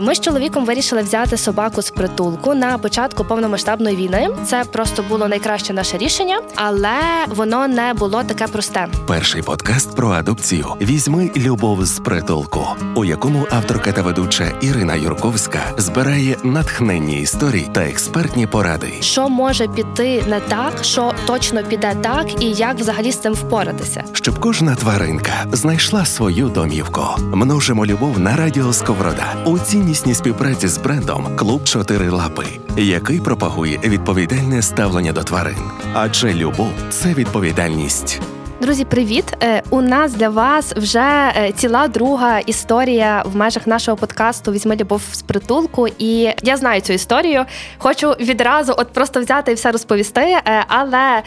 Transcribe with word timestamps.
Ми 0.00 0.14
з 0.14 0.20
чоловіком 0.20 0.64
вирішили 0.64 1.02
взяти 1.02 1.36
собаку 1.36 1.82
з 1.82 1.90
притулку 1.90 2.54
на 2.54 2.78
початку 2.78 3.24
повномасштабної 3.24 3.96
війни. 3.96 4.28
Це 4.46 4.64
просто 4.72 5.04
було 5.08 5.28
найкраще 5.28 5.72
наше 5.72 5.98
рішення, 5.98 6.40
але 6.54 6.98
воно 7.28 7.68
не 7.68 7.94
було 7.94 8.22
таке 8.22 8.46
просте. 8.46 8.86
Перший 9.06 9.42
подкаст 9.42 9.96
про 9.96 10.08
адопцію 10.08 10.66
візьми 10.80 11.30
любов 11.36 11.84
з 11.84 11.98
притулку, 12.00 12.66
у 12.94 13.04
якому 13.04 13.46
авторка 13.50 13.92
та 13.92 14.02
ведуча 14.02 14.52
Ірина 14.60 14.94
Юрковська 14.94 15.60
збирає 15.76 16.36
натхненні 16.44 17.20
історії 17.20 17.68
та 17.72 17.80
експертні 17.80 18.46
поради. 18.46 18.92
Що 19.00 19.28
може 19.28 19.68
піти 19.68 20.24
не 20.28 20.40
так, 20.40 20.72
що 20.82 21.12
точно 21.26 21.62
піде 21.62 21.94
так, 22.02 22.42
і 22.42 22.50
як 22.50 22.78
взагалі 22.78 23.12
з 23.12 23.16
цим 23.16 23.32
впоратися, 23.32 24.04
щоб 24.12 24.38
кожна 24.38 24.74
тваринка 24.74 25.32
знайшла 25.52 26.04
свою 26.04 26.48
домівку. 26.48 27.02
Множимо 27.20 27.86
любов 27.86 28.18
на 28.18 28.36
радіо 28.36 28.72
Сковорода 28.72 29.26
у 29.46 29.58
ціннісній 29.88 30.14
співпраці 30.14 30.68
з 30.68 30.78
брендом 30.78 31.36
Клуб 31.36 31.64
Чотири 31.64 32.10
Лапи, 32.10 32.44
який 32.76 33.20
пропагує 33.20 33.80
відповідальне 33.84 34.62
ставлення 34.62 35.12
до 35.12 35.22
тварин. 35.22 35.58
Адже 35.94 36.34
любов 36.34 36.72
це 36.90 37.14
відповідальність. 37.14 38.20
Друзі, 38.60 38.84
привіт! 38.84 39.36
Е, 39.42 39.62
у 39.70 39.80
нас 39.80 40.12
для 40.12 40.28
вас 40.28 40.72
вже 40.76 41.32
е, 41.36 41.52
ціла 41.56 41.88
друга 41.88 42.38
історія 42.38 43.22
в 43.26 43.36
межах 43.36 43.66
нашого 43.66 43.96
подкасту 43.96 44.52
Візьми 44.52 44.76
любов 44.76 45.02
з 45.12 45.22
притулку. 45.22 45.88
І 45.98 46.30
я 46.42 46.56
знаю 46.56 46.80
цю 46.80 46.92
історію. 46.92 47.44
Хочу 47.78 48.10
відразу 48.10 48.74
от 48.76 48.88
просто 48.88 49.20
взяти 49.20 49.52
і 49.52 49.54
все 49.54 49.72
розповісти, 49.72 50.20
е, 50.20 50.64
але 50.68 51.22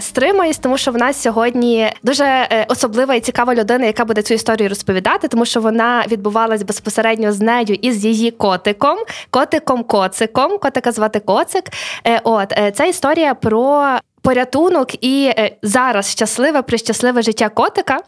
стримаюсь, 0.00 0.58
тому 0.58 0.78
що 0.78 0.90
в 0.90 0.96
нас 0.96 1.22
сьогодні 1.22 1.92
дуже 2.02 2.48
особлива 2.68 3.14
і 3.14 3.20
цікава 3.20 3.54
людина, 3.54 3.86
яка 3.86 4.04
буде 4.04 4.22
цю 4.22 4.34
історію 4.34 4.68
розповідати, 4.68 5.28
тому 5.28 5.44
що 5.44 5.60
вона 5.60 6.04
відбувалась 6.08 6.62
безпосередньо 6.62 7.32
з 7.32 7.40
нею 7.40 7.78
і 7.82 7.92
з 7.92 8.04
її 8.04 8.30
котиком, 8.30 8.98
котиком-коциком. 9.30 10.58
Котика 10.58 10.92
звати 10.92 11.20
Коцик. 11.20 11.64
От 12.24 12.54
ця 12.74 12.84
історія 12.84 13.34
про 13.34 13.98
порятунок 14.28 15.04
і 15.04 15.32
е, 15.38 15.56
зараз 15.62 16.10
щасливе 16.10 16.62
прищасливе 16.62 17.22
життя 17.22 17.48
котика. 17.48 17.98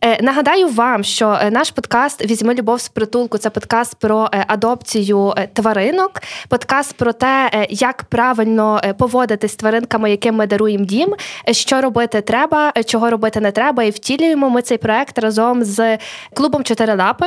Е, 0.00 0.22
нагадаю 0.22 0.68
вам, 0.68 1.04
що 1.04 1.38
е, 1.42 1.50
наш 1.50 1.70
подкаст 1.70 2.30
Візьми 2.30 2.54
любов 2.54 2.80
з 2.80 2.88
притулку 2.88 3.38
це 3.38 3.50
подкаст 3.50 3.94
про 3.94 4.28
адопцію 4.46 5.34
тваринок, 5.52 6.10
подкаст 6.48 6.96
про 6.96 7.12
те, 7.12 7.66
як 7.70 8.04
правильно 8.04 8.80
поводитись 8.98 9.52
з 9.52 9.56
тваринками, 9.56 10.10
яким 10.10 10.34
ми 10.34 10.46
даруємо 10.46 10.84
дім, 10.84 11.14
що 11.50 11.80
робити 11.80 12.20
треба, 12.20 12.72
чого 12.86 13.10
робити 13.10 13.40
не 13.40 13.52
треба. 13.52 13.82
І 13.82 13.90
втілюємо 13.90 14.50
ми 14.50 14.62
цей 14.62 14.78
проект 14.78 15.18
разом 15.18 15.64
з 15.64 15.98
клубом 16.34 16.64
Чотири 16.64 16.94
лапи. 16.94 17.26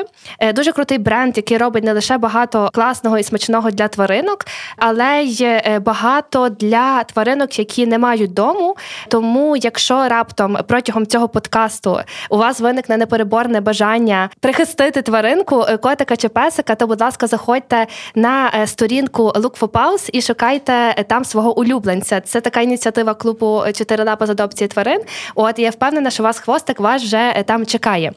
Дуже 0.53 0.71
крутий 0.71 0.97
бренд, 0.97 1.37
який 1.37 1.57
робить 1.57 1.83
не 1.83 1.93
лише 1.93 2.17
багато 2.17 2.69
класного 2.73 3.17
і 3.17 3.23
смачного 3.23 3.71
для 3.71 3.87
тваринок, 3.87 4.45
але 4.77 5.21
й 5.21 5.61
багато 5.79 6.49
для 6.49 7.03
тваринок, 7.03 7.59
які 7.59 7.87
не 7.87 7.97
мають 7.97 8.33
дому. 8.41 8.75
Тому, 9.07 9.55
якщо 9.55 10.07
раптом 10.07 10.57
протягом 10.67 11.05
цього 11.05 11.29
подкасту 11.29 11.99
у 12.29 12.37
вас 12.37 12.59
виникне 12.59 12.97
непереборне 12.97 13.61
бажання 13.61 14.29
прихистити 14.39 15.01
тваринку, 15.01 15.65
е, 15.69 15.77
котика 15.77 16.15
чи 16.15 16.29
песика, 16.29 16.75
то, 16.75 16.87
будь 16.87 17.01
ласка, 17.01 17.27
заходьте 17.27 17.87
на 18.15 18.51
е, 18.55 18.67
сторінку 18.67 19.23
Look 19.23 19.59
for 19.59 19.67
Pals 19.67 20.09
і 20.13 20.21
шукайте 20.21 20.73
е, 20.73 21.03
там 21.03 21.25
свого 21.25 21.59
улюбленця. 21.59 22.21
Це 22.21 22.41
така 22.41 22.61
ініціатива 22.61 23.13
клубу 23.13 23.63
«Чотири 23.73 24.03
лапи 24.03 24.25
з 24.25 24.29
адопції 24.29 24.67
тварин. 24.67 25.01
От 25.35 25.59
я 25.59 25.69
впевнена, 25.69 26.09
що 26.09 26.23
вас 26.23 26.39
хвостик 26.39 26.79
вас 26.79 27.03
вже 27.03 27.43
там 27.45 27.65
чекає. 27.65 28.11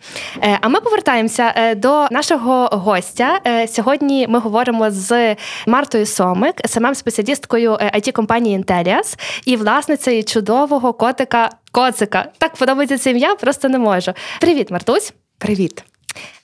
А 0.60 0.68
ми 0.68 0.80
повертаємося 0.80 1.74
до 1.76 2.06
нашого 2.10 2.68
гостя. 2.72 3.40
Сьогодні 3.68 4.26
ми 4.28 4.38
говоримо 4.38 4.90
з 4.90 5.36
Мартою 5.66 6.06
Сомик, 6.06 6.54
самим 6.64 6.94
спеціалісткою 6.94 7.72
it 7.72 8.12
компанії 8.12 8.58
Intellias 8.58 9.18
і 9.44 9.56
власницею 9.56 10.03
цієї 10.04 10.22
чудового 10.22 10.92
котика 10.92 11.50
коцика. 11.72 12.32
Так 12.38 12.56
подобається 12.56 12.98
це 12.98 13.10
ім'я, 13.10 13.34
просто 13.34 13.68
не 13.68 13.78
можу. 13.78 14.12
Привіт, 14.40 14.70
Мартусь. 14.70 15.12
Привіт. 15.38 15.84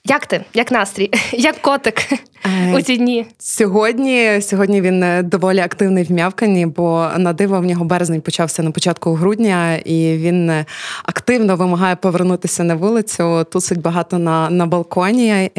Як 0.05 0.25
ти? 0.25 0.45
Як 0.53 0.71
настрій? 0.71 1.11
Як 1.31 1.61
котик 1.61 2.01
е, 2.45 2.75
у 2.75 2.81
ці 2.81 2.97
дні? 2.97 3.25
Сьогодні 3.39 4.41
сьогодні 4.41 4.81
він 4.81 5.03
е, 5.03 5.23
доволі 5.23 5.59
активний 5.59 6.03
в 6.03 6.11
м'явканні, 6.11 6.65
бо 6.65 7.07
на 7.17 7.33
диво 7.33 7.59
в 7.59 7.65
нього 7.65 7.85
березень 7.85 8.21
почався 8.21 8.63
на 8.63 8.71
початку 8.71 9.13
грудня, 9.13 9.75
і 9.75 10.17
він 10.17 10.49
е, 10.49 10.65
активно 11.03 11.55
вимагає 11.55 11.95
повернутися 11.95 12.63
на 12.63 12.75
вулицю. 12.75 13.43
Тусить 13.43 13.81
багато 13.81 14.17
на 14.17 14.49
на 14.49 14.65
балконі. 14.65 15.51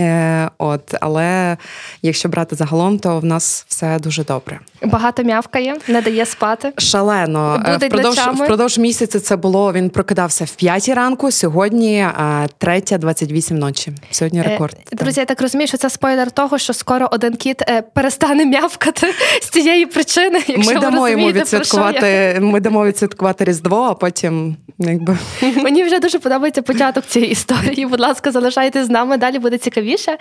От, 0.59 0.95
Але 1.01 1.57
якщо 2.03 2.29
брати 2.29 2.57
загалом, 2.57 2.99
то 2.99 3.19
в 3.19 3.25
нас 3.25 3.65
все 3.69 3.99
дуже 3.99 4.25
добре. 4.25 4.59
Багато 4.83 5.23
м'явкає, 5.23 5.77
не 5.89 6.03
дає 6.03 6.27
спати. 6.27 6.73
Шалено. 6.79 7.63
Впродовж, 7.81 8.19
впродовж 8.19 8.79
місяця 8.79 9.21
це 9.21 9.37
було. 9.37 9.73
Він 9.73 9.91
прокидався 9.91 10.45
в 10.45 10.51
п'ятій 10.51 10.95
ранку. 10.95 11.31
Сьогодні 11.31 12.07
третя, 12.59 12.99
28 12.99 13.59
ночі. 13.59 13.93
Сьогодні 14.33 14.51
Е, 14.51 14.53
рекорд. 14.53 14.77
Друзі, 14.93 15.21
я 15.21 15.27
так 15.27 15.43
розумію, 15.43 15.69
що 15.69 15.77
це 15.77 15.91
спойлер 15.91 16.31
того, 16.31 16.59
що 16.59 16.73
скоро 16.73 17.09
один 17.13 17.37
кіт 17.37 17.63
е, 17.63 17.83
перестане 17.83 18.45
м'явкати 18.45 19.15
з 19.43 19.49
цієї 19.49 19.87
причини. 19.87 20.43
Якщо 20.47 20.75
ми 20.75 20.81
дамо 20.81 21.09
йому 21.09 21.33
відсвяткувати. 21.33 22.39
Ми 22.41 22.61
дамо 22.61 22.87
відсвяткувати 22.87 23.45
Різдво, 23.45 23.83
а 23.83 23.95
потім 23.95 24.57
якби 24.79 25.19
мені 25.57 25.85
вже 25.85 25.99
дуже 25.99 26.19
подобається 26.19 26.63
початок 26.63 27.07
цієї 27.07 27.33
історії. 27.33 27.87
Будь 27.87 28.01
ласка, 28.01 28.33
залишайтесь 28.33 28.87
з 28.87 28.91
нами. 28.91 29.17
Далі 29.17 29.39
буде 29.39 29.59
цікавіше. 29.59 30.17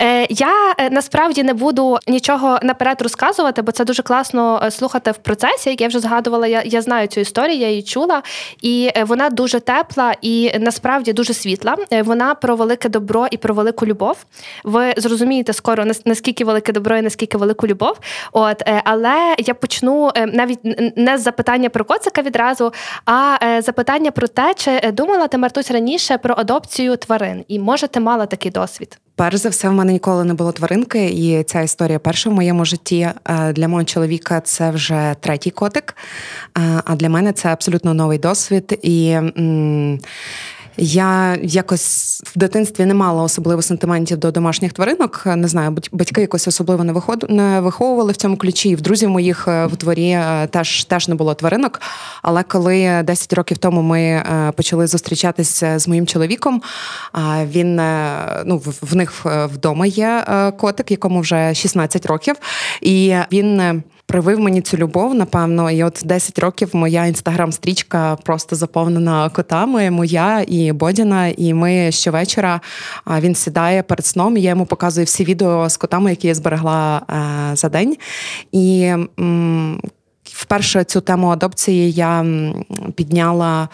Е, 0.00 0.26
я 0.30 0.52
насправді 0.90 1.42
не 1.42 1.54
буду 1.54 1.98
нічого 2.08 2.58
наперед 2.62 3.02
розказувати, 3.02 3.62
бо 3.62 3.72
це 3.72 3.84
дуже 3.84 4.02
класно 4.02 4.70
слухати 4.70 5.10
в 5.10 5.16
процесі. 5.16 5.70
Як 5.70 5.80
я 5.80 5.88
вже 5.88 6.00
згадувала, 6.00 6.46
я 6.46 6.62
я 6.64 6.82
знаю 6.82 7.06
цю 7.06 7.20
історію, 7.20 7.58
я 7.58 7.68
її 7.68 7.82
чула, 7.82 8.22
і 8.62 8.90
вона 9.06 9.30
дуже 9.30 9.60
тепла 9.60 10.14
і 10.22 10.52
насправді 10.58 11.12
дуже 11.12 11.34
світла. 11.34 11.76
Вона 12.04 12.34
про 12.34 12.56
велике 12.56 12.88
добро 12.88 13.26
і 13.30 13.36
про 13.36 13.51
велику 13.52 13.86
любов. 13.86 14.16
Ви 14.64 14.94
зрозумієте 14.96 15.52
скоро 15.52 15.84
наскільки 16.04 16.44
велике 16.44 16.72
добро 16.72 16.96
і 16.96 17.02
наскільки 17.02 17.38
велику 17.38 17.66
любов. 17.66 17.98
От, 18.32 18.62
е, 18.66 18.82
але 18.84 19.34
я 19.38 19.54
почну 19.54 20.10
е, 20.14 20.26
навіть 20.26 20.58
не 20.96 21.18
з 21.18 21.22
запитання 21.22 21.68
про 21.68 21.84
коцика 21.84 22.22
відразу, 22.22 22.72
а 23.04 23.36
е, 23.42 23.62
запитання 23.62 24.10
про 24.10 24.28
те, 24.28 24.54
чи 24.56 24.90
думала 24.92 25.28
ти 25.28 25.38
Мартусь 25.38 25.70
раніше 25.70 26.18
про 26.18 26.34
адопцію 26.38 26.96
тварин, 26.96 27.44
і 27.48 27.58
може 27.58 27.88
ти 27.88 28.00
мала 28.00 28.26
такий 28.26 28.50
досвід? 28.50 28.98
Перш 29.16 29.36
за 29.36 29.48
все, 29.48 29.68
в 29.68 29.72
мене 29.72 29.92
ніколи 29.92 30.24
не 30.24 30.34
було 30.34 30.52
тваринки, 30.52 31.04
і 31.04 31.42
ця 31.42 31.60
історія 31.60 31.98
перша 31.98 32.30
в 32.30 32.32
моєму 32.32 32.64
житті. 32.64 33.08
Для 33.52 33.68
мого 33.68 33.84
чоловіка 33.84 34.40
це 34.40 34.70
вже 34.70 35.16
третій 35.20 35.50
котик. 35.50 35.96
А 36.84 36.96
для 36.96 37.08
мене 37.08 37.32
це 37.32 37.48
абсолютно 37.48 37.94
новий 37.94 38.18
досвід. 38.18 38.78
І 38.82 39.16
я 40.76 41.38
якось 41.42 42.20
в 42.24 42.38
дитинстві 42.38 42.84
не 42.84 42.94
мала 42.94 43.22
особливо 43.22 43.62
сентиментів 43.62 44.18
до 44.18 44.30
домашніх 44.30 44.72
тваринок. 44.72 45.22
Не 45.26 45.48
знаю, 45.48 45.76
батьки 45.92 46.20
якось 46.20 46.48
особливо 46.48 46.84
не 46.84 46.92
виход... 46.92 47.26
не 47.28 47.60
виховували 47.60 48.12
в 48.12 48.16
цьому 48.16 48.36
ключі. 48.36 48.68
І 48.68 48.74
в 48.74 48.80
друзів 48.80 49.10
моїх 49.10 49.48
е, 49.48 49.66
в 49.66 49.76
дворі 49.76 50.08
е, 50.08 50.46
теж 50.50 50.84
теж 50.84 51.08
не 51.08 51.14
було 51.14 51.34
тваринок. 51.34 51.80
Але 52.22 52.42
коли 52.42 53.02
10 53.02 53.32
років 53.32 53.58
тому 53.58 53.82
ми 53.82 54.00
е, 54.00 54.52
почали 54.56 54.86
зустрічатися 54.86 55.78
з 55.78 55.88
моїм 55.88 56.06
чоловіком, 56.06 56.62
він 57.44 57.76
ну 58.44 58.62
в 58.82 58.96
них 58.96 59.12
вдома 59.24 59.86
є 59.86 60.24
котик, 60.58 60.90
якому 60.90 61.20
вже 61.20 61.54
16 61.54 62.06
років, 62.06 62.36
і 62.80 63.14
він 63.32 63.82
привив 64.12 64.40
мені 64.40 64.60
цю 64.60 64.76
любов, 64.76 65.14
напевно. 65.14 65.70
І 65.70 65.84
от 65.84 66.02
10 66.04 66.38
років 66.38 66.70
моя 66.72 67.06
інстаграм-стрічка 67.06 68.16
просто 68.16 68.56
заповнена 68.56 69.28
котами. 69.28 69.90
Моя 69.90 70.44
і 70.48 70.72
Бодіна. 70.72 71.28
І 71.28 71.54
ми 71.54 71.92
щовечора 71.92 72.60
він 73.20 73.34
сідає 73.34 73.82
перед 73.82 74.06
сном. 74.06 74.36
і 74.36 74.40
Я 74.40 74.50
йому 74.50 74.66
показую 74.66 75.04
всі 75.04 75.24
відео 75.24 75.68
з 75.68 75.76
котами, 75.76 76.10
які 76.10 76.28
я 76.28 76.34
зберегла 76.34 77.02
е, 77.10 77.56
за 77.56 77.68
день. 77.68 77.96
І 78.52 78.92
вперше 80.24 80.84
цю 80.84 81.00
тему 81.00 81.28
адопції 81.28 81.92
я 81.92 82.26
підняла 82.94 83.68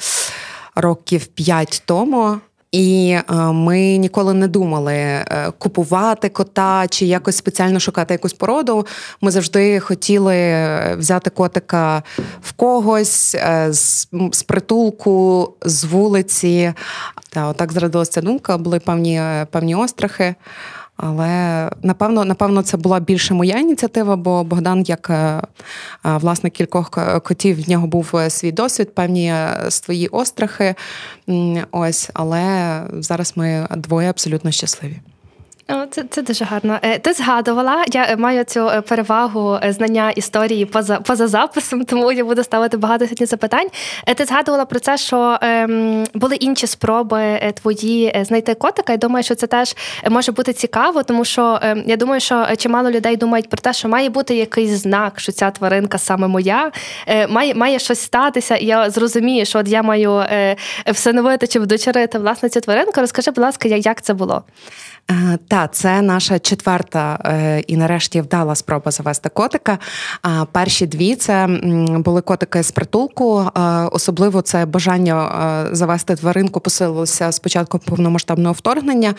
років 0.75 1.27
5 1.27 1.83
тому. 1.87 2.37
І 2.73 3.19
е, 3.31 3.35
ми 3.37 3.97
ніколи 3.97 4.35
не 4.35 4.49
думали 4.49 4.95
е, 4.95 5.53
купувати 5.59 6.29
кота 6.29 6.87
чи 6.89 7.07
якось 7.07 7.37
спеціально 7.37 7.81
шукати 7.81 8.15
якусь 8.15 8.33
породу. 8.33 8.87
Ми 9.21 9.31
завжди 9.31 9.81
хотіли 9.81 10.65
взяти 10.99 11.31
котика 11.31 12.03
в 12.43 12.53
когось 12.53 13.35
е, 13.35 13.69
з, 13.73 14.09
з 14.33 14.43
притулку, 14.43 15.53
з 15.63 15.85
вулиці. 15.85 16.73
Та 17.31 17.47
отак 17.47 17.73
зрадилася 17.73 18.21
думка, 18.21 18.59
були 18.59 18.81
певні 18.81 19.23
певні 19.51 19.75
острахи. 19.75 20.35
Але 21.01 21.71
напевно, 21.83 22.25
напевно, 22.25 22.63
це 22.63 22.77
була 22.77 23.01
більше 23.01 23.35
моя 23.35 23.59
ініціатива, 23.59 24.17
бо 24.17 24.45
Богдан, 24.45 24.83
як 24.83 25.11
е, 25.11 25.15
е, 25.15 25.43
власник 26.03 26.53
кількох 26.53 26.91
котів, 27.23 27.65
в 27.65 27.71
нього 27.71 27.87
був 27.87 28.11
е, 28.15 28.31
свій 28.31 28.53
досвід, 28.53 28.95
певні 28.95 29.35
свої 29.69 30.09
острахи. 30.09 30.75
Ось, 31.71 32.11
але 32.15 32.83
зараз 32.93 33.33
ми 33.37 33.67
двоє 33.77 34.11
абсолютно 34.11 34.51
щасливі. 34.51 35.01
Це 35.91 36.05
це 36.11 36.23
дуже 36.23 36.45
гарно. 36.45 36.79
Е, 36.83 36.99
ти 36.99 37.13
згадувала, 37.13 37.85
я 37.93 38.17
маю 38.17 38.45
цю 38.45 38.69
е, 38.69 38.81
перевагу 38.81 39.59
е, 39.65 39.73
знання 39.73 40.11
історії 40.11 40.65
поза 40.65 41.01
поза 41.01 41.29
записом, 41.29 41.85
тому 41.85 42.13
я 42.13 42.25
буду 42.25 42.45
ставити 42.45 42.77
багато 42.77 43.05
сьогодні 43.05 43.27
запитань. 43.27 43.69
Ти 44.17 44.25
згадувала 44.25 44.65
про 44.65 44.81
це, 44.81 44.97
що 44.97 45.39
ем, 45.41 46.07
були 46.15 46.37
інші 46.37 46.67
спроби 46.67 47.53
твої 47.55 48.23
знайти 48.23 48.55
котика. 48.55 48.93
Я 48.93 48.97
думаю, 48.97 49.23
що 49.23 49.35
це 49.35 49.47
теж 49.47 49.77
може 50.11 50.33
бути 50.33 50.53
цікаво, 50.53 51.03
тому 51.03 51.25
що 51.25 51.59
ем, 51.63 51.83
я 51.87 51.97
думаю, 51.97 52.21
що 52.21 52.47
чимало 52.57 52.91
людей 52.91 53.17
думають 53.17 53.49
про 53.49 53.59
те, 53.61 53.73
що 53.73 53.89
має 53.89 54.09
бути 54.09 54.35
якийсь 54.37 54.71
знак, 54.71 55.21
що 55.21 55.33
ця 55.33 55.51
тваринка 55.51 55.99
саме 55.99 56.29
моя, 56.29 56.73
має 57.29 57.55
має 57.55 57.79
щось 57.79 58.01
статися, 58.01 58.57
і 58.57 58.67
я 58.67 58.91
зрозумію, 58.91 59.47
що 59.47 59.59
от 59.59 59.69
я 59.69 59.83
маю 59.83 60.25
всиновити 60.87 61.47
чи 61.47 61.61
вдочерити 61.61 62.19
власне 62.19 62.49
цю 62.49 62.61
тваринку. 62.61 63.01
Розкажи, 63.01 63.31
будь 63.31 63.45
ласка, 63.45 63.69
як 63.69 64.03
це 64.03 64.15
було? 64.15 64.43
Е, 65.11 65.39
та, 65.49 65.69
це 65.69 66.03
наша 66.03 66.39
четверта 66.39 67.19
е, 67.25 67.61
і 67.61 67.77
нарешті 67.77 68.21
вдала 68.21 68.55
спроба 68.55 68.91
завести 68.91 69.29
котика. 69.29 69.79
Перші 70.53 70.87
дві 70.87 71.15
це 71.15 71.47
були 71.89 72.21
котики 72.21 72.63
з 72.63 72.71
притулку. 72.71 73.41
Е, 73.41 73.61
особливо 73.93 74.43
це 74.43 74.67
бажання 74.67 75.69
завести 75.73 76.17
тваринку 76.17 76.61
посилилося 76.61 77.33
з 77.33 77.39
початку 77.39 77.79
повномасштабного 77.79 78.53
вторгнення. 78.53 79.15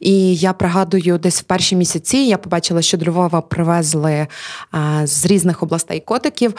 І 0.00 0.36
я 0.36 0.52
пригадую, 0.52 1.18
десь 1.18 1.40
в 1.40 1.42
перші 1.42 1.76
місяці 1.76 2.16
я 2.16 2.38
побачила, 2.38 2.82
що 2.82 2.98
до 2.98 3.10
Львова 3.10 3.40
привезли 3.40 4.26
з 5.04 5.26
різних 5.26 5.62
областей 5.62 6.00
котиків 6.00 6.54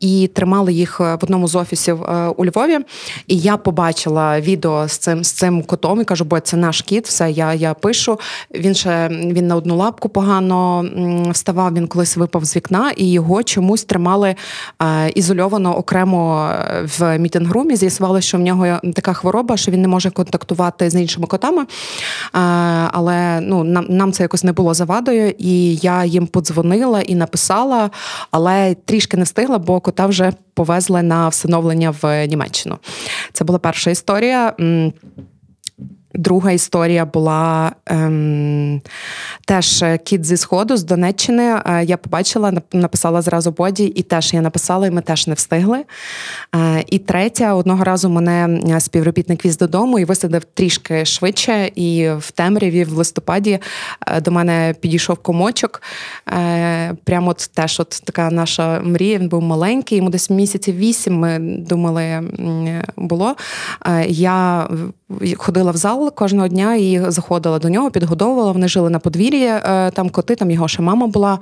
і 0.00 0.30
тримали 0.34 0.72
їх 0.72 1.00
в 1.00 1.18
одному 1.22 1.48
з 1.48 1.54
офісів 1.54 2.02
у 2.36 2.46
Львові. 2.46 2.78
І 3.26 3.38
я 3.38 3.56
побачила 3.56 4.40
відео 4.40 4.88
з 4.88 4.98
цим 4.98 5.24
з 5.24 5.32
цим 5.32 5.62
котом 5.62 6.00
і 6.00 6.04
кажу, 6.04 6.24
бо 6.24 6.40
це 6.40 6.56
наш 6.56 6.82
кіт, 6.82 7.06
все 7.06 7.30
я 7.30 7.54
я 7.54 7.74
пишу 7.74 7.97
кришу. 7.98 8.18
Він 8.54 8.74
ще 8.74 9.08
він 9.08 9.46
на 9.46 9.56
одну 9.56 9.76
лапку 9.76 10.08
погано 10.08 10.84
вставав. 11.30 11.74
Він 11.74 11.86
колись 11.86 12.16
випав 12.16 12.44
з 12.44 12.56
вікна, 12.56 12.92
і 12.96 13.12
його 13.12 13.42
чомусь 13.42 13.84
тримали 13.84 14.34
е, 14.82 15.10
ізольовано 15.10 15.76
окремо 15.76 16.50
е, 16.50 16.88
в 16.98 17.18
мітингрумі. 17.18 17.76
З'ясували, 17.76 18.20
що 18.20 18.38
в 18.38 18.40
нього 18.40 18.80
така 18.94 19.12
хвороба, 19.12 19.56
що 19.56 19.72
він 19.72 19.82
не 19.82 19.88
може 19.88 20.10
контактувати 20.10 20.90
з 20.90 21.00
іншими 21.00 21.26
котами. 21.26 21.62
Е, 21.62 21.66
але 22.92 23.40
ну 23.40 23.64
нам, 23.64 23.86
нам 23.88 24.12
це 24.12 24.22
якось 24.22 24.44
не 24.44 24.52
було 24.52 24.74
завадою, 24.74 25.34
і 25.38 25.76
я 25.76 26.04
їм 26.04 26.26
подзвонила 26.26 27.00
і 27.00 27.14
написала, 27.14 27.90
але 28.30 28.74
трішки 28.84 29.16
не 29.16 29.24
встигла, 29.24 29.58
бо 29.58 29.80
кота 29.80 30.06
вже 30.06 30.32
повезли 30.54 31.02
на 31.02 31.28
всиновлення 31.28 31.94
в 32.02 32.26
Німеччину. 32.26 32.78
Це 33.32 33.44
була 33.44 33.58
перша 33.58 33.90
історія. 33.90 34.54
Друга 36.18 36.52
історія 36.52 37.04
була 37.04 37.72
ем, 37.86 38.80
теж 39.46 39.84
кіт 40.04 40.24
зі 40.24 40.36
сходу 40.36 40.76
з 40.76 40.84
Донеччини. 40.84 41.60
Е, 41.66 41.84
я 41.84 41.96
побачила, 41.96 42.52
написала 42.72 43.22
зразу 43.22 43.50
боді, 43.50 43.84
і 43.84 44.02
теж 44.02 44.34
я 44.34 44.40
написала, 44.40 44.86
і 44.86 44.90
ми 44.90 45.00
теж 45.00 45.26
не 45.26 45.34
встигли. 45.34 45.84
Е, 46.54 46.84
і 46.86 46.98
третя, 46.98 47.54
одного 47.54 47.84
разу 47.84 48.08
мене 48.08 48.60
е, 48.76 48.80
співробітник 48.80 49.44
віз 49.44 49.58
додому 49.58 49.98
і 49.98 50.04
висадив 50.04 50.44
трішки 50.44 51.04
швидше. 51.04 51.70
І 51.74 52.10
в 52.18 52.30
темряві, 52.30 52.84
в 52.84 52.92
листопаді, 52.92 53.58
е, 54.06 54.20
до 54.20 54.30
мене 54.30 54.74
підійшов 54.80 55.16
комочок. 55.16 55.82
Е, 56.28 56.94
прямо 57.04 57.30
от 57.30 57.50
теж 57.54 57.80
от 57.80 58.02
така 58.04 58.30
наша 58.30 58.80
мрія. 58.80 59.18
Він 59.18 59.28
був 59.28 59.42
маленький, 59.42 59.98
йому 59.98 60.10
десь 60.10 60.30
місяців 60.30 60.76
вісім. 60.76 61.14
Ми 61.14 61.38
думали, 61.38 62.22
було. 62.96 63.36
Е, 63.86 64.06
я 64.08 64.68
ходила 65.36 65.70
в 65.70 65.76
зал 65.76 66.14
кожного 66.14 66.48
дня 66.48 66.74
і 66.74 67.10
заходила 67.10 67.58
до 67.58 67.68
нього, 67.68 67.90
підгодовувала. 67.90 68.52
Вони 68.52 68.68
жили 68.68 68.90
на 68.90 68.98
подвір'ї, 68.98 69.46
е, 69.46 69.90
там 69.90 70.10
коти, 70.10 70.34
там 70.34 70.50
його 70.50 70.68
ще 70.68 70.82
мама 70.82 71.06
була. 71.06 71.38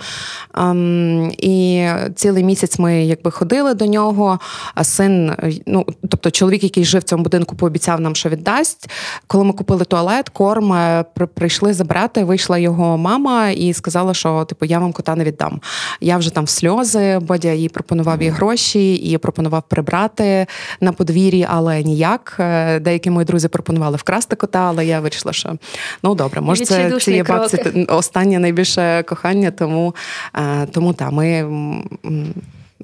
Ем, 0.54 1.32
і 1.38 1.88
цілий 2.14 2.44
місяць 2.44 2.78
ми 2.78 3.04
якби 3.04 3.30
ходили 3.30 3.74
до 3.74 3.86
нього. 3.86 4.38
А 4.74 4.84
син, 4.84 5.32
ну 5.66 5.86
тобто 6.08 6.30
чоловік, 6.30 6.64
який 6.64 6.84
жив 6.84 7.00
в 7.00 7.04
цьому 7.04 7.22
будинку, 7.22 7.56
пообіцяв 7.56 8.00
нам, 8.00 8.14
що 8.14 8.28
віддасть. 8.28 8.90
Коли 9.26 9.44
ми 9.44 9.52
купили 9.52 9.84
туалет, 9.84 10.28
корм 10.28 10.72
е, 10.72 11.04
прийшли 11.34 11.74
забрати. 11.74 12.24
Вийшла 12.24 12.58
його 12.58 12.98
мама 12.98 13.48
і 13.48 13.72
сказала, 13.72 14.14
що 14.14 14.44
типу 14.44 14.64
я 14.64 14.78
вам 14.78 14.92
кота 14.92 15.14
не 15.14 15.24
віддам. 15.24 15.60
Я 16.00 16.16
вже 16.16 16.34
там 16.34 16.44
в 16.44 16.48
сльози, 16.48 17.18
Бодя 17.18 17.52
їй 17.52 17.68
пропонував 17.68 18.22
їй 18.22 18.28
гроші 18.28 18.94
і 18.94 19.18
пропонував 19.18 19.62
прибрати 19.68 20.46
на 20.80 20.92
подвір'ї, 20.92 21.46
але 21.50 21.82
ніяк. 21.82 22.36
Е, 22.40 22.80
деякі 22.80 23.10
мої 23.10 23.24
друзі 23.24 23.48
пропонували 23.56 23.96
вкрасти 23.96 24.36
кота, 24.36 24.58
але 24.58 24.86
я 24.86 25.00
вирішила, 25.00 25.32
що 25.32 25.56
ну 26.02 26.14
добре, 26.14 26.40
може 26.40 26.64
це 26.64 27.00
цієї 27.00 27.22
бабці 27.22 27.86
останнє 27.88 28.38
найбільше 28.38 29.02
кохання, 29.02 29.50
тому 29.50 29.94
е, 30.34 30.66
тому 30.66 30.92
та 30.92 31.10
ми 31.10 31.50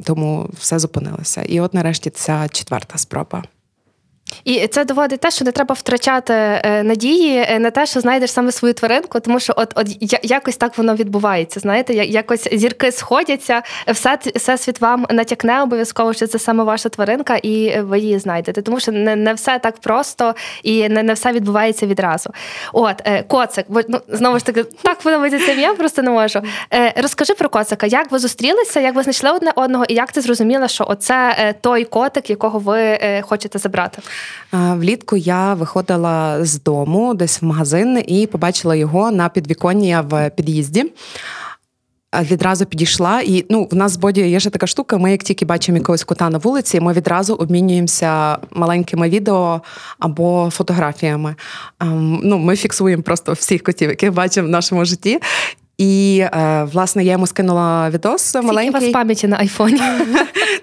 тому 0.05 0.51
все 0.59 0.79
зупинилося. 0.79 1.43
І 1.43 1.61
от 1.61 1.75
нарешті 1.75 2.11
ця 2.11 2.49
четверта 2.49 2.99
спроба. 2.99 3.43
І 4.45 4.67
це 4.67 4.85
доводить 4.85 5.21
те, 5.21 5.31
що 5.31 5.45
не 5.45 5.53
треба 5.53 5.75
втрачати 5.75 6.35
е, 6.35 6.83
надії 6.83 7.47
е, 7.49 7.59
на 7.59 7.71
те, 7.71 7.87
що 7.87 8.01
знайдеш 8.01 8.33
саме 8.33 8.53
свою 8.53 8.75
тваринку, 8.75 9.21
тому 9.21 9.41
що 9.41 9.53
от 9.57 9.73
от 9.75 9.87
якось 10.23 10.57
так 10.57 10.79
воно 10.79 10.95
відбувається. 10.95 11.61
Знаєте, 11.61 11.95
якось 11.95 12.49
зірки 12.53 12.93
сходяться, 12.93 13.63
все 13.89 14.19
все 14.35 14.59
світ 14.59 14.81
вам 14.81 15.07
натякне 15.11 15.63
обов'язково, 15.63 16.13
що 16.13 16.27
це 16.27 16.39
саме 16.39 16.65
ваша 16.65 16.89
тваринка, 16.89 17.37
і 17.37 17.81
ви 17.81 17.99
її 17.99 18.19
знайдете. 18.19 18.63
Тому 18.63 18.81
що 18.81 18.93
не 18.93 19.17
не 19.17 19.35
все 19.35 19.59
так 19.59 19.77
просто 19.77 20.35
і 20.63 20.89
не 20.89 21.03
не 21.03 21.13
все 21.13 21.33
відбувається 21.33 21.87
відразу. 21.87 22.31
От 22.73 23.03
е, 23.05 23.23
коцик, 23.23 23.67
бо 23.69 23.81
ну 23.89 24.01
знову 24.09 24.39
ж 24.39 24.45
таки 24.45 24.65
так 24.65 24.99
подобається 24.99 25.47
це 25.47 25.53
ім'я, 25.53 25.75
просто 25.75 26.03
не 26.03 26.11
можу. 26.11 26.41
Розкажи 26.97 27.35
про 27.35 27.49
коцика, 27.49 27.87
як 27.87 28.13
ви 28.13 28.19
зустрілися, 28.19 28.81
як 28.81 28.95
ви 28.95 29.03
знайшли 29.03 29.31
одне 29.31 29.53
одного, 29.55 29.85
і 29.89 29.95
як 29.95 30.13
ти 30.13 30.21
зрозуміла, 30.21 30.69
що 30.69 30.85
оце 30.89 31.55
той 31.61 31.85
котик, 31.85 32.31
якого 32.31 32.59
ви 32.59 32.99
хочете 33.23 33.59
забрати. 33.59 34.03
Влітку 34.53 35.17
я 35.17 35.55
виходила 35.55 36.45
з 36.45 36.63
дому 36.63 37.15
десь 37.15 37.43
в 37.43 37.45
магазин 37.45 38.05
і 38.07 38.27
побачила 38.27 38.75
його 38.75 39.11
на 39.11 39.29
підвіконні 39.29 39.97
в 40.09 40.31
під'їзді. 40.31 40.93
Відразу 42.21 42.67
підійшла, 42.67 43.21
і 43.21 43.45
ну 43.49 43.69
в 43.71 43.75
нас 43.75 43.93
з 43.93 43.97
Боді 43.97 44.21
є 44.21 44.41
ще 44.41 44.51
така 44.51 44.67
штука. 44.67 44.99
Ми, 44.99 45.11
як 45.11 45.23
тільки 45.23 45.45
бачимо 45.45 45.79
якогось 45.79 46.05
кота 46.05 46.31
на 46.31 46.39
вулиці, 46.39 46.81
ми 46.81 46.93
відразу 46.93 47.35
обмінюємося 47.35 48.39
маленькими 48.51 49.09
відео 49.09 49.61
або 49.99 50.51
фотографіями. 50.53 51.35
Ну, 52.23 52.39
Ми 52.39 52.57
фіксуємо 52.57 53.03
просто 53.03 53.33
всіх 53.33 53.63
котів, 53.63 53.91
яких 53.91 54.13
бачимо 54.13 54.49
в 54.49 54.51
нашому 54.51 54.85
житті. 54.85 55.21
І 55.79 56.25
е, 56.35 56.69
власне 56.73 57.05
я 57.05 57.13
йому 57.13 57.27
скинула 57.27 57.91
відос 57.91 58.35
маленький. 58.35 58.69
Скільки 58.69 58.79
у 58.79 58.87
вас 58.87 58.93
пам'яті 58.93 59.29
на 59.29 59.37
айфоні. 59.37 59.81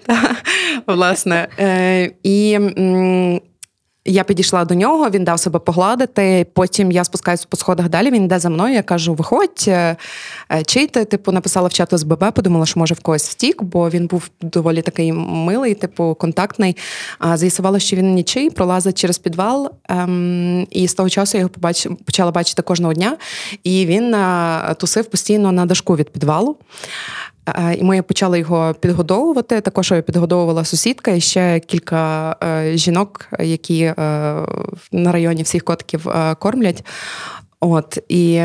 Власне. 0.88 1.48
Е, 1.60 2.12
і 2.24 2.60
я 4.10 4.24
підійшла 4.24 4.66
до 4.66 4.76
нього, 4.76 5.10
він 5.10 5.24
дав 5.24 5.40
себе 5.40 5.60
погладити. 5.60 6.48
Потім 6.54 6.92
я 6.92 7.04
спускаюся 7.04 7.46
по 7.50 7.58
сходах 7.58 7.90
далі. 7.90 8.12
Він 8.12 8.24
йде 8.24 8.40
за 8.40 8.50
мною. 8.50 8.74
Я 8.74 8.82
кажу: 8.84 9.14
виходь, 9.14 9.66
е, 9.68 9.96
чий 10.66 10.88
ти? 10.88 11.06
Типу, 11.06 11.32
написала 11.32 11.68
в 11.68 11.74
чату 11.74 11.98
з 11.98 12.04
ББ, 12.04 12.32
подумала, 12.34 12.66
що 12.66 12.80
може 12.80 12.94
в 12.94 13.00
когось 13.00 13.30
втік, 13.30 13.64
бо 13.64 13.90
він 13.90 14.08
був 14.08 14.30
доволі 14.42 14.82
такий 14.82 15.14
милий, 15.14 15.74
типу, 15.74 16.16
контактний. 16.20 16.78
А 17.20 17.38
з'ясувала, 17.38 17.80
що 17.80 17.96
він 17.96 18.14
нічий, 18.14 18.50
пролазить 18.50 18.98
через 18.98 19.18
підвал. 19.18 19.72
Ем, 19.90 20.68
і 20.70 20.88
з 20.88 20.94
того 20.94 21.10
часу 21.10 21.38
я 21.38 21.40
його 21.40 21.50
побач... 21.50 21.88
почала 22.06 22.32
бачити 22.32 22.62
кожного 22.62 22.94
дня. 22.94 23.18
І 23.64 23.86
він 23.86 24.14
е, 24.14 24.76
тусив 24.78 25.06
постійно 25.06 25.52
на 25.52 25.66
дашку 25.66 25.96
від 25.96 26.10
підвалу. 26.10 26.58
Е, 27.56 27.74
і 27.74 27.84
ми 27.84 28.02
почали 28.02 28.40
його 28.40 28.74
підгодовувати. 28.80 29.62
Також 29.62 29.92
його 29.92 30.04
підгодовувала 30.04 30.66
сусідка 30.66 31.12
і 31.12 31.22
ще 31.22 31.60
кілька 31.60 32.36
е, 32.44 32.78
жінок, 32.78 33.26
які 33.40 33.82
е, 33.84 33.94
на 34.92 35.12
районі 35.12 35.44
всіх 35.44 35.64
котиків 35.64 36.08
кормлять. 36.40 36.86
От 37.62 37.98
і 38.10 38.42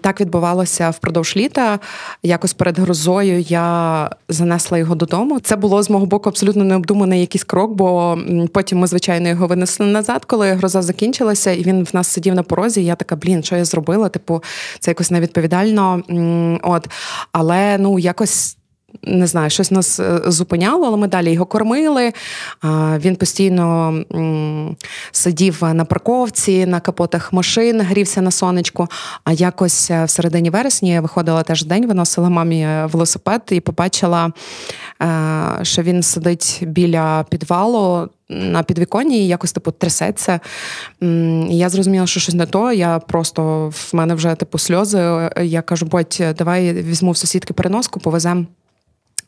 так 0.00 0.20
відбувалося 0.20 0.90
впродовж 0.90 1.36
літа. 1.36 1.78
Якось 2.22 2.52
перед 2.54 2.78
грозою 2.78 3.40
я 3.40 4.10
занесла 4.28 4.78
його 4.78 4.94
додому. 4.94 5.40
Це 5.40 5.56
було 5.56 5.82
з 5.82 5.90
мого 5.90 6.06
боку 6.06 6.28
абсолютно 6.28 6.64
необдуманий 6.64 7.20
якийсь 7.20 7.44
крок, 7.44 7.72
бо 7.72 8.18
потім 8.52 8.78
ми, 8.78 8.86
звичайно, 8.86 9.28
його 9.28 9.46
винесли 9.46 9.86
назад, 9.86 10.24
коли 10.24 10.52
гроза 10.52 10.82
закінчилася, 10.82 11.50
і 11.50 11.62
він 11.62 11.84
в 11.84 11.90
нас 11.92 12.08
сидів 12.08 12.34
на 12.34 12.42
порозі. 12.42 12.82
і 12.82 12.84
Я 12.84 12.94
така, 12.94 13.16
блін, 13.16 13.42
що 13.42 13.56
я 13.56 13.64
зробила? 13.64 14.08
Типу, 14.08 14.42
це 14.80 14.90
якось 14.90 15.10
невідповідально. 15.10 16.02
От, 16.62 16.88
але 17.32 17.78
ну 17.78 17.98
якось 17.98 18.56
не 19.02 19.26
знаю, 19.26 19.50
щось 19.50 19.70
нас 19.70 20.00
е, 20.00 20.20
зупиняло, 20.26 20.86
але 20.86 20.96
ми 20.96 21.08
далі 21.08 21.32
його 21.32 21.46
кормили. 21.46 22.12
Він 22.98 23.16
постійно 23.16 23.94
сидів 25.12 25.62
на 25.62 25.84
парковці, 25.84 26.66
на 26.66 26.80
капотах 26.80 27.32
машин, 27.32 27.80
грівся 27.80 28.22
на 28.22 28.30
сонечку. 28.30 28.88
А 29.24 29.32
якось 29.32 29.90
е, 29.90 30.04
в 30.04 30.10
середині 30.10 30.50
вересня 30.50 30.92
я 30.92 31.00
виходила 31.00 31.42
теж 31.42 31.64
день, 31.64 31.86
виносила 31.86 32.28
мамі 32.28 32.68
велосипед 32.84 33.42
і 33.50 33.60
побачила, 33.60 34.32
е, 35.02 35.58
що 35.62 35.82
він 35.82 36.02
сидить 36.02 36.58
біля 36.62 37.24
підвалу. 37.30 38.08
На 38.30 38.62
підвіконні 38.62 39.18
і 39.18 39.28
якось 39.28 39.52
типу 39.52 39.70
трясеться. 39.70 40.40
І 41.00 41.58
я 41.58 41.68
зрозуміла, 41.68 42.06
що 42.06 42.20
щось 42.20 42.34
не 42.34 42.46
то. 42.46 42.72
Я 42.72 42.98
просто 42.98 43.68
в 43.68 43.90
мене 43.92 44.14
вже 44.14 44.34
типу 44.34 44.58
сльози. 44.58 45.30
Я 45.42 45.62
кажу, 45.62 45.86
будь, 45.86 46.22
давай 46.38 46.72
візьму 46.72 47.10
в 47.10 47.16
сусідки 47.16 47.52
переноску, 47.52 48.00
повеземо 48.00 48.46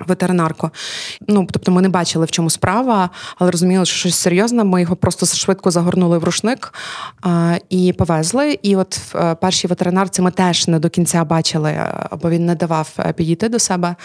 ветеринарку. 0.06 0.70
Ну, 1.28 1.48
тобто 1.52 1.72
ми 1.72 1.82
не 1.82 1.88
бачили, 1.88 2.26
в 2.26 2.30
чому 2.30 2.50
справа, 2.50 3.10
але 3.38 3.50
розуміли, 3.50 3.84
що 3.84 3.96
щось 3.96 4.14
серйозне. 4.14 4.64
Ми 4.64 4.80
його 4.80 4.96
просто 4.96 5.26
швидко 5.26 5.70
загорнули 5.70 6.18
в 6.18 6.24
рушник 6.24 6.74
а, 7.22 7.56
і 7.68 7.92
повезли. 7.92 8.58
І 8.62 8.76
от 8.76 8.98
в 8.98 9.16
е, 9.16 9.34
першій 9.34 9.66
ветеринарці 9.66 10.22
ми 10.22 10.30
теж 10.30 10.68
не 10.68 10.78
до 10.78 10.90
кінця 10.90 11.24
бачили, 11.24 11.80
або 12.10 12.30
він 12.30 12.46
не 12.46 12.54
давав 12.54 12.88
е, 12.98 13.12
підійти 13.12 13.48
до 13.48 13.58
себе. 13.58 13.96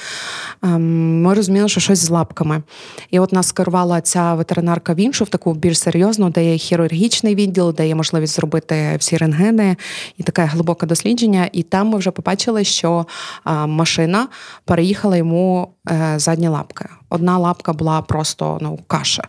А, 0.62 0.68
ем, 0.68 1.22
ми 1.22 1.34
розуміли, 1.34 1.70
що 1.70 1.80
щось 1.80 2.00
з 2.00 2.10
лапками. 2.10 2.64
І 3.12 3.20
от 3.20 3.34
нас 3.34 3.52
керувала 3.52 4.02
ця 4.02 4.34
ветеринарка 4.34 4.94
в 4.94 5.00
іншу, 5.00 5.24
в 5.24 5.30
таку 5.30 5.54
більш 5.54 5.80
серйозну, 5.80 6.30
де 6.30 6.52
є 6.52 6.58
хірургічний 6.58 7.36
відділ, 7.36 7.74
де 7.74 7.88
є 7.88 7.96
можливість 7.96 8.36
зробити 8.36 8.96
всі 9.00 9.18
рентгени 9.18 9.78
і 10.18 10.24
таке 10.24 10.46
глибоке 10.46 10.86
дослідження. 10.86 11.50
І 11.52 11.64
там 11.64 11.88
ми 11.88 11.98
вже 11.98 12.12
побачили, 12.12 12.64
що 12.64 13.06
машина 13.66 14.28
переїхала 14.66 15.18
йому. 15.18 15.76
Е, 15.90 16.20
задні 16.20 16.48
лапки. 16.48 16.86
Одна 17.10 17.38
лапка 17.38 17.74
була 17.74 18.02
просто 18.02 18.58
ну, 18.62 18.80
каша, 18.88 19.24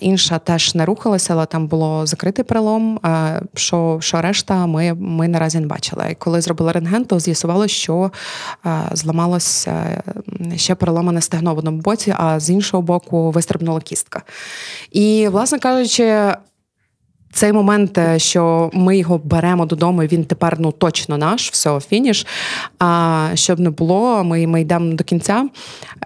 інша 0.00 0.38
теж 0.38 0.74
не 0.74 0.84
рухалася, 0.84 1.32
але 1.32 1.46
там 1.46 1.66
було 1.66 2.06
закритий 2.06 2.44
перелом. 2.44 3.00
Е, 3.04 3.42
що 3.54 3.98
що 4.00 4.20
решта, 4.20 4.66
ми 4.66 4.94
ми 4.94 5.28
наразі 5.28 5.60
не 5.60 5.66
бачили. 5.66 6.06
І 6.10 6.14
коли 6.14 6.40
зробили 6.40 6.72
рентген, 6.72 7.04
то 7.04 7.20
з'ясувалося, 7.20 7.74
що 7.74 8.12
е, 8.66 8.82
зламалося 8.92 10.02
ще 10.56 10.74
переломане 10.74 11.20
стегно 11.20 11.54
в 11.54 11.58
одному 11.58 11.78
боці, 11.78 12.14
а 12.18 12.40
з 12.40 12.50
іншого 12.50 12.82
боку 12.82 13.30
вистрибнула 13.30 13.80
кістка. 13.80 14.22
І, 14.90 15.28
власне 15.28 15.58
кажучи, 15.58 16.34
цей 17.32 17.52
момент, 17.52 17.98
е, 17.98 18.18
що 18.18 18.70
ми 18.72 18.98
його 18.98 19.18
беремо 19.24 19.66
додому, 19.66 20.02
він 20.02 20.24
тепер 20.24 20.56
ну 20.60 20.72
точно 20.72 21.18
наш, 21.18 21.50
все, 21.50 21.80
фініш. 21.80 22.26
А 22.78 23.28
щоб 23.34 23.60
не 23.60 23.70
було, 23.70 24.24
ми 24.24 24.46
ми 24.46 24.60
йдемо 24.60 24.94
до 24.94 25.04
кінця. 25.04 25.48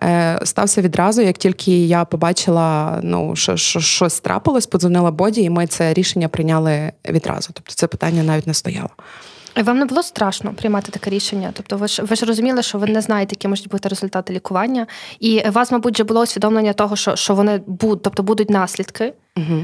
Е, 0.03 0.41
Стався 0.45 0.83
відразу, 0.83 1.23
як 1.23 1.39
тільки 1.39 1.87
я 1.87 2.05
побачила, 2.05 3.01
ну 3.03 3.37
що, 3.37 3.57
що 3.57 3.81
щось 3.81 4.21
трапилось, 4.21 4.67
подзвонила 4.67 5.11
Боді, 5.11 5.43
і 5.43 5.51
ми 5.51 5.67
це 5.67 5.95
рішення 5.95 6.29
прийняли 6.29 6.93
відразу. 7.09 7.51
Тобто 7.53 7.75
це 7.75 7.87
питання 7.87 8.23
навіть 8.23 8.47
не 8.47 8.55
стояло. 8.55 8.91
Вам 9.65 9.79
не 9.79 9.85
було 9.85 10.03
страшно 10.03 10.55
приймати 10.55 10.93
таке 10.93 11.11
рішення? 11.11 11.51
Тобто, 11.53 11.77
ви 11.77 11.89
ж 11.89 12.03
ви 12.03 12.17
ж 12.17 12.27
розуміли, 12.27 12.63
що 12.63 12.79
ви 12.79 12.87
не 12.87 13.01
знаєте, 13.01 13.33
які 13.33 13.49
можуть 13.49 13.69
бути 13.69 13.89
результати 13.89 14.33
лікування, 14.33 14.87
і 15.21 15.43
вас, 15.51 15.73
мабуть, 15.73 15.95
вже 15.95 16.05
було 16.05 16.23
усвідомлення 16.23 16.73
того, 16.73 16.97
що 16.97 17.17
що 17.17 17.35
вони 17.35 17.61
будуть, 17.67 18.03
тобто 18.03 18.23
будуть 18.23 18.51
наслідки. 18.51 19.13
Угу. 19.37 19.63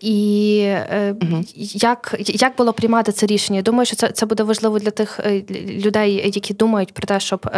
І 0.00 0.74
угу. 1.22 1.44
як 1.74 2.14
як 2.18 2.56
було 2.56 2.72
приймати 2.72 3.12
це 3.12 3.26
рішення? 3.26 3.56
Я 3.56 3.62
думаю, 3.62 3.86
що 3.86 3.96
це 3.96 4.08
це 4.08 4.26
буде 4.26 4.42
важливо 4.42 4.78
для 4.78 4.90
тих 4.90 5.20
е, 5.20 5.42
людей, 5.68 6.30
які 6.34 6.54
думають 6.54 6.94
про 6.94 7.06
те, 7.06 7.20
щоб 7.20 7.50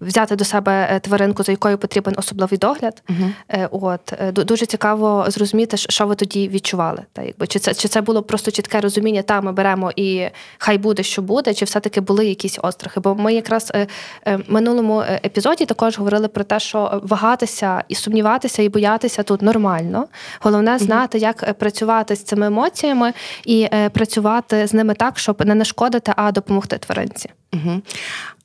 взяти 0.00 0.36
до 0.36 0.44
себе 0.44 1.00
тваринку, 1.02 1.42
за 1.42 1.52
якою 1.52 1.78
потрібен 1.78 2.14
особливий 2.16 2.58
догляд. 2.58 3.02
Угу. 3.08 3.30
От 3.70 4.14
дуже 4.32 4.66
цікаво 4.66 5.24
зрозуміти, 5.28 5.76
що 5.76 6.06
ви 6.06 6.14
тоді 6.14 6.48
відчували. 6.48 7.02
Та 7.12 7.22
якби 7.22 7.46
чи 7.46 7.58
це 7.58 7.74
чи 7.74 7.88
це 7.88 8.00
було 8.00 8.22
просто 8.22 8.50
чітке 8.50 8.80
розуміння? 8.80 9.22
Та 9.22 9.40
ми 9.40 9.52
беремо 9.52 9.92
і 9.96 10.28
хай 10.58 10.78
буде, 10.78 11.02
що 11.02 11.22
буде, 11.22 11.54
чи 11.54 11.64
все-таки 11.64 12.00
були 12.00 12.26
якісь 12.26 12.58
острахи? 12.62 13.00
Бо 13.00 13.14
ми 13.14 13.34
якраз 13.34 13.72
в 14.26 14.42
минулому 14.48 15.00
епізоді 15.00 15.64
також 15.64 15.98
говорили 15.98 16.28
про 16.28 16.44
те, 16.44 16.60
що 16.60 17.00
вагатися 17.02 17.84
і 17.88 17.94
сумніватися, 17.94 18.62
і 18.62 18.68
боятися 18.68 19.22
тут 19.22 19.42
нормально. 19.42 20.06
Головне 20.40 20.63
головне 20.72 20.86
знати, 20.86 21.18
як 21.18 21.42
е, 21.42 21.52
працювати 21.52 22.16
з 22.16 22.22
цими 22.22 22.46
емоціями 22.46 23.12
і 23.44 23.68
е, 23.72 23.88
працювати 23.88 24.66
з 24.66 24.74
ними 24.74 24.94
так, 24.94 25.18
щоб 25.18 25.46
не 25.46 25.54
нашкодити, 25.54 26.12
а 26.16 26.32
допомогти 26.32 26.78
тваринці. 26.78 27.30
Угу. 27.52 27.82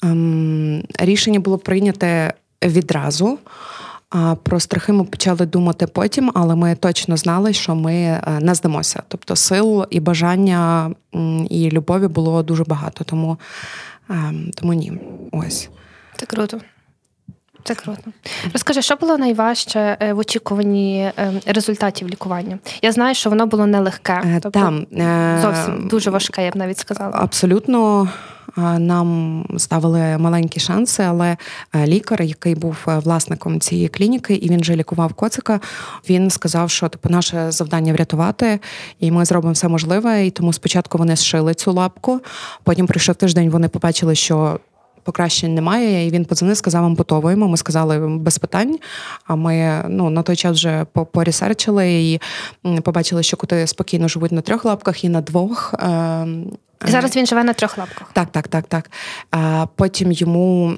Ем, 0.03 0.83
Рішення 0.99 1.39
було 1.39 1.57
прийняте 1.57 2.33
відразу. 2.63 3.39
А 4.11 4.35
про 4.35 4.59
страхи 4.59 4.93
ми 4.93 5.03
почали 5.03 5.45
думати 5.45 5.87
потім, 5.87 6.31
але 6.35 6.55
ми 6.55 6.75
точно 6.75 7.17
знали, 7.17 7.53
що 7.53 7.75
ми 7.75 8.21
не 8.41 8.55
здамося. 8.55 9.03
Тобто 9.07 9.35
сил 9.35 9.85
і 9.89 9.99
бажання 9.99 10.91
і 11.49 11.69
любові 11.71 12.07
було 12.07 12.43
дуже 12.43 12.63
багато. 12.63 13.03
Тому, 13.03 13.37
ем, 14.09 14.51
Тому 14.55 14.73
ні. 14.73 14.93
Ось. 15.31 15.69
Це 16.15 16.25
круто. 16.25 16.59
Це 17.63 17.75
круто. 17.75 18.01
Розкажи, 18.53 18.81
що 18.81 18.95
було 18.95 19.17
найважче 19.17 19.97
е, 19.99 20.13
в 20.13 20.17
очікуванні 20.17 21.11
е, 21.17 21.31
результатів 21.45 22.07
лікування? 22.07 22.59
Я 22.81 22.91
знаю, 22.91 23.15
що 23.15 23.29
воно 23.29 23.45
було 23.45 23.65
нелегке. 23.65 24.21
Е, 24.25 24.39
тобто 24.43 24.59
Там 24.59 24.85
зовсім 25.41 25.87
дуже 25.87 26.09
важке, 26.09 26.45
я 26.45 26.51
б 26.51 26.55
навіть 26.55 26.77
сказала. 26.77 27.11
Абсолютно. 27.13 28.07
Нам 28.57 29.45
ставили 29.57 30.17
маленькі 30.17 30.59
шанси, 30.59 31.03
але 31.03 31.37
лікар, 31.75 32.21
який 32.21 32.55
був 32.55 32.77
власником 32.85 33.59
цієї 33.59 33.87
клініки, 33.87 34.33
і 34.33 34.49
він 34.49 34.63
же 34.63 34.75
лікував 34.75 35.13
коцика. 35.13 35.59
Він 36.09 36.29
сказав, 36.29 36.69
що 36.69 36.89
типу 36.89 37.09
наше 37.09 37.51
завдання 37.51 37.93
врятувати, 37.93 38.59
і 38.99 39.11
ми 39.11 39.25
зробимо 39.25 39.53
все 39.53 39.67
можливе. 39.67 40.25
І 40.25 40.31
тому 40.31 40.53
спочатку 40.53 40.97
вони 40.97 41.15
зшили 41.15 41.53
цю 41.53 41.73
лапку. 41.73 42.21
Потім 42.63 42.87
прийшов 42.87 43.15
тиждень. 43.15 43.49
Вони 43.49 43.67
побачили, 43.67 44.15
що 44.15 44.59
покращень 45.03 45.55
немає. 45.55 46.07
І 46.07 46.11
він 46.11 46.25
подзвонив, 46.25 46.57
сказав, 46.57 46.85
ампутовуємо. 46.85 47.47
Ми 47.47 47.57
сказали 47.57 48.07
без 48.07 48.37
питань. 48.37 48.79
А 49.25 49.35
ми 49.35 49.83
ну 49.89 50.09
на 50.09 50.23
той 50.23 50.35
час 50.35 50.57
вже 50.57 50.85
поресерчили 51.11 51.93
і 51.93 52.19
побачили, 52.81 53.23
що 53.23 53.37
коти 53.37 53.67
спокійно 53.67 54.07
живуть 54.07 54.31
на 54.31 54.41
трьох 54.41 54.65
лапках 54.65 55.03
і 55.03 55.09
на 55.09 55.21
двох. 55.21 55.73
Ем, 55.79 56.51
Зараз 56.85 57.15
він 57.15 57.25
живе 57.25 57.43
на 57.43 57.53
трьох 57.53 57.77
лапках. 57.77 58.09
Так, 58.13 58.29
так, 58.31 58.47
так, 58.47 58.65
так. 58.67 58.91
Потім 59.75 60.11
йому 60.11 60.73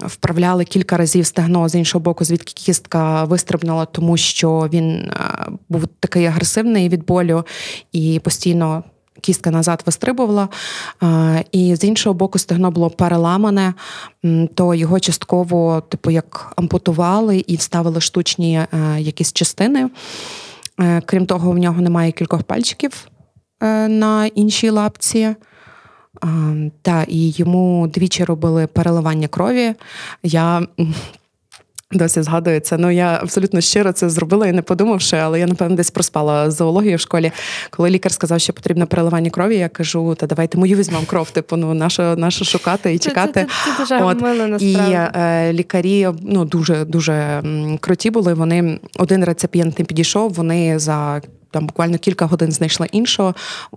вправляли 0.00 0.64
кілька 0.64 0.96
разів 0.96 1.26
стегно 1.26 1.68
з 1.68 1.74
іншого 1.74 2.02
боку, 2.02 2.24
звідки 2.24 2.52
кістка 2.56 3.24
вистрибнула, 3.24 3.84
тому 3.84 4.16
що 4.16 4.68
він 4.72 5.12
був 5.68 5.86
такий 6.00 6.26
агресивний 6.26 6.88
від 6.88 7.04
болю 7.06 7.44
і 7.92 8.20
постійно 8.24 8.84
кістка 9.24 9.50
назад 9.50 9.82
вистрибувала, 9.86 10.48
і 11.52 11.76
з 11.76 11.84
іншого 11.84 12.14
боку, 12.14 12.38
стегно 12.38 12.70
було 12.70 12.90
переламане, 12.90 13.74
то 14.54 14.74
його 14.74 15.00
частково, 15.00 15.80
типу, 15.88 16.10
як 16.10 16.52
ампутували 16.56 17.44
і 17.46 17.56
вставили 17.56 18.00
штучні 18.00 18.56
е, 18.56 18.66
якісь 18.98 19.32
частини. 19.32 19.90
Е, 20.80 21.02
крім 21.06 21.26
того, 21.26 21.50
в 21.50 21.58
нього 21.58 21.80
немає 21.80 22.12
кількох 22.12 22.42
пальчиків 22.42 23.08
е, 23.62 23.88
на 23.88 24.26
іншій 24.26 24.70
лапці. 24.70 25.34
Та, 26.82 27.04
і 27.08 27.30
йому 27.30 27.88
двічі 27.94 28.24
робили 28.24 28.66
переливання 28.66 29.28
крові. 29.28 29.74
Я 30.22 30.66
Досі 31.94 32.22
згадується. 32.22 32.76
Ну 32.78 32.90
я 32.90 33.18
абсолютно 33.22 33.60
щиро 33.60 33.92
це 33.92 34.10
зробила 34.10 34.46
і 34.46 34.52
не 34.52 34.62
подумавши, 34.62 35.16
але 35.16 35.40
я 35.40 35.46
напевно 35.46 35.76
десь 35.76 35.90
проспала 35.90 36.50
зоологію 36.50 36.96
в 36.96 37.00
школі. 37.00 37.32
Коли 37.70 37.90
лікар 37.90 38.12
сказав, 38.12 38.40
що 38.40 38.52
потрібно 38.52 38.86
переливання 38.86 39.30
крові, 39.30 39.56
я 39.56 39.68
кажу: 39.68 40.14
та 40.14 40.26
давайте 40.26 40.58
мою 40.58 40.76
візьмемо 40.76 41.06
кров, 41.06 41.30
типу, 41.30 41.56
ну 41.56 41.74
нашу 41.74 42.02
нашу 42.02 42.44
шукати 42.44 42.94
і 42.94 42.98
чекати. 42.98 43.46
Це, 43.64 43.76
це, 43.76 43.86
це 43.86 43.98
дуже 43.98 44.04
От. 44.04 44.20
мило. 44.20 44.56
І 44.56 44.76
е, 44.76 45.52
лікарі 45.52 46.08
ну 46.22 46.44
дуже 46.44 46.84
дуже 46.84 47.42
круті 47.80 48.10
були. 48.10 48.34
Вони 48.34 48.80
один 48.98 49.24
реципієнт 49.24 49.78
не 49.78 49.84
підійшов. 49.84 50.32
Вони 50.32 50.78
за 50.78 51.22
там 51.54 51.66
буквально 51.66 51.98
кілька 51.98 52.26
годин 52.26 52.52
знайшла 52.52 52.86
іншого. 52.92 53.34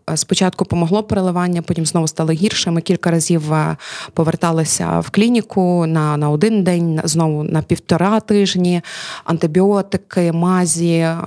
Е, 0.09 0.17
спочатку 0.17 0.65
помогло 0.65 1.03
переливання, 1.03 1.61
потім 1.61 1.85
знову 1.85 2.07
стало 2.07 2.31
гірше. 2.31 2.71
Ми 2.71 2.81
кілька 2.81 3.11
разів 3.11 3.53
е, 3.53 3.77
поверталися 4.13 4.99
в 4.99 5.09
клініку 5.09 5.85
на 5.87 6.17
на 6.17 6.29
один 6.29 6.63
день, 6.63 7.01
знову 7.03 7.43
на 7.43 7.61
півтора 7.61 8.19
тижні. 8.19 8.81
Антибіотики, 9.23 10.31
мазі 10.31 10.93
е, 10.97 11.17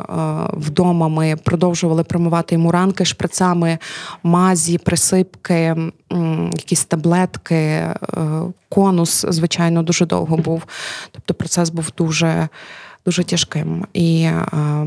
вдома. 0.52 1.08
Ми 1.08 1.36
продовжували 1.44 2.04
промивати 2.04 2.54
йому 2.54 2.72
ранки 2.72 3.04
шприцами, 3.04 3.78
мазі, 4.22 4.78
присипки, 4.78 5.76
якісь 6.52 6.84
таблетки, 6.84 7.86
конус, 8.68 9.26
звичайно, 9.28 9.82
дуже 9.82 10.06
довго 10.06 10.36
був. 10.36 10.62
Тобто 11.12 11.34
процес 11.34 11.70
був 11.70 11.92
дуже 11.98 12.48
дуже 13.06 13.24
тяжким. 13.24 13.86
І 13.94 14.28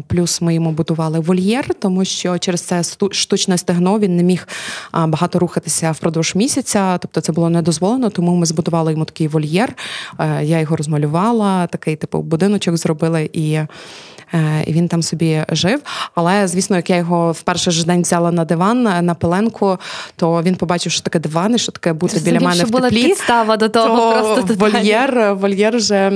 плюс 0.08 0.42
ми 0.42 0.56
йому 0.56 0.72
будували 0.72 1.20
вольєр, 1.20 1.74
тому 1.74 2.06
що 2.06 2.38
через 2.38 2.62
це 2.62 2.84
штучне 3.12 3.58
стегно 3.58 4.00
він 4.00 4.18
не 4.18 4.24
міг 4.24 4.48
багато 4.94 5.40
рухатися 5.40 5.92
впродовж 5.92 6.36
місяця, 6.36 6.98
тобто 6.98 7.22
це 7.22 7.32
було 7.32 7.50
не 7.50 7.62
дозволено, 7.62 8.10
тому 8.10 8.36
ми 8.36 8.46
збудували 8.46 8.92
йому 8.92 9.06
такий 9.06 9.28
вольєр. 9.28 9.76
Я 10.42 10.60
його 10.60 10.76
розмалювала, 10.76 11.68
такий 11.68 11.96
типу 11.96 12.22
будиночок 12.22 12.78
зробили 12.78 13.30
і. 13.34 13.60
Е, 14.34 14.64
і 14.68 14.74
він 14.74 14.88
там 14.88 15.04
собі 15.04 15.44
жив. 15.50 15.82
Але 16.16 16.48
звісно, 16.48 16.76
як 16.76 16.90
я 16.90 16.96
його 16.96 17.32
в 17.32 17.42
перший 17.42 17.74
ж 17.74 17.86
день 17.86 18.02
взяла 18.02 18.32
на 18.32 18.46
диван 18.46 19.06
на 19.06 19.16
пеленку, 19.16 19.78
то 20.16 20.42
він 20.44 20.56
побачив, 20.56 20.92
що 20.92 21.02
таке 21.02 21.20
диван, 21.20 21.56
і 21.56 21.58
що 21.58 21.72
таке 21.72 21.94
бути 21.94 22.20
біля 22.20 22.40
мене 22.40 22.56
що 22.56 22.66
в 22.66 22.70
була 22.70 22.90
теплі. 22.90 23.04
підстава 23.04 23.58
до 23.58 23.70
того. 23.70 24.14
То 24.14 24.34
просто 24.34 24.54
вольєр, 24.54 25.36
вольєр 25.36 25.78
вже. 25.78 26.12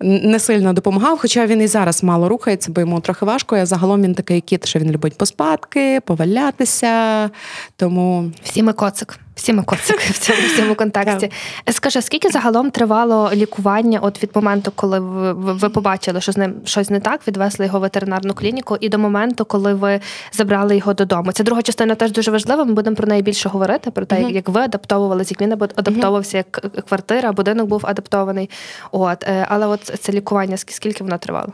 Не 0.00 0.38
сильно 0.38 0.72
допомагав, 0.72 1.18
хоча 1.18 1.46
він 1.46 1.62
і 1.62 1.66
зараз 1.66 2.02
мало 2.04 2.28
рухається, 2.28 2.72
бо 2.72 2.80
йому 2.80 3.00
трохи 3.00 3.24
важко. 3.24 3.56
А 3.56 3.66
загалом 3.66 4.02
він 4.02 4.14
такий 4.14 4.40
кіт, 4.40 4.66
що 4.66 4.78
він 4.78 4.90
любить 4.90 5.18
поспадки, 5.18 6.00
повалятися. 6.00 7.30
Тому 7.76 8.32
всі 8.42 8.62
ми 8.62 8.72
коцик. 8.72 9.18
Всі 9.36 9.52
ми 9.52 9.62
коцики 9.62 10.04
в 10.10 10.18
цьому 10.18 10.38
в 10.54 10.56
цьому 10.56 10.74
контексті. 10.74 11.30
Скажи, 11.70 12.02
скільки 12.02 12.28
загалом 12.30 12.70
тривало 12.70 13.30
лікування 13.34 13.98
от 14.02 14.22
від 14.22 14.30
моменту, 14.34 14.72
коли 14.74 15.00
ви, 15.00 15.32
ви 15.32 15.68
побачили, 15.68 16.20
що 16.20 16.32
з 16.32 16.36
ним 16.36 16.54
щось 16.64 16.90
не 16.90 17.00
так, 17.00 17.28
відвезли 17.28 17.66
його 17.66 17.78
в 17.78 17.82
ветеринарну 17.82 18.34
клініку, 18.34 18.76
і 18.80 18.88
до 18.88 18.98
моменту, 18.98 19.44
коли 19.44 19.74
ви 19.74 20.00
забрали 20.32 20.76
його 20.76 20.94
додому? 20.94 21.32
Ця 21.32 21.42
друга 21.42 21.62
частина 21.62 21.94
теж 21.94 22.12
дуже 22.12 22.30
важлива. 22.30 22.64
Ми 22.64 22.72
будемо 22.72 22.96
про 22.96 23.06
неї 23.06 23.22
більше 23.22 23.48
говорити, 23.48 23.90
про 23.90 24.04
те, 24.04 24.16
uh-huh. 24.16 24.30
як 24.30 24.48
ви 24.48 24.60
адаптовувалися, 24.60 25.34
як 25.38 25.40
він 25.40 25.52
адаптовувався, 25.52 26.36
як 26.36 26.50
квартира, 26.88 27.32
будинок 27.32 27.68
був 27.68 27.80
адаптований. 27.86 28.50
От, 28.92 29.22
е, 29.22 29.46
Але 29.48 29.66
от 29.66 29.80
це 30.00 30.12
лікування, 30.12 30.56
скільки 30.56 31.04
воно 31.04 31.18
тривало? 31.18 31.52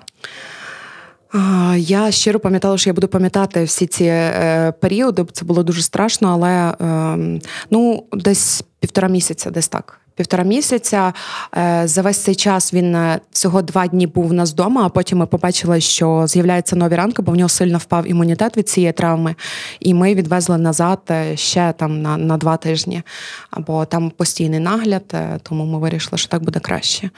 Я 1.77 2.11
щиро 2.11 2.41
пам'ятала, 2.41 2.79
що 2.79 2.91
я 2.91 2.95
буду 2.95 3.09
пам'ятати 3.09 3.65
всі 3.65 3.87
ці 3.87 4.05
е, 4.05 4.73
періоди. 4.81 5.25
Це 5.33 5.45
було 5.45 5.63
дуже 5.63 5.83
страшно, 5.83 6.29
але 6.29 6.75
е, 6.81 7.41
ну, 7.71 8.05
десь 8.13 8.65
півтора 8.81 9.09
місяця, 9.09 9.51
десь 9.51 9.69
так. 9.69 9.99
Півтора 10.15 10.45
місяця 10.45 11.13
е, 11.57 11.83
за 11.85 12.03
весь 12.03 12.19
цей 12.19 12.35
час 12.35 12.75
він 12.75 12.95
е, 12.95 13.21
всього 13.31 13.63
два 13.63 13.87
дні 13.87 14.07
був 14.07 14.31
у 14.31 14.33
нас 14.33 14.53
вдома, 14.53 14.83
а 14.87 14.89
потім 14.89 15.19
ми 15.19 15.27
побачили, 15.27 15.81
що 15.81 16.25
з'являються 16.27 16.77
нові 16.77 16.95
ранки, 16.95 17.23
бо 17.23 17.33
в 17.33 17.37
нього 17.37 17.49
сильно 17.49 17.79
впав 17.79 18.11
імунітет 18.11 18.57
від 18.57 18.69
цієї 18.69 18.93
травми. 18.93 19.35
І 19.81 19.95
ми 19.95 20.15
відвезли 20.15 20.59
назад 20.59 21.01
е, 21.11 21.37
ще 21.37 21.75
там 21.77 22.03
на 22.03 22.17
на 22.17 22.37
два 22.37 22.57
тижні. 22.57 23.03
Або 23.51 23.85
там 23.85 24.11
постійний 24.11 24.61
нагляд, 24.61 25.15
тому 25.43 25.65
ми 25.65 25.79
вирішили, 25.79 26.19
що 26.19 26.29
так 26.29 26.43
буде 26.45 26.61
краще. 26.61 27.11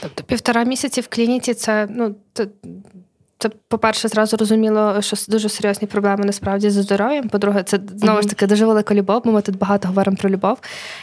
Тобто 0.00 0.22
півтора 0.22 0.64
місяці 0.64 1.00
в 1.00 1.08
клініці 1.08 1.54
це 1.54 1.88
ну 1.90 2.14
це 3.44 3.50
по-перше, 3.68 4.08
зразу 4.08 4.36
розуміло, 4.36 5.02
що 5.02 5.16
дуже 5.28 5.48
серйозні 5.48 5.88
проблеми 5.88 6.24
насправді 6.24 6.70
зі 6.70 6.82
здоров'ям. 6.82 7.28
По-друге, 7.28 7.62
це 7.62 7.80
знову 7.96 8.22
ж 8.22 8.28
таки 8.28 8.46
дуже 8.46 8.66
велика 8.66 8.94
любов, 8.94 9.22
бо 9.24 9.32
ми 9.32 9.42
тут 9.42 9.58
багато 9.58 9.88
говоримо 9.88 10.16
про 10.16 10.30
любов. 10.30 10.58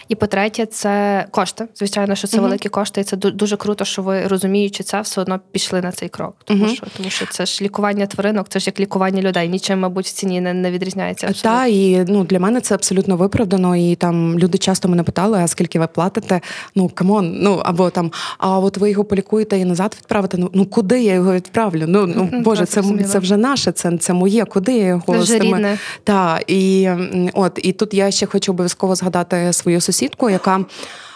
І 0.07 0.15
по-третє, 0.15 0.65
це 0.65 1.25
кошти. 1.31 1.67
Звичайно, 1.75 2.15
що 2.15 2.27
це 2.27 2.38
uh-huh. 2.38 2.41
великі 2.41 2.69
кошти, 2.69 3.01
і 3.01 3.03
це 3.03 3.17
дуже 3.17 3.57
круто, 3.57 3.86
що 3.86 4.01
ви 4.01 4.27
розуміючи 4.27 4.83
це, 4.83 5.01
все 5.01 5.21
одно 5.21 5.39
пішли 5.51 5.81
на 5.81 5.91
цей 5.91 6.10
крок. 6.10 6.36
Тому 6.43 6.65
uh-huh. 6.65 6.75
що 6.75 6.86
тому 6.98 7.10
що 7.10 7.25
це 7.25 7.45
ж 7.45 7.63
лікування 7.63 8.05
тваринок, 8.05 8.50
це 8.50 8.60
ж 8.60 8.67
як 8.67 8.79
лікування 8.79 9.21
людей. 9.21 9.50
Нічим, 9.50 9.79
мабуть, 9.79 10.05
в 10.05 10.12
ціні 10.12 10.41
не, 10.41 10.53
не 10.53 10.71
відрізняється. 10.71 11.33
Так, 11.41 11.69
і 11.69 12.05
ну 12.07 12.24
для 12.24 12.39
мене 12.39 12.62
це 12.62 12.75
абсолютно 12.75 13.17
виправдано. 13.17 13.75
І 13.75 13.95
там 13.95 14.39
люди 14.39 14.57
часто 14.57 14.89
мене 14.89 15.03
питали, 15.03 15.39
а 15.39 15.48
скільки 15.48 15.79
ви 15.79 15.88
платите? 15.88 16.41
Ну 16.75 16.91
come 16.93 17.20
on, 17.20 17.39
ну 17.41 17.62
або 17.65 17.89
там, 17.89 18.12
а 18.38 18.60
от 18.60 18.77
ви 18.77 18.89
його 18.91 19.03
полікуєте 19.03 19.57
і 19.57 19.65
назад 19.65 19.95
відправите. 20.00 20.38
Ну 20.38 20.50
ну 20.53 20.65
куди 20.65 21.03
я 21.03 21.13
його 21.13 21.33
відправлю? 21.33 21.86
Ну 21.88 22.07
ну 22.07 22.29
Боже, 22.31 22.65
це 22.65 22.83
це 23.07 23.19
вже 23.19 23.38
наше, 23.38 23.71
це 23.71 23.97
це 23.97 24.13
моє. 24.13 24.45
Куди 24.45 24.73
я 24.73 24.85
його 24.85 25.13
це 25.13 25.17
вже 25.19 25.39
рідне. 25.39 25.77
Та, 26.03 26.39
і 26.47 26.89
от 27.33 27.59
і 27.63 27.71
тут 27.71 27.93
я 27.93 28.11
ще 28.11 28.25
хочу 28.25 28.51
обов'язково 28.51 28.95
згадати 28.95 29.53
свою 29.53 29.81
сусідку, 29.81 30.29
яка 30.29 30.65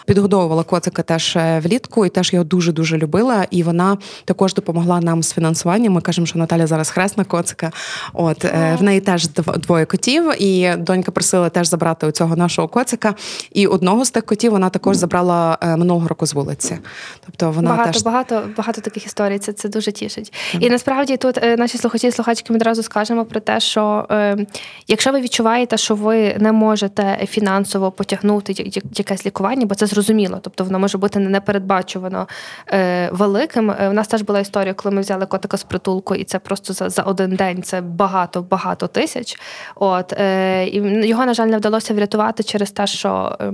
підгодовувала 0.06 0.62
коцика 0.62 1.02
теж 1.02 1.36
е, 1.36 1.60
влітку 1.64 2.06
і 2.06 2.08
теж 2.08 2.32
його 2.32 2.44
дуже 2.44 2.72
дуже 2.72 2.98
любила. 2.98 3.46
І 3.50 3.62
вона 3.62 3.98
також 4.24 4.54
допомогла 4.54 5.00
нам 5.00 5.22
з 5.22 5.32
фінансуванням. 5.32 5.92
Ми 5.92 6.00
кажемо, 6.00 6.26
що 6.26 6.38
Наталя 6.38 6.66
зараз 6.66 6.90
хресна 6.90 7.24
коцика. 7.24 7.72
От 8.12 8.44
е, 8.44 8.76
в 8.80 8.82
неї 8.82 9.00
теж 9.00 9.28
двоє 9.56 9.84
котів, 9.84 10.42
і 10.42 10.76
донька 10.76 11.10
просила 11.10 11.48
теж 11.48 11.68
забрати 11.68 12.06
у 12.06 12.10
цього 12.10 12.36
нашого 12.36 12.68
коцика. 12.68 13.14
І 13.52 13.66
одного 13.66 14.04
з 14.04 14.10
тих 14.10 14.26
котів 14.26 14.52
вона 14.52 14.70
також 14.70 14.96
забрала 14.96 15.58
е, 15.60 15.76
минулого 15.76 16.08
року 16.08 16.26
з 16.26 16.34
вулиці. 16.34 16.78
Тобто 17.26 17.50
вона 17.50 17.70
багато 17.70 17.92
теж... 17.92 18.02
багато 18.02 18.42
багато 18.56 18.80
таких 18.80 19.06
історій. 19.06 19.38
Це 19.38 19.52
це 19.52 19.68
дуже 19.68 19.92
тішить. 19.92 20.32
Mm. 20.54 20.58
І 20.58 20.70
насправді 20.70 21.16
тут 21.16 21.40
наші 21.58 21.78
слухачі 21.78 22.06
і 22.06 22.12
слухачки 22.12 22.52
ми 22.52 22.56
одразу 22.56 22.82
скажемо 22.82 23.24
про 23.24 23.40
те, 23.40 23.60
що 23.60 24.06
е, 24.10 24.46
якщо 24.88 25.12
ви 25.12 25.20
відчуваєте, 25.20 25.76
що 25.76 25.94
ви 25.94 26.36
не 26.38 26.52
можете 26.52 27.26
фінансово 27.28 27.90
потягнути 27.90 28.72
якесь 28.94 29.26
лікування, 29.26 29.66
бо 29.66 29.74
це 29.74 29.86
зрозуміло, 29.96 30.38
тобто 30.42 30.64
воно 30.64 30.78
може 30.78 30.98
бути 30.98 31.18
непередбачувано 31.18 32.28
е, 32.72 33.08
великим. 33.12 33.68
У 33.68 33.72
е, 33.72 33.92
нас 33.92 34.08
теж 34.08 34.22
була 34.22 34.40
історія, 34.40 34.74
коли 34.74 34.94
ми 34.94 35.00
взяли 35.00 35.26
котика 35.26 35.56
з 35.56 35.64
притулку, 35.64 36.14
і 36.14 36.24
це 36.24 36.38
просто 36.38 36.72
за 36.72 36.90
за 36.90 37.02
один 37.02 37.36
день 37.36 37.62
це 37.62 37.80
багато-багато 37.80 38.86
тисяч. 38.86 39.40
От 39.74 40.12
е, 40.12 40.66
і 40.66 41.06
його, 41.08 41.26
на 41.26 41.34
жаль, 41.34 41.46
не 41.46 41.56
вдалося 41.56 41.94
врятувати 41.94 42.42
через 42.42 42.70
те, 42.70 42.86
що 42.86 43.36
е, 43.40 43.52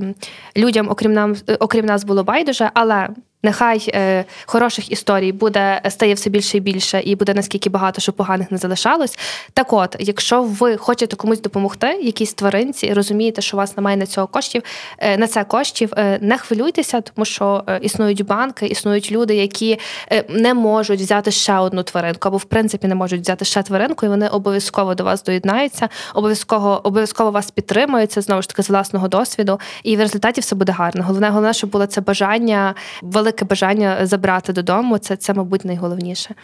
людям, 0.56 0.88
окрім 0.90 1.12
нам, 1.12 1.36
окрім 1.60 1.86
нас, 1.86 2.04
було 2.04 2.24
байдуже, 2.24 2.70
але. 2.74 3.08
Нехай 3.44 3.90
е, 3.94 4.24
хороших 4.46 4.92
історій 4.92 5.32
буде 5.32 5.80
стає 5.88 6.14
все 6.14 6.30
більше 6.30 6.56
і 6.56 6.60
більше, 6.60 7.00
і 7.04 7.16
буде 7.16 7.34
наскільки 7.34 7.70
багато, 7.70 8.00
щоб 8.00 8.14
поганих 8.14 8.50
не 8.50 8.58
залишалось. 8.58 9.18
Так, 9.52 9.72
от, 9.72 9.96
якщо 9.98 10.42
ви 10.42 10.76
хочете 10.76 11.16
комусь 11.16 11.40
допомогти, 11.40 11.86
якійсь 12.02 12.34
тваринці, 12.34 12.94
розумієте, 12.94 13.42
що 13.42 13.56
у 13.56 13.58
вас 13.58 13.76
немає 13.76 13.96
на 13.96 14.06
цього 14.06 14.26
коштів, 14.26 14.62
е, 14.98 15.18
на 15.18 15.26
це 15.26 15.44
коштів, 15.44 15.92
е, 15.96 16.18
не 16.20 16.38
хвилюйтеся, 16.38 17.00
тому 17.00 17.24
що 17.24 17.64
е, 17.66 17.78
існують 17.82 18.26
банки, 18.26 18.66
існують 18.66 19.12
люди, 19.12 19.34
які 19.34 19.78
е, 20.12 20.24
не 20.28 20.54
можуть 20.54 21.00
взяти 21.00 21.30
ще 21.30 21.58
одну 21.58 21.82
тваринку, 21.82 22.28
або 22.28 22.36
в 22.36 22.44
принципі 22.44 22.88
не 22.88 22.94
можуть 22.94 23.20
взяти 23.20 23.44
ще 23.44 23.62
тваринку, 23.62 24.06
і 24.06 24.08
вони 24.08 24.28
обов'язково 24.28 24.94
до 24.94 25.04
вас 25.04 25.22
доєднаються, 25.22 25.88
обов'язково 26.14 26.80
обов'язково 26.84 27.30
вас 27.30 27.50
підтримують, 27.50 28.12
це 28.12 28.20
знову 28.20 28.42
ж 28.42 28.48
таки 28.48 28.62
з 28.62 28.70
власного 28.70 29.08
досвіду, 29.08 29.60
і 29.82 29.96
в 29.96 30.00
результаті 30.00 30.40
все 30.40 30.56
буде 30.56 30.72
гарно. 30.72 31.04
Головне, 31.04 31.28
головне, 31.28 31.52
щоб 31.52 31.70
було 31.70 31.86
це 31.86 32.00
бажання 32.00 32.74
велике 33.02 33.31
велике 33.32 33.44
бажання 33.44 34.06
забрати 34.06 34.52
додому. 34.52 34.98
Це, 34.98 35.16
це 35.16 35.34
мабуть, 35.34 35.64
найголовніше. 35.64 36.34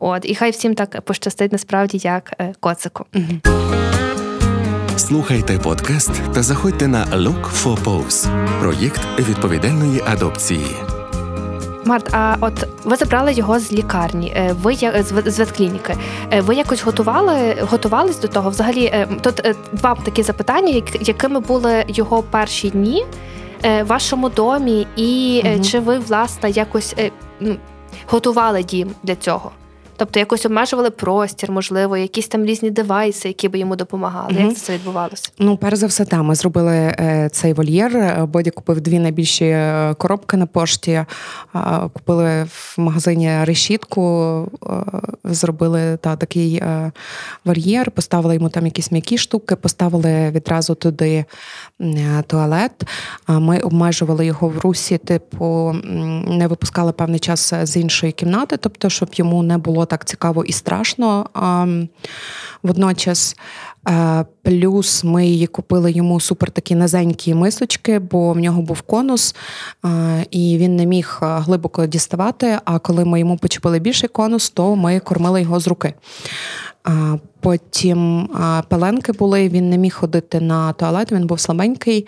От 0.00 0.22
і 0.24 0.34
хай 0.34 0.50
всім 0.50 0.74
так 0.74 1.00
пощастить 1.00 1.52
насправді, 1.52 1.98
як 2.02 2.32
е, 2.40 2.52
коцику. 2.60 3.06
Слухайте 4.96 5.58
подкаст 5.58 6.10
та 6.34 6.42
заходьте 6.42 6.88
на 6.88 7.06
Look 7.06 7.44
for 7.62 7.84
Pose– 7.84 8.28
проєкт 8.60 9.00
відповідальної 9.18 10.02
адопції. 10.06 10.76
Март, 11.84 12.14
а 12.14 12.36
от 12.40 12.68
ви 12.84 12.96
забрали 12.96 13.32
його 13.32 13.58
з 13.58 13.72
лікарні, 13.72 14.32
е, 14.36 14.54
ви 14.62 14.74
з 15.26 15.38
ветклініки. 15.38 15.96
Е, 16.32 16.40
ви 16.40 16.54
якось 16.54 16.82
готували, 16.82 17.56
готувались 17.60 18.20
до 18.20 18.28
того? 18.28 18.50
Взагалі, 18.50 19.06
тут 19.20 19.42
два 19.72 19.94
такі 19.94 20.22
запитання, 20.22 20.82
якими 21.00 21.40
були 21.40 21.84
його 21.88 22.22
перші 22.22 22.70
дні. 22.70 23.04
Е, 23.64 23.82
вашому 23.82 24.28
домі, 24.28 24.86
і 24.96 25.42
угу. 25.44 25.64
чи 25.64 25.80
ви, 25.80 25.98
власне, 25.98 26.50
якось 26.50 26.94
е, 26.98 27.10
ну, 27.40 27.56
готували 28.06 28.62
дім 28.62 28.90
для 29.02 29.16
цього? 29.16 29.50
Тобто 29.96 30.18
якось 30.18 30.46
обмежували 30.46 30.90
простір, 30.90 31.52
можливо, 31.52 31.96
якісь 31.96 32.28
там 32.28 32.44
різні 32.44 32.70
девайси, 32.70 33.28
які 33.28 33.48
би 33.48 33.58
йому 33.58 33.76
допомагали. 33.76 34.32
Mm-hmm. 34.32 34.48
Як 34.48 34.56
це 34.56 34.74
відбувалося? 34.74 35.30
Ну, 35.38 35.56
перш 35.56 35.78
за 35.78 35.86
все, 35.86 36.04
там 36.04 36.26
ми 36.26 36.34
зробили 36.34 36.74
е, 36.74 37.28
цей 37.32 37.52
вольєр. 37.52 38.24
Боді 38.26 38.50
купив 38.50 38.80
дві 38.80 38.98
найбільші 38.98 39.44
е, 39.44 39.94
коробки 39.98 40.36
на 40.36 40.46
пошті, 40.46 40.90
е, 40.92 41.06
купили 41.92 42.44
в 42.44 42.74
магазині 42.78 43.44
решітку, 43.44 44.02
зробили 45.24 45.96
та, 45.96 46.16
такий 46.16 46.62
вольєр, 47.44 47.90
поставили 47.90 48.34
йому 48.34 48.48
там 48.48 48.64
якісь 48.64 48.92
м'які 48.92 49.18
штуки, 49.18 49.56
поставили 49.56 50.30
відразу 50.30 50.74
туди 50.74 51.24
туалет. 52.26 52.72
Ми 53.28 53.58
обмежували 53.58 54.26
його 54.26 54.48
в 54.48 54.58
русі, 54.58 54.98
типу, 54.98 55.76
не 56.26 56.46
випускали 56.46 56.92
певний 56.92 57.20
час 57.20 57.54
з 57.62 57.76
іншої 57.76 58.12
кімнати, 58.12 58.56
тобто, 58.56 58.88
щоб 58.88 59.08
йому 59.14 59.42
не 59.42 59.58
було 59.58 59.85
так 59.86 60.04
цікаво 60.04 60.44
і 60.44 60.52
страшно. 60.52 61.26
Водночас, 62.62 63.36
плюс 64.42 65.04
ми 65.04 65.26
її 65.26 65.46
купили 65.46 65.92
йому 65.92 66.20
супер 66.20 66.50
такі 66.50 66.74
низенькі 66.74 67.34
мисочки, 67.34 67.98
бо 67.98 68.32
в 68.32 68.38
нього 68.38 68.62
був 68.62 68.80
конус, 68.80 69.34
і 70.30 70.58
він 70.58 70.76
не 70.76 70.86
міг 70.86 71.18
глибоко 71.20 71.86
діставати. 71.86 72.58
А 72.64 72.78
коли 72.78 73.04
ми 73.04 73.20
йому 73.20 73.36
почепили 73.36 73.78
більший 73.78 74.08
конус, 74.08 74.50
то 74.50 74.76
ми 74.76 75.00
кормили 75.00 75.42
його 75.42 75.60
з 75.60 75.66
руки. 75.68 75.94
Потім 77.40 78.28
пеленки 78.68 79.12
були, 79.12 79.48
він 79.48 79.70
не 79.70 79.78
міг 79.78 79.94
ходити 79.94 80.40
на 80.40 80.72
туалет, 80.72 81.12
він 81.12 81.26
був 81.26 81.40
слабенький 81.40 82.06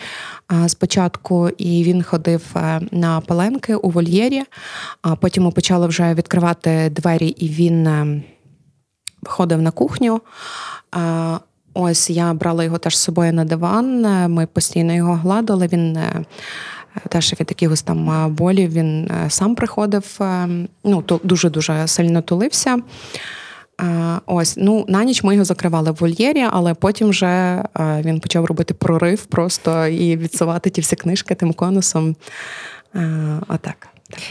спочатку, 0.69 1.49
і 1.49 1.85
він 1.85 2.03
ходив 2.03 2.43
е, 2.57 2.81
на 2.91 3.21
пеленки 3.21 3.75
у 3.75 3.91
вольєрі. 3.91 4.43
А 5.03 5.17
потім 5.17 5.45
ми 5.45 5.51
почали 5.51 5.87
вже 5.87 6.14
відкривати 6.14 6.91
двері, 6.91 7.29
і 7.29 7.49
він 7.49 7.87
е, 7.87 8.23
виходив 9.23 9.62
на 9.62 9.71
кухню. 9.71 10.21
Ось 11.75 12.11
я 12.11 12.35
брала 12.35 12.64
його 12.64 12.79
теж 12.79 12.97
з 12.97 13.03
собою 13.03 13.33
на 13.33 13.45
диван. 13.45 14.03
Ми 14.33 14.47
постійно 14.47 14.95
його 14.95 15.14
гладили. 15.14 15.67
Він 15.67 15.97
е, 15.97 16.25
теж 17.09 17.33
від 17.33 17.47
якихось 17.49 17.83
там 17.83 18.35
болів 18.35 18.73
він 18.73 19.11
сам 19.29 19.55
приходив. 19.55 20.19
Ну, 20.85 21.05
дуже 21.25 21.51
дуже 21.51 21.87
сильно 21.87 22.23
тулився. 22.23 22.79
Ось, 24.27 24.55
ну 24.57 24.85
на 24.88 25.05
ніч 25.05 25.23
ми 25.23 25.35
його 25.35 25.45
закривали 25.45 25.91
в 25.91 25.95
вольєрі, 25.95 26.47
але 26.51 26.75
потім 26.75 27.09
вже 27.09 27.64
він 27.79 28.21
почав 28.21 28.45
робити 28.45 28.75
прорив 28.75 29.25
просто 29.25 29.87
і 29.87 30.17
відсувати 30.17 30.71
ті 30.71 30.81
всі 30.81 30.97
книжки 30.97 31.35
тим 31.35 31.53
конусом. 31.53 32.17
Отак. 33.49 33.88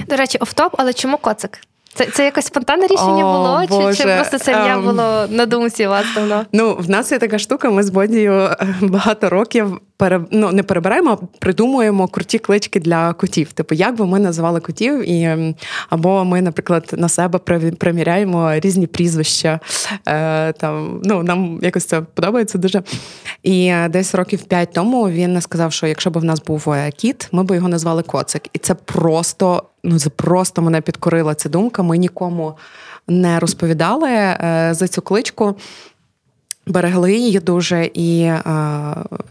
До 0.07 0.15
речі, 0.15 0.38
офтоп, 0.38 0.75
але 0.77 0.93
чому 0.93 1.17
коцик? 1.17 1.60
Це 1.97 2.05
це 2.05 2.25
якось 2.25 2.45
спонтанне 2.45 2.88
рішення 2.88 3.25
О, 3.25 3.67
було? 3.67 3.91
Чи 3.91 3.97
чи 3.97 4.03
просто 4.03 4.39
це 4.39 4.51
ім'я 4.51 4.73
ем... 4.73 4.83
було 4.83 5.27
на 5.29 5.45
думці 5.45 5.88
у 5.88 5.89
вас 5.89 6.05
давно? 6.15 6.45
Ну, 6.51 6.75
в 6.79 6.89
нас 6.89 7.12
є 7.12 7.19
така 7.19 7.39
штука, 7.39 7.69
ми 7.69 7.83
з 7.83 7.89
Бодією 7.89 8.33
е, 8.33 8.75
багато 8.81 9.29
років 9.29 9.79
пере... 9.97 10.21
ну, 10.31 10.51
не 10.51 10.63
перебираємо, 10.63 11.12
а 11.12 11.25
придумуємо 11.39 12.07
круті 12.07 12.39
клички 12.39 12.79
для 12.79 13.13
котів. 13.13 13.53
Типу, 13.53 13.75
як 13.75 13.95
би 13.95 14.05
ми 14.05 14.19
називали 14.19 14.60
котів, 14.60 15.10
і 15.10 15.23
ем, 15.23 15.55
або 15.89 16.25
ми, 16.25 16.41
наприклад, 16.41 16.93
на 16.97 17.10
себе 17.10 17.39
приміряємо 17.77 18.53
різні 18.53 18.88
прізвища. 18.88 19.60
Е, 20.07 20.53
там, 20.53 21.01
ну, 21.03 21.23
Нам 21.23 21.60
якось 21.62 21.86
це 21.86 22.01
подобається 22.01 22.57
дуже. 22.57 22.83
І 23.43 23.65
е, 23.67 23.89
десь 23.89 24.15
років 24.15 24.43
п'ять 24.43 24.73
тому 24.73 25.10
він 25.10 25.41
сказав, 25.41 25.73
що 25.73 25.88
якщо 25.88 26.10
б 26.10 26.17
в 26.17 26.23
нас 26.23 26.43
був 26.43 26.69
е, 26.69 26.91
кіт, 26.91 27.29
ми 27.31 27.43
б 27.43 27.55
його 27.55 27.67
назвали 27.67 28.03
Коцик. 28.03 28.47
І 28.53 28.60
це 28.60 28.75
просто 28.75 29.63
ну 29.83 29.99
це 29.99 30.10
просто 30.10 30.62
мене 30.62 30.81
підкорила 30.81 31.36
ця 31.36 31.49
думка. 31.49 31.83
Ми 31.83 31.97
нікому 31.97 32.57
не 33.07 33.39
розповідали 33.39 34.10
е, 34.10 34.69
за 34.71 34.88
цю 34.88 35.01
кличку. 35.01 35.55
Берегли 36.67 37.13
її 37.13 37.39
дуже, 37.39 37.89
і 37.93 38.32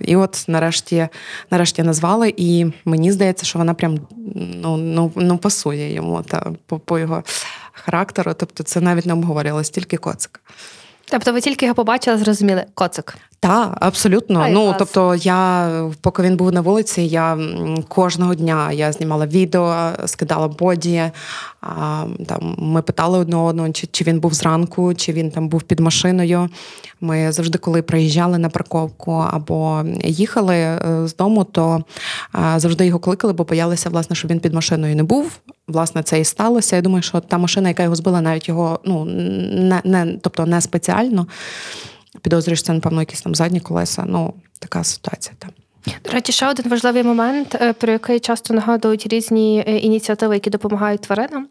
і 0.00 0.16
от 0.16 0.44
нарешті 0.48 1.08
нарешті 1.50 1.82
назвали, 1.82 2.34
і 2.36 2.66
мені 2.84 3.12
здається, 3.12 3.46
що 3.46 3.58
вона 3.58 3.74
прям 3.74 3.98
ну 4.34 4.76
ну, 4.76 5.12
ну 5.16 5.38
пасує 5.38 5.92
йому 5.92 6.22
та 6.22 6.52
по, 6.66 6.78
по 6.78 6.98
його 6.98 7.22
характеру. 7.72 8.34
Тобто 8.36 8.62
це 8.62 8.80
навіть 8.80 9.06
не 9.06 9.12
обговорювалось, 9.12 9.70
тільки 9.70 9.96
коцик. 9.96 10.40
Тобто 11.10 11.32
ви 11.32 11.40
тільки 11.40 11.66
його 11.66 11.74
побачили, 11.74 12.18
зрозуміли 12.18 12.64
коцик. 12.74 13.18
Так, 13.40 13.76
абсолютно. 13.80 14.40
Ай, 14.40 14.52
ну 14.52 14.64
клас. 14.64 14.76
тобто, 14.78 15.14
я 15.14 15.70
поки 16.00 16.22
він 16.22 16.36
був 16.36 16.52
на 16.52 16.60
вулиці, 16.60 17.02
я 17.02 17.38
кожного 17.88 18.34
дня 18.34 18.72
я 18.72 18.92
знімала 18.92 19.26
відео, 19.26 19.90
скидала 20.06 20.48
боді. 20.48 21.10
А, 21.68 22.06
там 22.26 22.54
Ми 22.58 22.82
питали 22.82 23.18
одне 23.18 23.36
одного, 23.36 23.70
чи 23.70 23.86
чи 23.86 24.04
він 24.04 24.20
був 24.20 24.34
зранку, 24.34 24.94
чи 24.94 25.12
він 25.12 25.30
там 25.30 25.48
був 25.48 25.62
під 25.62 25.80
машиною. 25.80 26.48
Ми 27.00 27.32
завжди, 27.32 27.58
коли 27.58 27.82
приїжджали 27.82 28.38
на 28.38 28.48
парковку 28.48 29.12
або 29.12 29.84
їхали 30.04 30.54
е, 30.56 30.80
з 31.04 31.16
дому, 31.16 31.44
то 31.44 31.84
завжди 32.56 32.86
його 32.86 32.98
кликали, 32.98 33.32
бо 33.32 33.44
боялися, 33.44 33.90
власне, 33.90 34.16
щоб 34.16 34.30
він 34.30 34.40
під 34.40 34.54
машиною 34.54 34.96
не 34.96 35.02
був. 35.02 35.38
Власне, 35.68 36.02
це 36.02 36.20
і 36.20 36.24
сталося. 36.24 36.76
Я 36.76 36.82
думаю, 36.82 37.02
що 37.02 37.20
та 37.20 37.38
машина, 37.38 37.68
яка 37.68 37.82
його 37.82 37.96
збила, 37.96 38.20
навіть 38.20 38.48
його 38.48 38.80
ну 38.84 39.04
не, 39.04 39.80
не 39.84 40.18
тобто 40.22 40.46
не 40.46 40.60
спеціально. 40.60 41.26
Підозрюєш, 42.22 42.62
це, 42.62 42.72
напевно, 42.72 43.00
якісь 43.00 43.22
там 43.22 43.34
задні 43.34 43.60
колеса. 43.60 44.04
Ну, 44.06 44.34
така 44.58 44.84
ситуація. 44.84 45.34
там. 45.38 45.50
До 46.04 46.12
речі, 46.12 46.32
ще 46.32 46.48
один 46.48 46.68
важливий 46.68 47.02
момент, 47.02 47.54
е, 47.60 47.72
про 47.72 47.92
який 47.92 48.20
часто 48.20 48.54
нагадують 48.54 49.06
різні 49.06 49.64
е, 49.66 49.76
ініціативи, 49.78 50.34
які 50.34 50.50
допомагають 50.50 51.00
тваринам. 51.00 51.48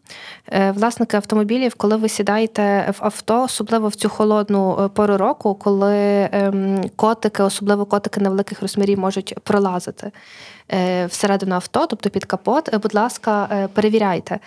Е, 0.52 0.70
власники 0.70 1.16
автомобілів, 1.16 1.74
коли 1.74 1.96
ви 1.96 2.08
сідаєте 2.08 2.94
в 2.98 3.04
авто, 3.04 3.42
особливо 3.42 3.88
в 3.88 3.94
цю 3.94 4.08
холодну 4.08 4.90
пору 4.94 5.16
року, 5.16 5.54
коли 5.54 6.28
ем, 6.32 6.90
котики, 6.96 7.42
особливо 7.42 7.84
котики 7.84 8.20
невеликих 8.20 8.62
розмірів, 8.62 8.98
можуть 8.98 9.34
пролазити. 9.42 10.10
Е, 10.72 11.06
всередину 11.06 11.54
авто, 11.54 11.86
тобто 11.86 12.10
під 12.10 12.24
капот, 12.24 12.74
е, 12.74 12.78
будь 12.78 12.94
ласка, 12.94 13.48
е, 13.52 13.68
перевіряйте, 13.68 14.38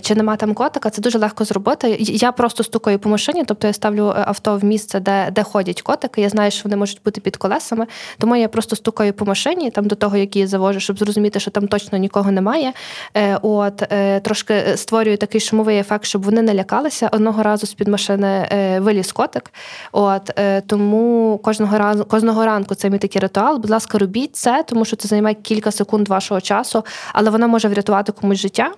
чи 0.00 0.14
нема 0.14 0.36
там 0.36 0.54
котика. 0.54 0.90
Це 0.90 1.02
дуже 1.02 1.18
легко 1.18 1.44
зробити. 1.44 1.96
Я 2.00 2.32
просто 2.32 2.64
стукаю 2.64 2.98
по 2.98 3.08
машині, 3.08 3.44
тобто 3.46 3.66
я 3.66 3.72
ставлю 3.72 4.12
авто 4.16 4.56
в 4.56 4.64
місце, 4.64 5.00
де 5.00 5.28
де 5.30 5.42
ходять 5.42 5.82
котики. 5.82 6.20
Я 6.20 6.28
знаю, 6.28 6.50
що 6.50 6.62
вони 6.64 6.76
можуть 6.76 7.00
бути 7.04 7.20
під 7.20 7.36
колесами, 7.36 7.86
тому 8.18 8.36
я 8.36 8.48
просто 8.48 8.76
стукаю 8.76 9.12
по 9.12 9.24
машині, 9.24 9.70
там 9.70 9.86
до 9.86 9.94
того, 9.94 10.16
як 10.16 10.36
її 10.36 10.46
завожу, 10.46 10.80
щоб 10.80 10.98
зрозуміти, 10.98 11.40
що 11.40 11.50
там 11.50 11.68
точно 11.68 11.98
нікого 11.98 12.30
немає. 12.30 12.72
От 13.42 13.82
трошки 14.22 14.76
створюю 14.76 15.16
такий 15.16 15.40
шумовий 15.40 15.78
ефект, 15.78 16.04
щоб 16.04 16.22
вони 16.22 16.42
не 16.42 16.54
лякалися. 16.54 17.08
Одного 17.12 17.42
разу 17.42 17.66
з 17.66 17.74
під 17.74 17.88
машини 17.88 18.48
виліз 18.80 19.12
котик. 19.12 19.52
От 19.92 20.30
тому 20.66 21.40
кожного 21.44 21.78
разу 21.78 22.04
кожного 22.04 22.44
ранку 22.44 22.74
це 22.74 22.90
мій 22.90 22.98
такий 22.98 23.20
ритуал. 23.22 23.58
Будь 23.58 23.70
ласка, 23.70 23.98
робіть 23.98 24.36
це, 24.36 24.64
тому 24.66 24.84
що 24.84 24.96
це 24.96 25.08
займає 25.08 25.34
кілька 25.34 25.61
кілька 25.62 25.70
секунд 25.70 26.08
вашого 26.08 26.40
часу, 26.40 26.84
але 27.12 27.30
вона 27.30 27.46
може 27.46 27.68
врятувати 27.68 28.12
комусь 28.12 28.38
життя. 28.38 28.72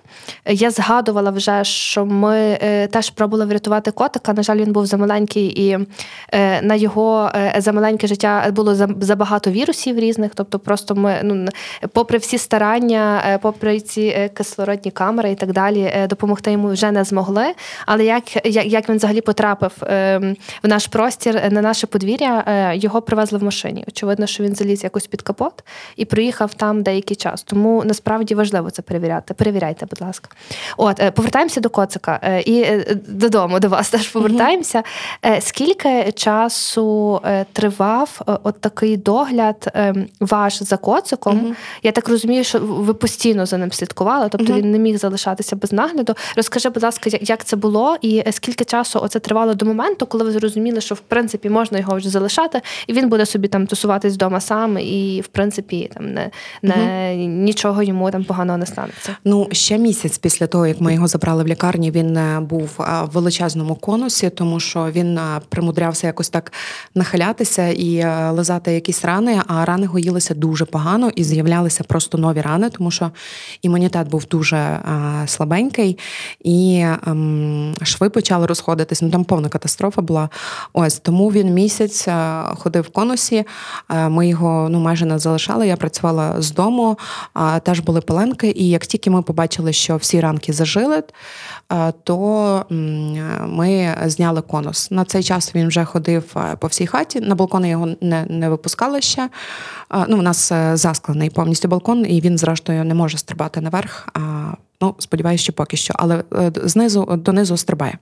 Я 0.45 0.71
згадувала 0.71 1.31
вже, 1.31 1.63
що 1.63 2.05
ми 2.05 2.59
е, 2.61 2.87
теж 2.87 3.09
пробували 3.09 3.45
врятувати 3.45 3.91
котика. 3.91 4.33
На 4.33 4.43
жаль, 4.43 4.57
він 4.57 4.71
був 4.71 4.85
замаленький, 4.85 5.45
і 5.45 5.79
е, 6.31 6.61
на 6.61 6.75
його 6.75 7.31
е, 7.35 7.55
замаленьке 7.57 8.07
життя 8.07 8.51
було 8.51 8.75
забагато 8.99 9.51
вірусів 9.51 9.99
різних. 9.99 10.31
Тобто, 10.35 10.59
просто 10.59 10.95
ми, 10.95 11.21
ну 11.23 11.47
попри 11.93 12.17
всі 12.17 12.37
старання, 12.37 13.39
попри 13.41 13.79
ці 13.79 14.29
кислородні 14.33 14.91
камери 14.91 15.31
і 15.31 15.35
так 15.35 15.51
далі, 15.51 15.93
допомогти 16.09 16.51
йому 16.51 16.67
вже 16.67 16.91
не 16.91 17.03
змогли. 17.03 17.45
Але 17.85 18.05
як 18.05 18.45
як, 18.45 18.89
він 18.89 18.97
взагалі 18.97 19.21
потрапив 19.21 19.71
в 20.63 20.67
наш 20.67 20.87
простір 20.87 21.51
на 21.51 21.61
наше 21.61 21.87
подвір'я, 21.87 22.43
його 22.75 23.01
привезли 23.01 23.39
в 23.39 23.43
машині. 23.43 23.83
Очевидно, 23.87 24.27
що 24.27 24.43
він 24.43 24.55
заліз 24.55 24.83
якось 24.83 25.07
під 25.07 25.21
капот 25.21 25.63
і 25.95 26.05
проїхав 26.05 26.53
там 26.53 26.74
там 26.75 26.83
деякий 26.83 27.15
час. 27.15 27.43
Тому 27.43 27.83
насправді 27.85 28.35
важливо 28.35 28.69
це 28.69 28.81
перевіряти. 28.81 29.33
Перевіряйте, 29.33 29.85
будь 29.85 30.01
ласка. 30.01 30.29
От 30.77 30.99
е, 30.99 31.11
повертаємося 31.11 31.61
до 31.61 31.69
коцика 31.69 32.19
е, 32.23 32.41
і 32.41 32.61
е, 32.61 32.97
додому 33.07 33.59
до 33.59 33.69
вас 33.69 33.89
теж 33.89 34.07
повертаємося. 34.07 34.83
Скільки 35.39 36.11
часу 36.11 37.21
тривав 37.53 38.21
от 38.43 38.61
такий 38.61 38.97
догляд 38.97 39.73
ваш 40.19 40.63
за 40.63 40.77
коциком? 40.77 41.55
Я 41.83 41.91
так 41.91 42.09
розумію, 42.09 42.43
що 42.43 42.59
ви 42.59 42.93
постійно 42.93 43.45
за 43.45 43.57
ним 43.57 43.71
слідкували, 43.71 44.29
тобто 44.31 44.53
він 44.53 44.71
не 44.71 44.79
міг 44.79 44.97
залишатися 44.97 45.55
без 45.55 45.71
нагляду. 45.71 46.15
Розкажи, 46.35 46.69
будь 46.69 46.83
ласка, 46.83 47.09
як 47.21 47.45
це 47.45 47.55
було, 47.55 47.97
і 48.01 48.23
скільки 48.31 48.65
часу 48.65 48.99
оце 49.03 49.19
тривало 49.19 49.53
до 49.53 49.65
моменту, 49.65 50.05
коли 50.05 50.23
ви 50.23 50.31
зрозуміли, 50.31 50.81
що 50.81 50.95
в 50.95 50.99
принципі 50.99 51.49
можна 51.49 51.79
його 51.79 51.95
вже 51.97 52.09
залишати, 52.09 52.61
і 52.87 52.93
він 52.93 53.09
буде 53.09 53.25
собі 53.25 53.47
там 53.47 53.67
тусуватись 53.67 54.13
вдома 54.13 54.39
сам, 54.39 54.77
і 54.77 55.21
в 55.21 55.27
принципі 55.27 55.91
там 55.93 56.13
не 56.13 56.31
не 56.67 57.15
нічого 57.15 57.83
йому 57.83 58.11
там 58.11 58.23
поганого 58.23 58.57
не 58.57 58.65
станеться. 58.65 59.15
Ну 59.25 59.47
ще 59.51 59.77
місяць 59.77 60.17
після 60.17 60.47
того, 60.47 60.67
як 60.67 60.81
ми 60.81 60.93
його 60.93 61.07
забрали 61.07 61.43
в 61.43 61.47
лікарні, 61.47 61.91
він 61.91 62.17
е, 62.17 62.39
був 62.39 62.69
е, 62.79 62.83
в 63.03 63.09
величезному 63.13 63.75
конусі, 63.75 64.29
тому 64.29 64.59
що 64.59 64.91
він 64.91 65.17
е, 65.17 65.41
примудрявся 65.49 66.07
якось 66.07 66.29
так 66.29 66.53
нахилятися 66.95 67.67
і 67.67 68.05
лизати 68.31 68.73
якісь 68.73 69.05
рани. 69.05 69.41
А 69.47 69.65
рани 69.65 69.87
гоїлися 69.87 70.33
дуже 70.33 70.65
погано 70.65 71.11
і 71.15 71.23
з'являлися 71.23 71.83
просто 71.83 72.17
нові 72.17 72.41
рани, 72.41 72.69
тому 72.69 72.91
що 72.91 73.11
імунітет 73.61 74.07
був 74.07 74.25
дуже 74.25 74.79
слабенький, 75.25 75.97
і 76.43 76.85
ем, 77.07 77.75
шви 77.83 78.09
почали 78.09 78.45
розходитись. 78.45 79.01
Ну 79.01 79.09
там 79.09 79.23
повна 79.23 79.49
катастрофа 79.49 80.01
була. 80.01 80.29
Ось 80.73 80.99
тому 80.99 81.29
він 81.29 81.53
місяць 81.53 82.07
ходив 82.55 82.83
в 82.83 82.89
конусі. 82.89 83.45
Ми 84.09 84.27
його 84.27 84.67
ну 84.69 84.79
майже 84.79 85.05
не 85.05 85.19
залишали. 85.19 85.67
Я 85.67 85.77
працювала 85.77 86.41
з 86.41 86.51
дому, 86.55 86.97
теж 87.63 87.79
були 87.79 88.01
пеленки. 88.01 88.53
І 88.55 88.69
як 88.69 88.85
тільки 88.85 89.09
ми 89.09 89.21
побачили, 89.21 89.73
що 89.73 89.97
всі 89.97 90.19
ранки 90.19 90.53
зажили, 90.53 91.03
то 92.03 92.65
ми 93.47 93.97
зняли 94.05 94.41
конус. 94.41 94.91
На 94.91 95.05
цей 95.05 95.23
час 95.23 95.55
він 95.55 95.67
вже 95.67 95.85
ходив 95.85 96.35
по 96.59 96.67
всій 96.67 96.87
хаті. 96.87 97.21
На 97.21 97.35
балкони 97.35 97.69
його 97.69 97.89
не 98.01 98.25
не 98.29 98.49
випускали 98.49 99.01
ще. 99.01 99.29
Ну, 100.07 100.17
У 100.17 100.21
нас 100.21 100.51
е, 100.51 100.77
засклений 100.77 101.29
повністю 101.29 101.67
балкон, 101.67 102.05
і 102.09 102.21
він, 102.21 102.37
зрештою, 102.37 102.85
не 102.85 102.93
може 102.93 103.17
стрибати 103.17 103.61
наверх. 103.61 104.07
Ну, 104.81 104.95
сподіваюся, 104.99 105.43
що 105.43 105.53
поки 105.53 105.77
що, 105.77 105.93
але 105.97 106.23
е, 106.33 106.51
знизу 106.63 107.05
донизу 107.05 107.57
стрибає. 107.57 107.97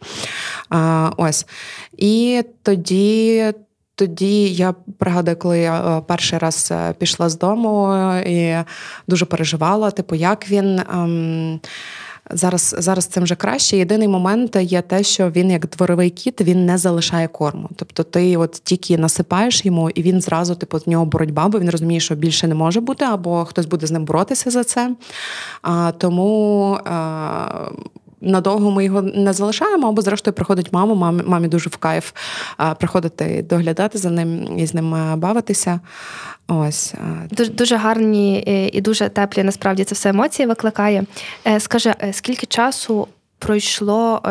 Ось. 1.17 1.45
І 1.97 2.43
тоді 2.63 3.53
тоді 3.95 4.53
я 4.53 4.73
пригадую, 4.97 5.37
коли 5.37 5.59
я 5.59 5.97
е, 5.97 6.01
перший 6.07 6.39
раз 6.39 6.69
е, 6.71 6.93
пішла 6.93 7.29
з 7.29 7.37
дому 7.37 7.93
і 8.25 8.55
дуже 9.07 9.25
переживала, 9.25 9.91
типу, 9.91 10.15
як 10.15 10.49
він. 10.49 10.79
Ем, 10.93 11.59
Зараз 12.31 12.75
зараз 12.77 13.05
цим 13.05 13.23
вже 13.23 13.35
краще. 13.35 13.77
Єдиний 13.77 14.07
момент 14.07 14.55
є 14.55 14.81
те, 14.81 15.03
що 15.03 15.29
він, 15.29 15.51
як 15.51 15.67
дворовий 15.67 16.09
кіт, 16.09 16.41
він 16.41 16.65
не 16.65 16.77
залишає 16.77 17.27
корму. 17.27 17.69
Тобто 17.75 18.03
ти 18.03 18.37
от 18.37 18.51
тільки 18.51 18.97
насипаєш 18.97 19.65
йому, 19.65 19.89
і 19.89 20.01
він 20.01 20.21
зразу, 20.21 20.55
типу, 20.55 20.79
з 20.79 20.87
нього 20.87 21.05
боротьба, 21.05 21.47
бо 21.47 21.59
він 21.59 21.69
розуміє, 21.69 21.99
що 21.99 22.15
більше 22.15 22.47
не 22.47 22.55
може 22.55 22.81
бути, 22.81 23.05
або 23.05 23.45
хтось 23.45 23.65
буде 23.65 23.87
з 23.87 23.91
ним 23.91 24.05
боротися 24.05 24.51
за 24.51 24.63
це. 24.63 24.95
А, 25.61 25.91
Тому. 25.91 26.79
А, 26.85 27.69
Надовго 28.23 28.71
ми 28.71 28.85
його 28.85 29.01
не 29.01 29.33
залишаємо, 29.33 29.87
або 29.87 30.01
зрештою 30.01 30.33
приходить 30.35 30.73
мама, 30.73 30.95
мамі, 30.95 31.23
мамі 31.25 31.47
дуже 31.47 31.69
в 31.69 31.77
кайф 31.77 32.11
приходити 32.79 33.45
доглядати 33.49 33.97
за 33.97 34.09
ним 34.09 34.59
і 34.59 34.65
з 34.65 34.73
ним 34.73 34.95
бавитися. 35.19 35.79
Ось 36.47 36.93
дуже 37.31 37.51
дуже 37.51 37.75
гарні 37.75 38.43
е, 38.47 38.67
і 38.67 38.81
дуже 38.81 39.09
теплі. 39.09 39.43
Насправді 39.43 39.83
це 39.83 39.95
все 39.95 40.09
емоції 40.09 40.47
викликає. 40.47 41.03
Е, 41.47 41.59
скажи, 41.59 41.95
е, 42.03 42.13
скільки 42.13 42.45
часу 42.45 43.07
пройшло 43.39 44.21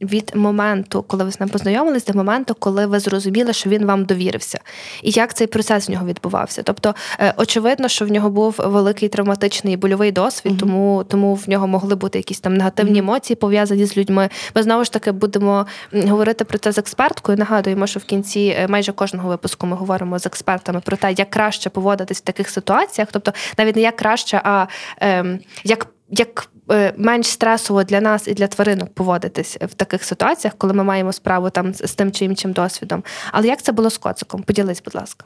від 0.00 0.32
моменту, 0.34 1.02
коли 1.02 1.24
ви 1.24 1.32
з 1.32 1.40
ним 1.40 1.48
познайомились, 1.48 2.04
до 2.04 2.14
моменту, 2.14 2.54
коли 2.58 2.86
ви 2.86 3.00
зрозуміли, 3.00 3.52
що 3.52 3.70
він 3.70 3.86
вам 3.86 4.04
довірився, 4.04 4.58
і 5.02 5.10
як 5.10 5.34
цей 5.34 5.46
процес 5.46 5.88
в 5.88 5.92
нього 5.92 6.06
відбувався? 6.06 6.62
Тобто, 6.62 6.94
очевидно, 7.36 7.88
що 7.88 8.04
в 8.04 8.10
нього 8.10 8.30
був 8.30 8.54
великий 8.58 9.08
травматичний 9.08 9.76
больовий 9.76 10.12
досвід, 10.12 10.52
mm-hmm. 10.52 10.58
тому 10.58 11.04
тому 11.08 11.34
в 11.34 11.50
нього 11.50 11.66
могли 11.66 11.94
бути 11.94 12.18
якісь 12.18 12.40
там 12.40 12.54
негативні 12.54 12.94
mm-hmm. 12.94 12.98
емоції 12.98 13.36
пов'язані 13.36 13.86
з 13.86 13.96
людьми. 13.96 14.28
Ми 14.54 14.62
знову 14.62 14.84
ж 14.84 14.92
таки 14.92 15.12
будемо 15.12 15.66
говорити 15.92 16.44
про 16.44 16.58
це 16.58 16.72
з 16.72 16.78
експерткою. 16.78 17.38
Нагадуємо, 17.38 17.86
що 17.86 18.00
в 18.00 18.04
кінці 18.04 18.56
майже 18.68 18.92
кожного 18.92 19.28
випуску 19.28 19.66
ми 19.66 19.76
говоримо 19.76 20.18
з 20.18 20.26
експертами 20.26 20.80
про 20.80 20.96
те, 20.96 21.14
як 21.18 21.30
краще 21.30 21.70
поводитись 21.70 22.18
в 22.18 22.20
таких 22.24 22.50
ситуаціях, 22.50 23.08
тобто 23.12 23.32
навіть 23.58 23.76
не 23.76 23.82
як 23.82 23.96
краще, 23.96 24.40
а 24.44 24.66
ем, 25.00 25.38
як 25.64 25.86
як 26.10 26.48
е, 26.56 26.57
менш 26.96 27.26
стресово 27.26 27.84
для 27.84 28.00
нас 28.00 28.28
і 28.28 28.34
для 28.34 28.46
тваринок 28.46 28.94
поводитись 28.94 29.56
в 29.60 29.74
таких 29.74 30.04
ситуаціях, 30.04 30.54
коли 30.58 30.72
ми 30.72 30.84
маємо 30.84 31.12
справу 31.12 31.50
там 31.50 31.74
з 31.74 31.94
тим 31.94 32.12
чи 32.12 32.24
іншим 32.24 32.52
досвідом. 32.52 33.04
Але 33.32 33.46
як 33.46 33.62
це 33.62 33.72
було 33.72 33.90
з 33.90 33.98
коциком? 33.98 34.42
Поділись, 34.42 34.82
будь 34.84 34.94
ласка. 34.94 35.24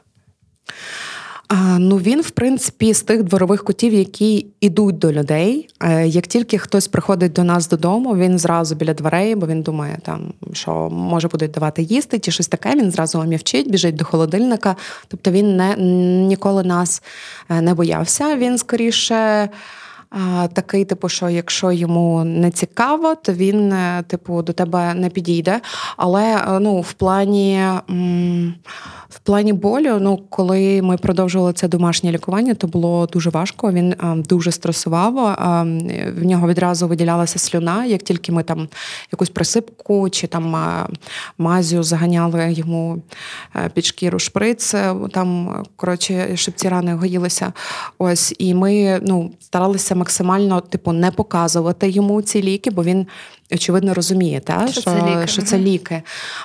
А, 1.47 1.79
ну 1.79 1.97
він, 1.97 2.21
в 2.21 2.29
принципі, 2.29 2.93
з 2.93 3.01
тих 3.01 3.23
дворових 3.23 3.63
котів, 3.63 3.93
які 3.93 4.45
йдуть 4.61 4.97
до 4.97 5.11
людей. 5.11 5.69
Е, 5.81 6.07
як 6.07 6.27
тільки 6.27 6.57
хтось 6.57 6.87
приходить 6.87 7.33
до 7.33 7.43
нас 7.43 7.69
додому, 7.69 8.15
він 8.15 8.39
зразу 8.39 8.75
біля 8.75 8.93
дверей, 8.93 9.35
бо 9.35 9.47
він 9.47 9.61
думає, 9.61 9.97
там 10.05 10.33
що 10.53 10.89
може 10.91 11.27
будуть 11.27 11.51
давати 11.51 11.81
їсти, 11.81 12.19
чи 12.19 12.31
щось 12.31 12.47
таке. 12.47 12.75
Він 12.75 12.91
зразу 12.91 13.19
ом'явчить, 13.19 13.71
біжить 13.71 13.95
до 13.95 14.05
холодильника. 14.05 14.75
Тобто 15.07 15.31
він 15.31 15.57
не 15.57 15.75
ніколи 16.27 16.63
нас 16.63 17.03
е, 17.49 17.61
не 17.61 17.73
боявся. 17.73 18.35
Він 18.35 18.57
скоріше. 18.57 19.49
Такий, 20.53 20.85
типу, 20.85 21.09
що 21.09 21.29
якщо 21.29 21.71
йому 21.71 22.23
не 22.23 22.51
цікаво, 22.51 23.15
то 23.15 23.33
він, 23.33 23.73
е, 23.73 24.03
типу, 24.07 24.41
до 24.41 24.53
тебе 24.53 24.93
не 24.93 25.09
підійде. 25.09 25.61
Але 25.97 26.35
е, 26.35 26.59
ну, 26.59 26.81
в 26.81 26.93
плані 26.93 27.61
в 29.13 29.19
плані 29.19 29.53
болю, 29.53 29.97
ну 30.01 30.19
коли 30.29 30.81
ми 30.81 30.97
продовжували 30.97 31.53
це 31.53 31.67
домашнє 31.67 32.11
лікування, 32.11 32.53
то 32.53 32.67
було 32.67 33.05
дуже 33.05 33.29
важко. 33.29 33.71
Він 33.71 33.95
дуже 34.29 34.51
стресував. 34.51 35.13
В 36.17 36.25
нього 36.25 36.47
відразу 36.47 36.87
виділялася 36.87 37.39
слюна. 37.39 37.85
Як 37.85 38.03
тільки 38.03 38.31
ми 38.31 38.43
там 38.43 38.67
якусь 39.11 39.29
присипку 39.29 40.09
чи 40.09 40.27
там 40.27 40.55
мазю 41.37 41.83
заганяли 41.83 42.53
йому 42.53 43.01
е, 43.55 43.69
під 43.73 43.85
шкіру 43.85 44.19
шприц, 44.19 44.75
там 45.11 45.63
коротше, 45.75 46.31
щоб 46.35 46.53
ці 46.55 46.69
рани 46.69 46.93
гоїлися. 46.93 47.53
Ось 47.97 48.35
і 48.39 48.53
ми 48.53 48.99
ну 49.01 49.31
старалися 49.39 49.95
максимально 50.03 50.61
типу 50.61 50.91
не 50.91 51.11
показувати 51.11 51.89
йому 51.89 52.21
ці 52.21 52.43
ліки, 52.43 52.71
бо 52.71 52.83
він 52.83 53.07
очевидно 53.53 53.93
розуміє, 53.93 54.39
та, 54.39 54.67
що, 54.67 54.81
що 54.81 54.91
це 54.91 54.95
ліки. 54.95 55.27
Що 55.27 55.41
це 55.41 55.57
ліки. 55.57 56.01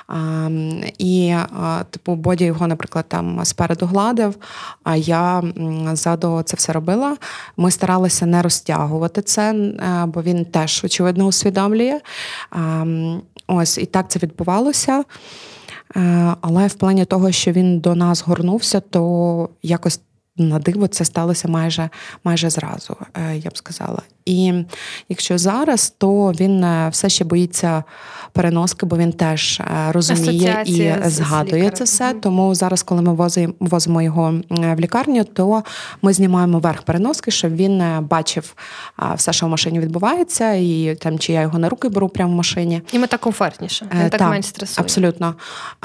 А, 0.07 0.49
І, 0.97 1.35
а, 1.59 1.83
типу, 1.89 2.15
Боді 2.15 2.45
його, 2.45 2.67
наприклад, 2.67 3.05
там 3.07 3.45
спереду 3.45 3.85
гладив, 3.85 4.35
а 4.83 4.95
я 4.95 5.43
ззаду 5.93 6.41
це 6.45 6.57
все 6.57 6.73
робила. 6.73 7.17
Ми 7.57 7.71
старалися 7.71 8.25
не 8.25 8.41
розтягувати 8.41 9.21
це, 9.21 9.53
е, 9.53 10.05
бо 10.05 10.21
він 10.21 10.45
теж, 10.45 10.81
очевидно, 10.85 11.25
усвідомлює. 11.25 11.99
А, 12.51 12.85
Ось 13.51 13.77
і 13.77 13.85
так 13.85 14.09
це 14.09 14.19
відбувалося. 14.19 15.03
Е, 15.95 16.35
але 16.41 16.67
в 16.67 16.73
плані 16.73 17.05
того, 17.05 17.31
що 17.31 17.51
він 17.51 17.79
до 17.79 17.95
нас 17.95 18.21
горнувся, 18.21 18.79
то 18.79 19.49
якось 19.63 20.01
на 20.39 20.59
диво 20.59 20.87
це 20.87 21.05
сталося 21.05 21.47
майже 21.47 21.89
майже 22.23 22.49
зразу, 22.49 22.95
е, 23.13 23.37
я 23.37 23.49
б 23.49 23.57
сказала. 23.57 24.01
І 24.25 24.53
якщо 25.09 25.37
зараз, 25.37 25.93
то 25.97 26.31
він 26.31 26.63
е, 26.63 26.89
все 26.89 27.09
ще 27.09 27.25
боїться 27.25 27.83
переноски, 28.31 28.85
бо 28.85 28.97
він 28.97 29.11
теж 29.11 29.59
е, 29.59 29.91
розуміє 29.91 30.63
і 30.65 30.93
згадує 31.05 31.69
це 31.69 31.83
все. 31.83 32.13
Тому 32.13 32.55
зараз, 32.55 32.83
коли 32.83 33.01
ми 33.01 33.31
возимо 33.59 34.01
його 34.01 34.33
в 34.49 34.79
лікарню, 34.79 35.23
то 35.23 35.63
ми 36.01 36.13
знімаємо 36.13 36.59
верх 36.59 36.81
переноски, 36.81 37.31
щоб 37.31 37.55
він 37.55 37.83
бачив 38.01 38.53
все, 39.15 39.33
що 39.33 39.45
в 39.45 39.49
машині 39.49 39.79
відбувається, 39.79 40.53
і 40.53 40.97
там 41.01 41.19
чи 41.19 41.33
я 41.33 41.41
його 41.41 41.59
на 41.59 41.69
руки 41.69 41.89
беру 41.89 42.09
прямо 42.09 42.33
в 42.33 42.35
машині. 42.35 42.81
І 42.91 42.99
ми 42.99 43.07
так 43.07 43.19
комфортніше, 43.19 43.85
він 43.99 44.09
так 44.09 44.21
менш 44.21 44.45
стресує. 44.45 44.83
Абсолютно. 44.83 45.35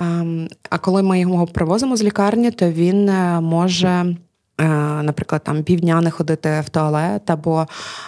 Ем, 0.01 0.49
а 0.71 0.79
коли 0.79 1.03
ми 1.03 1.21
його 1.21 1.47
привозимо 1.47 1.97
з 1.97 2.03
лікарні, 2.03 2.51
то 2.51 2.71
він 2.71 3.11
може. 3.41 4.15
Е, 4.61 4.65
наприклад, 5.03 5.43
там 5.45 5.63
півдня 5.63 6.01
не 6.01 6.11
ходити 6.11 6.63
в 6.67 6.69
туалет, 6.69 7.31
або 7.31 7.67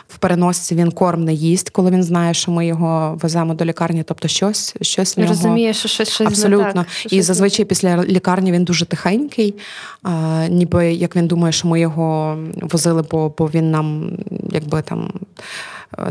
в 0.08 0.18
переносці 0.18 0.74
він 0.74 0.90
корм 0.90 1.24
не 1.24 1.34
їсть, 1.34 1.70
коли 1.70 1.90
він 1.90 2.02
знає, 2.02 2.34
що 2.34 2.50
ми 2.50 2.66
його 2.66 3.18
веземо 3.22 3.54
до 3.54 3.64
лікарні. 3.64 4.02
Тобто 4.02 4.28
щось 4.28 4.74
щось 4.80 5.16
нього... 5.16 5.28
розуміє, 5.28 5.74
що 5.74 5.88
щось 5.88 6.10
щось 6.10 6.26
абсолютно. 6.26 6.66
Не 6.66 6.72
так, 6.72 6.88
що 6.90 7.16
і 7.16 7.22
зазвичай 7.22 7.64
не... 7.64 7.68
після 7.68 8.04
лікарні 8.04 8.52
він 8.52 8.64
дуже 8.64 8.86
тихенький, 8.86 9.54
а, 10.02 10.46
ніби 10.50 10.92
як 10.92 11.16
він 11.16 11.26
думає, 11.26 11.52
що 11.52 11.68
ми 11.68 11.80
його 11.80 12.38
возили, 12.62 13.04
бо, 13.10 13.32
бо 13.38 13.46
він 13.46 13.70
нам 13.70 14.18
якби 14.50 14.82
там 14.82 15.12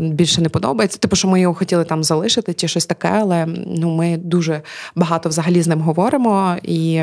більше 0.00 0.40
не 0.40 0.48
подобається. 0.48 0.98
Типу, 0.98 1.16
що 1.16 1.28
ми 1.28 1.40
його 1.40 1.54
хотіли 1.54 1.84
там 1.84 2.04
залишити 2.04 2.54
чи 2.54 2.68
щось 2.68 2.86
таке, 2.86 3.10
але 3.12 3.46
ну, 3.66 3.94
ми 3.94 4.16
дуже 4.16 4.62
багато 4.94 5.28
взагалі 5.28 5.62
з 5.62 5.68
ним 5.68 5.80
говоримо 5.80 6.56
і 6.62 7.02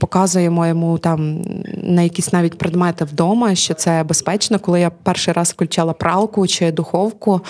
показуємо 0.00 0.66
йому 0.66 0.98
там 0.98 1.42
на 1.82 2.02
якісь 2.02 2.32
навіть 2.32 2.58
предмети 2.58 3.04
вдома, 3.04 3.54
що 3.54 3.74
це 3.74 4.04
безпечно. 4.04 4.58
Коли 4.58 4.80
я 4.80 4.90
перший 4.90 5.34
раз 5.34 5.50
включала 5.50 5.92
пралку 5.92 6.46
чи 6.46 6.72
духовку, 6.72 7.40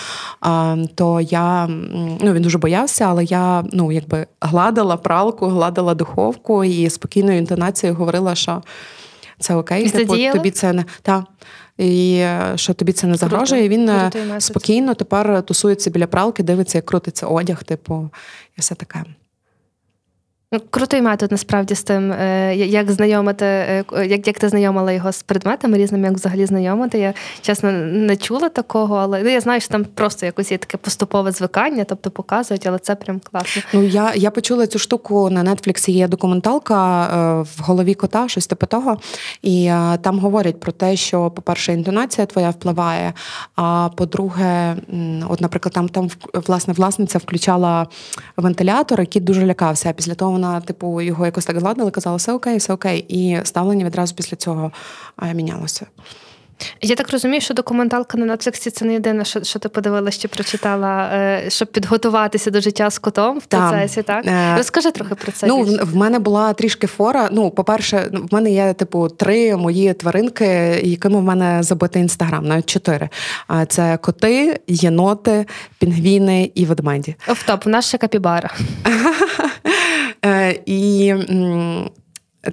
то 0.95 1.21
я 1.21 1.67
ну 2.21 2.33
він 2.33 2.41
дуже 2.41 2.57
боявся, 2.57 3.05
але 3.05 3.23
я 3.23 3.63
ну 3.71 3.91
якби 3.91 4.27
гладила 4.41 4.97
пралку, 4.97 5.47
гладила 5.47 5.95
духовку 5.95 6.63
і 6.63 6.89
спокійною 6.89 7.37
інтонацією 7.37 7.97
говорила, 7.97 8.35
що 8.35 8.63
це 9.39 9.55
окей, 9.55 9.89
типу, 9.89 10.15
тобі 10.33 10.51
це 10.51 10.73
не 10.73 10.85
та 11.01 11.25
і 11.77 12.15
е, 12.17 12.53
що 12.55 12.73
тобі 12.73 12.91
це 12.91 13.07
не 13.07 13.15
загрожує. 13.15 13.65
І 13.65 13.69
Він 13.69 13.89
е, 13.89 14.11
спокійно 14.39 14.93
тепер 14.93 15.43
тусується 15.43 15.89
біля 15.89 16.07
пралки, 16.07 16.43
дивиться, 16.43 16.77
як 16.77 16.85
крутиться 16.85 17.27
одяг, 17.27 17.63
типу, 17.63 18.09
і 18.57 18.61
все 18.61 18.75
таке. 18.75 19.03
Ну, 20.55 20.61
крутий 20.69 21.01
метод 21.01 21.31
насправді 21.31 21.75
з 21.75 21.83
тим, 21.83 22.11
е, 22.11 22.55
як 22.55 22.91
знайомити, 22.91 23.45
е, 23.45 23.83
як 24.05 24.27
як 24.27 24.39
ти 24.39 24.49
знайомила 24.49 24.91
його 24.91 25.11
з 25.11 25.23
предметами 25.23 25.77
різними, 25.77 26.07
як 26.07 26.15
взагалі 26.15 26.45
знайомити. 26.45 26.99
Я 26.99 27.13
чесно 27.41 27.71
не 27.71 28.17
чула 28.17 28.49
такого, 28.49 28.95
але 28.95 29.23
ну, 29.23 29.29
я 29.29 29.41
знаю, 29.41 29.61
що 29.61 29.69
там 29.69 29.85
просто 29.85 30.25
якось 30.25 30.51
є 30.51 30.57
таке 30.57 30.77
поступове 30.77 31.31
звикання, 31.31 31.83
тобто 31.83 32.11
показують, 32.11 32.67
але 32.67 32.79
це 32.79 32.95
прям 32.95 33.21
класно. 33.31 33.61
Ну 33.73 33.83
я 33.83 34.13
я 34.15 34.31
почула 34.31 34.67
цю 34.67 34.79
штуку 34.79 35.29
на 35.29 35.55
Нетфліксі. 35.55 35.91
Є 35.91 36.07
документалка 36.07 37.03
е, 37.03 37.41
в 37.41 37.61
голові 37.61 37.93
кота, 37.93 38.27
щось 38.27 38.47
типу 38.47 38.65
того. 38.65 38.97
І 39.41 39.71
там 40.01 40.19
говорять 40.19 40.59
про 40.59 40.71
те, 40.71 40.95
що, 40.95 41.31
по-перше, 41.31 41.73
інтонація 41.73 42.27
твоя 42.27 42.49
впливає. 42.49 43.13
А 43.55 43.89
по-друге, 43.95 44.75
от, 45.29 45.41
наприклад, 45.41 45.73
там 45.73 45.89
там 45.89 46.09
власне 46.33 46.73
власниця 46.73 47.17
включала 47.17 47.87
вентилятор, 48.37 48.99
який 48.99 49.21
дуже 49.21 49.45
лякався. 49.45 49.93
Після 49.93 50.13
того 50.13 50.44
вона, 50.45 50.61
типу, 50.61 51.01
його 51.01 51.25
якось 51.25 51.45
так 51.45 51.57
гладила, 51.57 51.91
казала, 51.91 52.15
все 52.15 52.33
окей, 52.33 52.57
все 52.57 52.73
окей. 52.73 53.05
І 53.09 53.39
ставлення 53.43 53.85
відразу 53.85 54.15
після 54.15 54.37
цього 54.37 54.71
мінялося. 55.33 55.85
Я 56.81 56.95
так 56.95 57.11
розумію, 57.11 57.41
що 57.41 57.53
документалка 57.53 58.17
на 58.17 58.35
Netflix 58.35 58.71
це 58.71 58.85
не 58.85 58.93
єдине, 58.93 59.25
що 59.25 59.43
що 59.43 59.59
ти 59.59 59.69
подивилася 59.69 60.19
чи 60.19 60.27
прочитала, 60.27 61.09
е, 61.13 61.45
щоб 61.49 61.71
підготуватися 61.71 62.51
до 62.51 62.61
життя 62.61 62.89
з 62.89 62.99
котом 62.99 63.39
в 63.39 63.45
процесі, 63.45 64.03
так? 64.03 64.25
Е, 64.25 64.55
Розкажи 64.57 64.91
трохи 64.91 65.15
про 65.15 65.31
це. 65.31 65.47
Ну, 65.47 65.63
більше. 65.63 65.83
в 65.83 65.95
мене 65.95 66.19
була 66.19 66.53
трішки 66.53 66.87
фора. 66.87 67.29
Ну, 67.31 67.51
по-перше, 67.51 68.09
в 68.13 68.33
мене 68.33 68.51
є, 68.51 68.73
типу, 68.73 69.07
три 69.07 69.55
мої 69.55 69.93
тваринки, 69.93 70.45
якими 70.83 71.19
в 71.19 71.23
мене 71.23 71.63
забитий 71.63 72.01
інстаграм, 72.01 72.47
навіть 72.47 72.69
чотири. 72.69 73.09
Це 73.67 73.97
коти, 73.97 74.59
єноти, 74.67 75.45
пінгвіни 75.79 76.51
і 76.55 76.65
ведмеді. 76.65 77.15
Офтоп, 77.27 77.65
в 77.65 77.69
нас 77.69 77.87
ще 77.87 77.97
капібара. 77.97 78.49
Е, 80.25 80.59
і 80.65 81.13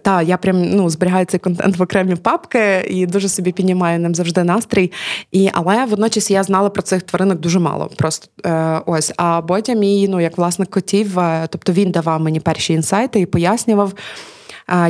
Та, 0.02 0.22
я 0.22 0.36
прям 0.36 0.62
ну, 0.62 0.90
зберігаю 0.90 1.26
цей 1.26 1.40
контент 1.40 1.76
в 1.76 1.82
окремі 1.82 2.14
папки 2.14 2.86
і 2.90 3.06
дуже 3.06 3.28
собі 3.28 3.52
піднімаю 3.52 4.00
ним 4.00 4.14
завжди 4.14 4.44
настрій. 4.44 4.92
І, 5.32 5.50
Але 5.52 5.84
водночас 5.84 6.30
я 6.30 6.42
знала 6.42 6.70
про 6.70 6.82
цих 6.82 7.02
тваринок 7.02 7.40
дуже 7.40 7.58
мало. 7.58 7.90
Просто 7.96 8.26
е, 8.46 8.80
ось. 8.86 9.12
А 9.16 9.40
Бодя 9.40 9.72
мій, 9.72 10.08
ну 10.08 10.20
як 10.20 10.38
власник 10.38 10.70
котів, 10.70 11.18
е, 11.18 11.46
тобто 11.50 11.72
він 11.72 11.90
давав 11.90 12.20
мені 12.20 12.40
перші 12.40 12.72
інсайти 12.72 13.20
і 13.20 13.26
пояснював. 13.26 13.92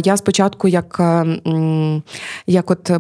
Я 0.05 0.17
спочатку, 0.17 0.69
як 0.69 0.97
е, 1.01 1.41
як 2.47 2.71
от 2.71 2.91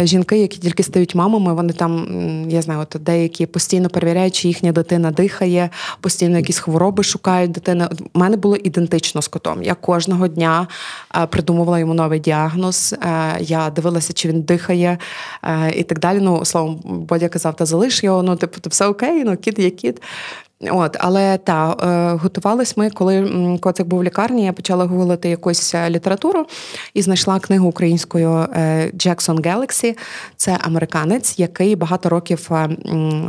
жінки, 0.00 0.38
які 0.38 0.58
тільки 0.58 0.82
стають 0.82 1.14
мамами, 1.14 1.54
вони 1.54 1.72
там, 1.72 2.06
я 2.48 2.62
знаю, 2.62 2.80
от 2.80 2.96
деякі 3.00 3.46
постійно 3.46 3.88
перевіряють, 3.88 4.34
чи 4.34 4.48
їхня 4.48 4.72
дитина 4.72 5.10
дихає, 5.10 5.70
постійно 6.00 6.36
якісь 6.36 6.58
хвороби 6.58 7.02
шукають 7.02 7.50
дитини. 7.50 7.88
У 8.14 8.18
мене 8.18 8.36
було 8.36 8.56
ідентично 8.56 9.22
з 9.22 9.28
котом. 9.28 9.62
Я 9.62 9.74
кожного 9.74 10.28
дня 10.28 10.66
е, 11.16 11.26
придумувала 11.26 11.78
йому 11.78 11.94
новий 11.94 12.20
діагноз. 12.20 12.94
Е, 13.02 13.36
я 13.40 13.70
дивилася, 13.70 14.12
чи 14.12 14.28
він 14.28 14.42
дихає 14.42 14.98
і 15.76 15.82
так 15.82 15.98
далі. 15.98 16.18
Ну, 16.20 16.44
словом, 16.44 16.80
Бодя 16.84 17.28
казав, 17.28 17.56
та 17.56 17.66
залиш 17.66 18.04
його, 18.04 18.22
ну, 18.22 18.36
типу, 18.36 18.70
все 18.70 18.86
окей, 18.86 19.24
ну 19.24 19.36
кіт 19.36 19.58
є 19.58 19.70
кіт. 19.70 20.02
От, 20.70 20.96
Але 21.00 21.38
та 21.38 21.72
е, 21.72 22.16
готувались 22.16 22.76
ми, 22.76 22.90
коли 22.90 23.58
коцик 23.60 23.86
був 23.86 23.98
в 23.98 24.04
лікарні, 24.04 24.44
я 24.44 24.52
почала 24.52 24.84
гуглити 24.84 25.28
якусь 25.28 25.74
е, 25.74 25.90
літературу 25.90 26.46
і 26.94 27.02
знайшла 27.02 27.40
книгу 27.40 27.68
українською 27.68 28.46
Джексон 28.96 29.38
Galaxy. 29.38 29.96
Це 30.36 30.58
американець, 30.60 31.38
який 31.38 31.76
багато 31.76 32.08
років 32.08 32.50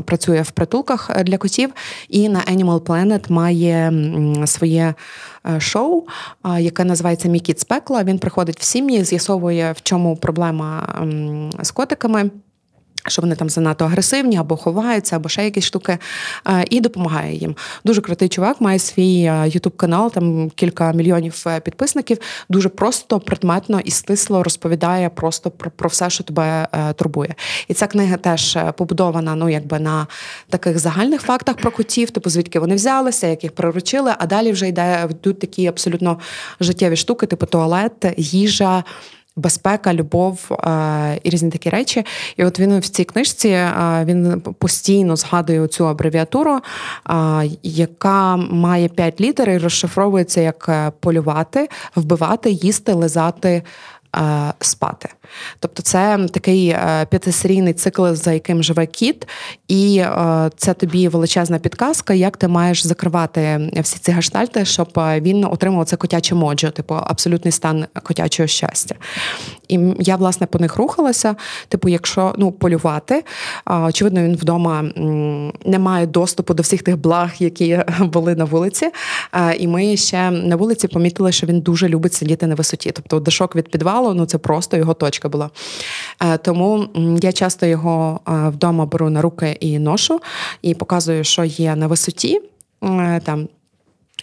працює 0.06 0.42
в 0.42 0.52
притулках 0.52 1.24
для 1.24 1.38
котів, 1.38 1.74
і 2.10 2.30
на 2.30 2.40
Animal 2.40 2.80
Planet 2.80 3.32
має 3.32 3.94
своє 4.48 4.94
шоу, 5.58 6.04
яке 6.60 6.84
називається 6.84 7.30
Мій 7.30 7.40
кіт 7.40 7.60
з 7.60 7.64
пекла. 7.64 8.04
Він 8.04 8.20
приходить 8.20 8.60
в 8.60 8.64
сім'ї, 8.64 9.04
з'ясовує, 9.04 9.72
в 9.72 9.82
чому 9.82 10.16
проблема 10.16 11.00
з 11.62 11.72
котиками 11.72 12.30
що 13.08 13.22
вони 13.22 13.36
там 13.36 13.50
занадто 13.50 13.86
агресивні 13.86 14.38
або 14.38 14.58
ховаються, 14.58 15.16
або 15.16 15.30
ще 15.30 15.44
якісь 15.44 15.66
штуки, 15.66 15.98
е, 16.48 16.66
і 16.70 16.82
допомагає 16.82 17.36
їм. 17.36 17.56
Дуже 17.86 18.02
крутий 18.02 18.30
чувак, 18.30 18.62
має 18.62 18.80
свій 18.80 19.32
ютуб 19.46 19.78
канал, 19.78 20.12
там 20.12 20.50
кілька 20.50 20.92
мільйонів 20.92 21.44
е, 21.48 21.60
підписників. 21.60 22.18
Дуже 22.50 22.70
просто, 22.70 23.20
предметно 23.20 23.80
і 23.80 23.92
стисло 23.92 24.44
розповідає 24.44 25.10
просто 25.10 25.52
про 25.52 25.72
про 25.72 25.90
все, 25.90 26.10
що 26.10 26.24
тебе 26.24 26.68
е, 26.74 26.94
турбує. 26.94 27.36
І 27.68 27.74
ця 27.74 27.88
книга 27.88 28.18
теж 28.18 28.58
побудована 28.78 29.36
ну, 29.36 29.50
якби 29.50 29.80
на 29.80 30.08
таких 30.50 30.80
загальних 30.80 31.22
фактах 31.22 31.56
про 31.58 31.72
котів, 31.72 32.12
типу 32.12 32.30
звідки 32.30 32.60
вони 32.60 32.76
взялися, 32.76 33.28
як 33.28 33.44
їх 33.44 33.52
приручили, 33.52 34.14
а 34.20 34.26
далі 34.26 34.52
вже 34.52 34.68
йде 34.68 35.08
йдуть 35.10 35.40
такі 35.40 35.68
абсолютно 35.68 36.20
життєві 36.60 36.96
штуки, 36.96 37.26
типу 37.26 37.46
туалет, 37.46 38.06
їжа 38.18 38.84
безпека, 39.36 39.94
любов 39.94 40.52
е, 40.52 41.20
і 41.24 41.30
різні 41.30 41.50
такі 41.50 41.70
речі. 41.70 42.06
І 42.38 42.46
от 42.46 42.60
він 42.60 42.80
в 42.80 42.88
цій 42.88 43.04
книжці 43.04 43.50
е, 43.50 44.04
він 44.06 44.42
постійно 44.42 45.16
згадує 45.16 45.68
цю 45.68 45.88
абревіатуру, 45.88 46.56
е, 46.56 46.62
яка 47.64 48.38
має 48.38 48.88
п'ять 48.88 49.22
літер 49.22 49.50
і 49.50 49.58
розшифровується 49.58 50.42
як 50.42 50.92
полювати, 51.00 51.70
вбивати, 51.96 52.52
їсти, 52.52 52.94
лизати. 52.94 53.64
Спати. 54.60 55.10
Тобто 55.60 55.82
це 55.82 56.28
такий 56.32 56.76
п'ятисерійний 57.10 57.74
цикл, 57.74 58.08
за 58.12 58.34
яким 58.34 58.64
живе 58.64 58.86
кіт, 58.86 59.28
і 59.68 60.04
це 60.58 60.74
тобі 60.74 61.08
величезна 61.08 61.60
підказка, 61.60 62.14
як 62.14 62.38
ти 62.38 62.48
маєш 62.48 62.86
закривати 62.86 63.72
всі 63.82 64.00
ці 64.00 64.12
гештальти, 64.12 64.66
щоб 64.66 64.88
він 64.98 65.46
отримав 65.46 65.86
це 65.86 65.96
котяче 65.96 66.36
моджо, 66.36 66.72
типу 66.72 66.96
абсолютний 66.96 67.52
стан 67.52 67.86
котячого 68.04 68.48
щастя. 68.48 68.96
І 69.68 69.80
я, 70.00 70.16
власне, 70.16 70.48
по 70.48 70.60
них 70.60 70.76
рухалася. 70.78 71.36
Типу, 71.68 71.90
якщо 71.90 72.36
ну, 72.38 72.52
полювати, 72.52 73.24
очевидно, 73.66 74.24
він 74.24 74.36
вдома 74.36 74.82
не 75.66 75.80
має 75.80 76.08
доступу 76.08 76.54
до 76.54 76.64
всіх 76.64 76.84
тих 76.84 76.98
благ, 76.98 77.32
які 77.40 77.80
були 78.00 78.36
на 78.36 78.46
вулиці. 78.46 78.90
І 79.60 79.68
ми 79.68 79.98
ще 79.98 80.32
на 80.32 80.56
вулиці 80.56 80.88
помітили, 80.88 81.32
що 81.32 81.48
він 81.48 81.62
дуже 81.62 81.90
любить 81.90 82.14
сидіти 82.14 82.48
на 82.48 82.56
висоті. 82.56 82.92
Тобто, 82.92 83.20
дошок 83.20 83.56
від 83.56 83.72
підвалу 83.72 84.03
ну 84.14 84.26
це 84.26 84.38
просто 84.38 84.78
його 84.78 84.94
точка 84.94 85.30
була. 85.30 85.50
Тому 86.42 86.88
я 87.22 87.32
часто 87.32 87.66
його 87.66 88.20
вдома 88.26 88.86
беру 88.86 89.10
на 89.10 89.22
руки 89.22 89.58
і 89.60 89.80
ношу, 89.80 90.22
і 90.62 90.74
показую, 90.74 91.24
що 91.24 91.44
є 91.44 91.76
на 91.76 91.88
висоті. 91.88 92.42
Там 93.24 93.48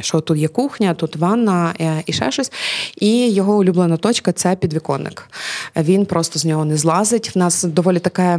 що 0.00 0.20
тут 0.20 0.38
є 0.38 0.48
кухня, 0.48 0.94
тут 0.94 1.16
ванна 1.16 1.74
е, 1.80 2.02
і 2.06 2.12
ще 2.12 2.30
щось. 2.30 2.52
І 3.00 3.30
його 3.30 3.56
улюблена 3.56 3.96
точка 3.96 4.32
це 4.32 4.56
підвіконник. 4.56 5.28
Він 5.76 6.06
просто 6.06 6.38
з 6.38 6.44
нього 6.44 6.64
не 6.64 6.76
злазить. 6.76 7.34
В 7.34 7.38
нас 7.38 7.64
доволі 7.64 7.98
таке 7.98 8.38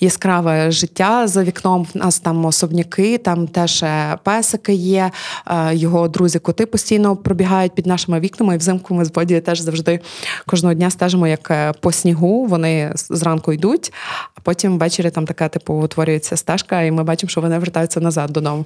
яскраве 0.00 0.70
життя 0.70 1.26
за 1.26 1.44
вікном. 1.44 1.86
В 1.94 1.98
нас 1.98 2.18
там 2.18 2.44
особняки, 2.44 3.18
там 3.18 3.46
теж 3.46 3.82
е, 3.82 4.18
песики 4.22 4.72
є. 4.72 5.10
Е, 5.46 5.74
його 5.74 6.08
друзі-коти 6.08 6.66
постійно 6.66 7.16
пробігають 7.16 7.74
під 7.74 7.86
нашими 7.86 8.20
вікнами. 8.20 8.54
І 8.54 8.58
взимку 8.58 8.94
ми 8.94 9.04
з 9.04 9.12
Бодією 9.12 9.42
теж 9.42 9.60
завжди 9.60 10.00
кожного 10.46 10.74
дня 10.74 10.90
стежимо, 10.90 11.28
як 11.28 11.74
по 11.80 11.92
снігу 11.92 12.46
вони 12.46 12.92
зранку 12.94 13.52
йдуть, 13.52 13.92
а 14.34 14.40
потім 14.40 14.78
ввечері 14.78 15.10
там 15.10 15.26
така, 15.26 15.48
типу, 15.48 15.74
утворюється 15.74 16.36
стежка, 16.36 16.82
і 16.82 16.90
ми 16.90 17.04
бачимо, 17.04 17.30
що 17.30 17.40
вони 17.40 17.58
вертаються 17.58 18.00
назад 18.00 18.30
додому. 18.30 18.64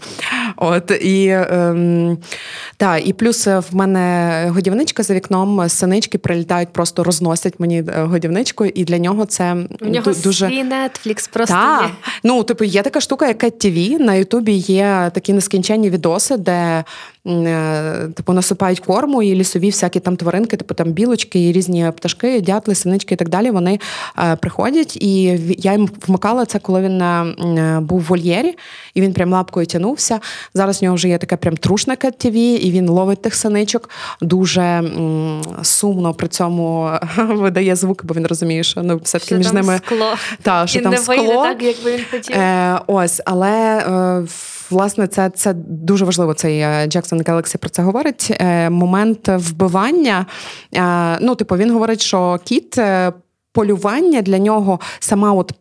От 0.57 0.91
і. 0.91 1.37
Так, 2.77 3.09
і 3.09 3.13
плюс 3.13 3.47
е, 3.47 3.59
в 3.59 3.77
мене 3.77 4.47
годівничка 4.49 5.03
за 5.03 5.15
вікном, 5.15 5.69
синички 5.69 6.19
прилітають, 6.19 6.69
просто 6.69 7.05
розносять 7.05 7.61
мені 7.61 7.79
е, 7.79 8.03
годівничку, 8.03 8.65
і 8.65 8.85
для 8.85 8.99
нього 8.99 9.27
це 9.27 9.57
У 9.81 9.87
нього 9.87 10.13
дуже 10.25 10.49
свій 10.49 10.65
Netflix 10.65 11.31
просто 11.33 11.55
та. 11.55 11.83
є. 11.83 11.91
Ну, 12.25 12.43
типу, 12.43 12.65
є 12.65 12.83
така 12.83 13.01
штука, 13.01 13.29
як 13.29 13.45
Cat 13.45 13.67
TV. 13.67 13.99
На 13.99 14.15
Ютубі 14.15 14.53
є 14.53 15.11
такі 15.15 15.33
нескінченні 15.33 15.91
відоси, 15.91 16.37
де 16.37 16.85
Е, 17.27 18.09
типу 18.15 18.33
насипають 18.33 18.81
корму 18.81 19.23
і 19.23 19.35
лісові 19.35 19.67
всякі 19.67 20.01
там 20.01 20.17
тваринки, 20.17 20.57
типу 20.57 20.75
там 20.75 20.93
білочки 20.93 21.49
і 21.49 21.53
різні 21.53 21.93
пташки, 21.97 22.41
дятли, 22.41 22.75
синички 22.75 23.15
і 23.15 23.17
так 23.17 23.29
далі. 23.29 23.51
Вони 23.51 23.81
приходять, 24.41 24.97
і 24.97 25.23
я 25.59 25.73
їм 25.73 25.89
вмикала 26.07 26.45
це, 26.45 26.59
коли 26.59 26.81
він 26.81 27.03
був 27.87 28.01
в 28.01 28.05
вольєрі, 28.05 28.57
і 28.95 29.01
він 29.01 29.13
прям 29.13 29.33
лапкою 29.33 29.67
тянувся. 29.67 30.21
Зараз 30.55 30.81
в 30.81 30.85
нього 30.85 30.97
вже 30.97 31.09
є 31.09 31.19
таке 31.19 31.37
прям 31.37 31.57
трушне 31.81 31.97
КТВ, 31.97 32.37
і 32.37 32.71
він 32.71 32.89
ловить 32.89 33.23
тих 33.23 33.35
синичок. 33.35 33.91
Дуже 34.21 34.61
м, 34.63 35.43
сумно 35.63 36.15
при 36.15 36.29
цьому 36.29 36.91
видає 37.17 37.77
звуки, 37.77 38.07
бо 38.07 38.15
він 38.15 38.27
розуміє, 38.27 38.63
що 38.63 38.83
ну 38.83 39.01
все 39.05 39.19
таки 39.19 39.35
між 39.35 39.53
ними 39.53 39.81
скло. 39.87 40.15
Та, 40.43 40.67
що 40.67 40.79
і 40.79 40.83
там 40.83 40.93
не 40.93 40.99
скло. 40.99 41.17
вийде 41.17 41.35
так, 41.35 41.63
як 41.63 41.77
би 41.85 41.93
він 41.97 42.05
хотів. 42.11 42.37
Е, 42.37 42.81
Ось, 42.87 43.23
але. 43.25 43.79
Е, 43.79 44.27
власне, 44.71 45.07
це 45.07 45.31
це 45.31 45.53
дуже 45.69 46.05
важливо. 46.05 46.35
Цей 46.35 46.65
Джексон 46.89 47.21
Galaxy 47.21 47.57
про 47.57 47.71
це 47.71 47.83
говорить. 47.83 48.37
Е, 48.41 48.71
момент 48.71 49.29
вбивання. 49.29 50.27
Е, 50.75 51.19
ну, 51.21 51.35
типу, 51.35 51.57
він 51.57 51.73
говорить, 51.73 52.01
що 52.01 52.41
кіт 52.45 52.79
е, 52.79 53.13
полювання 53.53 54.23
для 54.23 54.39
нього 54.39 54.81
сама 55.01 55.33
от. 55.33 55.53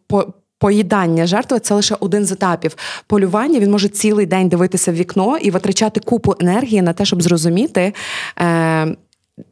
Поїдання 0.59 1.27
жертви 1.27 1.59
це 1.59 1.73
лише 1.73 1.95
один 1.99 2.25
з 2.25 2.31
етапів. 2.31 2.75
Полювання 3.07 3.59
він 3.59 3.71
може 3.71 3.89
цілий 3.89 4.25
день 4.25 4.49
дивитися 4.49 4.91
в 4.91 4.95
вікно 4.95 5.37
і 5.37 5.51
витрачати 5.51 5.99
купу 5.99 6.35
енергії 6.39 6.81
на 6.81 6.93
те, 6.93 7.05
щоб 7.05 7.21
зрозуміти, 7.21 7.93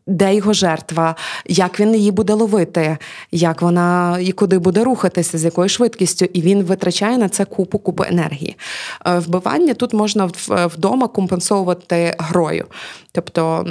де 0.08 0.36
його 0.36 0.54
жертва, 0.54 1.15
як 1.46 1.80
він 1.80 1.96
її 1.96 2.12
буде 2.12 2.34
ловити, 2.34 2.98
як 3.32 3.62
вона 3.62 4.17
і 4.22 4.32
куди 4.32 4.60
буде 4.60 4.84
рухатися, 4.84 5.38
з 5.38 5.46
якою 5.46 5.70
швидкістю, 5.70 6.26
і 6.34 6.41
він 6.41 6.63
витрачає 6.63 7.17
на 7.17 7.30
це 7.30 7.46
купу 7.46 7.80
купу 7.80 8.04
енергії. 8.08 8.58
Е, 9.06 9.20
вбивання 9.20 9.74
тут 9.74 9.93
можна 9.93 10.30
вдома 10.50 11.08
компенсовувати 11.08 12.15
грою, 12.20 12.65
тобто 13.12 13.65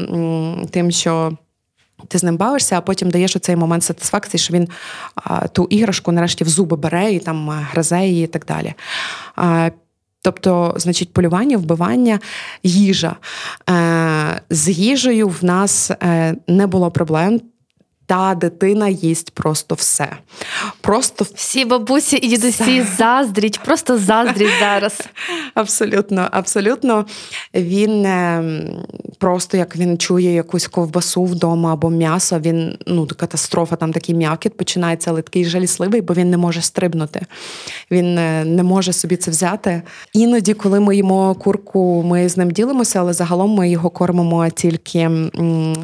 тим, 0.70 0.90
що. 0.90 1.32
Ти 2.08 2.18
з 2.18 2.22
ним 2.22 2.36
бавишся, 2.36 2.78
а 2.78 2.80
потім 2.80 3.10
даєш 3.10 3.36
оцей 3.36 3.56
момент 3.56 3.84
сатисфакції, 3.84 4.38
що 4.38 4.54
він 4.54 4.68
а, 5.14 5.48
ту 5.48 5.64
іграшку 5.70 6.12
нарешті 6.12 6.44
в 6.44 6.48
зуби 6.48 6.76
бере 6.76 7.12
і 7.12 7.18
там 7.18 7.48
гризе 7.50 8.06
її 8.06 8.24
і 8.24 8.26
так 8.26 8.44
далі. 8.46 8.74
А, 9.36 9.70
Тобто, 10.26 10.74
значить, 10.76 11.12
полювання, 11.12 11.56
вбивання, 11.56 12.20
їжа. 12.62 13.16
Е, 13.70 14.40
З 14.50 14.68
їжею 14.68 15.28
в 15.28 15.44
нас 15.44 15.90
е, 15.90 16.36
не 16.48 16.66
було 16.66 16.90
проблем. 16.90 17.40
Та 18.06 18.34
дитина 18.34 18.88
їсть 18.88 19.30
просто 19.30 19.74
все. 19.74 20.08
Просто 20.80 21.26
всі 21.34 21.64
бабусі 21.64 22.16
і 22.16 22.28
дідусі 22.28 22.86
заздріть, 22.98 23.60
просто 23.64 23.98
заздріть 23.98 24.58
зараз. 24.60 25.00
Абсолютно, 25.54 26.28
абсолютно. 26.30 27.06
Він 27.54 28.06
ем, 28.06 28.68
просто 29.18 29.56
як 29.56 29.76
він 29.76 29.98
чує 29.98 30.32
якусь 30.32 30.66
ковбасу 30.66 31.24
вдома 31.24 31.72
або 31.72 31.90
м'ясо, 31.90 32.38
він 32.38 32.78
ну 32.86 33.08
катастрофа, 33.16 33.76
там 33.76 33.92
такий 33.92 34.14
м'якіт 34.14 34.56
починається, 34.56 35.10
але 35.10 35.22
такий 35.22 35.44
жалісливий, 35.44 36.00
бо 36.00 36.14
він 36.14 36.30
не 36.30 36.36
може 36.36 36.62
стрибнути. 36.62 37.20
Він 37.90 38.18
е, 38.18 38.44
не 38.44 38.62
може 38.62 38.92
собі 38.92 39.16
це 39.16 39.30
взяти. 39.30 39.82
Іноді, 40.12 40.54
коли 40.54 40.80
ми 40.80 40.96
їмо 40.96 41.34
курку, 41.34 42.02
ми 42.02 42.28
з 42.28 42.36
ним 42.36 42.50
ділимося, 42.50 43.00
але 43.00 43.12
загалом 43.12 43.54
ми 43.54 43.70
його 43.70 43.90
кормимо 43.90 44.48
тільки 44.48 45.10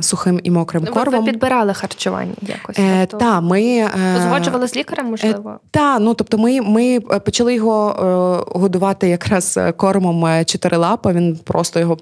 сухим 0.01 0.41
і 0.43 0.51
мокрим 0.51 0.85
ну, 0.87 0.93
кормом. 0.93 1.21
Ви 1.25 1.31
підбирали 1.31 1.75
харчування 1.75 2.12
якось. 2.43 2.79
Е, 2.79 3.07
тобто... 3.07 3.27
Та, 3.27 3.41
ми 3.41 3.63
е, 3.63 3.91
узгоджували 4.17 4.69
з 4.69 4.77
лікарем, 4.77 5.07
можливо. 5.07 5.51
Е, 5.51 5.69
та, 5.71 5.99
ну 5.99 6.15
тобто, 6.15 6.39
ми 6.39 6.61
ми 6.61 7.01
почали 7.01 7.55
його 7.55 7.91
е, 7.91 8.59
годувати 8.59 9.09
якраз 9.09 9.59
кормом 9.77 10.45
чотирилапа. 10.45 11.13
Він 11.13 11.37
просто 11.45 11.81
його 11.81 11.97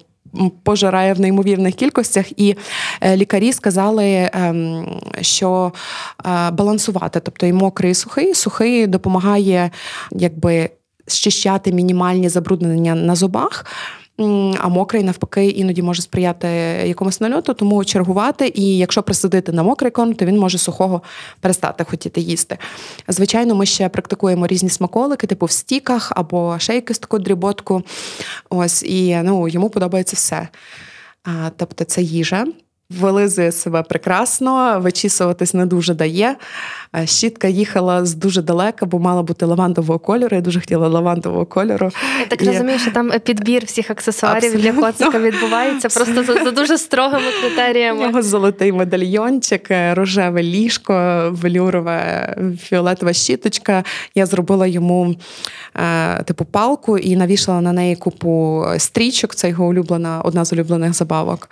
пожирає 0.62 1.12
в 1.12 1.20
неймовірних 1.20 1.74
кількостях, 1.74 2.40
і 2.40 2.56
е, 3.00 3.16
лікарі 3.16 3.52
сказали, 3.52 4.30
ем, 4.32 4.86
що 5.20 5.72
е, 6.26 6.50
балансувати, 6.50 7.20
тобто 7.20 7.46
і 7.46 7.52
мокрий, 7.52 7.90
і 7.90 7.94
сухий, 7.94 8.34
сухий 8.34 8.86
допомагає 8.86 9.70
якби 10.11 10.70
щищати 11.06 11.72
мінімальні 11.72 12.28
забруднення 12.28 12.94
на 12.94 13.14
зубах 13.14 13.66
а 14.60 14.68
мокрий 14.68 15.02
навпаки 15.02 15.46
іноді 15.46 15.82
може 15.82 16.02
сприяти 16.02 16.48
якомусь 16.86 17.20
нальоту, 17.20 17.54
тому 17.54 17.84
чергувати. 17.84 18.52
І 18.54 18.78
якщо 18.78 19.02
присадити 19.02 19.52
на 19.52 19.62
мокрий 19.62 19.90
корм, 19.90 20.14
то 20.14 20.24
він 20.24 20.38
може 20.38 20.58
сухого 20.58 21.02
перестати 21.40 21.84
хотіти 21.84 22.20
їсти. 22.20 22.58
Звичайно, 23.08 23.54
ми 23.54 23.66
ще 23.66 23.88
практикуємо 23.88 24.46
різні 24.46 24.70
смаколики, 24.70 25.26
типу 25.26 25.46
в 25.46 25.50
стіках 25.50 26.12
або 26.16 26.58
шейки 26.58 26.94
з 26.94 26.98
таку 26.98 27.18
дріботку. 27.18 27.82
Ось 28.50 28.82
і 28.82 29.16
ну 29.22 29.48
йому 29.48 29.70
подобається 29.70 30.16
все. 30.16 30.48
А, 31.24 31.50
Тобто 31.56 31.84
це 31.84 32.02
їжа. 32.02 32.46
Вилизує 32.90 33.52
себе 33.52 33.82
прекрасно, 33.82 34.80
вичісуватись 34.80 35.54
не 35.54 35.66
дуже 35.66 35.94
дає. 35.94 36.36
Щітка 37.05 37.49
їхала 37.49 38.05
з 38.05 38.14
дуже 38.14 38.43
далека, 38.43 38.86
бо 38.86 38.99
мала 38.99 39.22
бути 39.22 39.47
лавандового 39.47 39.99
кольору. 39.99 40.36
Я 40.36 40.43
дуже 40.43 40.61
хотіла 40.61 40.88
лавандового 40.88 41.47
кольору. 41.47 41.91
Я 42.20 42.26
так 42.26 42.43
і... 42.43 42.45
розумію, 42.45 42.78
що 42.78 42.91
там 42.91 43.12
підбір 43.24 43.64
всіх 43.64 43.91
аксесуарів 43.91 44.36
Абсолютно. 44.36 44.72
для 44.72 44.80
коцика 44.80 45.18
відбувається 45.18 45.88
просто 45.88 46.24
за, 46.24 46.45
за 46.45 46.51
дуже 46.51 46.78
строгими 46.78 47.32
критеріями. 47.41 48.03
Його 48.03 48.22
золотий 48.22 48.72
медальйончик, 48.72 49.68
рожеве 49.93 50.43
ліжко, 50.43 51.28
велюрове, 51.32 52.36
фіолетова 52.62 53.12
щіточка. 53.12 53.84
Я 54.14 54.26
зробила 54.26 54.66
йому 54.66 55.14
е, 55.74 56.22
типу 56.22 56.45
палку 56.45 56.99
і 56.99 57.16
навішала 57.16 57.61
на 57.61 57.72
неї 57.72 57.97
купу 57.97 58.64
стрічок. 58.78 59.34
Це 59.34 59.49
його 59.49 59.66
улюблена, 59.66 60.20
одна 60.24 60.45
з 60.45 60.53
улюблених 60.53 60.95
забавок. 60.95 61.51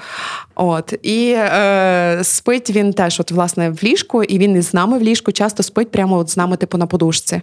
От 0.54 0.94
і 1.02 1.34
е, 1.36 2.18
спить 2.22 2.70
він 2.70 2.92
теж, 2.92 3.20
от 3.20 3.30
власне, 3.30 3.70
в 3.70 3.84
ліжку, 3.84 4.22
і 4.22 4.38
він 4.38 4.56
із 4.56 4.74
нами 4.74 4.98
в 4.98 5.02
ліжку 5.02 5.27
часто 5.32 5.62
спить 5.62 5.90
прямо 5.90 6.16
от 6.16 6.30
з 6.30 6.36
нами, 6.36 6.56
типу, 6.56 6.78
на 6.78 6.86
подушці. 6.86 7.42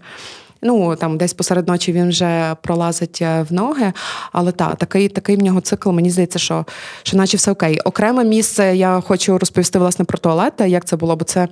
Ну 0.62 0.96
там 0.96 1.18
десь 1.18 1.34
посеред 1.34 1.68
ночі 1.68 1.92
він 1.92 2.10
вже 2.10 2.56
пролазить 2.62 3.20
е, 3.22 3.46
в 3.50 3.54
ноги. 3.54 3.94
Але 4.32 4.52
та, 4.52 4.76
такий 4.76 5.10
такий 5.10 5.36
в 5.36 5.44
нього 5.44 5.62
цикл, 5.62 5.92
мені 5.92 6.10
здається, 6.10 6.40
що 6.40 6.66
що 7.04 7.18
наче 7.18 7.38
все 7.38 7.52
окей. 7.52 7.80
Окреме 7.80 8.24
місце 8.24 8.76
я 8.76 9.02
хочу 9.08 9.38
розповісти 9.38 9.80
власне 9.80 10.06
про 10.06 10.18
туалет, 10.18 10.54
як 10.66 10.86
це 10.86 10.96
було, 10.96 11.16
бо 11.16 11.26
це 11.26 11.48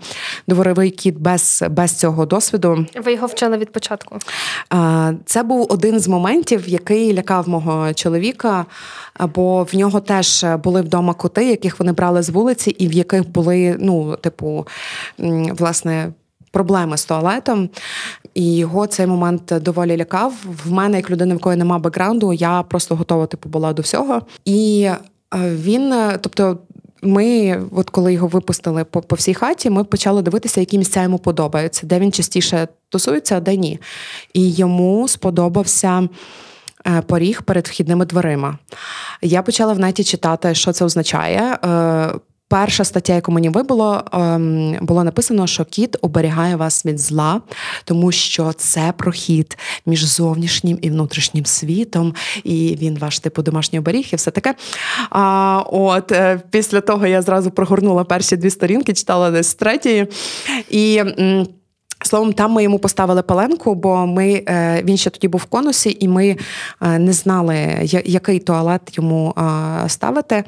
дворовий 0.47 0.91
кіт 0.91 1.17
без 1.17 1.63
без 1.69 1.93
цього 1.93 2.25
досвіду. 2.25 2.85
Ви 3.03 3.13
його 3.13 3.27
вчили 3.27 3.57
від 3.57 3.71
початку? 3.71 4.17
Це 5.25 5.43
був 5.43 5.67
один 5.69 5.99
з 5.99 6.07
моментів, 6.07 6.69
який 6.69 7.13
лякав 7.13 7.49
мого 7.49 7.93
чоловіка, 7.93 8.65
бо 9.35 9.63
в 9.63 9.75
нього 9.75 9.99
теж 9.99 10.45
були 10.63 10.81
вдома 10.81 11.13
коти, 11.13 11.45
яких 11.45 11.79
вони 11.79 11.91
брали 11.91 12.23
з 12.23 12.29
вулиці, 12.29 12.69
і 12.69 12.87
в 12.87 12.93
яких 12.93 13.29
були, 13.29 13.75
ну, 13.79 14.15
типу, 14.15 14.67
власне 15.57 16.11
проблеми 16.53 16.97
з 16.97 17.05
туалетом, 17.05 17.69
і 18.33 18.55
його 18.55 18.87
цей 18.87 19.07
момент 19.07 19.53
доволі 19.61 19.97
лякав. 19.97 20.33
В 20.65 20.71
мене, 20.71 20.97
як 20.97 21.11
людина, 21.11 21.33
в 21.33 21.37
якої 21.37 21.57
немає 21.57 21.81
бекграунду, 21.81 22.33
я 22.33 22.63
просто 22.63 22.95
готова 22.95 23.25
типу 23.25 23.49
була 23.49 23.73
до 23.73 23.81
всього. 23.81 24.21
І 24.45 24.83
е, 24.83 24.97
він, 25.55 25.93
е, 25.93 26.17
тобто. 26.21 26.57
Ми, 27.05 27.61
от 27.71 27.89
коли 27.89 28.13
його 28.13 28.27
випустили 28.27 28.83
по 28.83 29.01
по 29.01 29.15
всій 29.15 29.33
хаті, 29.33 29.69
ми 29.69 29.83
почали 29.83 30.21
дивитися, 30.21 30.59
які 30.59 30.77
місця 30.77 31.03
йому 31.03 31.19
подобаються, 31.19 31.87
де 31.87 31.99
він 31.99 32.11
частіше 32.11 32.67
тусується, 32.89 33.37
а 33.37 33.39
де 33.39 33.57
ні. 33.57 33.79
І 34.33 34.51
йому 34.51 35.07
сподобався 35.07 36.09
е, 36.87 37.01
поріг 37.01 37.41
перед 37.41 37.67
вхідними 37.67 38.05
дверима. 38.05 38.57
Я 39.21 39.41
почала 39.41 39.73
в 39.73 39.79
неті 39.79 40.03
читати, 40.03 40.55
що 40.55 40.71
це 40.71 40.85
означає. 40.85 41.57
Перша 42.53 42.83
стаття, 42.83 43.13
яку 43.13 43.31
мені 43.31 43.49
вибуло, 43.49 44.03
ем, 44.13 44.77
було 44.81 45.03
написано, 45.03 45.47
що 45.47 45.65
кіт 45.65 45.97
оберігає 46.01 46.55
вас 46.55 46.85
від 46.85 46.99
зла, 46.99 47.41
тому 47.85 48.11
що 48.11 48.53
це 48.53 48.93
прохід 48.97 49.57
між 49.85 50.03
зовнішнім 50.03 50.79
і 50.81 50.89
внутрішнім 50.89 51.45
світом, 51.45 52.13
і 52.43 52.77
він 52.81 52.97
ваш 52.99 53.19
типу 53.19 53.41
домашній 53.41 53.79
оберіг, 53.79 54.07
і 54.13 54.15
все 54.15 54.31
таке. 54.31 54.55
А 55.09 55.63
от 55.71 56.11
е, 56.11 56.41
після 56.49 56.81
того 56.81 57.07
я 57.07 57.21
зразу 57.21 57.51
прогорнула 57.51 58.03
перші 58.03 58.37
дві 58.37 58.49
сторінки, 58.49 58.93
читала 58.93 59.31
десь 59.31 59.47
з 59.47 59.55
третьої. 59.55 60.07
І. 60.69 61.01
Словом, 62.05 62.33
там 62.33 62.51
ми 62.51 62.63
йому 62.63 62.79
поставили 62.79 63.21
паленку, 63.21 63.75
бо 63.75 64.07
ми 64.07 64.43
е, 64.47 64.81
він 64.83 64.97
ще 64.97 65.09
тоді 65.09 65.27
був 65.27 65.41
в 65.41 65.45
конусі, 65.45 65.97
і 65.99 66.07
ми 66.07 66.37
е, 66.81 66.99
не 66.99 67.13
знали, 67.13 67.55
який 68.05 68.39
туалет 68.39 68.81
йому 68.97 69.33
ставити. 69.87 70.43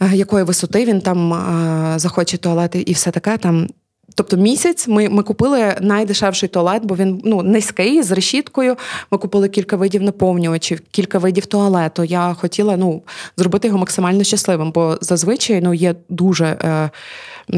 Е, 0.00 0.16
якої 0.16 0.44
висоти 0.44 0.84
він 0.84 1.00
там 1.00 1.32
е, 1.32 1.98
захоче 1.98 2.36
туалет 2.36 2.76
і 2.86 2.92
все 2.92 3.10
таке 3.10 3.36
там. 3.36 3.66
Тобто 4.14 4.36
місяць 4.36 4.88
ми 4.88 5.08
ми 5.08 5.22
купили 5.22 5.74
найдешевший 5.80 6.48
туалет, 6.48 6.84
бо 6.84 6.96
він 6.96 7.20
ну 7.24 7.42
низький 7.42 8.02
з 8.02 8.10
решіткою. 8.10 8.76
Ми 9.10 9.18
купили 9.18 9.48
кілька 9.48 9.76
видів 9.76 10.02
наповнювачів, 10.02 10.80
кілька 10.90 11.18
видів 11.18 11.46
туалету. 11.46 12.04
Я 12.04 12.34
хотіла 12.34 12.76
ну 12.76 13.02
зробити 13.36 13.68
його 13.68 13.78
максимально 13.78 14.24
щасливим, 14.24 14.72
бо 14.72 14.98
зазвичай 15.00 15.60
ну 15.60 15.74
є 15.74 15.94
дуже 16.08 16.44
е, 16.46 16.90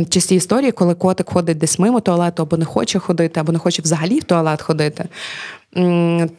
часті 0.08 0.34
історії, 0.34 0.72
коли 0.72 0.94
котик 0.94 1.30
ходить 1.30 1.58
десь 1.58 1.78
мимо 1.78 2.00
туалету, 2.00 2.42
або 2.42 2.56
не 2.56 2.64
хоче 2.64 2.98
ходити, 2.98 3.40
або 3.40 3.52
не 3.52 3.58
хоче 3.58 3.82
взагалі 3.82 4.18
в 4.18 4.24
туалет 4.24 4.62
ходити 4.62 5.08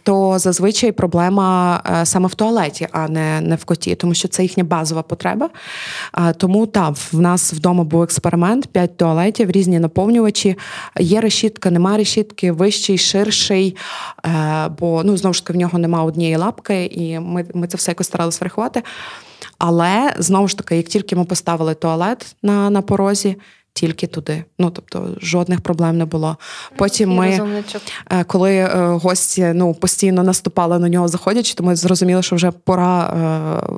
то 0.04 0.40
зазвичай 0.40 0.92
проблема 0.92 1.82
е, 2.02 2.06
саме 2.06 2.28
в 2.28 2.36
туалеті, 2.36 2.88
а 2.92 3.08
не 3.08 3.42
не 3.42 3.56
в 3.56 3.66
коті, 3.66 3.96
тому 3.96 4.14
що 4.14 4.28
це 4.28 4.44
їхня 4.44 4.64
базова 4.64 5.02
потреба. 5.02 5.50
Тому 6.38 6.66
так, 6.66 6.96
в 7.12 7.20
нас 7.20 7.54
вдома 7.54 7.84
був 7.84 8.02
експеримент: 8.02 8.68
п'ять 8.68 8.98
туалетів, 8.98 9.52
різні 9.52 9.80
наповнювачі. 9.80 10.56
Є 11.00 11.22
решітка, 11.22 11.72
немає 11.72 11.98
решітки, 11.98 12.52
вищий, 12.52 12.98
ширший, 12.98 13.76
е, 14.26 14.70
бо 14.80 15.04
ну 15.04 15.18
знову 15.18 15.34
ж 15.34 15.44
таки 15.44 15.54
в 15.54 15.62
нього 15.62 15.80
немає 15.80 16.06
однієї 16.06 16.36
лапки, 16.36 16.86
і 16.86 17.20
ми, 17.20 17.46
ми 17.54 17.68
це 17.68 17.78
все 17.78 17.92
якось 17.92 18.08
старалися 18.08 18.38
врахувати. 18.42 18.84
Але 19.58 20.14
знову 20.18 20.48
ж 20.48 20.58
таки, 20.58 20.78
як 20.78 20.86
тільки 20.86 21.16
ми 21.16 21.26
поставили 21.26 21.74
туалет 21.74 22.36
на, 22.44 22.70
на 22.70 22.82
порозі 22.82 23.36
тільки 23.80 24.08
туди. 24.08 24.44
Ну 24.60 24.70
тобто 24.70 25.08
жодних 25.22 25.62
проблем 25.62 25.98
не 25.98 26.06
було. 26.06 26.38
Потім 26.76 27.16
ми, 27.16 27.40
е, 28.12 28.24
коли 28.24 28.56
е, 28.56 28.70
гості 28.76 29.52
ну 29.56 29.74
постійно 29.74 30.24
наступали 30.24 30.80
на 30.80 30.90
нього, 30.90 31.08
заходячи, 31.08 31.54
то 31.54 31.64
ми 31.64 31.76
зрозуміли, 31.76 32.22
що 32.22 32.36
вже 32.36 32.52
пора, 32.52 33.06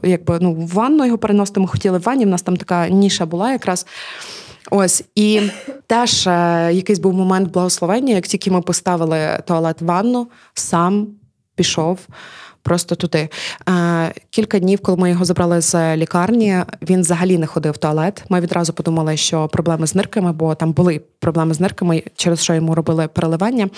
е, 0.03 0.09
якби 0.09 0.37
ну 0.41 0.53
в 0.53 0.67
ванну 0.67 1.05
його 1.05 1.17
переносити. 1.17 1.59
Ми 1.59 1.67
хотіли 1.67 1.97
в 1.97 2.01
ванні. 2.01 2.25
В 2.25 2.27
нас 2.27 2.41
там 2.41 2.57
така 2.57 2.89
ніша 2.89 3.25
була 3.25 3.51
якраз. 3.51 3.85
Ось 4.71 5.03
і 5.15 5.41
теж 5.87 6.25
якийсь 6.75 6.99
був 6.99 7.13
момент 7.13 7.51
благословення, 7.51 8.13
як 8.13 8.27
тільки 8.27 8.51
ми 8.51 8.61
поставили 8.61 9.39
туалет 9.47 9.81
в 9.81 9.85
ванну, 9.85 10.27
сам 10.53 11.07
пішов 11.55 11.99
просто 12.63 12.95
туди. 12.95 13.29
Е, 13.69 14.13
кілька 14.29 14.59
днів, 14.59 14.79
коли 14.81 14.97
ми 14.97 15.09
його 15.09 15.25
забрали 15.25 15.61
з 15.61 15.97
лікарні, 15.97 16.57
він 16.81 17.01
взагалі 17.01 17.37
не 17.37 17.47
ходив 17.47 17.73
в 17.73 17.77
туалет. 17.77 18.23
Ми 18.29 18.39
відразу 18.39 18.73
подумали, 18.73 19.17
що 19.17 19.47
проблеми 19.47 19.87
з 19.87 19.95
нирками, 19.95 20.31
бо 20.31 20.55
там 20.55 20.73
були 20.73 21.01
проблеми 21.19 21.53
з 21.53 21.59
нирками, 21.59 22.03
через 22.15 22.43
що 22.43 22.53
йому 22.53 22.75
робили 22.75 23.07
переливання. 23.07 23.69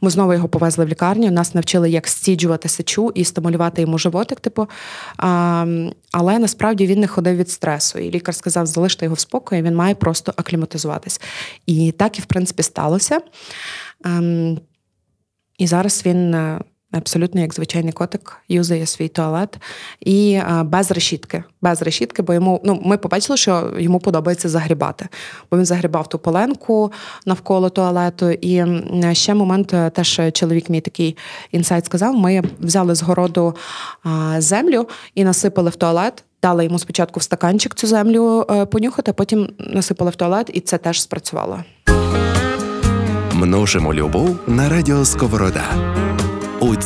Ми 0.00 0.10
знову 0.10 0.32
його 0.32 0.48
повезли 0.48 0.84
в 0.84 0.88
лікарню. 0.88 1.30
Нас 1.30 1.54
навчили, 1.54 1.90
як 1.90 2.08
стіджувати 2.08 2.68
сечу 2.68 3.12
і 3.14 3.24
стимулювати 3.24 3.82
йому 3.82 3.98
животик. 3.98 4.40
Типу, 4.40 4.66
але 6.12 6.38
насправді 6.38 6.86
він 6.86 7.00
не 7.00 7.06
ходив 7.06 7.36
від 7.36 7.50
стресу. 7.50 7.98
І 7.98 8.10
лікар 8.10 8.34
сказав, 8.34 8.66
залиште 8.66 9.04
його 9.04 9.14
в 9.14 9.18
спокої, 9.18 9.62
він 9.62 9.74
має 9.74 9.94
просто 9.94 10.32
акліматизуватись. 10.36 11.20
І 11.66 11.92
так 11.92 12.18
і 12.18 12.22
в 12.22 12.24
принципі 12.24 12.62
сталося. 12.62 13.20
Ем, 14.04 14.58
і 15.58 15.66
зараз 15.66 16.02
він 16.06 16.34
е, 16.34 16.60
абсолютно 16.92 17.40
як 17.40 17.54
звичайний 17.54 17.92
котик, 17.92 18.36
юзає 18.48 18.86
свій 18.86 19.08
туалет 19.08 19.58
і 20.00 20.40
без 20.64 20.90
решітки. 20.90 21.44
Без 21.62 21.82
решітки, 21.82 22.22
бо 22.22 22.34
йому 22.34 22.60
ну 22.64 22.82
ми 22.84 22.96
побачили, 22.96 23.36
що 23.36 23.72
йому 23.78 23.98
подобається 23.98 24.48
загрібати, 24.48 25.08
бо 25.50 25.58
він 25.58 25.64
загрібав 25.64 26.08
ту 26.08 26.18
поленку 26.18 26.92
навколо 27.26 27.70
туалету. 27.70 28.30
І 28.30 28.64
ще 29.12 29.34
момент 29.34 29.74
е, 29.74 29.90
теж 29.90 30.20
чоловік 30.32 30.70
мій 30.70 30.80
такий 30.80 31.16
інсайт 31.52 31.86
сказав: 31.86 32.16
ми 32.16 32.42
взяли 32.60 32.94
з 32.94 33.02
городу 33.02 33.56
землю 34.38 34.88
і 35.14 35.24
насипали 35.24 35.70
в 35.70 35.76
туалет. 35.76 36.24
Дали 36.42 36.64
йому 36.64 36.78
спочатку 36.78 37.20
в 37.20 37.22
стаканчик 37.22 37.74
цю 37.74 37.86
землю 37.86 38.46
е, 38.50 38.66
понюхати, 38.66 39.12
потім 39.12 39.48
насипали 39.58 40.10
в 40.10 40.16
туалет, 40.16 40.50
і 40.52 40.60
це 40.60 40.78
теж 40.78 41.02
спрацювало. 41.02 41.64
Множимо 43.32 43.94
любов 43.94 44.36
на 44.46 44.68
радіо 44.68 45.04
Сковорода 45.04 45.64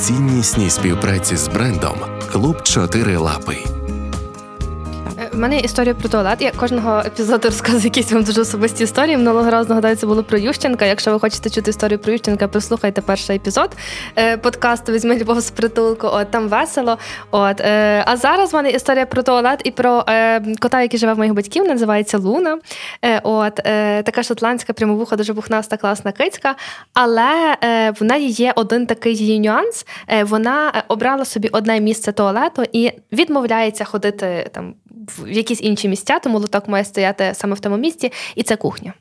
ціннісній 0.06 0.70
співпраці 0.70 1.36
з 1.36 1.48
брендом 1.48 1.96
Клуб 2.32 2.62
Чотири 2.62 3.16
Лапи. 3.16 3.75
У 5.36 5.38
мене 5.38 5.56
є 5.56 5.60
історія 5.60 5.94
про 5.94 6.08
туалет. 6.08 6.42
Я 6.42 6.50
кожного 6.50 6.98
епізоду 6.98 7.48
розказую 7.48 7.84
якісь 7.84 8.12
вам 8.12 8.22
дуже 8.22 8.40
особисті 8.40 8.84
історії. 8.84 9.16
Минулого 9.16 9.50
разу 9.50 9.68
нагадаю, 9.68 9.96
це 9.96 10.06
було 10.06 10.22
про 10.22 10.38
Ющенка. 10.38 10.86
Якщо 10.86 11.12
ви 11.12 11.20
хочете 11.20 11.50
чути 11.50 11.70
історію 11.70 11.98
про 11.98 12.12
Ющенка, 12.12 12.48
послухайте 12.48 13.00
перший 13.00 13.36
епізод 13.36 13.70
е, 14.18 14.36
подкасту 14.36 14.92
Візьми 14.92 15.16
любов 15.16 15.40
з 15.40 15.50
притулку. 15.50 16.06
От 16.06 16.30
там 16.30 16.48
весело. 16.48 16.98
От 17.30 17.60
е, 17.60 18.02
а 18.06 18.16
зараз 18.16 18.52
в 18.52 18.56
мене 18.56 18.70
історія 18.70 19.06
про 19.06 19.22
туалет 19.22 19.60
і 19.64 19.70
про 19.70 20.04
е, 20.08 20.40
кота, 20.60 20.82
який 20.82 21.00
живе 21.00 21.12
в 21.12 21.18
моїх 21.18 21.34
батьків, 21.34 21.64
називається 21.64 22.18
Луна. 22.18 22.58
От 23.22 23.54
така 24.04 24.22
шотландська 24.22 24.72
прямовуха, 24.72 25.16
дуже 25.16 25.32
бухнаста, 25.32 25.76
класна 25.76 26.12
кицька. 26.12 26.54
Але 26.94 27.56
в 28.00 28.04
неї 28.04 28.30
є 28.30 28.52
один 28.56 28.86
такий 28.86 29.16
її 29.16 29.40
нюанс. 29.40 29.86
Вона 30.22 30.82
обрала 30.88 31.24
собі 31.24 31.48
одне 31.52 31.80
місце 31.80 32.12
туалету 32.12 32.62
і 32.72 32.92
відмовляється 33.12 33.84
ходити 33.84 34.50
там 34.52 34.74
в 35.06 35.25
якісь 35.30 35.62
інші 35.62 35.88
місця, 35.88 36.18
тому 36.18 36.38
лоток 36.38 36.68
має 36.68 36.84
стояти 36.84 37.32
саме 37.34 37.54
в 37.54 37.60
тому 37.60 37.76
місці, 37.76 38.12
і 38.34 38.42
це 38.42 38.56
кухня. 38.56 38.94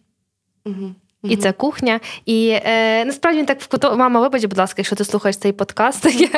Угу. 0.66 0.96
І 1.30 1.38
це 1.38 1.52
кухня. 1.52 2.00
І 2.26 2.50
е, 2.66 3.06
насправді 3.06 3.40
він 3.40 3.46
так 3.46 3.62
вкуту... 3.62 3.96
Мама, 3.98 4.22
вибач, 4.22 4.46
будь 4.46 4.58
ласка, 4.58 4.76
якщо 4.78 4.96
ти 4.96 5.06
слухаєш 5.06 5.38
цей 5.38 5.52
подкаст. 5.52 6.06
Я 6.16 6.30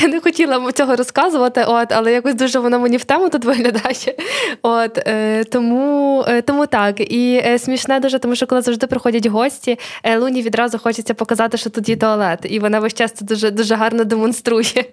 я 0.00 0.08
не 0.08 0.20
хотіла 0.20 0.72
цього 0.72 0.96
розказувати, 0.96 1.64
от, 1.68 1.92
але 1.92 2.12
якось 2.12 2.34
дуже 2.34 2.58
воно 2.58 2.78
мені 2.78 2.96
в 2.96 3.04
тему 3.04 3.28
тут 3.28 3.44
виглядає. 3.44 4.16
От, 4.62 4.98
е, 4.98 5.44
Тому 5.44 6.24
е, 6.28 6.42
тому 6.42 6.66
так. 6.66 7.00
І 7.00 7.42
е, 7.46 7.58
смішне 7.58 8.00
дуже, 8.00 8.18
тому 8.18 8.34
що 8.34 8.46
коли 8.46 8.60
завжди 8.60 8.86
приходять 8.86 9.26
гості, 9.26 9.78
е, 10.02 10.18
Луні 10.18 10.42
відразу 10.42 10.78
хочеться 10.78 11.14
показати, 11.14 11.56
що 11.56 11.70
тут 11.70 11.88
є 11.88 11.96
туалет. 11.96 12.38
І 12.44 12.58
вона 12.58 12.80
весь 12.80 12.94
час 12.94 13.12
це 13.12 13.24
дуже 13.24 13.50
дуже 13.50 13.74
гарно 13.74 14.04
демонструє. 14.04 14.84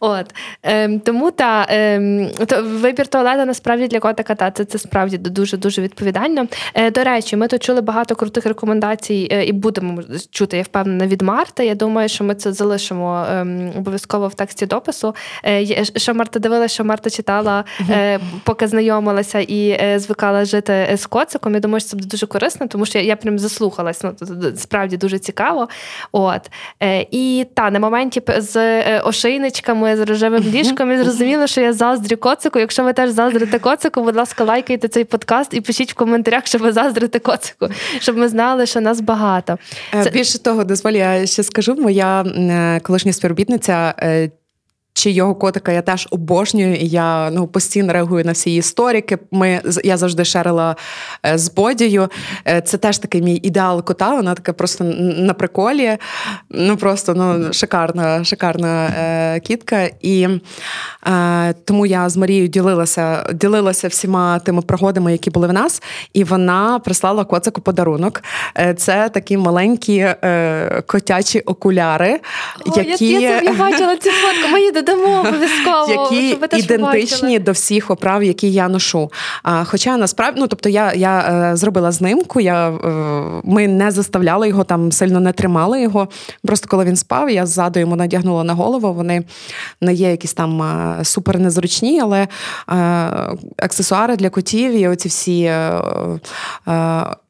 От, 0.00 0.34
е, 0.62 0.98
Тому 0.98 1.30
та 1.30 1.66
е, 1.70 2.30
то, 2.46 2.62
вибір 2.62 3.06
туалета 3.06 3.44
насправді 3.44 3.86
для 3.86 4.00
котика 4.00 4.34
та 4.34 4.50
це, 4.50 4.64
це 4.64 4.78
справді 4.78 5.18
дуже 5.18 5.56
дуже 5.56 5.82
відповідально. 5.82 6.46
Е, 6.74 6.90
До 6.90 7.04
речі, 7.04 7.36
ми 7.36 7.48
тут 7.48 7.62
чули 7.62 7.80
багато 7.80 8.14
крутих 8.14 8.45
рекомендацій 8.48 9.28
е, 9.32 9.44
і 9.44 9.52
будемо 9.52 10.02
чути, 10.30 10.56
я 10.56 10.62
впевнена, 10.62 11.06
від 11.06 11.22
Марти. 11.22 11.66
Я 11.66 11.74
думаю, 11.74 12.08
що 12.08 12.24
ми 12.24 12.34
це 12.34 12.52
залишимо 12.52 13.26
ем, 13.30 13.72
обов'язково 13.76 14.28
в 14.28 14.34
тексті 14.34 14.66
допису. 14.66 15.14
Е, 15.46 15.84
що 15.96 16.14
Марта 16.14 16.38
дивилася, 16.38 16.74
що 16.74 16.84
Марта 16.84 17.10
читала, 17.10 17.64
е, 17.90 18.20
поки 18.44 18.66
знайомилася 18.66 19.38
і 19.38 19.78
звикала 19.98 20.44
жити 20.44 20.88
з 20.94 21.06
коциком. 21.06 21.54
Я 21.54 21.60
думаю, 21.60 21.80
що 21.80 21.88
це 21.88 21.96
буде 21.96 22.08
дуже 22.08 22.26
корисно, 22.26 22.66
тому 22.66 22.86
що 22.86 22.98
я, 22.98 23.04
я 23.04 23.16
прям 23.16 23.38
заслухалась. 23.38 24.02
Ну 24.04 24.14
справді 24.56 24.96
дуже 24.96 25.18
цікаво. 25.18 25.68
От 26.12 26.50
і 27.10 27.46
та 27.54 27.70
на 27.70 27.78
моменті 27.78 28.22
з 28.38 29.00
ошейничками, 29.00 29.96
з 29.96 30.00
рожевим 30.00 30.42
ліжком, 30.42 30.92
я 30.92 31.04
зрозуміла, 31.04 31.46
що 31.46 31.60
я 31.60 31.72
заздрю 31.72 32.16
коцику. 32.16 32.58
Якщо 32.58 32.84
ви 32.84 32.92
теж 32.92 33.10
заздрите 33.10 33.58
коцику, 33.58 34.02
будь 34.02 34.16
ласка, 34.16 34.44
лайкайте 34.44 34.88
цей 34.88 35.04
подкаст 35.04 35.54
і 35.54 35.60
пишіть 35.60 35.92
в 35.92 35.94
коментарях, 35.94 36.46
що 36.46 36.58
ви 36.58 36.72
заздрите 36.72 37.18
коцику, 37.18 37.68
щоб 37.98 38.16
ми 38.16 38.28
знали, 38.36 38.66
що 38.66 38.80
нас 38.80 39.00
багато. 39.00 39.58
Е, 39.94 40.04
Це... 40.04 40.10
Більше 40.10 40.38
того, 40.38 40.64
дозволь, 40.64 40.92
я 40.92 41.26
ще 41.26 41.42
скажу, 41.42 41.74
моя 41.74 42.22
е, 42.22 42.80
колишня 42.80 43.12
співробітниця 43.12 43.94
е, 43.98 44.30
чи 44.96 45.10
його 45.10 45.34
котика 45.34 45.72
я 45.72 45.82
теж 45.82 46.08
обожнюю. 46.10 46.74
і 46.74 46.86
Я 46.88 47.30
ну 47.30 47.46
постійно 47.46 47.92
реагую 47.92 48.24
на 48.24 48.32
всі 48.32 48.54
історики. 48.54 49.18
Ми 49.30 49.60
я 49.84 49.96
завжди 49.96 50.24
шерила 50.24 50.76
е, 51.26 51.38
з 51.38 51.54
бодію. 51.54 52.08
Е, 52.48 52.60
це 52.60 52.78
теж 52.78 52.98
такий 52.98 53.22
мій 53.22 53.40
ідеал 53.42 53.84
кота. 53.84 54.14
Вона 54.14 54.34
така 54.34 54.52
просто 54.52 54.84
на 54.84 55.34
приколі. 55.34 55.96
Ну 56.50 56.76
просто 56.76 57.14
ну 57.14 57.52
шикарна, 57.52 58.24
шикарна 58.24 58.86
е, 58.86 59.40
кітка. 59.40 59.90
І 60.00 60.28
е, 61.06 61.54
тому 61.64 61.86
я 61.86 62.08
з 62.08 62.16
Марією 62.16 62.48
ділилася, 62.48 63.26
ділилася 63.32 63.88
всіма 63.88 64.38
тими 64.38 64.62
пригодами, 64.62 65.12
які 65.12 65.30
були 65.30 65.48
в 65.48 65.52
нас, 65.52 65.82
і 66.12 66.24
вона 66.24 66.78
прислала 66.78 67.24
коцику 67.24 67.60
подарунок. 67.60 68.22
Е, 68.58 68.74
це 68.74 69.08
такі 69.08 69.36
маленькі 69.36 69.98
е, 69.98 70.82
котячі 70.86 71.40
окуляри, 71.40 72.20
О, 72.66 72.80
які 72.80 73.06
я, 73.06 73.40
я 73.40 73.52
бачила 73.52 73.96
цю 73.96 74.10
фотку. 74.10 74.48
Мої 74.50 74.72
додамо 74.86 75.20
обов'язково. 75.20 76.10
Які 76.12 76.28
щоб 76.28 76.40
ви 76.40 76.58
ідентичні 76.58 77.18
побачили. 77.18 77.38
до 77.38 77.52
всіх 77.52 77.90
оправ, 77.90 78.22
які 78.22 78.52
я 78.52 78.68
ношу. 78.68 79.12
А, 79.42 79.64
Хоча 79.64 79.96
насправді, 79.96 80.40
ну 80.40 80.46
тобто, 80.46 80.68
я 80.68 80.92
я 80.92 81.18
е, 81.52 81.56
зробила 81.56 81.92
знимку, 81.92 82.40
я, 82.40 82.68
е, 82.68 82.72
ми 83.44 83.68
не 83.68 83.90
заставляли 83.90 84.48
його 84.48 84.64
там, 84.64 84.92
сильно 84.92 85.20
не 85.20 85.32
тримали 85.32 85.82
його. 85.82 86.08
Просто 86.44 86.68
коли 86.68 86.84
він 86.84 86.96
спав, 86.96 87.30
я 87.30 87.46
ззаду 87.46 87.80
йому 87.80 87.96
надягнула 87.96 88.44
на 88.44 88.54
голову. 88.54 88.92
Вони 88.92 89.24
не 89.80 89.94
є 89.94 90.10
якісь 90.10 90.34
там 90.34 90.62
е, 90.62 91.04
супер 91.04 91.38
незручні, 91.38 92.00
але 92.00 92.28
аксесуари 93.56 94.16
для 94.16 94.30
котів 94.30 94.72
і 94.72 94.88
оці 94.88 95.08
всі. 95.08 95.52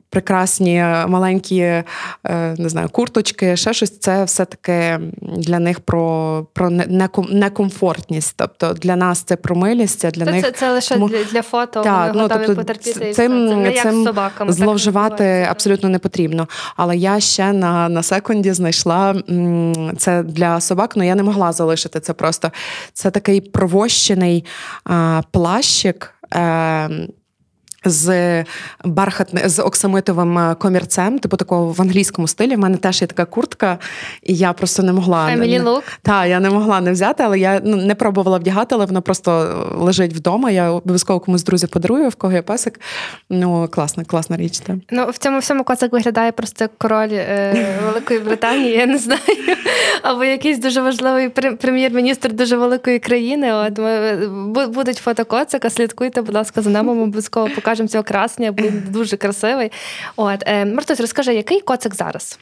Е, 0.06 0.18
е, 0.18 0.26
прекрасні 0.26 0.84
маленькі 1.08 1.58
е, 1.58 1.84
не 2.58 2.68
знаю, 2.68 2.88
курточки, 2.88 3.56
ще 3.56 3.72
щось. 3.72 3.98
Це 3.98 4.24
все-таки 4.24 4.98
для 5.22 5.58
них 5.58 5.80
про 5.80 6.46
про 6.52 6.70
некомфортність. 7.30 8.34
Тобто 8.36 8.72
для 8.72 8.96
нас 8.96 9.22
це 9.22 9.36
про 9.36 9.56
милість, 9.56 10.04
а 10.04 10.10
для 10.10 10.24
це, 10.24 10.32
них 10.32 10.44
це, 10.44 10.52
це 10.52 10.72
лише 10.72 10.94
Тому... 10.94 11.10
для 11.32 11.42
фото. 11.42 11.82
Так, 11.82 12.14
вони 12.14 12.22
ну, 12.22 12.28
тобто, 12.28 12.54
потерпіти. 12.54 13.00
Цим, 13.00 13.14
це 13.14 13.28
не 13.28 13.72
як 13.72 13.82
цим 13.82 14.04
собаками, 14.04 14.52
зловживати 14.52 15.46
абсолютно 15.50 15.88
не 15.88 15.98
потрібно. 15.98 16.48
Але 16.76 16.96
я 16.96 17.20
ще 17.20 17.52
на 17.52 17.88
на 17.88 18.02
секунді 18.02 18.52
знайшла 18.52 19.14
це 19.98 20.22
для 20.22 20.60
собак, 20.60 20.92
але 20.94 21.04
ну, 21.04 21.08
я 21.08 21.14
не 21.14 21.22
могла 21.22 21.52
залишити 21.52 22.00
це 22.00 22.12
просто. 22.12 22.50
Це 22.92 23.10
такий 23.10 23.40
провощений 23.40 24.44
а, 24.84 25.22
плащик. 25.32 26.12
Ем, 26.30 27.08
з 27.90 28.44
бархатне 28.84 29.48
з 29.48 29.62
оксамитовим 29.62 30.38
е, 30.38 30.54
комірцем, 30.54 31.18
типу 31.18 31.36
такого 31.36 31.72
в 31.72 31.82
англійському 31.82 32.28
стилі. 32.28 32.56
В 32.56 32.58
мене 32.58 32.76
теж 32.76 33.00
є 33.00 33.06
така 33.06 33.24
куртка, 33.24 33.78
і 34.22 34.34
я 34.34 34.52
просто 34.52 34.82
не 34.82 34.92
могла 34.92 35.28
Family 35.28 35.62
look? 35.62 35.82
Так, 36.02 36.28
я 36.28 36.40
не 36.40 36.50
могла 36.50 36.80
не 36.80 36.92
взяти, 36.92 37.22
але 37.22 37.38
я 37.38 37.60
ну, 37.64 37.76
не 37.76 37.94
пробувала 37.94 38.38
вдягати, 38.38 38.74
але 38.74 38.86
воно 38.86 39.02
просто 39.02 39.30
лежить 39.78 40.12
вдома. 40.14 40.50
Я 40.50 40.70
обов'язково 40.70 41.20
комусь 41.20 41.44
друзі 41.44 41.66
подарую, 41.66 42.08
в 42.08 42.14
кого 42.14 42.32
є 42.32 42.42
песик. 42.42 42.80
Ну, 43.30 43.68
класна, 43.68 44.04
класна 44.04 44.36
річ. 44.36 44.58
Та. 44.58 44.76
Ну, 44.90 45.10
в 45.10 45.18
цьому 45.18 45.38
всьому 45.38 45.64
коцик 45.64 45.92
виглядає 45.92 46.32
просто 46.32 46.64
як 46.64 46.78
король 46.78 47.12
е, 47.12 47.78
Великої 47.86 48.20
Британії, 48.20 48.72
я 48.72 48.86
не 48.86 48.98
знаю. 48.98 49.20
Або 50.02 50.24
якийсь 50.24 50.58
дуже 50.58 50.80
важливий 50.80 51.28
прем'єр-міністр 51.28 52.32
дуже 52.32 52.56
великої 52.56 52.98
країни. 52.98 53.52
От 53.54 53.78
Будуть 54.68 54.96
фото 54.96 55.24
коцика, 55.24 55.70
слідкуйте, 55.70 56.22
будь 56.22 56.34
ласка, 56.34 56.62
за 56.62 56.70
нами, 56.70 56.94
ми 56.94 57.02
обов'язково 57.02 57.48
покажемо 57.54 57.75
покажемо 57.76 57.88
цього 57.88 58.04
красня, 58.04 58.52
бо 58.52 58.62
дуже 58.90 59.16
красивий. 59.16 59.72
От 60.16 60.42
е, 60.46 60.64
Мартусь, 60.64 61.00
розкажи, 61.00 61.34
який 61.34 61.60
коцик 61.60 61.94
зараз? 61.94 62.38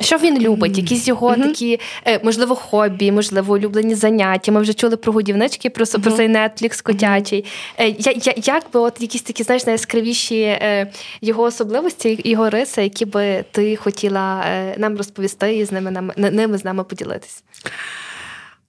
Що 0.00 0.18
він 0.18 0.38
любить? 0.38 0.78
Якісь 0.78 1.08
його 1.08 1.30
mm-hmm. 1.30 1.42
такі, 1.42 1.80
е, 2.06 2.20
можливо, 2.24 2.54
хобі, 2.54 3.12
можливо, 3.12 3.54
улюблені 3.54 3.94
заняття. 3.94 4.52
Ми 4.52 4.60
вже 4.60 4.74
чули 4.74 4.96
про 4.96 5.12
годівнички, 5.12 5.70
про 5.70 5.84
mm-hmm. 5.84 6.02
про 6.02 6.12
цей 6.12 6.28
Netflix 6.28 6.82
котячий. 6.82 7.44
Mm-hmm. 7.78 7.94
Я, 7.98 8.12
я, 8.12 8.54
Як 8.54 8.64
би 8.72 8.80
от 8.80 9.00
якісь 9.00 9.22
такі, 9.22 9.42
знаєш, 9.42 9.66
найяскравіші 9.66 10.40
е, 10.40 10.90
його 11.20 11.42
особливості, 11.42 12.20
його 12.24 12.50
риси, 12.50 12.82
які 12.82 13.04
би 13.04 13.44
ти 13.50 13.76
хотіла 13.76 14.44
нам 14.78 14.96
розповісти 14.96 15.56
і 15.56 15.64
з 15.64 15.72
ними 15.72 15.90
нам, 15.90 16.10
ними 16.16 16.58
з 16.58 16.64
нами 16.64 16.84
поділитись? 16.84 17.44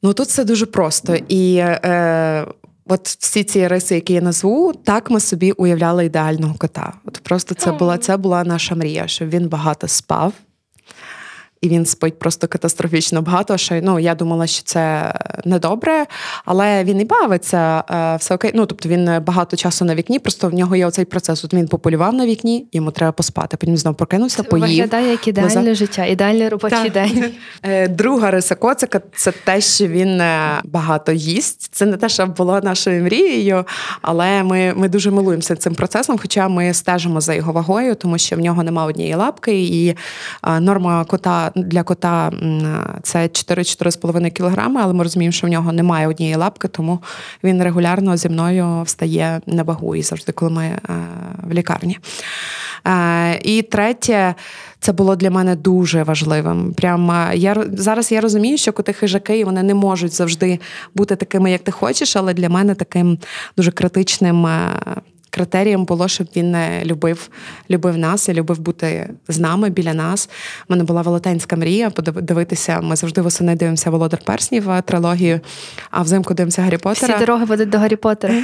Ну 0.04 0.14
тут 0.14 0.28
все 0.28 0.44
дуже 0.44 0.66
просто. 0.66 1.16
І 1.30 1.56
е, 1.58 2.46
От 2.88 3.08
всі 3.08 3.44
ці 3.44 3.68
риси, 3.68 3.96
які 3.96 4.14
я 4.14 4.22
назву, 4.22 4.74
так 4.74 5.10
ми 5.10 5.20
собі 5.20 5.52
уявляли 5.52 6.06
ідеального 6.06 6.56
кота. 6.58 6.94
От 7.06 7.18
просто 7.18 7.56
це 7.56 7.72
була 7.72 7.98
це 7.98 8.18
була 8.18 8.44
наша 8.44 8.76
мрія, 8.76 9.08
щоб 9.08 9.30
він 9.30 9.50
багато 9.50 9.88
спав, 9.88 10.34
і 11.62 11.70
він 11.70 11.86
спить 11.86 12.20
просто 12.20 12.48
катастрофічно 12.48 13.22
багато. 13.22 13.58
Що 13.58 13.80
ну 13.82 14.00
я 14.00 14.16
думала, 14.16 14.48
що 14.48 14.64
це 14.64 15.14
недобре, 15.46 16.06
але 16.46 16.84
він 16.84 17.02
і 17.02 17.06
бавиться 17.06 17.84
е, 17.90 18.16
все 18.16 18.36
окей. 18.36 18.52
Ну 18.54 18.66
тобто 18.66 18.90
він 18.90 19.10
багато 19.26 19.58
часу 19.58 19.86
на 19.86 19.96
вікні. 19.96 20.20
Просто 20.20 20.50
в 20.50 20.54
нього 20.54 20.76
є 20.76 20.86
оцей 20.86 21.06
процес. 21.06 21.46
От 21.46 21.54
він 21.54 21.68
пополював 21.68 22.14
на 22.14 22.26
вікні, 22.26 22.68
йому 22.72 22.92
треба 22.92 23.12
поспати. 23.12 23.58
Потім 23.58 23.78
знову 23.78 23.96
прокинувся, 23.96 24.44
поїв. 24.44 24.68
Виглядає 24.68 25.12
як 25.12 25.28
ідеальне 25.28 25.56
назад. 25.56 25.76
життя, 25.76 26.06
ідеальний 26.06 26.50
робочий 26.50 26.90
день. 26.90 27.32
Е, 27.64 27.88
друга 27.88 28.32
риса 28.32 28.56
коцика 28.56 29.02
це 29.16 29.32
те, 29.32 29.62
що 29.62 29.88
він 29.88 30.22
е, 30.22 30.62
багато 30.64 31.12
їсть. 31.12 31.70
Це 31.72 31.86
не 31.86 31.98
те, 31.98 32.10
що 32.10 32.26
було 32.26 32.62
нашою 32.62 33.04
мрією, 33.04 33.66
але 34.02 34.44
ми 34.44 34.74
ми 34.76 34.90
дуже 34.90 35.12
милуємося 35.12 35.56
цим 35.56 35.76
процесом. 35.76 36.18
Хоча 36.22 36.48
ми 36.48 36.74
стежимо 36.74 37.22
за 37.22 37.34
його 37.34 37.52
вагою, 37.52 37.96
тому 37.96 38.18
що 38.18 38.36
в 38.36 38.40
нього 38.40 38.64
немає 38.64 38.90
однієї 38.90 39.16
лапки, 39.16 39.62
і 39.62 39.96
норма 40.60 41.06
кота 41.06 41.45
для 41.56 41.84
кота 41.84 42.32
це 43.04 43.20
4-4,5 43.20 44.32
кілограми, 44.32 44.82
але 44.84 44.94
ми 44.94 45.04
розуміємо, 45.04 45.32
що 45.32 45.48
в 45.48 45.50
нього 45.50 45.72
немає 45.72 46.08
однієї 46.08 46.36
лапки, 46.36 46.68
тому 46.68 47.00
він 47.44 47.64
регулярно 47.64 48.18
зі 48.18 48.30
мною 48.30 48.82
встає 48.82 49.42
на 49.46 49.64
вагу 49.64 49.96
і 49.96 50.02
завжди, 50.02 50.32
коли 50.32 50.52
ми 50.52 50.66
е, 50.66 50.80
в 51.44 51.54
лікарні. 51.54 51.98
Е, 52.88 53.40
і 53.44 53.62
третє. 53.62 54.36
Це 54.80 54.92
було 54.92 55.16
для 55.16 55.32
мене 55.32 55.56
дуже 55.56 56.04
важливим. 56.04 56.74
Прямо 56.74 57.28
я 57.34 57.66
зараз 57.74 58.12
я 58.12 58.22
розумію, 58.22 58.58
що 58.58 58.74
коти 58.74 58.94
хижаки 58.94 59.46
вони 59.46 59.64
не 59.64 59.74
можуть 59.74 60.14
завжди 60.14 60.60
бути 60.96 61.16
такими, 61.16 61.52
як 61.52 61.62
ти 61.62 61.72
хочеш, 61.72 62.16
але 62.16 62.34
для 62.34 62.50
мене 62.50 62.76
таким 62.76 63.18
дуже 63.58 63.72
критичним 63.72 64.46
е, 64.46 64.70
критерієм 65.36 65.86
було, 65.86 66.08
щоб 66.08 66.28
він 66.36 66.58
любив 66.84 67.30
любив 67.70 67.98
нас 67.98 68.30
і 68.30 68.34
любив 68.34 68.60
бути 68.60 69.10
з 69.28 69.40
нами 69.40 69.70
біля 69.70 69.94
нас. 69.94 70.30
У 70.70 70.74
мене 70.74 70.84
була 70.84 71.02
велетенська 71.02 71.56
мрія 71.56 71.90
подивитися. 71.90 72.82
Ми 72.82 72.96
завжди 72.96 73.22
восени 73.22 73.56
дивимося 73.56 73.90
Володар 73.90 74.20
Перснів 74.26 74.70
е, 74.70 74.82
трилогію, 74.82 75.40
а 75.92 76.02
взимку 76.02 76.34
дивимося 76.34 76.62
Гаррі 76.62 76.78
Поттера. 76.78 77.16
Всі 77.16 77.26
дороги 77.26 77.46
ведуть 77.46 77.70
до 77.70 77.78
Гаррі 77.80 77.96
Поттера. 77.96 78.34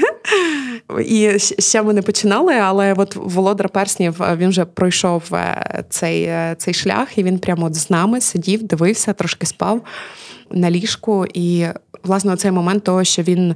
І 1.06 1.40
ще 1.40 1.84
ми 1.84 1.94
не 1.94 2.02
починали, 2.02 2.54
але 2.54 2.94
от 2.94 3.16
Володар 3.16 3.70
Перснів 3.70 4.24
е, 4.24 4.36
він 4.36 4.50
вже 4.50 4.66
пройшов 4.66 5.24
е, 5.34 5.84
цей 5.90 6.32
цей 6.58 6.74
шлях, 6.74 7.18
і 7.18 7.24
він 7.24 7.40
прямо 7.40 7.66
от 7.66 7.76
з 7.76 7.90
нами 7.90 8.22
сидів, 8.22 8.64
дивився, 8.64 9.14
трошки 9.14 9.46
спав 9.46 9.82
на 10.52 10.72
ліжку. 10.72 11.26
І 11.34 11.66
власне 12.04 12.36
цей 12.36 12.52
момент 12.52 12.84
того, 12.84 13.04
що 13.04 13.22
він 13.22 13.56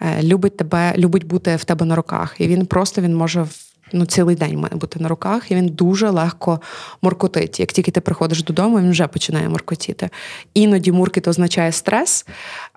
е, 0.00 0.22
любить 0.22 0.56
тебе, 0.56 0.94
любить 0.96 1.26
бути 1.26 1.56
в 1.56 1.64
тебе 1.64 1.86
на 1.86 1.96
руках, 1.96 2.34
і 2.38 2.48
він 2.48 2.66
просто 2.66 3.00
він 3.00 3.16
може 3.16 3.46
ну, 3.92 4.06
цілий 4.06 4.36
день 4.36 4.58
має 4.58 4.74
бути 4.74 5.00
на 5.00 5.08
руках, 5.08 5.50
і 5.50 5.54
він 5.54 5.68
дуже 5.68 6.10
легко 6.10 6.60
моркотить. 7.02 7.60
Як 7.60 7.72
тільки 7.72 7.90
ти 7.90 8.00
приходиш 8.00 8.42
додому, 8.42 8.80
він 8.80 8.90
вже 8.90 9.06
починає 9.06 9.48
моркотіти. 9.48 10.10
Іноді 10.54 10.92
муркіт 10.92 11.28
означає 11.28 11.72
стрес. 11.72 12.26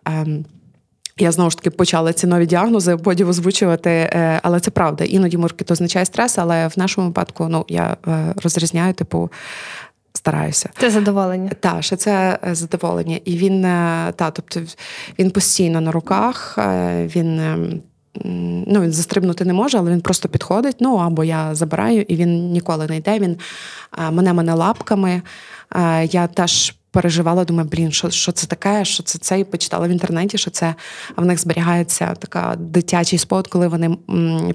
Ем, 0.06 0.46
я 1.18 1.32
знову 1.32 1.50
ж 1.50 1.58
таки 1.58 1.70
почала 1.70 2.14
ці 2.14 2.28
нові 2.28 2.46
діагнози 2.46 2.98
потім 2.98 3.30
озвучувати, 3.30 3.90
е, 3.90 4.40
але 4.44 4.60
це 4.60 4.72
правда. 4.72 5.04
Іноді 5.04 5.38
муркіт 5.38 5.72
означає 5.72 6.06
стрес, 6.06 6.38
але 6.38 6.68
в 6.68 6.74
нашому 6.76 7.08
випадку 7.08 7.48
ну 7.50 7.66
я 7.68 7.98
е, 8.08 8.34
розрізняю, 8.44 8.94
типу, 8.94 9.30
стараюся. 10.18 10.70
Це 10.78 10.90
задоволення. 10.90 11.52
Так, 11.60 11.84
що 11.84 11.96
це 11.96 12.40
е, 12.48 12.56
задоволення. 12.56 13.20
І 13.26 13.38
він 13.38 13.66
е, 13.66 14.14
та, 14.16 14.32
тобто 14.32 14.62
він 15.20 15.32
постійно 15.32 15.82
на 15.82 15.92
руках, 15.92 16.56
е, 16.58 17.10
він. 17.16 17.82
Ну, 18.68 18.82
він 18.82 18.92
застрибнути 18.92 19.46
не 19.46 19.54
може, 19.54 19.78
але 19.78 19.92
він 19.92 20.02
просто 20.02 20.30
підходить. 20.30 20.76
Ну 20.80 20.96
або 20.96 21.24
я 21.24 21.56
забираю, 21.56 22.02
і 22.02 22.16
він 22.16 22.52
ніколи 22.52 22.88
не 22.88 22.98
йде. 22.98 23.20
Він 23.20 23.38
мене 24.12 24.34
мене 24.34 24.54
лапками. 24.54 25.22
Я 26.10 26.28
теж 26.28 26.76
переживала, 26.96 27.46
думаю, 27.46 27.70
блін, 27.72 27.92
що 27.92 28.10
що 28.10 28.32
це 28.32 28.48
таке, 28.48 28.86
що 28.86 29.04
це 29.04 29.20
це, 29.20 29.40
і 29.40 29.44
почитала 29.44 29.88
в 29.88 29.90
інтернеті, 29.90 30.38
що 30.38 30.52
це 30.52 30.76
в 31.18 31.26
них 31.26 31.40
зберігається 31.40 32.16
така 32.20 32.56
дитячий 32.60 33.20
спот, 33.20 33.48
коли 33.48 33.68
вони 33.68 33.98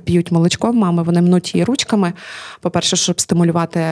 п'ють 0.05 0.33
молочко 0.33 0.73
мами, 0.73 1.03
вони 1.03 1.23
мнуть 1.23 1.55
її 1.55 1.65
ручками. 1.65 2.13
По-перше, 2.61 2.97
щоб 2.97 3.21
стимулювати 3.21 3.85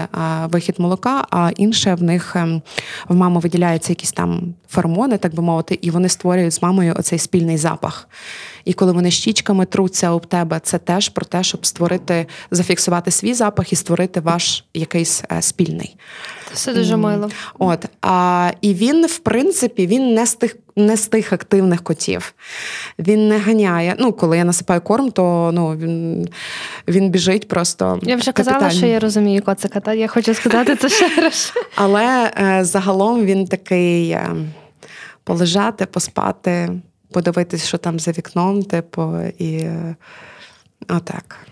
вихід 0.44 0.74
молока, 0.78 1.26
а 1.30 1.50
інше 1.56 1.94
в 1.94 2.02
них 2.02 2.36
ем, 2.36 2.62
в 3.08 3.14
мами 3.14 3.40
виділяються 3.40 3.92
якісь 3.92 4.12
там 4.12 4.54
феромони, 4.68 5.18
так 5.18 5.34
би 5.34 5.42
мовити, 5.42 5.78
і 5.82 5.90
вони 5.90 6.08
створюють 6.08 6.54
з 6.54 6.62
мамою 6.62 6.94
оцей 6.98 7.18
спільний 7.18 7.56
запах. 7.56 8.08
І 8.64 8.72
коли 8.72 8.92
вони 8.92 9.10
щічками 9.10 9.66
труться 9.66 10.10
об 10.10 10.26
тебе, 10.26 10.60
це 10.62 10.78
теж 10.78 11.08
про 11.08 11.24
те, 11.24 11.42
щоб 11.42 11.66
створити, 11.66 12.26
зафіксувати 12.50 13.10
свій 13.10 13.34
запах 13.34 13.72
і 13.72 13.76
створити 13.76 14.20
ваш 14.20 14.64
якийсь 14.74 15.22
е, 15.32 15.42
спільний. 15.42 15.96
Це 16.54 16.74
дуже 16.74 16.96
мило. 16.96 17.30
От 17.58 17.86
а 18.02 18.50
і 18.60 18.74
він, 18.74 19.06
в 19.06 19.18
принципі, 19.18 19.86
він 19.86 20.14
не 20.14 20.26
з 20.26 20.34
тих. 20.34 20.56
Не 20.76 20.96
з 20.96 21.06
тих 21.06 21.32
активних 21.32 21.82
котів. 21.82 22.34
Він 22.98 23.28
не 23.28 23.38
ганяє. 23.38 23.96
Ну, 23.98 24.12
коли 24.12 24.38
я 24.38 24.44
насипаю 24.44 24.80
корм, 24.80 25.10
то 25.10 25.50
ну, 25.54 25.76
він 25.76 26.28
він 26.88 27.10
біжить 27.10 27.48
просто. 27.48 27.98
Я 28.02 28.16
вже 28.16 28.32
казала, 28.32 28.70
що 28.70 28.86
я 28.86 29.00
розумію 29.00 29.42
коцика, 29.42 29.80
та 29.80 29.94
я 29.94 30.08
хочу 30.08 30.34
сказати 30.34 30.76
це 30.76 30.88
ще 30.88 31.20
раз. 31.20 31.52
Але 31.74 32.32
е, 32.40 32.64
загалом 32.64 33.24
він 33.24 33.46
такий 33.46 34.10
е, 34.10 34.36
полежати, 35.24 35.86
поспати, 35.86 36.70
подивитись, 37.12 37.66
що 37.66 37.78
там 37.78 38.00
за 38.00 38.10
вікном, 38.10 38.62
типу, 38.62 39.20
і 39.38 39.56
е, 39.56 39.96
отак. 40.88 41.47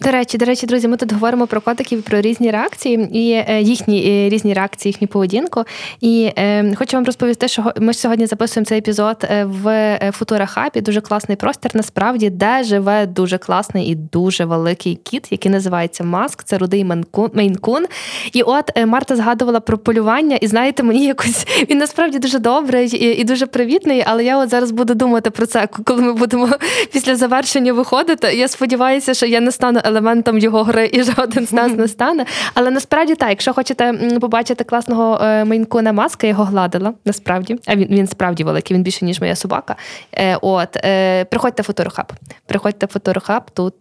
До 0.00 0.10
речі, 0.10 0.38
до 0.38 0.44
речі, 0.44 0.66
друзі, 0.66 0.88
ми 0.88 0.96
тут 0.96 1.12
говоримо 1.12 1.46
про 1.46 1.60
котиків, 1.60 2.02
про 2.02 2.20
різні 2.20 2.50
реакції 2.50 3.08
і 3.12 3.32
е, 3.32 3.60
їхні 3.62 4.06
е, 4.06 4.28
різні 4.28 4.54
реакції, 4.54 4.90
їхню 4.90 5.08
поведінку. 5.08 5.64
І 6.00 6.30
е, 6.38 6.74
хочу 6.74 6.96
вам 6.96 7.04
розповісти, 7.04 7.48
що 7.48 7.72
ми 7.80 7.94
сьогодні 7.94 8.26
записуємо 8.26 8.66
цей 8.66 8.78
епізод 8.78 9.16
е, 9.30 9.44
в 9.44 10.12
Футура 10.12 10.46
Хабі. 10.46 10.80
Дуже 10.80 11.00
класний 11.00 11.36
простір, 11.36 11.70
насправді, 11.74 12.30
де 12.30 12.64
живе 12.64 13.06
дуже 13.06 13.38
класний 13.38 13.86
і 13.86 13.94
дуже 13.94 14.44
великий 14.44 14.94
кіт, 14.94 15.26
який 15.30 15.52
називається 15.52 16.04
Маск. 16.04 16.44
Це 16.44 16.58
рудий 16.58 16.86
Мейнкун. 17.34 17.86
І 18.32 18.42
от 18.42 18.86
Марта 18.86 19.16
згадувала 19.16 19.60
про 19.60 19.78
полювання, 19.78 20.36
і 20.36 20.46
знаєте, 20.46 20.82
мені 20.82 21.06
якось 21.06 21.46
він 21.70 21.78
насправді 21.78 22.18
дуже 22.18 22.38
добрий 22.38 22.96
і, 22.96 23.20
і 23.20 23.24
дуже 23.24 23.46
привітний. 23.46 24.04
Але 24.06 24.24
я 24.24 24.38
от 24.38 24.50
зараз 24.50 24.70
буду 24.70 24.94
думати 24.94 25.30
про 25.30 25.46
це, 25.46 25.68
коли 25.84 26.02
ми 26.02 26.12
будемо 26.12 26.48
після 26.92 27.16
завершення 27.16 27.72
виходити. 27.72 28.34
Я 28.34 28.48
сподіваюся, 28.48 29.14
що 29.14 29.26
я 29.26 29.40
не 29.40 29.49
не 29.50 29.54
стану 29.54 29.80
елементом 29.84 30.38
його 30.38 30.62
гри, 30.62 30.90
і 30.92 31.02
жоден 31.16 31.46
з 31.46 31.52
нас 31.52 31.72
не 31.72 31.88
стане. 31.88 32.26
Але 32.54 32.70
насправді 32.70 33.14
так, 33.14 33.28
якщо 33.28 33.52
хочете 33.52 33.92
побачити 34.20 34.64
класного 34.64 35.18
е, 35.22 35.44
мейнкуна 35.44 35.92
маска, 35.92 36.26
я 36.26 36.30
його 36.30 36.44
гладила. 36.44 36.92
Насправді, 37.04 37.56
а 37.66 37.76
він 37.76 37.88
він 37.90 38.06
справді 38.06 38.44
великий, 38.44 38.76
він 38.76 38.82
більше 38.82 39.04
ніж 39.04 39.20
моя 39.20 39.36
собака. 39.36 39.76
Е, 40.12 40.36
от 40.42 40.76
е, 40.76 41.24
приходьте 41.24 41.62
в 41.62 41.64
фоторохаб. 41.64 42.12
Приходьте 42.46 42.86
в 42.86 42.88
фоторохаб. 42.88 43.42
Тут 43.54 43.74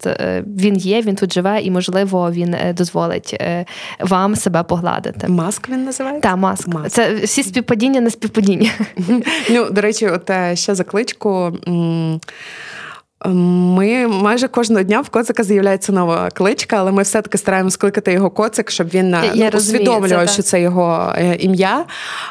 він 0.46 0.78
є, 0.78 1.02
він 1.02 1.16
тут 1.16 1.34
живе, 1.34 1.62
і 1.62 1.72
можливо 1.72 2.32
він 2.32 2.56
дозволить 2.74 3.42
вам 4.00 4.36
себе 4.36 4.64
погладити. 4.64 5.28
Маск 5.28 5.70
він 5.70 5.86
називається? 5.86 6.30
Так, 6.30 6.38
маск. 6.38 6.68
маск. 6.68 6.90
Це 6.90 7.14
всі 7.14 7.44
співпадіння 7.44 8.02
на 8.02 8.10
співпадіння. 8.10 8.72
Ну, 9.50 9.70
до 9.70 9.82
речі, 9.82 10.08
от 10.08 10.32
ще 10.54 10.76
закличку. 10.76 11.54
Ми 13.26 14.08
майже 14.08 14.48
кожного 14.48 14.84
дня 14.84 15.02
в 15.02 15.10
коцика 15.10 15.44
з'являється 15.44 15.92
нова 15.92 16.30
кличка, 16.34 16.76
але 16.78 16.92
ми 16.92 17.04
все-таки 17.04 17.38
стараємося 17.38 17.74
скликати 17.74 18.14
його 18.14 18.30
коцик, 18.30 18.72
щоб 18.72 18.88
він 18.88 19.16
Я 19.34 19.50
ну, 19.54 19.60
усвідомлював, 19.60 20.30
що 20.30 20.42
це 20.42 20.62
його 20.62 21.14
е, 21.18 21.36
ім'я. 21.36 21.86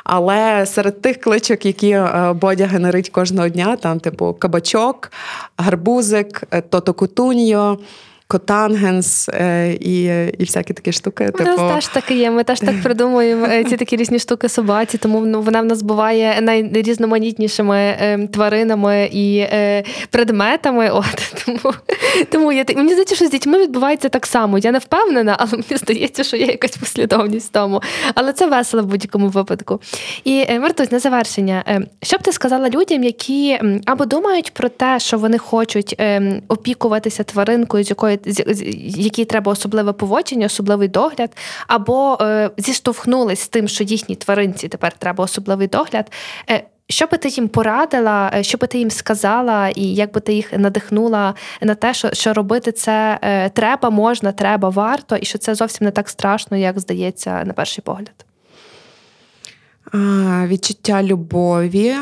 Але 0.04 0.66
серед 0.66 1.02
тих 1.02 1.20
кличок, 1.20 1.66
які 1.66 1.90
е, 1.90 2.32
Бодя 2.40 2.66
генерить 2.66 3.10
кожного 3.10 3.48
дня, 3.48 3.76
там, 3.76 4.00
типу, 4.00 4.36
кабачок, 4.38 5.12
гарбузик, 5.56 6.42
е, 6.50 6.60
тото 6.60 6.94
кутуньо. 6.94 7.78
Котангенс 8.30 9.28
е, 9.28 9.72
і 9.80 10.02
і 10.38 10.44
всякі 10.44 10.72
такі 10.72 10.92
штуки. 10.92 11.30
У 11.40 11.42
нас 11.42 11.56
типу... 11.56 11.74
теж 11.74 11.86
таке 11.86 12.14
є. 12.14 12.30
Ми 12.30 12.44
теж 12.44 12.60
так 12.60 12.74
придумуємо 12.82 13.46
е, 13.46 13.64
ці 13.64 13.76
такі 13.76 13.96
різні 13.96 14.18
штуки 14.18 14.48
собаці, 14.48 14.98
тому 14.98 15.20
ну, 15.20 15.42
вона 15.42 15.60
в 15.60 15.64
нас 15.64 15.82
буває 15.82 16.40
найрізноманітнішими 16.40 17.76
е, 17.76 18.28
тваринами 18.32 19.10
і 19.12 19.46
предметами. 20.10 20.90
От 20.90 21.34
Тому 21.44 21.74
тому 22.30 22.52
я 22.52 22.64
мені 22.76 22.92
здається, 22.92 23.14
що 23.14 23.26
з 23.26 23.30
дітьми 23.30 23.58
відбувається 23.58 24.08
так 24.08 24.26
само. 24.26 24.58
Я 24.58 24.72
не 24.72 24.78
впевнена, 24.78 25.36
але 25.38 25.52
мені 25.52 25.76
здається, 25.76 26.24
що 26.24 26.36
є 26.36 26.46
якась 26.46 26.76
послідовність 26.76 27.48
в 27.48 27.52
тому. 27.52 27.82
Але 28.14 28.32
це 28.32 28.46
весело 28.46 28.82
в 28.82 28.86
будь-якому 28.86 29.28
випадку. 29.28 29.80
І 30.24 30.58
Мартусь, 30.58 30.92
на 30.92 30.98
завершення, 30.98 31.86
що 32.02 32.16
б 32.16 32.22
ти 32.22 32.32
сказала 32.32 32.68
людям, 32.68 33.04
які 33.04 33.60
або 33.86 34.04
думають 34.04 34.54
про 34.54 34.68
те, 34.68 34.98
що 34.98 35.18
вони 35.18 35.38
хочуть 35.38 35.94
ем, 35.98 36.42
опікуватися 36.48 37.24
тваринкою, 37.24 37.84
з 37.84 37.90
якої 37.90 38.17
якій 38.96 39.24
треба 39.24 39.52
особливе 39.52 39.92
поводження, 39.92 40.46
особливий 40.46 40.88
догляд, 40.88 41.36
або 41.66 42.18
е, 42.20 42.50
зіштовхнулись 42.56 43.40
з 43.40 43.48
тим, 43.48 43.68
що 43.68 43.84
їхній 43.84 44.16
тваринці 44.16 44.68
тепер 44.68 44.92
треба 44.92 45.24
особливий 45.24 45.68
догляд. 45.68 46.12
Е, 46.50 46.64
що 46.90 47.06
би 47.06 47.18
ти 47.18 47.28
їм 47.28 47.48
порадила, 47.48 48.30
е, 48.34 48.42
що 48.42 48.58
би 48.58 48.66
ти 48.66 48.78
їм 48.78 48.90
сказала, 48.90 49.68
і 49.68 49.82
як 49.82 50.12
би 50.12 50.20
ти 50.20 50.34
їх 50.34 50.52
надихнула 50.52 51.34
на 51.62 51.74
те, 51.74 51.94
що 51.94 52.12
що 52.12 52.32
робити 52.32 52.72
це 52.72 53.18
треба, 53.54 53.90
можна, 53.90 54.32
треба, 54.32 54.68
варто, 54.68 55.16
і 55.16 55.24
що 55.24 55.38
це 55.38 55.54
зовсім 55.54 55.84
не 55.84 55.90
так 55.90 56.08
страшно, 56.08 56.56
як 56.56 56.78
здається 56.78 57.44
на 57.44 57.52
перший 57.52 57.84
погляд? 57.84 58.24
Відчуття 60.48 61.02
любові, 61.02 61.94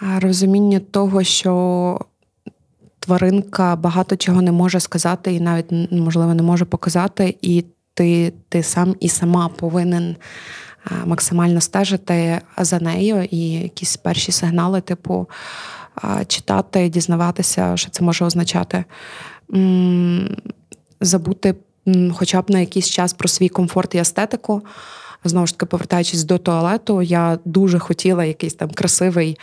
розуміння 0.00 0.80
того, 0.80 1.24
що 1.24 2.00
тваринка 3.04 3.76
багато 3.76 4.16
чого 4.16 4.42
не 4.42 4.52
може 4.52 4.80
сказати, 4.80 5.32
і 5.32 5.40
навіть, 5.40 5.72
можливо, 5.90 6.34
не 6.34 6.42
може 6.42 6.64
показати, 6.64 7.36
і 7.42 7.64
ти, 7.94 8.32
ти 8.48 8.62
сам 8.62 8.96
і 9.00 9.08
сама 9.08 9.48
повинен 9.48 10.16
максимально 11.04 11.60
стежити 11.60 12.40
за 12.58 12.80
нею 12.80 13.28
і 13.30 13.50
якісь 13.50 13.96
перші 13.96 14.32
сигнали, 14.32 14.80
типу, 14.80 15.28
читати, 16.26 16.88
дізнаватися, 16.88 17.76
що 17.76 17.90
це 17.90 18.04
може 18.04 18.24
означати. 18.24 18.84
Забути 21.00 21.54
хоча 22.14 22.42
б 22.42 22.50
на 22.50 22.58
якийсь 22.58 22.90
час 22.90 23.12
про 23.12 23.28
свій 23.28 23.48
комфорт 23.48 23.94
і 23.94 23.98
естетику. 23.98 24.62
Знову 25.24 25.46
ж 25.46 25.52
таки, 25.52 25.66
повертаючись 25.66 26.24
до 26.24 26.38
туалету, 26.38 27.02
я 27.02 27.38
дуже 27.44 27.78
хотіла 27.78 28.24
якийсь 28.24 28.54
там 28.54 28.70
красивий, 28.70 29.38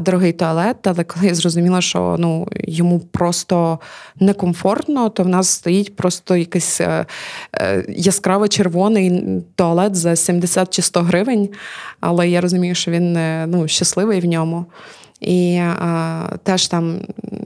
дорогий 0.00 0.32
туалет, 0.32 0.76
але 0.86 1.04
коли 1.04 1.26
я 1.26 1.34
зрозуміла, 1.34 1.80
що 1.80 2.16
ну, 2.18 2.48
йому 2.64 3.00
просто 3.00 3.78
некомфортно, 4.20 5.08
то 5.08 5.22
в 5.22 5.28
нас 5.28 5.48
стоїть 5.48 5.96
просто 5.96 6.36
якийсь 6.36 6.80
е, 6.80 7.06
е, 7.54 7.84
яскраво 7.88 8.48
червоний 8.48 9.24
туалет 9.54 9.96
за 9.96 10.16
70 10.16 10.74
чи 10.74 10.82
100 10.82 11.00
гривень. 11.00 11.48
Але 12.00 12.28
я 12.28 12.40
розумію, 12.40 12.74
що 12.74 12.90
він 12.90 13.16
е, 13.16 13.46
ну, 13.48 13.68
щасливий 13.68 14.20
в 14.20 14.24
ньому. 14.24 14.66
І 15.20 15.56
а, 15.56 16.28
теж 16.42 16.68
там, 16.68 17.00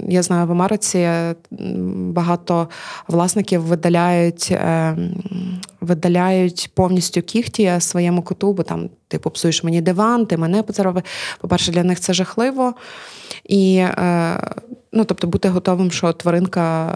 я 0.09 0.23
знаю, 0.23 0.47
в 0.47 0.51
Америці 0.51 1.09
багато 1.97 2.69
власників 3.09 3.63
видаляють 3.63 4.49
е, 4.51 4.97
видаляють 5.81 6.71
повністю 6.75 7.23
кіхті 7.23 7.73
своєму 7.79 8.23
коту, 8.23 8.53
бо 8.53 8.63
там 8.63 8.91
ти 9.09 9.19
попсуєш 9.19 9.65
мені 9.65 9.81
диван, 9.81 10.27
ти 10.27 10.37
мене 10.37 10.63
поцарапи. 10.63 11.03
По-перше, 11.41 11.73
для 11.73 11.85
них 11.85 12.01
це 12.01 12.13
жахливо. 12.13 12.75
І, 13.45 13.77
е, 13.77 14.55
ну, 14.93 15.05
тобто, 15.05 15.27
бути 15.27 15.49
готовим, 15.49 15.91
що 15.91 16.13
тваринка 16.13 16.95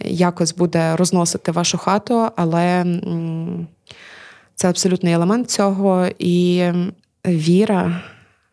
якось 0.00 0.54
буде 0.54 0.96
розносити 0.96 1.52
вашу 1.52 1.78
хату, 1.78 2.28
але 2.36 2.84
це 4.54 4.68
абсолютний 4.68 5.12
елемент 5.12 5.50
цього. 5.50 6.06
І 6.18 6.64
віра. 7.26 8.00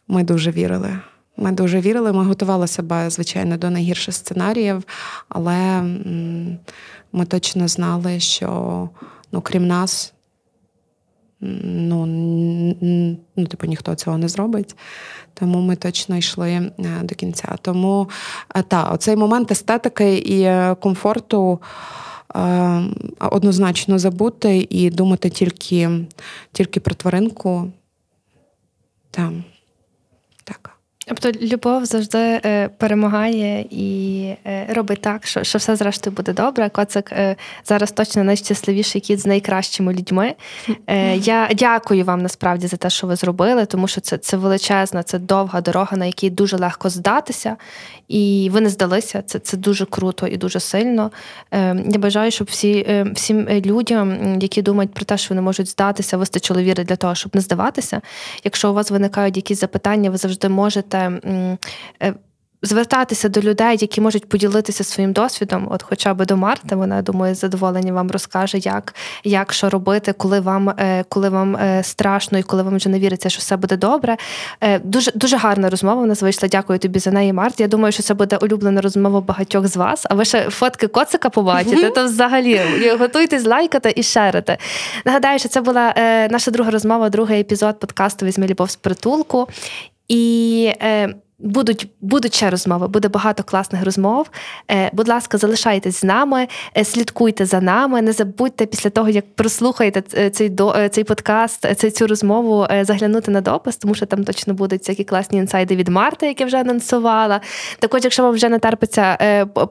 Ми 0.07 0.23
дуже 0.23 0.51
вірили. 0.51 0.99
Ми 1.37 1.51
дуже 1.51 1.81
вірили. 1.81 2.13
Ми 2.13 2.23
готували 2.23 2.67
себе, 2.67 3.09
звичайно, 3.09 3.57
до 3.57 3.69
найгірших 3.69 4.15
сценаріїв, 4.15 4.83
але 5.29 5.81
ми 7.11 7.25
точно 7.25 7.67
знали, 7.67 8.19
що 8.19 8.89
ну, 9.31 9.41
крім 9.41 9.67
нас, 9.67 10.13
ну, 11.39 12.05
ну, 13.35 13.47
типу, 13.47 13.67
ніхто 13.67 13.95
цього 13.95 14.17
не 14.17 14.27
зробить. 14.27 14.75
Тому 15.33 15.61
ми 15.61 15.75
точно 15.75 16.17
йшли 16.17 16.51
е, 16.51 16.71
до 17.03 17.15
кінця. 17.15 17.55
Тому 17.61 18.09
е, 18.55 18.61
та, 18.61 18.89
оцей 18.89 19.15
момент 19.15 19.51
естетики 19.51 20.17
і 20.17 20.41
е, 20.41 20.75
комфорту. 20.75 21.59
Однозначно 23.19 23.99
забути 23.99 24.67
і 24.69 24.89
думати 24.89 25.29
тільки 25.29 25.89
тільки 26.51 26.79
про 26.79 26.95
тваринку. 26.95 27.71
Там. 29.11 29.43
Тобто 31.07 31.31
любов 31.41 31.85
завжди 31.85 32.17
е, 32.17 32.69
перемагає 32.77 33.65
і 33.69 34.23
е, 34.45 34.67
робить 34.73 35.01
так, 35.01 35.27
що 35.27 35.43
що 35.43 35.57
все 35.57 35.75
зрештою 35.75 36.15
буде 36.15 36.33
добре. 36.33 36.69
Коцик 36.69 37.11
е, 37.11 37.35
зараз 37.65 37.91
точно 37.91 38.23
найщасливіший 38.23 39.01
кіт 39.01 39.19
з 39.19 39.25
найкращими 39.25 39.93
людьми. 39.93 40.33
Я 41.15 41.49
дякую 41.55 42.05
вам 42.05 42.21
насправді 42.21 42.67
за 42.67 42.77
те, 42.77 42.89
що 42.89 43.07
ви 43.07 43.15
зробили, 43.15 43.65
тому 43.65 43.87
що 43.87 44.01
це 44.01 44.17
це 44.17 44.37
величезна, 44.37 45.03
це 45.03 45.19
довга 45.19 45.61
дорога, 45.61 45.97
на 45.97 46.05
якій 46.05 46.29
дуже 46.29 46.57
легко 46.57 46.89
здатися. 46.89 47.55
І 48.07 48.49
ви 48.53 48.61
не 48.61 48.69
здалися. 48.69 49.21
Це 49.21 49.39
це 49.39 49.57
дуже 49.57 49.85
круто 49.85 50.27
і 50.27 50.37
дуже 50.37 50.59
сильно. 50.59 51.11
Я 51.51 51.99
бажаю, 51.99 52.31
щоб 52.31 52.47
всі 52.51 53.03
всім 53.13 53.47
людям, 53.49 54.39
які 54.41 54.61
думають 54.61 54.93
про 54.93 55.05
те, 55.05 55.17
що 55.17 55.29
вони 55.29 55.41
можуть 55.41 55.69
здатися, 55.69 56.17
вистачило 56.17 56.61
віри 56.61 56.83
для 56.83 56.95
того, 56.95 57.15
щоб 57.15 57.35
не 57.35 57.41
здаватися. 57.41 58.01
Якщо 58.43 58.71
у 58.71 58.73
вас 58.73 58.91
виникають 58.91 59.35
якісь 59.35 59.59
запитання, 59.59 60.09
ви 60.09 60.17
завжди 60.17 60.49
можете 60.49 60.94
можете 60.95 61.57
е, 62.03 62.13
звертатися 62.61 63.29
до 63.29 63.41
людей, 63.41 63.77
які 63.81 64.01
можуть 64.01 64.29
поділитися 64.29 64.83
своїм 64.83 65.13
досвідом, 65.13 65.67
от 65.71 65.83
хоча 65.83 66.13
б 66.13 66.25
до 66.25 66.37
Марти, 66.37 66.75
вона 66.75 67.01
думаю, 67.01 67.35
з 67.35 67.39
задоволенням 67.39 67.95
вам 67.95 68.11
розкаже, 68.11 68.57
як 68.57 68.95
як 69.23 69.53
що 69.53 69.69
робити, 69.69 70.13
коли 70.13 70.39
вам 70.39 70.69
е, 70.69 71.05
коли 71.09 71.29
вам 71.29 71.55
е, 71.55 71.83
страшно 71.83 72.37
і 72.37 72.43
коли 72.43 72.63
вам 72.63 72.75
вже 72.75 72.89
не 72.89 72.99
віриться, 72.99 73.29
що 73.29 73.39
все 73.39 73.57
буде 73.57 73.77
добре. 73.77 74.17
Дуже 74.83 75.11
дуже 75.15 75.37
гарна 75.37 75.69
розмова. 75.69 76.01
У 76.01 76.05
нас 76.05 76.21
вийшла. 76.21 76.49
Дякую 76.49 76.79
тобі 76.79 76.99
за 76.99 77.11
неї, 77.11 77.33
Март. 77.33 77.59
Я 77.59 77.67
думаю, 77.67 77.91
що 77.91 78.03
це 78.03 78.13
буде 78.13 78.37
улюблена 78.37 78.81
розмова 78.81 79.21
багатьох 79.21 79.67
з 79.67 79.77
вас. 79.77 80.05
А 80.09 80.15
ви 80.15 80.25
ще 80.25 80.49
фотки 80.49 80.87
коцика 80.87 81.29
побачите, 81.29 81.89
то 81.89 82.05
взагалі 82.05 82.61
готуйтесь 82.99 83.45
лайкати 83.45 83.93
і 83.95 84.03
шерити. 84.03 84.57
Нагадаю, 85.05 85.39
що 85.39 85.49
це 85.49 85.61
була 85.61 85.93
наша 86.31 86.51
друга 86.51 86.71
розмова, 86.71 87.09
другий 87.09 87.39
епізод 87.39 87.79
подкасту 87.79 88.25
Візьми 88.25 88.47
любов 88.47 88.69
з 88.69 88.75
притулку. 88.75 89.47
І 90.07 90.73
е, 90.81 91.15
Будуть 91.39 91.87
будуть 92.01 92.35
ще 92.35 92.49
розмови, 92.49 92.87
буде 92.87 93.07
багато 93.07 93.43
класних 93.43 93.85
розмов. 93.85 94.29
Е, 94.71 94.89
Будь 94.93 95.07
ласка, 95.07 95.37
залишайтесь 95.37 95.99
з 95.99 96.03
нами, 96.03 96.47
е, 96.77 96.85
слідкуйте 96.85 97.45
за 97.45 97.61
нами. 97.61 98.01
Не 98.01 98.11
забудьте 98.11 98.65
після 98.65 98.89
того, 98.89 99.09
як 99.09 99.35
прослухаєте 99.35 100.03
е, 100.17 100.29
цей 100.29 100.49
до 100.49 100.89
цей 100.89 101.03
подкаст, 101.03 101.75
цей 101.77 101.91
цю 101.91 102.07
розмову, 102.07 102.67
заглянути 102.81 103.31
на 103.31 103.41
допис, 103.41 103.77
тому 103.77 103.95
що 103.95 104.05
там 104.05 104.23
точно 104.23 104.53
будуть 104.53 104.79
всякі 104.81 105.03
класні 105.03 105.37
інсайди 105.37 105.75
від 105.75 105.87
Марти, 105.87 106.27
які 106.27 106.45
вже 106.45 106.57
анонсувала. 106.57 107.41
Також, 107.79 108.03
якщо 108.03 108.23
вам 108.23 108.33
вже 108.33 108.49
не 108.49 108.59
терпиться 108.59 109.17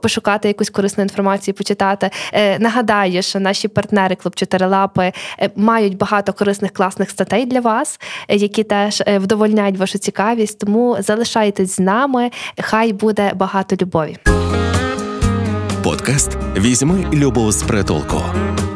пошукати 0.03 0.49
якусь 0.49 0.71
корисну 0.71 1.03
інформацію, 1.03 1.55
почитати. 1.55 2.11
Нагадаю, 2.59 3.23
що 3.23 3.41
наші 3.41 3.69
партнери 3.69 4.15
Клуб 4.15 4.35
Чотирилапи 4.35 5.13
мають 5.57 5.97
багато 5.97 6.33
корисних 6.33 6.73
класних 6.73 7.11
статей 7.11 7.47
для 7.47 7.61
вас, 7.61 8.01
які 8.29 8.65
теж 8.65 9.03
вдовольняють 9.07 9.79
вашу 9.79 9.99
цікавість. 9.99 10.59
Тому 10.59 10.97
залишайте 11.01 11.54
залишайтесь 11.55 11.77
з 11.77 11.81
нами. 11.81 12.31
Хай 12.61 12.93
буде 12.93 13.33
багато 13.35 13.77
любові. 13.83 14.17
Подкаст 15.83 16.37
Візьми 16.57 17.07
любов 17.13 17.53
з 17.53 17.63
притулку, 17.63 18.23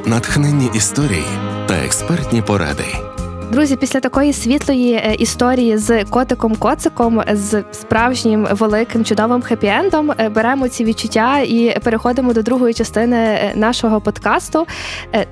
натхненні 0.07 0.71
історії 0.75 1.25
та 1.67 1.75
експертні 1.75 2.43
поради. 2.43 3.18
Друзі, 3.53 3.77
після 3.77 4.01
такої 4.01 4.33
світлої 4.33 4.93
е, 4.93 5.15
історії 5.19 5.77
з 5.77 6.05
котиком-коциком, 6.05 7.37
з 7.37 7.65
справжнім 7.73 8.49
великим 8.51 9.05
чудовим 9.05 9.43
хеппі-ендом, 9.43 10.15
е, 10.19 10.29
беремо 10.29 10.69
ці 10.69 10.85
відчуття 10.85 11.39
і 11.39 11.79
переходимо 11.85 12.33
до 12.33 12.43
другої 12.43 12.75
частини 12.75 13.17
е, 13.17 13.53
нашого 13.55 14.01
подкасту, 14.01 14.67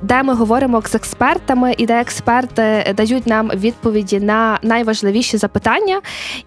де 0.03 0.23
ми 0.23 0.35
говоримо 0.35 0.83
з 0.87 0.95
експертами, 0.95 1.75
і 1.79 1.87
де 1.87 2.01
експерти 2.01 2.95
дають 2.97 3.27
нам 3.27 3.51
відповіді 3.55 4.21
на 4.21 4.59
найважливіші 4.63 5.37
запитання. 5.37 6.01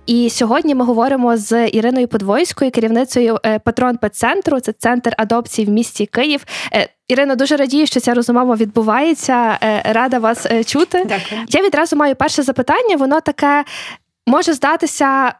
І 0.05 0.29
сьогодні 0.29 0.75
ми 0.75 0.85
говоримо 0.85 1.37
з 1.37 1.67
Іриною 1.67 2.07
Подвойською, 2.07 2.71
керівницею 2.71 3.37
патрон 3.63 3.97
Пет-центру. 3.97 4.59
Це 4.59 4.73
центр 4.73 5.13
адопції 5.17 5.67
в 5.67 5.69
місті 5.69 6.05
Київ. 6.05 6.45
Ірино, 7.09 7.35
дуже 7.35 7.55
радію, 7.57 7.87
що 7.87 7.99
ця 7.99 8.13
розмова 8.13 8.55
відбувається. 8.55 9.57
Е, 9.63 9.93
рада 9.93 10.19
вас 10.19 10.45
е, 10.45 10.63
чути. 10.63 11.05
Дякую. 11.05 11.41
Я 11.49 11.61
відразу 11.61 11.95
маю 11.95 12.15
перше 12.15 12.43
запитання. 12.43 12.95
Воно 12.95 13.21
таке 13.21 13.63
може 14.27 14.53
здатися 14.53 15.33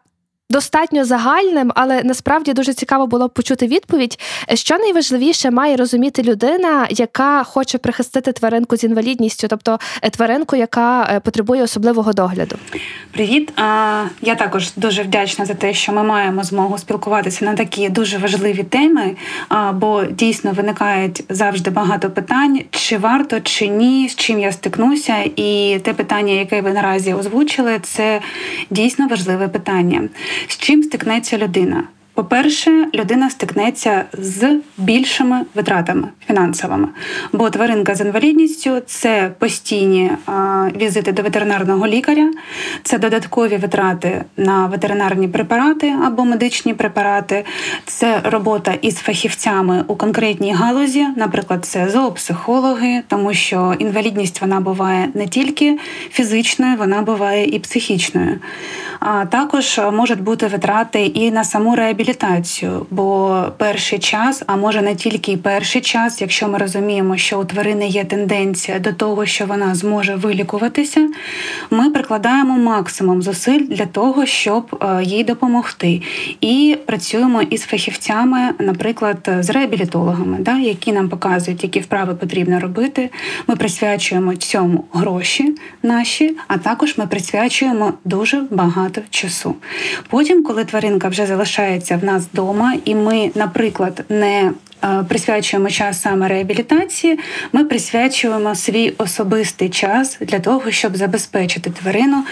достатньо 0.52 1.06
загальним, 1.06 1.72
але 1.76 2.04
насправді 2.04 2.54
дуже 2.54 2.74
цікаво 2.74 3.08
було 3.08 3.28
б 3.28 3.34
почути 3.34 3.68
відповідь. 3.68 4.20
Що 4.54 4.78
найважливіше 4.78 5.52
має 5.52 5.76
розуміти 5.76 6.24
людина, 6.24 6.88
яка 6.90 7.44
хоче 7.44 7.78
прихистити 7.78 8.32
тваринку 8.32 8.78
з 8.78 8.84
інвалідністю, 8.84 9.48
тобто 9.48 9.80
е, 10.02 10.10
тваринку, 10.10 10.56
яка 10.56 11.04
е, 11.04 11.20
потребує 11.20 11.64
особливого 11.64 12.14
догляду? 12.14 12.56
Привіт! 13.12 13.54
Я 14.22 14.36
також 14.38 14.74
дуже 14.76 15.04
вдячна 15.04 15.46
за 15.46 15.54
те, 15.54 15.74
що 15.74 15.92
ми 15.92 16.04
маємо 16.04 16.44
змогу 16.44 16.78
спілкуватися 16.78 17.46
на 17.46 17.54
такі 17.54 17.90
дуже 17.90 18.18
важливі 18.18 18.64
теми, 18.64 19.16
бо 19.74 20.04
дійсно 20.04 20.52
виникають 20.52 21.24
завжди 21.30 21.70
багато 21.70 22.10
питань: 22.10 22.62
чи 22.72 22.98
варто, 22.98 23.40
чи 23.40 23.68
ні, 23.68 24.10
з 24.10 24.16
чим 24.16 24.40
я 24.40 24.52
стикнуся, 24.52 25.16
і 25.36 25.80
те 25.84 25.94
питання, 25.94 26.34
яке 26.34 26.62
ви 26.62 26.74
наразі 26.74 27.14
озвучили, 27.14 27.80
це 27.84 28.22
дійсно 28.70 29.08
важливе 29.08 29.48
питання 29.48 30.10
з 30.48 30.58
чим 30.58 30.84
стикнеться 30.84 31.38
людина. 31.38 31.84
По-перше, 32.20 32.88
людина 32.96 33.30
стикнеться 33.30 34.04
з 34.14 34.60
більшими 34.78 35.42
витратами 35.56 36.08
фінансовими, 36.28 36.88
бо 37.34 37.50
тваринка 37.50 37.96
з 37.96 38.02
інвалідністю 38.02 38.82
це 38.86 39.32
постійні 39.40 40.12
візити 40.82 41.12
до 41.12 41.22
ветеринарного 41.22 41.88
лікаря, 41.88 42.32
це 42.84 42.98
додаткові 42.98 43.58
витрати 43.58 44.24
на 44.38 44.66
ветеринарні 44.66 45.28
препарати 45.28 45.96
або 46.06 46.26
медичні 46.26 46.74
препарати, 46.74 47.46
це 47.86 48.22
робота 48.24 48.74
із 48.82 48.96
фахівцями 48.96 49.84
у 49.88 49.96
конкретній 49.96 50.54
галузі, 50.54 51.08
наприклад, 51.16 51.66
це 51.66 51.90
зоопсихологи, 51.90 53.02
тому 53.08 53.34
що 53.34 53.76
інвалідність 53.80 54.42
вона 54.42 54.60
буває 54.60 55.10
не 55.14 55.28
тільки 55.28 55.80
фізичною, 56.12 56.78
вона 56.78 57.02
буває 57.02 57.46
і 57.46 57.60
психічною. 57.60 58.40
А 59.00 59.26
також 59.26 59.80
можуть 59.94 60.22
бути 60.22 60.48
витрати 60.48 61.06
і 61.06 61.32
на 61.32 61.44
саму 61.44 61.76
реабілітацію, 61.76 62.09
бо 62.90 63.44
перший 63.58 64.00
час, 64.00 64.44
а 64.48 64.56
може 64.56 64.82
не 64.82 64.96
тільки 64.96 65.38
перший 65.38 65.82
час, 65.82 66.22
якщо 66.22 66.48
ми 66.48 66.58
розуміємо, 66.58 67.18
що 67.18 67.40
у 67.40 67.46
тварини 67.46 67.88
є 67.88 68.04
тенденція 68.04 68.80
до 68.80 68.94
того, 68.94 69.26
що 69.26 69.46
вона 69.46 69.76
зможе 69.76 70.16
вилікуватися, 70.16 71.10
ми 71.70 71.90
прикладаємо 71.90 72.58
максимум 72.58 73.22
зусиль 73.22 73.60
для 73.60 73.86
того, 73.86 74.26
щоб 74.26 74.80
е, 74.82 75.04
їй 75.04 75.24
допомогти. 75.24 76.02
І 76.42 76.78
працюємо 76.86 77.42
із 77.42 77.62
фахівцями, 77.62 78.40
наприклад, 78.60 79.30
з 79.40 79.50
реабілітологами, 79.50 80.38
да, 80.40 80.58
які 80.58 80.92
нам 80.92 81.10
показують, 81.10 81.64
які 81.64 81.80
вправи 81.80 82.16
потрібно 82.16 82.60
робити. 82.60 83.10
Ми 83.48 83.56
присвячуємо 83.56 84.36
цьому 84.36 84.86
гроші 84.94 85.56
наші, 85.84 86.38
а 86.48 86.58
також 86.58 86.98
ми 86.98 87.08
присвячуємо 87.08 87.94
дуже 88.06 88.44
багато 88.52 89.02
часу. 89.10 89.56
Потім, 90.10 90.44
коли 90.44 90.66
тваринка 90.66 91.08
вже 91.08 91.26
залишається 91.26 91.99
в 92.02 92.04
нас 92.04 92.24
вдома, 92.34 92.74
і 92.86 92.96
ми, 92.96 93.32
наприклад, 93.36 94.06
не 94.10 94.52
е, 94.84 95.04
Присвячуємо 95.10 95.70
час 95.70 96.02
саме 96.02 96.28
реабілітації, 96.28 97.20
ми 97.54 97.64
присвячуємо 97.64 98.56
свій 98.56 98.94
особистий 98.98 99.70
час 99.70 100.18
для 100.22 100.40
того, 100.40 100.72
щоб 100.72 100.98
забезпечити 100.98 101.70
тварину 101.70 102.24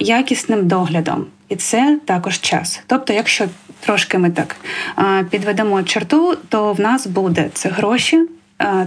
якісним 0.00 0.68
доглядом, 0.68 1.26
і 1.48 1.56
це 1.56 1.98
також 2.04 2.40
час. 2.40 2.80
Тобто, 2.86 3.12
якщо 3.12 3.44
трошки 3.80 4.18
ми 4.18 4.30
так 4.30 4.56
підведемо 5.30 5.82
черту, 5.82 6.36
то 6.48 6.72
в 6.72 6.80
нас 6.80 7.06
буде 7.06 7.50
це 7.52 7.68
гроші, 7.68 8.20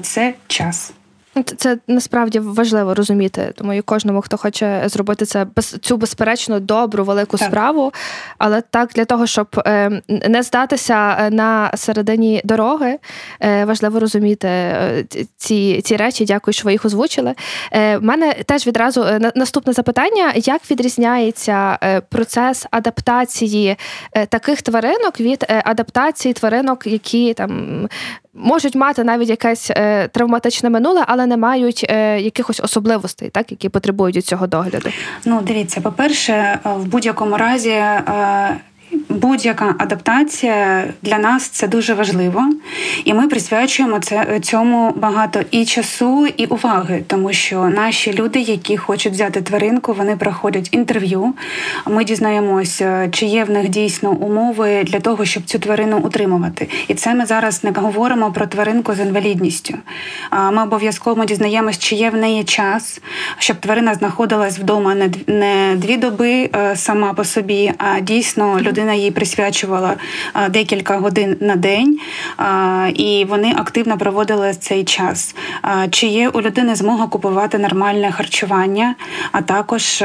це 0.02 0.34
час. 0.48 0.94
Ну, 1.36 1.44
це 1.44 1.78
насправді 1.88 2.40
важливо 2.40 2.94
розуміти. 2.94 3.54
Тому 3.56 3.74
і 3.74 3.82
кожному, 3.82 4.22
хто 4.22 4.38
хоче 4.38 4.84
зробити 4.86 5.26
це 5.26 5.46
без 5.56 5.66
цю 5.66 5.98
безперечно 5.98 6.60
добру 6.60 7.04
велику 7.04 7.38
так. 7.38 7.48
справу. 7.48 7.94
Але 8.38 8.62
так 8.62 8.90
для 8.96 9.06
того, 9.06 9.28
щоб 9.28 9.48
е, 9.66 10.02
не 10.08 10.44
здатися 10.44 11.18
е, 11.20 11.30
на 11.30 11.72
середині 11.76 12.42
дороги, 12.44 12.98
е, 13.40 13.66
важливо 13.66 14.00
розуміти 14.00 14.50
ці 15.38 15.82
ці 15.82 15.96
речі. 15.96 16.26
Дякую, 16.26 16.54
що 16.54 16.66
ви 16.66 16.72
їх 16.72 16.86
озвучили. 16.86 17.34
У 17.72 18.02
мене 18.02 18.34
теж 18.34 18.68
відразу 18.68 19.06
наступне 19.36 19.74
запитання: 19.74 20.34
як 20.36 20.72
відрізняється 20.72 21.78
процес 22.10 22.66
адаптації 22.72 23.78
таких 24.30 24.62
тваринок 24.62 25.20
від 25.20 25.46
адаптації 25.66 26.34
тваринок, 26.34 26.88
які 26.88 27.34
там 27.34 27.88
можуть 28.36 28.76
мати 28.76 29.04
навіть 29.04 29.30
якесь 29.30 29.72
е, 29.72 30.08
травматичне 30.08 30.70
минуле, 30.70 31.04
але 31.08 31.26
не 31.26 31.38
мають 31.38 31.86
е, 31.90 32.20
якихось 32.20 32.60
особливостей, 32.60 33.30
так 33.30 33.52
які 33.52 33.70
потребують 33.70 34.26
цього 34.26 34.48
догляду. 34.48 34.90
Ну, 35.26 35.42
дивіться, 35.42 35.82
по 35.82 35.92
перше, 35.92 36.34
е, 36.34 36.60
в 36.64 36.86
будь-якому 36.86 37.38
разі. 37.38 37.70
Е, 37.70 38.58
будь-яка 39.10 39.76
адаптація 39.78 40.84
для 41.02 41.18
нас 41.18 41.48
це 41.48 41.68
дуже 41.68 41.94
важливо, 41.94 42.44
і 43.06 43.14
ми 43.14 43.28
присвячуємо 43.28 44.00
це 44.00 44.40
цьому 44.42 44.94
багато 44.96 45.40
і 45.52 45.66
часу, 45.66 46.28
і 46.38 46.46
уваги, 46.46 47.04
тому 47.08 47.34
що 47.34 47.66
наші 47.66 48.14
люди, 48.14 48.40
які 48.40 48.78
хочуть 48.78 49.14
взяти 49.14 49.42
тваринку, 49.42 49.94
вони 49.94 50.16
проходять 50.16 50.70
інтерв'ю. 50.72 51.34
Ми 51.86 52.04
дізнаємося, 52.04 53.10
чи 53.12 53.26
є 53.26 53.44
в 53.44 53.50
них 53.50 53.70
дійсно 53.70 54.12
умови 54.12 54.84
для 54.84 55.00
того, 55.00 55.26
щоб 55.26 55.44
цю 55.44 55.60
тварину 55.60 55.98
утримувати. 55.98 56.70
І 56.88 56.94
це 56.94 57.16
ми 57.16 57.26
зараз 57.26 57.64
не 57.64 57.72
говоримо 57.72 58.32
про 58.32 58.48
тваринку 58.48 58.94
з 58.94 59.00
інвалідністю. 59.00 59.74
Ми 60.52 60.64
обов'язково 60.64 61.26
дізнаємось, 61.26 61.78
чи 61.78 61.96
є 61.96 62.10
в 62.10 62.16
неї 62.16 62.44
час, 62.44 63.02
щоб 63.38 63.58
тварина 63.58 63.94
знаходилась 63.94 64.60
вдома 64.60 64.96
не 65.28 65.74
дві 65.76 65.98
доби 65.98 66.50
е, 66.56 66.76
сама 66.76 67.14
по 67.14 67.24
собі, 67.24 67.74
а 67.78 68.00
дійсно 68.00 68.60
людина 68.60 68.85
їй 68.94 69.12
присвячувала 69.12 69.96
декілька 70.50 70.98
годин 70.98 71.38
на 71.40 71.56
день, 71.56 72.00
і 72.94 73.26
вони 73.30 73.54
активно 73.58 73.98
проводили 73.98 74.54
цей 74.54 74.84
час. 74.84 75.36
Чи 75.90 76.08
є 76.08 76.30
у 76.30 76.42
людини 76.42 76.76
змога 76.76 77.08
купувати 77.08 77.58
нормальне 77.58 78.12
харчування, 78.12 78.96
а 79.32 79.42
також 79.42 80.04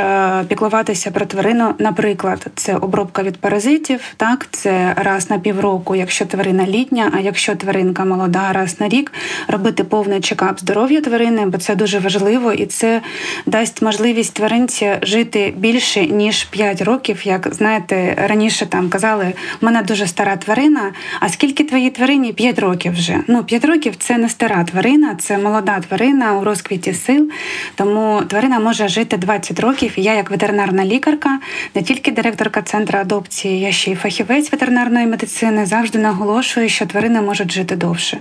піклуватися 0.49 1.11
про 1.11 1.26
тварину? 1.26 1.74
Наприклад, 1.78 2.47
це 2.55 2.76
обробка 2.76 3.22
від 3.22 3.37
паразитів, 3.37 4.01
так 4.16 4.49
це 4.51 4.95
раз 4.97 5.31
на 5.31 5.39
півроку, 5.39 5.97
якщо 5.97 6.26
тварина 6.26 6.66
літня, 6.66 7.12
а 7.16 7.20
якщо 7.20 7.55
тваринка 7.57 8.05
молода, 8.05 8.53
раз 8.53 8.81
на 8.81 8.89
рік 8.89 9.12
робити 9.49 9.85
повний 9.85 10.20
чекап 10.20 10.61
здоров'я 10.61 11.01
тварини, 11.01 11.47
бо 11.47 11.59
це 11.59 11.74
дуже 11.74 11.99
важливо 11.99 12.53
і 12.53 12.66
це 12.66 13.01
дасть 13.47 13.83
можливість 13.83 14.35
тваринці 14.35 14.93
жити 15.03 15.55
більше 15.57 16.07
ніж 16.07 16.45
5 16.45 16.83
років, 16.83 17.26
як 17.26 17.49
знаєте, 17.55 18.14
раніше 18.28 18.59
там 18.66 18.88
казали, 18.88 19.34
в 19.61 19.64
мене 19.64 19.82
дуже 19.82 20.06
стара 20.06 20.36
тварина. 20.36 20.92
А 21.20 21.28
скільки 21.28 21.64
твоїй 21.64 21.90
тварині? 21.90 22.32
П'ять 22.32 22.58
років 22.58 22.92
вже. 22.92 23.16
Ну, 23.26 23.44
п'ять 23.44 23.64
років 23.64 23.94
це 23.98 24.18
не 24.18 24.28
стара 24.28 24.64
тварина, 24.64 25.14
це 25.18 25.38
молода 25.38 25.80
тварина 25.80 26.38
у 26.38 26.44
розквіті 26.44 26.94
сил. 26.94 27.30
Тому 27.74 28.22
тварина 28.28 28.58
може 28.58 28.88
жити 28.88 29.16
20 29.16 29.61
років. 29.61 29.92
І 29.96 30.02
я, 30.02 30.14
як 30.14 30.30
ветеринарна 30.30 30.84
лікарка, 30.84 31.38
не 31.74 31.82
тільки 31.82 32.11
директорка 32.11 32.62
центру 32.62 32.98
адопції, 32.98 33.61
я 33.61 33.72
ще 33.72 33.90
й 33.90 33.94
фахівець 33.94 34.52
ветеринарної 34.52 35.06
медицини, 35.06 35.66
завжди 35.66 35.98
наголошую, 35.98 36.68
що 36.68 36.86
тварини 36.86 37.20
можуть 37.20 37.52
жити 37.52 37.76
довше. 37.76 38.18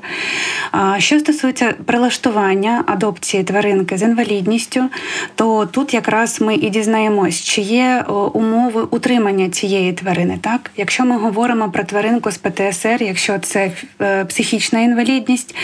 Що 0.97 1.19
стосується 1.19 1.73
прилаштування 1.85 2.83
адопції 2.87 3.43
тваринки 3.43 3.97
з 3.97 4.01
інвалідністю, 4.01 4.89
то 5.35 5.65
тут 5.65 5.93
якраз 5.93 6.41
ми 6.41 6.55
і 6.55 6.69
дізнаємось, 6.69 7.43
чи 7.43 7.61
є 7.61 8.05
умови 8.33 8.81
утримання 8.81 9.49
цієї 9.49 9.93
тварини. 9.93 10.28
Так? 10.37 10.59
Так, 10.63 10.71
якщо 10.77 11.05
ми 11.05 11.17
говоримо 11.17 11.69
про 11.71 11.83
тваринку 11.83 12.31
з 12.31 12.37
ПТСР, 12.37 12.97
якщо 12.99 13.39
це 13.39 13.71
е, 14.01 14.25
психічна 14.25 14.79
інвалідність, 14.79 15.55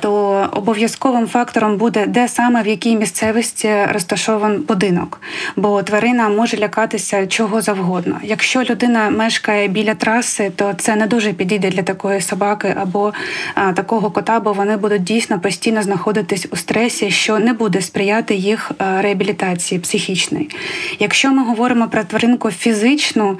то 0.00 0.10
обов'язковим 0.52 1.26
фактором 1.26 1.76
буде 1.76 2.06
де 2.06 2.28
саме 2.28 2.62
в 2.62 2.66
якій 2.66 2.96
місцевості 2.96 3.74
розташований 3.92 4.58
будинок, 4.58 5.20
бо 5.56 5.82
тварина 5.82 6.28
може 6.28 6.56
лякатися 6.56 7.26
чого 7.26 7.62
завгодно. 7.62 8.20
Якщо 8.22 8.62
людина 8.62 9.10
мешкає 9.10 9.68
біля 9.68 9.94
траси, 9.94 10.52
то 10.56 10.74
це 10.78 10.96
не 10.96 11.06
дуже 11.06 11.32
підійде 11.32 11.70
для 11.70 11.82
такої 11.82 12.20
собаки 12.20 12.74
або 12.80 13.12
а, 13.54 13.72
такого 13.72 14.10
кота, 14.10 14.40
бо 14.40 14.52
вони 14.52 14.76
будуть 14.76 15.04
дійсно 15.04 15.40
постійно 15.40 15.82
знаходитись 15.82 16.46
у 16.50 16.56
стресі, 16.56 17.10
що 17.10 17.38
не 17.38 17.52
буде 17.52 17.80
сприяти 17.80 18.34
їх 18.34 18.72
е, 18.80 19.02
реабілітації 19.02 19.80
психічної. 19.80 20.50
Якщо 20.98 21.32
ми 21.32 21.44
говоримо 21.44 21.88
про 21.88 22.04
тваринку 22.04 22.48
е, 22.48 22.52
фізичну 22.52 23.38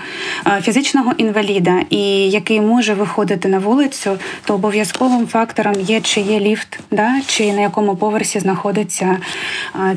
фізичного 0.65 1.13
інваліда 1.17 1.81
і 1.91 2.31
який 2.31 2.61
може 2.61 2.95
виходити 2.95 3.49
на 3.49 3.59
вулицю, 3.59 4.19
то 4.45 4.55
обов'язковим 4.55 5.27
фактором 5.27 5.75
є 5.81 6.01
чи 6.01 6.21
є 6.21 6.41
ліфт, 6.41 6.81
да 6.91 7.21
чи 7.27 7.53
на 7.53 7.61
якому 7.61 7.97
поверсі 7.97 8.41
знаходиться 8.41 9.17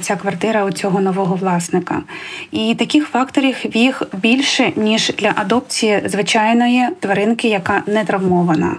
ця 0.02 0.16
квартира 0.16 0.66
у 0.66 0.72
цього 0.72 1.02
нового 1.02 1.36
власника. 1.36 2.02
І 2.52 2.76
таких 2.76 3.08
факторів 3.08 3.56
їх 3.74 4.04
більше 4.14 4.72
ніж 4.76 5.12
для 5.18 5.34
адопції 5.36 6.02
звичайної 6.06 6.88
тваринки, 7.00 7.48
яка 7.48 7.84
не 7.88 8.06
травмована. 8.06 8.76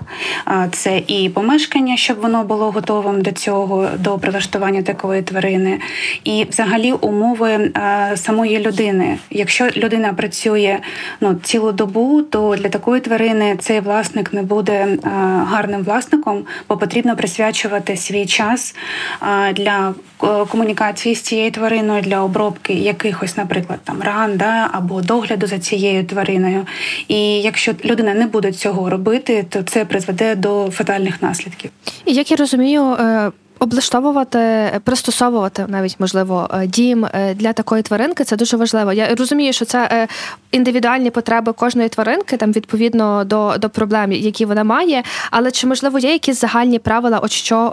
Це 0.72 1.02
і 1.06 1.28
помешкання, 1.28 1.96
щоб 1.96 2.20
воно 2.20 2.44
було 2.44 2.70
готовим 2.70 3.22
до 3.22 3.32
цього, 3.32 3.88
до 3.98 4.18
прилаштування 4.18 4.82
такої 4.82 5.22
тварини, 5.22 5.80
і 6.24 6.46
взагалі 6.50 6.92
умови 6.92 7.72
самої 8.16 8.58
людини. 8.58 9.18
Якщо 9.30 9.68
людина 9.76 10.12
працює 10.12 10.78
ну 11.20 11.34
цілу 11.42 11.72
добу 11.78 12.22
то 12.22 12.56
для 12.56 12.68
такої 12.68 13.00
тварини 13.00 13.56
цей 13.60 13.80
власник 13.80 14.32
не 14.32 14.42
буде 14.42 14.72
е, 14.72 14.98
гарним 15.46 15.82
власником, 15.82 16.44
бо 16.68 16.76
потрібно 16.76 17.16
присвячувати 17.16 17.96
свій 17.96 18.26
час 18.26 18.74
е, 19.22 19.52
для 19.52 19.94
е, 20.22 20.26
комунікації 20.50 21.14
з 21.14 21.20
цією 21.20 21.50
твариною, 21.50 22.02
для 22.02 22.22
обробки 22.22 22.72
якихось, 22.72 23.36
наприклад, 23.36 23.78
там 23.84 24.02
ран 24.02 24.36
да, 24.36 24.70
або 24.72 25.00
догляду 25.00 25.46
за 25.46 25.58
цією 25.58 26.04
твариною. 26.04 26.66
І 27.08 27.18
якщо 27.40 27.72
людина 27.84 28.14
не 28.14 28.26
буде 28.26 28.52
цього 28.52 28.90
робити, 28.90 29.46
то 29.48 29.62
це 29.62 29.84
призведе 29.84 30.34
до 30.34 30.70
фатальних 30.70 31.22
наслідків. 31.22 31.70
І 32.04 32.12
як 32.12 32.30
я 32.30 32.36
розумію 32.36 32.96
Облаштовувати, 33.58 34.70
пристосовувати 34.84 35.64
навіть 35.68 35.96
можливо 35.98 36.50
дім 36.66 37.06
для 37.34 37.52
такої 37.52 37.82
тваринки 37.82 38.24
це 38.24 38.36
дуже 38.36 38.56
важливо. 38.56 38.92
Я 38.92 39.14
розумію, 39.14 39.52
що 39.52 39.64
це 39.64 40.08
індивідуальні 40.52 41.10
потреби 41.10 41.52
кожної 41.52 41.88
тваринки, 41.88 42.36
там 42.36 42.52
відповідно 42.52 43.24
до 43.24 43.54
до 43.58 43.70
проблем, 43.70 44.12
які 44.12 44.44
вона 44.44 44.64
має. 44.64 45.02
Але 45.30 45.50
чи 45.50 45.66
можливо 45.66 45.98
є 45.98 46.12
якісь 46.12 46.40
загальні 46.40 46.78
правила, 46.78 47.18
от 47.18 47.30
що 47.32 47.72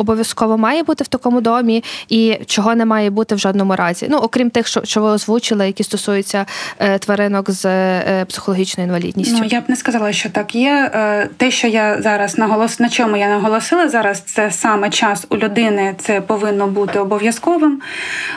обов'язково 0.00 0.58
має 0.58 0.82
бути 0.82 1.04
в 1.04 1.08
такому 1.08 1.40
домі, 1.40 1.84
і 2.08 2.38
чого 2.46 2.74
не 2.74 2.84
має 2.84 3.10
бути 3.10 3.34
в 3.34 3.38
жодному 3.38 3.76
разі. 3.76 4.06
Ну 4.10 4.18
окрім 4.18 4.50
тих, 4.50 4.66
що 4.66 4.80
що 4.84 5.02
ви 5.02 5.08
озвучили, 5.08 5.66
які 5.66 5.84
стосуються 5.84 6.46
е, 6.78 6.98
тваринок 6.98 7.50
з 7.50 7.64
е, 7.66 8.24
психологічною 8.24 8.88
інвалідністю. 8.88 9.36
Ну 9.40 9.44
я 9.44 9.60
б 9.60 9.64
не 9.68 9.76
сказала, 9.76 10.12
що 10.12 10.30
так 10.30 10.54
є. 10.54 10.90
Е, 10.94 11.28
те, 11.36 11.50
що 11.50 11.68
я 11.68 12.02
зараз 12.02 12.38
наголос 12.38 12.80
на 12.80 12.88
чому 12.88 13.16
я 13.16 13.28
наголосила 13.28 13.88
зараз, 13.88 14.20
це 14.20 14.50
саме 14.50 14.90
час 14.90 15.26
у 15.30 15.36
людини, 15.36 15.94
це 15.98 16.20
повинно 16.20 16.66
бути 16.66 16.98
обов'язковим. 16.98 17.80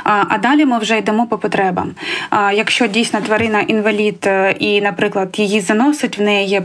А, 0.03 0.38
далі 0.38 0.66
ми 0.66 0.80
вже 0.80 0.97
йдемо 0.97 1.28
по 1.28 1.38
потребам. 1.38 1.91
А 2.30 2.51
якщо 2.51 2.88
дійсно 2.88 3.22
тварина 3.22 3.59
інвалід 3.59 4.24
е, 4.26 4.55
і, 4.59 4.82
наприклад, 4.82 5.30
її 5.38 5.61
заносить, 5.61 6.18
в 6.18 6.22
неї 6.22 6.49
є 6.49 6.61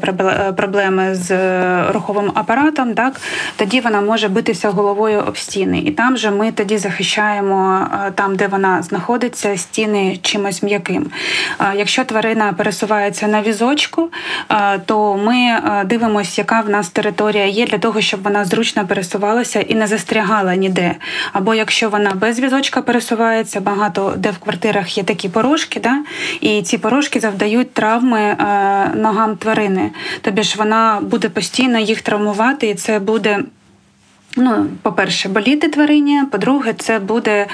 проблеми 0.56 1.14
з 1.14 1.30
руховим 1.92 2.30
апаратом, 2.34 2.94
так 2.94 3.20
тоді 3.56 3.80
вона 3.80 4.00
може 4.00 4.28
битися 4.28 4.70
головою 4.70 4.87
головою 4.88 5.24
об 5.28 5.38
стіни, 5.38 5.78
і 5.78 5.90
там 5.90 6.16
же 6.16 6.30
ми 6.30 6.52
тоді 6.52 6.78
захищаємо 6.78 7.86
е, 8.06 8.10
там, 8.10 8.36
де 8.36 8.46
вона 8.46 8.82
знаходиться, 8.82 9.56
стіни 9.56 10.18
чимось 10.22 10.62
м'яким. 10.62 11.10
Е, 11.60 11.72
якщо 11.76 12.04
тварина 12.04 12.52
пересувається 12.52 13.28
на 13.28 13.42
візочку, 13.42 14.10
е, 14.50 14.78
то 14.78 15.16
ми 15.16 15.60
дивимося, 15.84 16.40
яка 16.40 16.60
в 16.60 16.70
нас 16.70 16.88
територія 16.88 17.46
є 17.46 17.66
для 17.66 17.78
того, 17.78 18.00
щоб 18.00 18.22
вона 18.22 18.44
зручно 18.44 18.86
пересувалася 18.86 19.60
і 19.60 19.74
не 19.74 19.86
застрягала 19.86 20.54
ніде. 20.54 20.94
Або 21.32 21.54
якщо 21.54 21.88
вона 21.88 22.10
без 22.14 22.40
візочка 22.40 22.82
пересувається, 22.82 23.60
багато 23.60 24.14
де 24.16 24.30
в 24.30 24.38
квартирах 24.38 24.98
є 24.98 25.04
такі 25.04 25.28
порожки, 25.28 25.80
да? 25.80 26.02
і 26.40 26.62
ці 26.62 26.78
порожки 26.78 27.20
завдають 27.20 27.74
травми 27.74 28.36
ногам 28.94 29.36
тварини. 29.36 29.90
Тобі 30.20 30.42
ж 30.42 30.54
вона 30.58 30.98
буде 31.02 31.28
постійно 31.28 31.78
їх 31.78 32.02
травмувати, 32.02 32.68
і 32.68 32.74
це 32.74 32.98
буде. 32.98 33.38
Ну, 34.40 34.66
по-перше, 34.82 35.28
боліти 35.28 35.68
тварині. 35.68 36.22
По-друге, 36.30 36.72
це 36.72 36.98
буде 36.98 37.46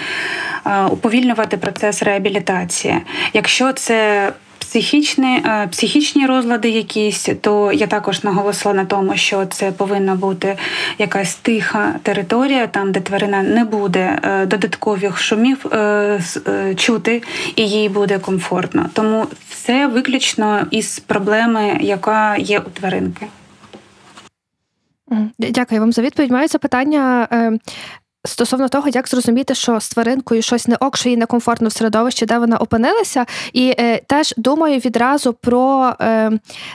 е, 0.67 0.85
уповільнювати 0.85 1.57
процес 1.57 2.03
реабілітації. 2.03 2.97
Якщо 3.33 3.73
це 3.73 4.33
психічні 4.59 5.43
е, 5.47 5.69
психічні 5.71 6.27
розлади, 6.27 6.71
якісь, 6.71 7.29
то 7.41 7.73
я 7.73 7.87
також 7.87 8.25
наголосила 8.25 8.75
на 8.75 8.85
тому, 8.85 9.17
що 9.17 9.47
це 9.47 9.73
повинна 9.73 10.15
бути 10.15 10.57
якась 10.99 11.35
тиха 11.35 11.95
територія, 12.03 12.67
там 12.67 12.93
де 12.93 13.01
тварина 13.01 13.43
не 13.43 13.65
буде 13.65 14.19
е, 14.23 14.47
додаткових 14.47 15.19
шумів 15.19 15.67
чути, 16.77 17.23
і 17.57 17.69
їй 17.69 17.89
буде 17.89 18.19
комфортно. 18.19 18.87
Тому 18.93 19.27
все 19.51 19.87
виключно 19.87 20.67
із 20.71 20.99
проблеми, 20.99 21.79
яка 21.81 22.37
є 22.37 22.59
у 22.59 22.71
тваринки. 22.71 23.27
Дякую 25.39 25.81
вам 25.81 25.93
за 25.93 26.03
відповідь. 26.03 26.31
Маю 26.31 26.49
запитання. 26.49 27.29
Е, 27.33 27.59
стосовно 28.25 28.69
того, 28.69 28.89
як 28.89 29.09
зрозуміти, 29.09 29.55
що 29.55 29.81
з 29.81 29.89
тваринкою 29.89 30.43
щось 30.43 30.69
не 30.69 30.77
ок, 30.77 30.97
що 30.97 31.09
їй 31.09 31.17
некомфортно 31.17 31.69
в 31.69 31.73
середовищі, 31.73 32.27
де 32.27 32.39
вона 32.39 32.57
опинилася, 32.57 33.27
і 33.53 33.75
е, 33.79 34.01
теж 34.07 34.35
думаю 34.37 34.79
відразу 34.79 35.33
про 35.33 35.93
е, 36.01 36.31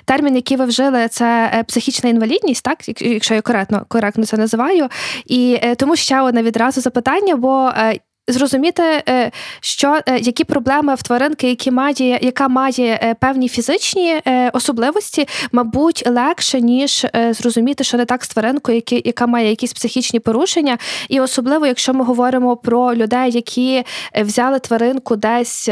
термін, 0.06 0.36
який 0.36 0.58
ви 0.58 0.66
вжили, 0.66 1.08
це 1.08 1.52
е, 1.54 1.64
психічна 1.64 2.10
інвалідність, 2.10 2.64
так 2.64 3.02
якщо 3.02 3.36
я 3.36 3.42
коректно 3.42 3.86
коректно 3.88 4.26
це 4.26 4.38
називаю. 4.38 4.88
І 5.26 5.60
е, 5.64 5.76
тому 5.76 5.96
ще 5.96 6.22
одне 6.22 6.44
відразу 6.44 6.82
запитання, 6.82 7.36
бо 7.36 7.72
е, 7.78 8.00
зрозуміти, 8.30 9.04
е, 9.10 9.32
що 9.62 10.00
е, 10.06 10.20
які 10.20 10.44
проблеми 10.44 10.96
в 10.96 11.04
тваринки, 11.04 11.50
які 11.50 11.72
має, 11.72 12.20
яка 12.22 12.48
має 12.48 13.00
е, 13.04 13.16
певні 13.20 13.50
фізичні 13.50 14.22
особливості, 14.54 15.28
мабуть, 15.52 16.04
легше 16.08 16.62
ніж 16.62 17.08
зрозуміти, 17.32 17.84
що 17.84 17.98
не 17.98 18.06
так 18.06 18.24
з 18.24 18.28
тваринкою, 18.28 18.76
які, 18.76 19.02
яка 19.06 19.28
має 19.28 19.50
якісь 19.50 19.74
психічні 19.74 20.20
порушення, 20.20 20.78
і 21.10 21.20
особливо, 21.20 21.66
якщо 21.66 21.94
ми 21.94 22.06
говоримо 22.06 22.58
про 22.58 22.96
людей, 22.96 23.32
які 23.32 23.84
взяли 24.22 24.60
тваринку 24.60 25.16
десь 25.16 25.70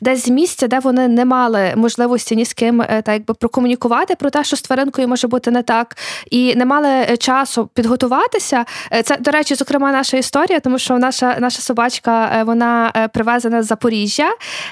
десь 0.00 0.24
з 0.24 0.28
місця, 0.28 0.66
де 0.66 0.78
вони 0.78 1.08
не 1.08 1.24
мали 1.24 1.72
можливості 1.76 2.36
ні 2.36 2.44
з 2.44 2.52
ким 2.52 2.84
так 2.88 3.08
якби 3.08 3.34
прокомунікувати 3.34 4.14
про 4.14 4.30
те, 4.30 4.44
що 4.44 4.56
з 4.56 4.62
тваринкою 4.62 5.08
може 5.08 5.28
бути 5.28 5.50
не 5.50 5.62
так, 5.62 5.96
і 6.30 6.54
не 6.54 6.64
мали 6.64 7.16
часу 7.18 7.70
підготуватися. 7.74 8.64
Це 9.04 9.16
до 9.16 9.30
речі, 9.30 9.54
зокрема, 9.54 9.92
наша 9.92 10.16
історія, 10.16 10.60
тому 10.60 10.78
що 10.78 10.98
наша 10.98 11.36
наша 11.40 11.62
собачка 11.64 12.30
е, 12.34 12.44
вона 12.44 12.92
е, 12.96 13.08
привезена 13.08 13.62
з 13.62 13.66
Запоріжжя, 13.66 14.30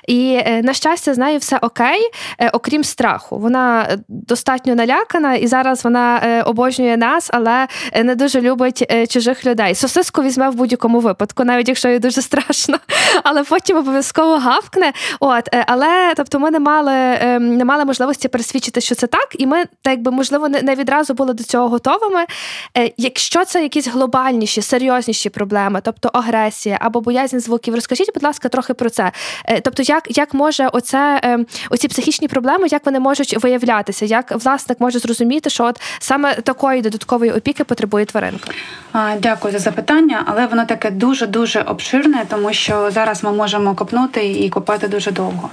і 0.08 0.40
е, 0.46 0.62
на 0.62 0.72
щастя, 0.72 1.14
з 1.14 1.18
нею 1.18 1.38
все 1.38 1.58
окей, 1.62 2.10
окрім 2.52 2.84
страху. 2.84 3.38
Вона 3.38 3.88
достатньо 4.08 4.74
налякана, 4.74 5.34
і 5.34 5.46
зараз 5.46 5.84
вона 5.84 6.42
обожнює 6.46 6.96
нас, 6.96 7.30
але 7.32 7.68
не 8.04 8.14
дуже 8.14 8.40
любить 8.40 8.92
чужих 9.08 9.46
людей. 9.46 9.74
Сосиску 9.74 10.22
візьме 10.22 10.50
в 10.50 10.54
будь-якому 10.54 11.00
випадку, 11.00 11.44
навіть 11.44 11.68
якщо 11.68 11.88
їй 11.88 11.98
дуже 11.98 12.22
страшно, 12.22 12.78
але 13.22 13.44
потім 13.44 13.76
обов'язково 13.76 14.38
гавкне. 14.38 14.92
От, 15.20 15.48
але 15.66 16.12
тобто, 16.16 16.38
ми 16.38 16.50
не 16.50 16.60
мали 16.60 16.92
не 17.40 17.64
мали 17.64 17.84
можливості 17.84 18.28
пересвідчити, 18.28 18.80
що 18.80 18.94
це 18.94 19.06
так, 19.06 19.28
і 19.38 19.46
ми 19.46 19.64
так 19.82 19.92
якби 19.92 20.10
можливо 20.10 20.48
не 20.48 20.74
відразу 20.74 21.14
були 21.14 21.34
до 21.34 21.44
цього 21.44 21.68
готовими. 21.68 22.24
Якщо 22.96 23.44
це 23.44 23.62
якісь 23.62 23.88
глобальніші, 23.88 24.62
серйозніші 24.62 25.30
проблеми, 25.30 25.80
тобто 25.84 26.10
агресія 26.12 26.71
або 26.80 27.00
боязнь 27.00 27.38
звуків. 27.38 27.74
Розкажіть, 27.74 28.10
будь 28.14 28.22
ласка, 28.22 28.48
трохи 28.48 28.74
про 28.74 28.90
це. 28.90 29.12
Е, 29.44 29.60
тобто, 29.60 29.82
як 29.82 30.16
як 30.16 30.34
може 30.34 30.68
оце 30.72 31.20
ем, 31.22 31.46
оці 31.70 31.88
психічні 31.88 32.28
проблеми, 32.28 32.66
як 32.70 32.86
вони 32.86 33.00
можуть 33.00 33.42
виявлятися? 33.44 34.04
Як 34.04 34.44
власник 34.44 34.80
може 34.80 34.98
зрозуміти, 34.98 35.50
що 35.50 35.64
от 35.64 35.80
саме 35.98 36.34
такої 36.34 36.82
додаткової 36.82 37.32
опіки 37.32 37.64
потребує 37.64 38.04
тваринка? 38.04 38.50
Дякую 39.18 39.52
за 39.52 39.58
запитання, 39.58 40.24
але 40.26 40.46
воно 40.46 40.64
таке 40.64 40.90
дуже 40.90 41.26
дуже 41.26 41.60
обширне, 41.60 42.24
тому 42.28 42.52
що 42.52 42.90
зараз 42.90 43.24
ми 43.24 43.32
можемо 43.32 43.74
копнути 43.74 44.32
і 44.32 44.48
копати 44.50 44.88
дуже 44.88 45.10
довго. 45.10 45.50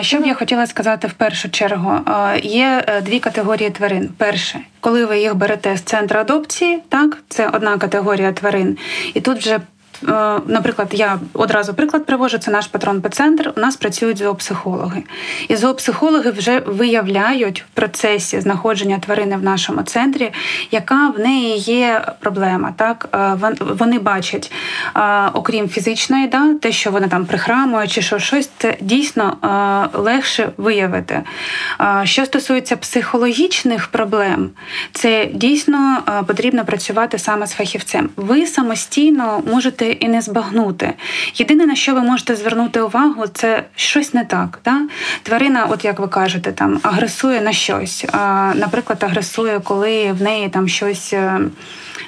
Що 0.00 0.18
б 0.18 0.26
я 0.26 0.34
хотіла 0.34 0.66
сказати 0.66 1.06
в 1.06 1.12
першу 1.12 1.50
чергу, 1.50 1.98
є 2.42 2.84
е, 2.86 3.00
дві 3.00 3.18
категорії 3.18 3.70
тварин. 3.70 4.10
Перше, 4.16 4.60
коли 4.80 5.04
ви 5.04 5.18
їх 5.18 5.34
берете 5.34 5.76
з 5.76 5.80
центру 5.80 6.20
адопції, 6.20 6.82
так 6.88 7.18
це 7.28 7.48
одна 7.48 7.78
категорія 7.78 8.32
тварин, 8.32 8.78
і 9.14 9.20
тут 9.20 9.38
вже 9.38 9.60
наприклад, 10.46 10.88
я 10.92 11.18
одразу 11.32 11.74
приклад 11.74 12.06
привожу, 12.06 12.38
це 12.38 12.50
наш 12.50 12.66
патрон 12.66 13.00
П-центр. 13.00 13.52
У 13.56 13.60
нас 13.60 13.76
працюють 13.76 14.18
зоопсихологи. 14.18 15.02
І 15.48 15.56
зоопсихологи 15.56 16.30
вже 16.30 16.58
виявляють 16.66 17.62
в 17.62 17.66
процесі 17.74 18.40
знаходження 18.40 18.98
тварини 18.98 19.36
в 19.36 19.42
нашому 19.42 19.82
центрі, 19.82 20.32
яка 20.70 21.12
в 21.16 21.20
неї 21.20 21.58
є 21.58 22.06
проблема. 22.20 22.72
Так 22.76 23.08
е, 23.14 23.54
Вони 23.60 23.98
бачать, 23.98 24.52
е, 24.96 25.00
окрім 25.32 25.68
фізичної, 25.68 26.26
да, 26.26 26.54
те, 26.54 26.72
що 26.72 26.90
вона 26.90 27.08
там 27.08 27.26
прихрамує, 27.26 27.88
чи 27.88 28.02
що 28.02 28.18
щось, 28.18 28.50
це 28.58 28.76
дійсно 28.80 29.36
легше 29.92 30.48
виявити. 30.56 31.22
Що 32.04 32.26
стосується 32.26 32.76
психологічних 32.76 33.86
проблем, 33.86 34.50
це 34.92 35.28
дійсно 35.32 36.02
потрібно 36.26 36.64
працювати 36.64 37.18
саме 37.18 37.46
з 37.46 37.52
фахівцем. 37.52 38.08
Ви 38.16 38.46
самостійно 38.46 39.42
можете 39.52 39.91
і 40.00 40.08
не 40.08 40.22
збагнути. 40.22 40.92
Єдине, 41.34 41.66
на 41.66 41.74
що 41.74 41.94
ви 41.94 42.00
можете 42.00 42.36
звернути 42.36 42.80
увагу, 42.80 43.24
це 43.34 43.64
щось 43.76 44.14
не 44.14 44.24
так. 44.24 44.58
Да? 44.64 44.80
Тварина, 45.22 45.66
от 45.70 45.84
як 45.84 46.00
ви 46.00 46.08
кажете, 46.08 46.52
там 46.52 46.80
агресує 46.82 47.40
на 47.40 47.52
щось. 47.52 48.04
Наприклад, 48.54 49.02
агресує, 49.02 49.60
коли 49.60 50.12
в 50.12 50.22
неї 50.22 50.48
там 50.48 50.68
щось. 50.68 51.14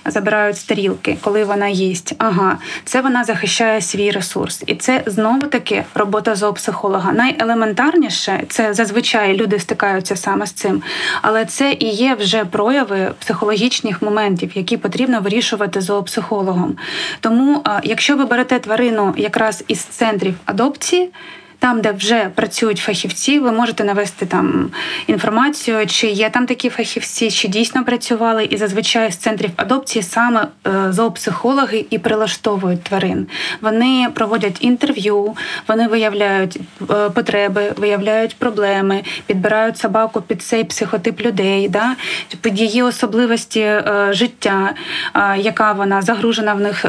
Забирають 0.07 0.57
стрілки, 0.57 1.17
коли 1.21 1.45
вона 1.45 1.69
їсть. 1.69 2.15
Ага, 2.19 2.59
це 2.85 3.01
вона 3.01 3.25
захищає 3.25 3.81
свій 3.81 4.11
ресурс, 4.11 4.63
і 4.67 4.75
це 4.75 5.03
знову 5.07 5.41
таки 5.41 5.85
робота 5.95 6.35
зоопсихолога. 6.35 7.13
Найелементарніше 7.13 8.45
це 8.49 8.75
зазвичай 8.75 9.37
люди 9.37 9.59
стикаються 9.59 10.17
саме 10.17 10.47
з 10.47 10.53
цим, 10.53 10.83
але 11.23 11.45
це 11.45 11.77
і 11.79 11.89
є 11.89 12.15
вже 12.15 12.45
прояви 12.45 13.13
психологічних 13.21 14.03
моментів, 14.03 14.51
які 14.55 14.77
потрібно 14.77 15.21
вирішувати 15.21 15.81
зоопсихологом. 15.81 16.77
Тому, 17.21 17.65
якщо 17.85 18.17
ви 18.17 18.25
берете 18.25 18.59
тварину 18.59 19.15
якраз 19.17 19.65
із 19.69 19.79
центрів 19.81 20.35
адопції 20.45 21.11
там, 21.59 21.81
де 21.81 21.93
вже 21.93 22.31
працюють 22.35 22.79
фахівці, 22.79 23.39
ви 23.39 23.53
можете 23.53 23.85
навести 23.85 24.27
там 24.27 24.71
інформацію, 25.07 25.87
чи 25.87 26.07
є 26.07 26.31
там 26.31 26.47
такі 26.47 26.71
фахівці, 26.71 27.31
чи 27.31 27.49
дійсно 27.49 27.85
працювали, 27.85 28.45
і 28.45 28.57
зазвичай 28.57 29.13
з 29.13 29.17
центрів 29.17 29.51
адопції 29.57 30.03
саме 30.03 30.47
е, 30.67 30.93
зоопсихологи 30.93 31.87
і 31.91 31.99
прилаштовують 31.99 32.83
тварин. 32.83 33.27
Вони 33.61 34.09
проводять 34.15 34.57
інтерв'ю, 34.61 35.37
вони 35.69 35.89
виявляють 35.89 36.57
е, 36.91 37.11
потреби, 37.11 37.73
виявляють 37.77 38.37
проблеми, 38.37 39.03
підбирають 39.27 39.79
собаку 39.79 40.21
під 40.21 40.43
цей 40.43 40.65
психотип 40.65 41.21
людей, 41.21 41.69
да? 41.69 41.97
під 42.41 42.61
її 42.61 42.83
особливості 42.83 43.61
е, 43.61 44.09
життя, 44.11 44.75
яка 45.39 45.73
вона 45.73 46.03
загружена 46.03 46.55
в 46.55 46.61
них 46.61 46.85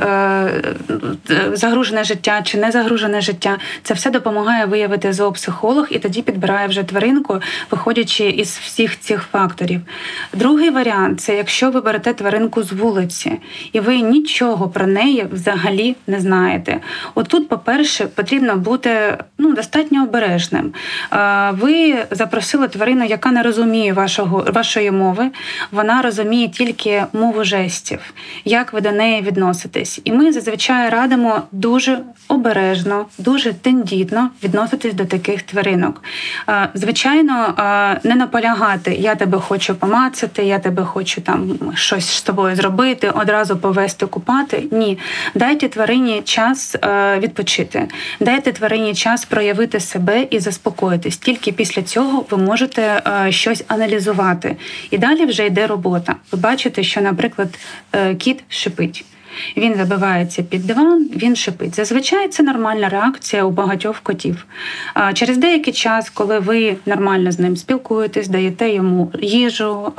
загружене 1.54 2.04
життя 2.04 2.42
чи 2.44 2.58
не 2.58 2.72
загружене 2.72 3.22
життя. 3.22 3.58
Це 3.84 3.94
все 3.94 4.10
допомагає 4.10 4.65
виявити 4.66 5.14
зоопсихолог 5.14 5.88
і 5.90 6.00
тоді 6.00 6.22
підбирає 6.22 6.68
вже 6.68 6.84
тваринку, 6.84 7.42
виходячи 7.72 8.30
із 8.30 8.60
всіх 8.66 9.00
цих 9.00 9.22
факторів. 9.32 9.82
Другий 10.34 10.70
варіант 10.70 11.22
це 11.22 11.36
якщо 11.36 11.72
ви 11.72 11.82
берете 11.82 12.14
тваринку 12.14 12.64
з 12.64 12.72
вулиці, 12.72 13.40
і 13.74 13.80
ви 13.80 13.98
нічого 13.98 14.70
про 14.70 14.88
неї 14.88 15.26
взагалі 15.32 15.96
не 16.08 16.20
знаєте. 16.20 16.80
Отут, 17.16 17.50
по-перше, 17.50 18.06
потрібно 18.06 18.56
бути 18.56 19.18
ну, 19.38 19.54
достатньо 19.54 20.04
обережним. 20.04 20.74
Ви 21.52 21.96
запросили 22.12 22.68
тварину, 22.68 23.06
яка 23.06 23.32
не 23.32 23.44
розуміє 23.44 23.94
вашого, 23.94 24.46
вашої 24.54 24.92
мови, 24.92 25.30
вона 25.72 26.02
розуміє 26.02 26.48
тільки 26.48 27.04
мову 27.14 27.44
жестів, 27.44 28.00
як 28.46 28.74
ви 28.74 28.82
до 28.82 28.92
неї 28.92 29.22
відноситесь. 29.22 30.02
І 30.04 30.12
ми 30.12 30.32
зазвичай 30.32 30.90
радимо 30.90 31.42
дуже 31.52 32.00
обережно, 32.28 33.06
дуже 33.18 33.54
тендітно 33.54 34.30
відноситись 34.46 34.94
до 34.94 35.06
таких 35.06 35.42
тваринок. 35.42 36.04
Звичайно, 36.74 37.54
не 38.04 38.16
наполягати, 38.16 38.94
я 38.94 39.16
тебе 39.16 39.40
хочу 39.40 39.76
помацати, 39.76 40.44
я 40.44 40.60
тебе 40.60 40.84
хочу 40.84 41.22
там 41.22 41.60
щось 41.76 42.10
з 42.10 42.22
тобою 42.22 42.56
зробити, 42.56 43.10
одразу 43.10 43.58
повести 43.58 44.06
купати. 44.06 44.64
Ні, 44.72 44.98
дайте 45.36 45.70
тварині 45.70 46.22
час 46.22 46.76
відпочити, 47.18 47.88
дайте 48.20 48.52
тварині 48.52 48.94
час 48.94 49.26
проявити 49.26 49.80
себе 49.80 50.28
і 50.30 50.40
заспокоїтись. 50.40 51.18
Тільки 51.18 51.52
після 51.52 51.82
цього 51.82 52.26
ви 52.30 52.38
можете 52.38 53.02
щось 53.30 53.64
аналізувати. 53.68 54.58
І 54.92 54.98
далі 54.98 55.26
вже 55.26 55.46
йде 55.46 55.68
робота. 55.68 56.16
Ви 56.32 56.38
бачите, 56.40 56.84
що, 56.84 57.02
наприклад, 57.02 57.60
е, 57.94 58.16
кіт 58.16 58.44
шипить. 58.48 59.06
Він 59.58 59.76
забивається 59.76 60.44
під 60.44 60.68
диван, 60.68 61.10
він 61.16 61.36
шипить. 61.36 61.76
Зазвичай 61.76 62.28
це 62.28 62.44
нормальна 62.44 62.90
реакція 62.90 63.44
у 63.44 63.52
багатьох 63.52 64.00
котів. 64.00 64.46
Через 65.14 65.38
деякий 65.38 65.74
час, 65.74 66.10
коли 66.10 66.40
ви 66.40 66.76
нормально 66.86 67.32
з 67.32 67.40
ним 67.40 67.58
спілкуєтесь, 67.58 68.28
даєте 68.28 68.70
йому 68.70 69.12
їжу, 69.22 69.94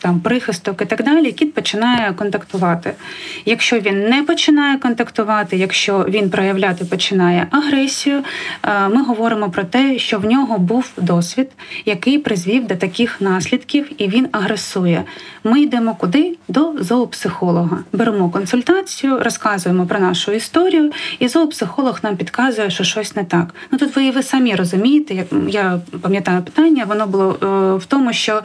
там 0.00 0.20
прихисток 0.20 0.82
і 0.82 0.84
так 0.84 1.04
далі, 1.04 1.32
кіт 1.32 1.54
починає 1.54 2.12
контактувати. 2.12 2.94
Якщо 3.44 3.78
він 3.78 4.08
не 4.08 4.22
починає 4.22 4.78
контактувати, 4.78 5.56
якщо 5.56 6.06
він 6.08 6.30
проявляти 6.30 6.84
починає 6.84 7.46
агресію, 7.50 8.22
е, 8.62 8.88
ми 8.88 9.02
говоримо 9.02 9.50
про 9.50 9.64
те, 9.64 9.98
що 9.98 10.18
в 10.18 10.24
нього 10.24 10.58
був 10.58 10.90
досвід, 10.96 11.48
який 11.84 12.18
призвів 12.18 12.66
до 12.66 12.76
таких 12.76 13.20
наслідків, 13.20 14.02
і 14.02 14.08
він 14.08 14.28
агресує. 14.32 15.04
Ми 15.44 15.60
йдемо 15.60 15.94
куди? 15.94 16.36
До 16.48 16.74
зоопсихолога. 16.80 17.78
Беремо 17.92 18.30
консультацію, 18.30 19.18
розказуємо 19.18 19.86
про 19.86 19.98
нашу 19.98 20.32
історію, 20.32 20.92
і 21.18 21.28
зоопсихолог 21.28 22.00
нам 22.02 22.16
підказує, 22.16 22.70
що 22.70 22.84
щось 22.84 23.16
не 23.16 23.24
так. 23.24 23.54
Ну 23.70 23.78
тут 23.78 23.96
ви 23.96 24.10
ви 24.10 24.22
самі 24.22 24.54
розумієте, 24.54 25.14
як 25.14 25.26
я 25.48 25.80
пам'ятаю 26.02 26.42
питання, 26.42 26.84
воно 26.84 27.06
було 27.06 27.38
е, 27.42 27.76
в 27.76 27.84
тому, 27.84 28.12
що. 28.12 28.42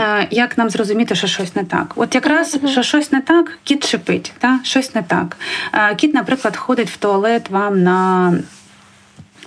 Е, 0.00 0.28
як 0.30 0.58
нам 0.58 0.70
зрозуміти, 0.70 1.14
що 1.14 1.26
щось 1.26 1.56
не 1.56 1.64
так? 1.64 1.92
От 1.96 2.14
якраз 2.14 2.58
що 2.66 2.82
щось 2.82 3.12
не 3.12 3.20
так, 3.20 3.58
кіт 3.64 3.86
шипить, 3.86 4.32
та 4.38 4.60
щось 4.62 4.94
не 4.94 5.02
так. 5.02 5.36
Е, 5.72 5.94
кіт, 5.94 6.14
наприклад, 6.14 6.56
ходить 6.56 6.90
в 6.90 6.96
туалет 6.96 7.50
вам 7.50 7.82
на 7.82 8.32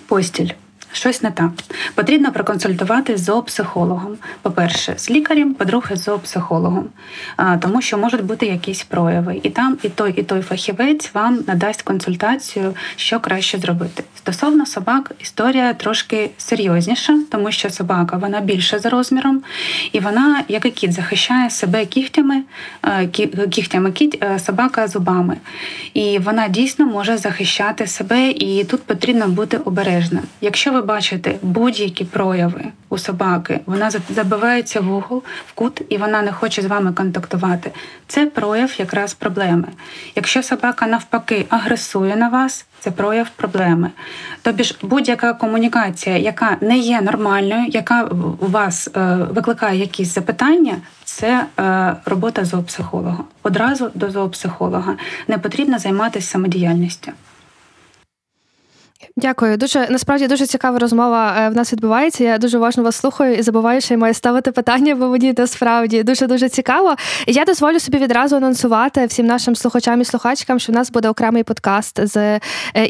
постіль 0.08 0.50
щось 0.92 1.22
не 1.24 1.32
так. 1.32 1.50
Потрібно 1.96 2.32
проконсультувати 2.32 3.18
з 3.18 3.24
зоопсихологом. 3.24 4.18
По-перше, 4.42 4.94
з 4.98 5.10
лікарем, 5.10 5.54
по-друге, 5.54 5.96
з 5.96 6.04
зоопсихологом, 6.04 6.86
тому 7.60 7.82
що 7.82 7.98
можуть 7.98 8.24
бути 8.24 8.46
якісь 8.46 8.84
прояви. 8.84 9.40
І 9.44 9.50
там 9.50 9.78
і 9.84 9.90
той, 9.90 10.14
і 10.18 10.24
той 10.24 10.42
фахівець 10.42 11.14
вам 11.14 11.40
надасть 11.48 11.82
консультацію, 11.82 12.76
що 12.96 13.20
краще 13.20 13.58
зробити. 13.58 14.04
Стосовно 14.18 14.66
собак, 14.66 15.12
історія 15.20 15.74
трошки 15.74 16.30
серйозніша, 16.38 17.20
тому 17.32 17.52
що 17.52 17.70
собака 17.70 18.18
вона 18.18 18.42
більше 18.42 18.80
за 18.80 18.90
розміром, 18.90 19.42
і 19.92 20.00
вона, 20.00 20.44
як 20.48 20.66
і 20.66 20.72
кіт, 20.72 20.94
захищає 20.94 21.50
себе 21.50 21.86
кігтями, 21.86 22.44
кігтями 23.50 23.92
кіт, 23.92 24.24
собака 24.46 24.88
зубами. 24.88 25.38
І 25.94 26.20
вона 26.20 26.48
дійсно 26.48 26.86
може 26.86 27.18
захищати 27.18 27.88
себе, 27.88 28.30
і 28.30 28.64
тут 28.64 28.84
потрібно 28.84 29.28
бути 29.28 29.58
обережним. 29.58 30.24
Якщо 30.42 30.72
ви 30.72 30.81
бачите 30.82 31.36
будь-які 31.42 32.06
прояви 32.06 32.64
у 32.90 32.98
собаки, 32.98 33.60
вона 33.66 33.92
забивається 34.10 34.82
в 34.82 34.94
угол, 34.94 35.24
в 35.48 35.54
кут, 35.54 35.82
і 35.90 35.98
вона 35.98 36.22
не 36.22 36.32
хоче 36.32 36.62
з 36.62 36.66
вами 36.66 36.94
контактувати. 36.94 37.72
Це 38.08 38.26
прояв 38.26 38.80
якраз 38.80 39.14
проблеми. 39.14 39.68
Якщо 40.16 40.44
собака 40.44 40.88
навпаки 40.88 41.46
агресує 41.50 42.16
на 42.16 42.30
вас, 42.30 42.66
це 42.80 42.92
прояв 42.92 43.30
проблеми. 43.30 43.90
Тобі 44.42 44.64
ж 44.64 44.78
будь-яка 44.82 45.34
комунікація, 45.34 46.18
яка 46.18 46.58
не 46.62 46.78
є 46.78 47.02
нормальною, 47.02 47.66
яка 47.68 48.04
у 48.40 48.48
вас 48.48 48.90
е, 48.96 49.16
викликає 49.16 49.80
якісь 49.80 50.14
запитання, 50.14 50.78
це 51.04 51.46
е, 51.60 51.96
робота 52.06 52.46
зоопсихолога. 52.46 53.24
Одразу 53.44 53.92
до 53.96 54.12
зоопсихолога 54.12 54.96
не 55.28 55.38
потрібно 55.38 55.80
займатися 55.80 56.28
самодіяльністю. 56.28 57.12
Дякую. 59.16 59.58
Дуже 59.58 59.88
насправді 59.90 60.28
дуже 60.28 60.46
цікава 60.46 60.80
розмова 60.80 61.36
е, 61.40 61.50
в 61.50 61.56
нас 61.56 61.74
відбувається. 61.74 62.24
Я 62.24 62.38
дуже 62.38 62.58
уважно 62.58 62.84
вас 62.84 62.96
слухаю 62.96 63.36
і 63.36 63.42
забуваю, 63.42 63.82
що 63.82 63.94
я 63.94 63.98
маю 63.98 64.14
ставити 64.14 64.52
питання, 64.52 64.96
бо 64.96 65.08
мені 65.08 65.34
насправді 65.38 66.04
дуже 66.04 66.28
дуже 66.28 66.50
цікаво. 66.50 66.96
Я 67.28 67.46
дозволю 67.46 67.80
собі 67.80 67.98
відразу 67.98 68.36
анонсувати 68.36 69.06
всім 69.06 69.26
нашим 69.26 69.56
слухачам 69.56 70.02
і 70.02 70.06
слухачкам, 70.06 70.60
що 70.60 70.72
в 70.72 70.76
нас 70.76 70.92
буде 70.92 71.10
окремий 71.10 71.44
подкаст 71.44 72.08
з 72.08 72.18
е, 72.18 72.40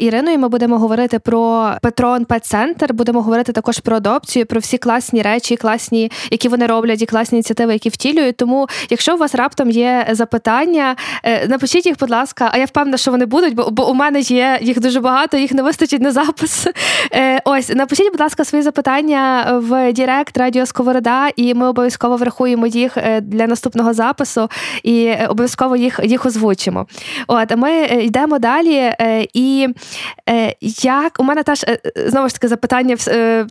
Іриною. 0.00 0.38
Ми 0.38 0.48
будемо 0.48 0.78
говорити 0.78 1.18
про 1.18 1.72
Петрон 1.82 2.24
Пет 2.24 2.44
Центр. 2.44 2.92
Будемо 2.92 3.22
говорити 3.22 3.52
також 3.52 3.78
про 3.78 3.96
адопцію, 3.96 4.46
про 4.46 4.60
всі 4.60 4.78
класні 4.78 5.22
речі, 5.22 5.56
класні, 5.56 6.12
які 6.30 6.48
вони 6.48 6.66
роблять, 6.66 7.02
і 7.02 7.06
класні 7.06 7.36
ініціативи, 7.36 7.72
які 7.72 7.88
втілюють. 7.88 8.36
Тому, 8.36 8.68
якщо 8.90 9.14
у 9.14 9.18
вас 9.18 9.34
раптом 9.34 9.70
є 9.70 10.08
запитання, 10.10 10.96
е, 11.22 11.48
напишіть 11.48 11.86
їх, 11.86 11.98
будь 12.00 12.10
ласка. 12.10 12.50
А 12.52 12.58
я 12.58 12.64
впевнена, 12.64 12.96
що 12.96 13.10
вони 13.10 13.26
будуть, 13.26 13.54
бо 13.54 13.70
бо 13.70 13.90
у 13.90 13.94
мене 13.94 14.20
є 14.20 14.58
їх 14.62 14.80
дуже 14.80 15.00
багато, 15.00 15.36
їх 15.36 15.52
не 15.52 15.62
вистачить 15.62 16.01
на 16.02 16.12
запис. 16.12 16.66
Е, 17.14 17.40
ось 17.44 17.68
напишіть, 17.68 18.10
будь 18.12 18.20
ласка, 18.20 18.44
свої 18.44 18.62
запитання 18.62 19.46
в 19.62 19.92
Direct 19.92 20.38
Радіо 20.38 20.66
Сковорода, 20.66 21.28
і 21.36 21.54
ми 21.54 21.68
обов'язково 21.68 22.16
врахуємо 22.16 22.66
їх 22.66 22.96
е, 22.96 23.20
для 23.20 23.46
наступного 23.46 23.94
запису 23.94 24.48
і 24.82 25.04
е, 25.04 25.26
обов'язково 25.30 25.76
їх 25.76 26.00
їх 26.04 26.26
озвучимо. 26.26 26.86
От 27.26 27.56
ми 27.56 27.80
йдемо 27.80 28.38
далі. 28.38 28.94
І 29.34 29.68
як 30.82 31.16
у 31.18 31.22
мене 31.22 31.42
теж 31.42 31.64
знову 32.06 32.28
ж 32.28 32.34
таки 32.34 32.48
запитання 32.48 32.96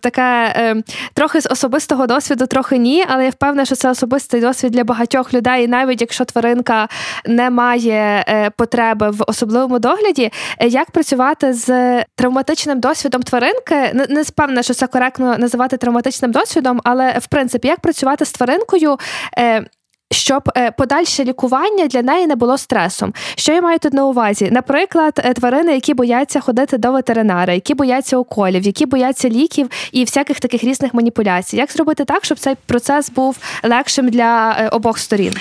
таке 0.02 0.76
трохи 1.14 1.42
з 1.42 1.48
особистого 1.52 2.08
досвіду, 2.08 2.48
трохи 2.48 2.78
ні, 2.78 3.06
але 3.08 3.24
я 3.24 3.30
впевнена, 3.30 3.66
що 3.66 3.76
це 3.76 3.90
особистий 3.90 4.42
досвід 4.42 4.72
для 4.72 4.84
багатьох 4.84 5.34
людей, 5.34 5.68
навіть 5.68 6.02
якщо 6.02 6.26
тваринка 6.26 6.88
не 7.26 7.50
має 7.50 8.26
потреби 8.58 9.10
в 9.10 9.24
особливому 9.28 9.80
догляді, 9.80 10.32
як 10.62 10.92
працювати 10.92 11.54
з 11.54 11.72
травматичним 12.16 12.41
травматичним 12.44 12.80
досвідом 12.80 13.24
тваринки, 13.24 13.92
не, 13.94 14.06
не 14.10 14.24
спевнена, 14.24 14.64
що 14.64 14.74
це 14.74 14.88
коректно 14.88 15.38
називати 15.38 15.78
травматичним 15.78 16.32
досвідом, 16.32 16.82
але 16.84 17.20
в 17.20 17.28
принципі, 17.28 17.68
як 17.68 17.80
працювати 17.80 18.26
з 18.26 18.32
тваринкою. 18.32 18.98
Е, 19.38 19.66
щоб 20.12 20.50
е, 20.58 20.72
подальше 20.72 21.24
лікування 21.24 21.88
для 21.88 22.02
неї 22.02 22.28
не 22.28 22.36
було 22.36 22.58
стресом. 22.58 23.14
Що 23.36 23.54
я 23.54 23.62
маю 23.62 23.80
тут 23.80 23.94
на 23.94 24.06
увазі? 24.06 24.50
Наприклад, 24.52 25.22
е, 25.24 25.34
тварини, 25.34 25.74
які 25.74 25.94
бояться 25.94 26.40
ходити 26.40 26.78
до 26.78 26.92
ветеринара, 26.92 27.54
які 27.54 27.74
бояться 27.74 28.18
уколів, 28.18 28.64
які 28.64 28.86
бояться 28.86 29.30
ліків 29.30 29.70
і 29.92 30.04
всяких 30.04 30.40
таких 30.40 30.64
різних 30.64 30.94
маніпуляцій. 30.94 31.58
Як 31.58 31.72
зробити 31.72 32.06
так, 32.06 32.26
щоб 32.26 32.40
цей 32.40 32.56
процес 32.66 33.10
був 33.10 33.38
легшим 33.64 34.10
для 34.10 34.56
обох 34.72 35.00
сторін? 35.00 35.34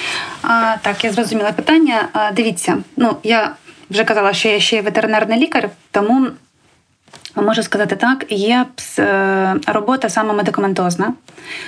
А, 0.42 0.76
Так, 0.82 1.04
я 1.04 1.12
зрозуміла 1.12 1.52
питання. 1.52 2.08
А, 2.12 2.32
Дивіться, 2.32 2.78
ну 2.96 3.16
я 3.22 3.54
вже 3.90 4.04
казала, 4.04 4.32
що 4.32 4.48
я 4.48 4.60
ще 4.60 4.82
ветеринарний 4.82 5.38
лікар, 5.40 5.70
тому 5.90 6.26
Можу 7.36 7.62
сказати 7.62 7.96
так, 7.96 8.24
є 8.28 8.66
е, 8.98 9.54
робота 9.66 10.08
саме 10.08 10.34
медикаментозна 10.34 11.12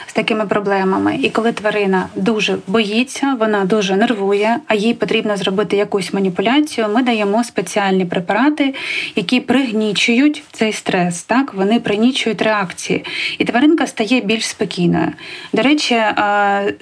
з 0.06 0.12
такими 0.12 0.46
проблемами. 0.46 1.18
І 1.22 1.30
коли 1.30 1.52
тварина 1.52 2.06
дуже 2.16 2.58
боїться, 2.66 3.36
вона 3.40 3.64
дуже 3.64 3.96
нервує, 3.96 4.58
а 4.66 4.74
їй 4.74 4.94
потрібно 4.94 5.36
зробити 5.36 5.76
якусь 5.76 6.12
маніпуляцію. 6.12 6.88
Ми 6.88 7.02
даємо 7.02 7.44
спеціальні 7.44 8.04
препарати, 8.04 8.74
які 9.16 9.40
пригнічують 9.40 10.42
цей 10.52 10.72
стрес. 10.72 11.22
Так 11.22 11.54
вони 11.54 11.80
пригнічують 11.80 12.42
реакції, 12.42 13.04
і 13.38 13.44
тваринка 13.44 13.86
стає 13.86 14.20
більш 14.20 14.46
спокійною. 14.46 15.12
До 15.52 15.62
речі, 15.62 15.94
е, 15.94 16.74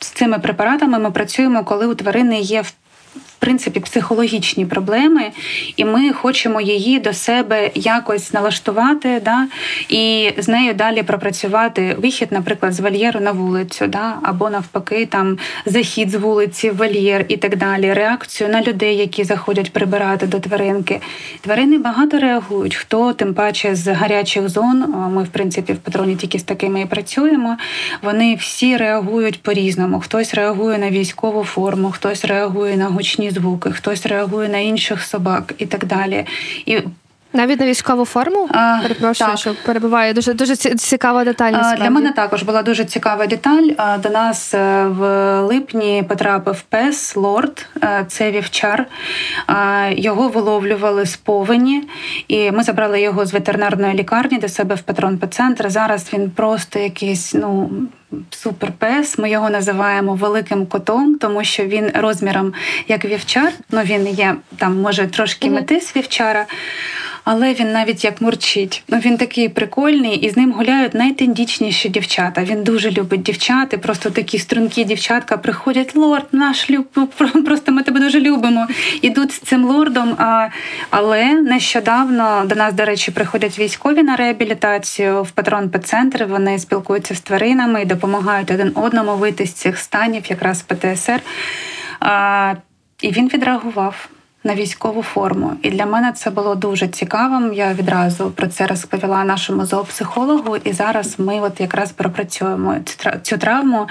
з 0.00 0.06
цими 0.06 0.38
препаратами 0.38 0.98
ми 0.98 1.10
працюємо, 1.10 1.64
коли 1.64 1.86
у 1.86 1.94
тварини 1.94 2.40
є 2.40 2.60
в 2.60 2.72
принципі 3.38 3.80
психологічні 3.80 4.66
проблеми, 4.66 5.22
і 5.76 5.84
ми 5.84 6.12
хочемо 6.12 6.60
її 6.60 6.98
до 6.98 7.12
себе 7.12 7.70
якось 7.74 8.32
налаштувати, 8.32 9.20
да, 9.24 9.46
і 9.88 10.32
з 10.38 10.48
нею 10.48 10.74
далі 10.74 11.02
пропрацювати 11.02 11.96
вихід, 11.98 12.28
наприклад, 12.30 12.72
з 12.72 12.80
вольєру 12.80 13.20
на 13.20 13.32
вулицю, 13.32 13.86
да, 13.86 14.18
або 14.22 14.50
навпаки, 14.50 15.06
там 15.06 15.38
захід 15.66 16.10
з 16.10 16.14
вулиці, 16.14 16.70
вольєр 16.70 17.24
і 17.28 17.36
так 17.36 17.56
далі, 17.56 17.92
реакцію 17.92 18.50
на 18.50 18.62
людей, 18.62 18.96
які 18.96 19.24
заходять 19.24 19.72
прибирати 19.72 20.26
до 20.26 20.40
тваринки. 20.40 21.00
Тварини 21.40 21.78
багато 21.78 22.18
реагують. 22.18 22.74
Хто 22.74 23.12
тим 23.12 23.34
паче 23.34 23.74
з 23.74 23.92
гарячих 23.92 24.48
зон, 24.48 24.94
ми 25.14 25.22
в 25.22 25.28
принципі 25.28 25.72
в 25.72 25.76
патроні 25.76 26.16
тільки 26.16 26.38
з 26.38 26.42
такими 26.42 26.80
і 26.80 26.86
працюємо. 26.86 27.56
Вони 28.02 28.34
всі 28.34 28.76
реагують 28.76 29.42
по-різному. 29.42 30.00
Хтось 30.00 30.34
реагує 30.34 30.78
на 30.78 30.90
військову 30.90 31.44
форму, 31.44 31.90
хтось 31.90 32.24
реагує 32.24 32.76
на 32.76 32.86
гучні 32.86 33.27
звуки, 33.30 33.70
хтось 33.70 34.06
реагує 34.06 34.48
на 34.48 34.58
інших 34.58 35.02
собак 35.02 35.54
і 35.58 35.66
так 35.66 35.86
далі. 35.86 36.26
І 36.66 36.80
навіть 37.32 37.60
на 37.60 37.66
військову 37.66 38.04
форму 38.04 38.48
а, 38.50 38.78
перепрошую, 38.82 39.30
так. 39.30 39.38
що 39.38 39.54
перебуває 39.66 40.12
дуже 40.12 40.34
дуже 40.34 40.56
цікава 40.56 41.24
деталь. 41.24 41.52
Насправді. 41.52 41.82
Для 41.82 41.90
мене 41.90 42.12
також 42.12 42.42
була 42.42 42.62
дуже 42.62 42.84
цікава 42.84 43.26
деталь. 43.26 43.68
До 44.02 44.08
нас 44.10 44.54
е, 44.54 44.84
в 44.86 45.40
липні 45.40 46.04
потрапив 46.08 46.62
пес 46.62 47.16
Лорд, 47.16 47.66
е, 47.82 48.04
це 48.08 48.30
вівчар. 48.30 48.86
Його 49.90 50.28
виловлювали 50.28 51.06
з 51.06 51.16
повені, 51.16 51.88
і 52.28 52.50
ми 52.50 52.62
забрали 52.62 53.00
його 53.00 53.26
з 53.26 53.32
ветеринарної 53.32 53.94
лікарні 53.94 54.38
до 54.38 54.48
себе 54.48 54.74
в 54.74 54.80
патрон 54.80 55.20
центр 55.30 55.70
Зараз 55.70 56.12
він 56.12 56.30
просто 56.30 56.78
якийсь 56.78 57.34
ну. 57.34 57.70
Суперпес, 58.30 59.18
ми 59.18 59.30
його 59.30 59.50
називаємо 59.50 60.14
великим 60.14 60.66
котом, 60.66 61.18
тому 61.18 61.44
що 61.44 61.64
він 61.64 61.90
розміром 61.94 62.52
як 62.88 63.04
вівчар. 63.04 63.52
Ну 63.70 63.80
він 63.80 64.08
є 64.08 64.36
там, 64.56 64.80
може 64.80 65.06
трошки 65.06 65.50
метис 65.50 65.96
вівчара 65.96 66.46
але 67.30 67.54
він 67.54 67.72
навіть 67.72 68.04
як 68.04 68.20
мурчить. 68.20 68.82
Ну 68.88 68.98
він 68.98 69.16
такий 69.16 69.48
прикольний, 69.48 70.16
і 70.16 70.30
з 70.30 70.36
ним 70.36 70.52
гуляють 70.52 70.94
найтендітніші 70.94 71.88
дівчата. 71.88 72.44
Він 72.44 72.64
дуже 72.64 72.90
любить 72.90 73.22
дівчат, 73.22 73.80
просто 73.82 74.10
такі 74.10 74.38
стрункі 74.38 74.84
дівчатка 74.84 75.36
приходять. 75.36 75.96
Лорд, 75.96 76.26
наш 76.32 76.70
люб, 76.70 76.86
ну, 76.96 77.06
просто 77.46 77.72
ми 77.72 77.82
тебе 77.82 78.00
дуже 78.00 78.20
любимо. 78.20 78.66
Ідуть 79.02 79.32
з 79.32 79.38
цим 79.38 79.64
лордом. 79.64 80.14
А, 80.18 80.48
Але 80.90 81.34
нещодавно 81.34 82.44
до 82.46 82.54
нас, 82.54 82.74
до 82.74 82.84
речі, 82.84 83.10
приходять 83.10 83.58
військові 83.58 84.02
на 84.02 84.16
реабілітацію 84.16 85.22
в 85.22 85.30
патрон 85.30 85.70
Пецентр. 85.70 86.24
Вони 86.24 86.58
спілкуються 86.58 87.14
з 87.14 87.20
тваринами 87.20 87.82
і 87.82 87.84
допомагають 87.84 88.50
один 88.50 88.72
одному 88.74 89.16
вийти 89.16 89.46
з 89.46 89.52
цих 89.52 89.78
станів, 89.78 90.22
якраз 90.28 90.62
ПТСР. 90.62 91.20
А, 92.00 92.54
І 93.00 93.10
він 93.10 93.28
відреагував 93.28 94.08
на 94.44 94.54
військову 94.54 95.02
форму. 95.02 95.52
І 95.62 95.70
для 95.70 95.86
мене 95.86 96.12
це 96.12 96.30
було 96.30 96.54
дуже 96.54 96.88
цікавим. 96.88 97.52
Я 97.52 97.74
відразу 97.74 98.30
про 98.30 98.46
це 98.46 98.66
розповіла 98.66 99.24
нашому 99.24 99.66
зоопсихологу, 99.66 100.56
і 100.56 100.72
зараз 100.72 101.18
ми 101.18 101.40
от 101.40 101.60
якраз 101.60 101.92
пропрацюємо 101.92 102.76
цю 103.22 103.38
травму, 103.38 103.86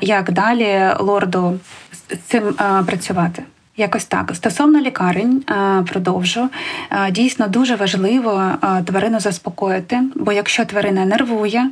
як 0.00 0.32
далі 0.32 0.90
лорду 1.00 1.60
з 1.92 2.16
цим 2.26 2.54
працювати. 2.86 3.42
Якось 3.80 4.04
так 4.04 4.32
стосовно 4.34 4.80
лікарень, 4.80 5.44
е, 5.50 5.82
продовжу 5.82 6.48
е, 6.90 7.10
дійсно 7.10 7.48
дуже 7.48 7.76
важливо 7.76 8.42
е, 8.62 8.82
тварину 8.82 9.20
заспокоїти, 9.20 10.00
бо 10.14 10.32
якщо 10.32 10.64
тварина 10.64 11.04
нервує, 11.04 11.70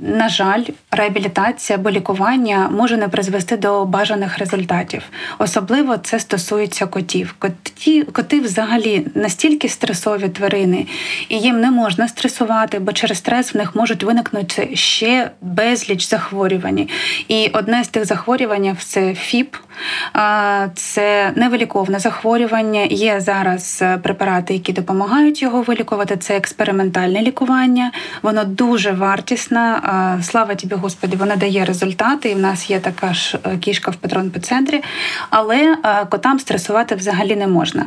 на 0.00 0.28
жаль, 0.28 0.64
реабілітація 0.90 1.78
або 1.78 1.90
лікування 1.90 2.68
може 2.72 2.96
не 2.96 3.08
призвести 3.08 3.56
до 3.56 3.84
бажаних 3.84 4.38
результатів. 4.38 5.02
Особливо 5.38 5.96
це 5.96 6.20
стосується 6.20 6.86
котів. 6.86 7.34
Коті, 7.38 8.02
коти 8.02 8.40
взагалі 8.40 9.06
настільки 9.14 9.68
стресові 9.68 10.28
тварини, 10.28 10.86
і 11.28 11.38
їм 11.38 11.60
не 11.60 11.70
можна 11.70 12.08
стресувати, 12.08 12.78
бо 12.78 12.92
через 12.92 13.18
стрес 13.18 13.54
в 13.54 13.56
них 13.56 13.76
можуть 13.76 14.02
виникнути 14.02 14.70
ще 14.74 15.30
безліч 15.40 16.08
захворювань. 16.08 16.88
І 17.28 17.50
одне 17.52 17.84
з 17.84 17.88
тих 17.88 18.04
захворювань 18.04 18.76
це 18.84 19.14
ФІП. 19.14 19.56
Це 20.74 21.32
невиліковне 21.36 21.98
захворювання. 21.98 22.80
Є 22.90 23.20
зараз 23.20 23.78
е, 23.82 23.98
препарати, 23.98 24.54
які 24.54 24.72
допомагають 24.72 25.42
його 25.42 25.62
вилікувати. 25.62 26.16
Це 26.16 26.36
експериментальне 26.36 27.22
лікування. 27.22 27.92
Воно 28.22 28.44
дуже 28.44 28.92
вартісне. 28.92 29.80
Слава 30.22 30.54
тобі, 30.54 30.74
Господи, 30.74 31.16
вона 31.16 31.36
дає 31.36 31.64
результати. 31.64 32.30
І 32.30 32.34
в 32.34 32.38
нас 32.38 32.70
є 32.70 32.78
така 32.78 33.14
ж 33.14 33.38
е, 33.44 33.58
кішка 33.58 33.90
в 33.90 33.96
патронпецентрі, 33.96 34.82
але 35.30 35.76
е, 35.84 36.06
котам 36.10 36.38
стресувати 36.38 36.94
взагалі 36.94 37.36
не 37.36 37.46
можна. 37.46 37.86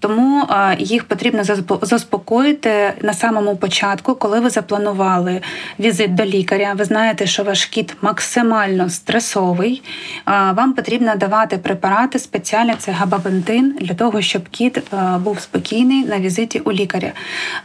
Тому 0.00 0.48
їх 0.78 1.04
потрібно 1.04 1.44
заспокоїти 1.82 2.92
на 3.02 3.12
самому 3.12 3.56
початку, 3.56 4.14
коли 4.14 4.40
ви 4.40 4.50
запланували 4.50 5.40
візит 5.80 6.14
до 6.14 6.24
лікаря. 6.24 6.74
Ви 6.76 6.84
знаєте, 6.84 7.26
що 7.26 7.44
ваш 7.44 7.66
кіт 7.66 7.96
максимально 8.02 8.90
стресовий. 8.90 9.82
Вам 10.26 10.72
потрібно 10.74 11.16
давати 11.16 11.58
препарати 11.58 12.18
спеціальні, 12.18 12.74
це 12.78 12.92
габабентин, 12.92 13.76
для 13.80 13.94
того, 13.94 14.22
щоб 14.22 14.48
кіт 14.48 14.78
е, 14.78 15.18
був 15.18 15.40
спокійний 15.40 16.04
на 16.04 16.18
візиті 16.18 16.58
у 16.58 16.72
лікаря. 16.72 17.12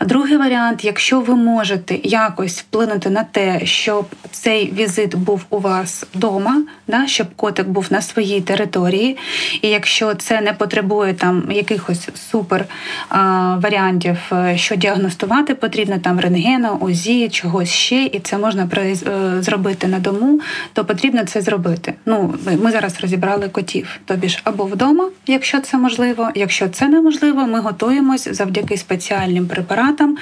Другий 0.06 0.38
варіант, 0.38 0.86
якщо 0.86 1.20
ви 1.20 1.36
можете 1.36 2.00
якось 2.04 2.60
вплинути 2.60 3.10
на 3.10 3.24
те, 3.24 3.66
щоб 3.66 4.06
цей 4.32 4.74
візит 4.74 5.16
був 5.16 5.46
у 5.50 5.60
вас 5.60 6.06
вдома, 6.16 6.64
да, 6.88 7.08
щоб 7.08 7.28
котик 7.36 7.68
був 7.68 7.88
на 7.90 8.02
своїй 8.02 8.42
території, 8.42 9.18
і 9.62 9.68
якщо 9.68 10.14
це 10.14 10.42
не 10.42 10.54
потребує 10.54 11.14
там 11.14 11.52
якихось 11.52 12.10
супер 12.32 12.66
а, 13.10 13.56
варіантів, 13.62 14.18
е, 14.32 14.58
що 14.58 14.76
діагностувати 14.76 15.56
потрібно, 15.56 16.00
там 16.00 16.20
рентгена, 16.20 16.72
ОЗІ, 16.72 17.30
чогось 17.30 17.70
ще, 17.70 18.04
і 18.04 18.20
це 18.20 18.38
можна 18.38 18.70
е, 18.78 18.96
зробити 19.42 19.88
на 19.88 20.00
дому, 20.00 20.40
то 20.74 20.86
потрібно 20.86 21.26
це 21.26 21.42
зробити. 21.42 21.94
Ну, 22.06 22.36
Ми 22.64 22.72
зараз 22.72 22.99
розібрали 23.02 23.50
котів, 23.50 24.00
тобі 24.06 24.30
ж 24.30 24.42
або 24.44 24.64
вдома, 24.64 25.10
якщо 25.28 25.60
це 25.60 25.78
можливо. 25.78 26.30
Якщо 26.36 26.70
це 26.70 26.88
неможливо, 26.88 27.48
ми 27.48 27.60
готуємось 27.60 28.28
завдяки 28.32 28.78
спеціальним 28.78 29.48
препаратам. 29.48 30.18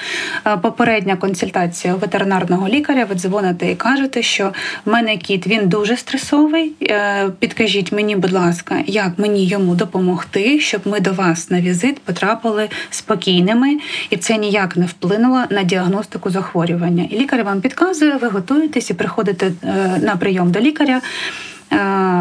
Е, 0.46 0.56
попередня 0.56 1.16
консультація 1.16 1.94
ветеринарного 1.94 2.68
лікаря. 2.68 3.04
Ви 3.04 3.14
дзвоните 3.14 3.70
і 3.70 3.74
кажете, 3.74 4.22
що 4.22 4.52
в 4.84 4.90
мене 4.90 5.16
кіт 5.16 5.46
він 5.46 5.68
дуже 5.68 5.96
стресовий. 5.96 6.72
Е, 6.82 7.28
підкажіть 7.38 7.92
мені, 7.92 8.16
будь 8.16 8.32
ласка, 8.32 8.76
як 8.86 9.18
мені 9.18 9.46
йому 9.46 9.74
допомогти, 9.74 10.60
щоб 10.60 10.80
ми 10.84 11.00
до 11.00 11.12
вас 11.12 11.50
на 11.50 11.60
візит 11.60 11.98
потрапили 11.98 12.68
спокійними, 12.90 13.78
і 14.10 14.16
це 14.16 14.36
ніяк 14.36 14.76
не 14.76 14.86
вплинуло 14.86 15.42
на 15.50 15.62
діагностику 15.62 16.30
захворювання. 16.30 17.08
І 17.10 17.18
лікар 17.18 17.44
вам 17.44 17.60
підказує, 17.60 18.16
ви 18.16 18.28
готуєтесь 18.28 18.90
і 18.90 18.94
приходите 18.94 19.52
е, 19.64 19.98
на 20.02 20.16
прийом 20.16 20.50
до 20.50 20.60
лікаря. 20.60 21.00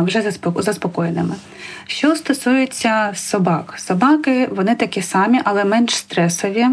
Вже 0.04 0.32
заспокоєними. 0.56 1.36
Що 1.88 2.16
стосується 2.16 3.12
собак, 3.16 3.74
собаки 3.78 4.50
вони 4.52 4.76
такі 4.76 5.02
самі, 5.02 5.40
але 5.44 5.66
менш 5.66 5.96
стресові. 5.96 6.66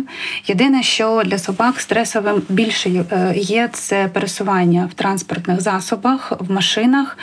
Єдине, 0.47 0.83
що 0.83 1.23
для 1.27 1.39
собак 1.39 1.81
стресовим 1.81 2.43
більше 2.49 2.91
е, 2.91 3.35
є 3.37 3.69
це 3.73 4.09
пересування 4.13 4.89
в 4.91 4.95
транспортних 4.95 5.61
засобах, 5.61 6.33
в 6.41 6.53
машинах, 6.53 7.19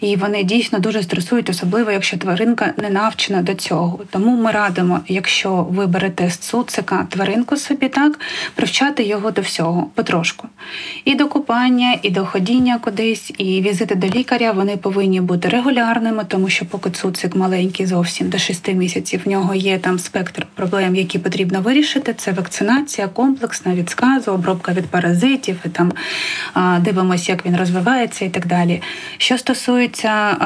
і 0.00 0.16
вони 0.16 0.44
дійсно 0.44 0.78
дуже 0.78 1.02
стресують, 1.02 1.50
особливо 1.50 1.90
якщо 1.90 2.18
тваринка 2.18 2.72
не 2.76 2.90
навчена 2.90 3.42
до 3.42 3.54
цього. 3.54 4.00
Тому 4.10 4.42
ми 4.42 4.50
радимо, 4.50 5.00
якщо 5.08 5.66
ви 5.70 5.86
берете 5.86 6.30
з 6.30 6.36
цуцика 6.36 7.06
тваринку 7.10 7.56
собі, 7.56 7.88
так 7.88 8.20
привчати 8.54 9.02
його 9.02 9.30
до 9.30 9.40
всього 9.40 9.90
потрошку. 9.94 10.48
І 11.04 11.14
до 11.14 11.28
купання, 11.28 11.98
і 12.02 12.10
до 12.10 12.26
ходіння 12.26 12.78
кудись, 12.78 13.32
і 13.38 13.60
візити 13.62 13.94
до 13.94 14.06
лікаря 14.06 14.52
вони 14.52 14.76
повинні 14.76 15.20
бути 15.20 15.48
регулярними, 15.48 16.24
тому 16.28 16.48
що 16.48 16.66
поки 16.66 16.90
цуцик 16.90 17.27
хлопчик 17.28 17.36
маленький, 17.36 17.86
зовсім 17.86 18.28
до 18.28 18.38
6 18.38 18.68
місяців. 18.68 19.20
В 19.24 19.28
нього 19.28 19.54
є 19.54 19.78
там 19.78 19.98
спектр 19.98 20.46
проблем, 20.54 20.96
які 20.96 21.18
потрібно 21.18 21.60
вирішити. 21.60 22.14
Це 22.14 22.32
вакцинація, 22.32 23.08
комплексна 23.08 23.74
від 23.74 23.90
сказу, 23.90 24.32
обробка 24.32 24.72
від 24.72 24.86
паразитів, 24.86 25.56
і 25.64 25.68
там 25.68 25.92
дивимося, 26.80 27.32
як 27.32 27.46
він 27.46 27.56
розвивається 27.56 28.24
і 28.24 28.28
так 28.28 28.46
далі. 28.46 28.82
Що 29.18 29.38
стосується 29.38 30.36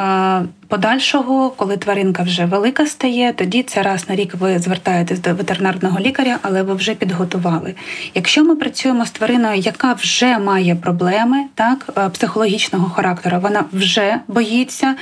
подальшого, 0.72 1.50
коли 1.50 1.76
тваринка 1.76 2.22
вже 2.22 2.44
велика 2.44 2.86
стає, 2.86 3.32
тоді 3.32 3.62
це 3.62 3.82
раз 3.82 4.08
на 4.08 4.16
рік 4.16 4.34
ви 4.34 4.58
звертаєтесь 4.58 5.20
до 5.20 5.34
ветеринарного 5.34 6.00
лікаря, 6.00 6.38
але 6.42 6.62
ви 6.62 6.74
вже 6.74 6.94
підготували. 6.94 7.74
Якщо 8.14 8.44
ми 8.44 8.56
працюємо 8.56 9.06
з 9.06 9.10
твариною, 9.10 9.60
яка 9.60 9.92
вже 9.92 10.38
має 10.38 10.74
проблеми, 10.74 11.44
так 11.54 11.88
е, 11.98 12.08
психологічного 12.08 12.90
характеру, 12.90 13.38
вона 13.42 13.64
вже 13.72 14.18
боїться, 14.28 14.94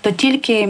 то 0.00 0.10
тільки 0.10 0.66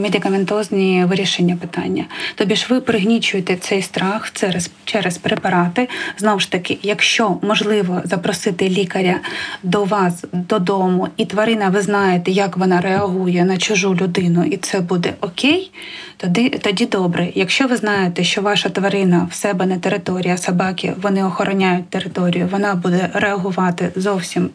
медикаментозні 0.56 1.04
вирішення 1.04 1.56
питання. 1.56 2.04
Тобі 2.34 2.56
ж 2.56 2.66
ви 2.70 2.80
пригнічуєте 2.80 3.56
цей 3.56 3.82
страх 3.82 4.32
через 4.32 4.70
через 4.84 5.18
препарати. 5.18 5.88
Знову 6.18 6.40
ж 6.40 6.50
таки, 6.50 6.78
якщо 6.82 7.38
можливо 7.42 8.00
запросити 8.04 8.68
лікаря 8.68 9.20
до 9.62 9.84
вас 9.84 10.24
додому, 10.32 11.08
і 11.16 11.24
тварина, 11.24 11.68
ви 11.68 11.82
знаєте, 11.82 12.30
як 12.30 12.56
вона 12.56 12.80
реагує 12.80 13.44
на 13.44 13.56
чужу 13.56 13.94
людину, 13.94 14.44
і 14.44 14.56
це 14.56 14.80
буде 14.80 15.12
окей, 15.20 15.70
тоді 16.16 16.48
тоді 16.48 16.86
добре. 16.86 17.28
Якщо 17.34 17.66
ви 17.66 17.76
знаєте, 17.76 18.24
що 18.24 18.42
ваша 18.42 18.68
тварина 18.68 19.28
в 19.30 19.34
себе 19.34 19.66
не 19.66 19.78
територія, 19.78 20.36
собаки 20.36 20.92
вони 21.02 21.24
охороняють 21.24 21.88
територію, 21.88 22.48
вона 22.52 22.74
буде 22.74 23.10
реагувати 23.14 23.92
зовсім 23.96 24.50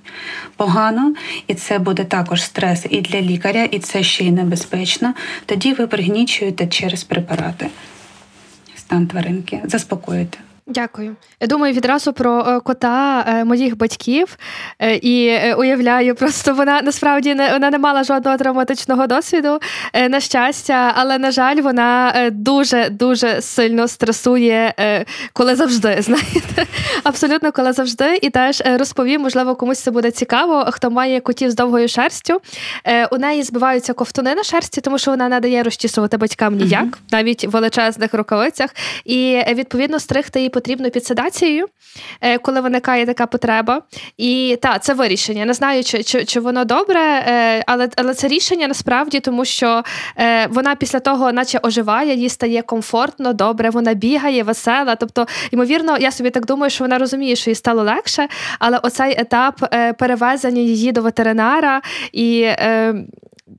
погано, 0.58 1.14
і 1.48 1.54
це 1.54 1.80
буде 1.80 2.04
також 2.04 2.44
стрес 2.44 2.86
і 2.90 3.02
для 3.02 3.22
лікаря, 3.22 3.64
і 3.64 3.80
це 3.80 4.04
ще 4.04 4.24
й 4.24 4.32
небезпечно. 4.32 5.14
Тоді 5.46 5.74
ви 5.74 5.88
пригнічуєте 5.92 6.68
через 6.68 7.04
препарати 7.04 7.68
стан 8.76 9.08
тваринки, 9.08 9.62
заспокоїте. 9.66 10.38
Дякую. 10.68 11.16
Я 11.40 11.48
думаю 11.48 11.74
відразу 11.74 12.14
про 12.14 12.40
е, 12.48 12.60
кота 12.60 13.26
е, 13.28 13.46
моїх 13.46 13.78
батьків 13.78 14.38
е, 14.80 14.96
і 14.96 15.40
уявляю, 15.54 16.16
просто 16.16 16.54
вона 16.54 16.82
насправді 16.82 17.36
не 17.36 17.54
вона 17.54 17.70
не 17.70 17.78
мала 17.78 18.04
жодного 18.04 18.38
травматичного 18.38 19.08
досвіду, 19.08 19.60
на 20.10 20.20
щастя, 20.20 20.94
але 20.96 21.18
на 21.18 21.32
жаль, 21.32 21.56
вона 21.56 22.14
дуже 22.32 22.90
дуже 22.90 23.42
сильно 23.42 23.88
стресує, 23.88 24.74
коли 25.34 25.56
завжди. 25.56 25.98
Знаєте, 26.02 26.66
абсолютно 27.04 27.52
коли 27.52 27.74
завжди. 27.74 28.20
І 28.22 28.30
теж 28.30 28.64
розповім, 28.66 29.22
можливо, 29.22 29.56
комусь 29.56 29.80
це 29.80 29.92
буде 29.92 30.12
цікаво. 30.12 30.66
Хто 30.72 30.92
має 30.92 31.20
котів 31.20 31.52
з 31.52 31.56
довгою 31.56 31.88
шерстю, 31.88 32.42
у 33.12 33.18
неї 33.18 33.44
збиваються 33.44 33.94
ковтуни 33.94 34.36
на 34.36 34.44
шерсті, 34.44 34.82
тому 34.82 34.98
що 34.98 35.12
вона 35.12 35.30
не 35.30 35.40
дає 35.40 35.64
розчісувати 35.64 36.18
батькам 36.18 36.56
ніяк, 36.56 36.86
mm-hmm. 36.86 37.12
навіть 37.12 37.46
в 37.46 37.50
величезних 37.50 38.14
рукавицях, 38.14 38.70
і 39.06 39.44
відповідно 39.54 40.00
стригти 40.00 40.40
її 40.40 40.50
потрібно 40.52 40.90
під 40.90 41.06
седацією, 41.06 41.66
е, 42.22 42.38
коли 42.38 42.62
виникає 42.62 43.06
така 43.06 43.26
потреба. 43.26 43.82
І 44.18 44.58
так, 44.62 44.84
це 44.84 44.94
вирішення. 44.94 45.46
Не 45.46 45.54
знаю, 45.54 45.84
чи 45.84 46.04
чи, 46.04 46.26
чи 46.26 46.40
воно 46.40 46.66
добре, 46.66 47.00
е, 47.00 47.64
але 47.68 47.90
але 47.96 48.14
це 48.14 48.28
рішення 48.28 48.68
насправді, 48.68 49.20
тому 49.20 49.46
що 49.46 49.84
е, 50.18 50.48
вона 50.48 50.76
після 50.76 51.00
того, 51.00 51.32
наче 51.32 51.60
оживає, 51.64 52.16
їй 52.16 52.30
стає 52.30 52.62
комфортно, 52.62 53.34
добре, 53.34 53.70
вона 53.70 53.94
бігає, 53.94 54.44
весела. 54.44 54.96
Тобто, 54.96 55.28
ймовірно, 55.52 55.98
я 55.98 56.12
собі 56.12 56.30
так 56.30 56.46
думаю, 56.46 56.70
що 56.70 56.84
вона 56.84 56.98
розуміє, 56.98 57.36
що 57.36 57.50
їй 57.50 57.56
стало 57.56 57.84
легше, 57.84 58.28
але 58.60 58.78
оцей 58.78 59.16
етап 59.18 59.76
перевезення 59.98 60.62
її 60.62 60.92
до 60.92 61.02
ветеринара 61.02 61.82
і 62.12 62.48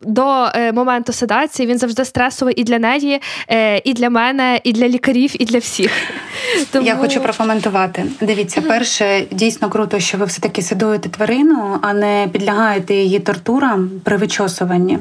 до 0.00 0.48
е, 0.54 0.72
моменту 0.72 1.12
седації 1.12 1.68
він 1.68 1.78
завжди 1.78 2.04
стресовий 2.04 2.54
і 2.56 2.64
для 2.64 2.78
неї, 2.78 3.20
е, 3.48 3.82
і 3.84 3.92
для 3.92 4.10
мене, 4.10 4.60
і 4.64 4.72
для 4.72 4.88
лікарів, 4.88 5.42
і 5.42 5.44
для 5.44 5.58
всіх. 5.58 5.90
Тому... 6.72 6.86
Я 6.86 6.96
хочу 6.96 7.20
прокоментувати. 7.20 8.04
Дивіться, 8.20 8.60
перше, 8.60 9.26
дійсно 9.30 9.68
круто, 9.70 10.00
що 10.00 10.18
ви 10.18 10.24
все 10.24 10.40
таки 10.40 10.62
сидуєте 10.62 11.08
тварину, 11.08 11.78
а 11.82 11.92
не 11.92 12.28
підлягаєте 12.32 12.94
її 12.94 13.18
тортурам 13.18 13.90
при 14.04 14.16
вичосуванні. 14.16 14.98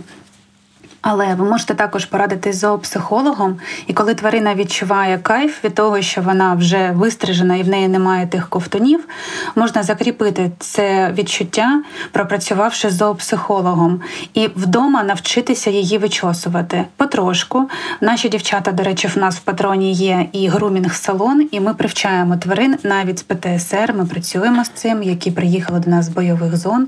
Але 1.01 1.35
ви 1.35 1.45
можете 1.45 1.73
також 1.73 2.05
порадитись 2.05 2.55
зоопсихологом, 2.55 3.57
і 3.87 3.93
коли 3.93 4.15
тварина 4.15 4.55
відчуває 4.55 5.17
кайф 5.17 5.63
від 5.63 5.75
того, 5.75 6.01
що 6.01 6.21
вона 6.21 6.53
вже 6.53 6.91
вистрижена 6.91 7.55
і 7.55 7.63
в 7.63 7.67
неї 7.67 7.87
немає 7.87 8.27
тих 8.27 8.49
ковтунів, 8.49 9.07
можна 9.55 9.83
закріпити 9.83 10.51
це 10.59 11.11
відчуття, 11.17 11.83
пропрацювавши 12.11 12.89
з 12.89 12.93
зоопсихологом, 12.93 14.01
і 14.33 14.47
вдома 14.55 15.03
навчитися 15.03 15.69
її 15.69 15.97
вичосувати 15.97 16.85
потрошку. 16.97 17.69
Наші 18.01 18.29
дівчата, 18.29 18.71
до 18.71 18.83
речі, 18.83 19.07
в 19.07 19.17
нас 19.17 19.35
в 19.35 19.39
патроні 19.39 19.93
є 19.93 20.25
і 20.31 20.49
грумінг-салон, 20.49 21.47
і 21.51 21.59
ми 21.59 21.73
привчаємо 21.73 22.37
тварин 22.37 22.77
навіть 22.83 23.19
з 23.19 23.23
ПТСР. 23.23 23.93
Ми 23.97 24.05
працюємо 24.05 24.63
з 24.63 24.69
цим, 24.69 25.03
які 25.03 25.31
приїхали 25.31 25.79
до 25.79 25.91
нас 25.91 26.05
з 26.05 26.09
бойових 26.09 26.57
зон. 26.57 26.87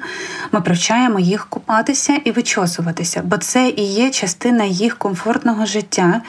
Ми 0.52 0.62
привчаємо 0.62 1.20
їх 1.20 1.46
купатися 1.50 2.14
і 2.26 2.32
вичосуватися, 2.32 3.22
бо 3.26 3.38
це 3.38 3.70
і 3.70 3.84
є 3.84 4.03
є 4.04 4.10
частина 4.10 4.64
їх 4.64 4.98
комфортного 4.98 5.66
життя. 5.66 6.22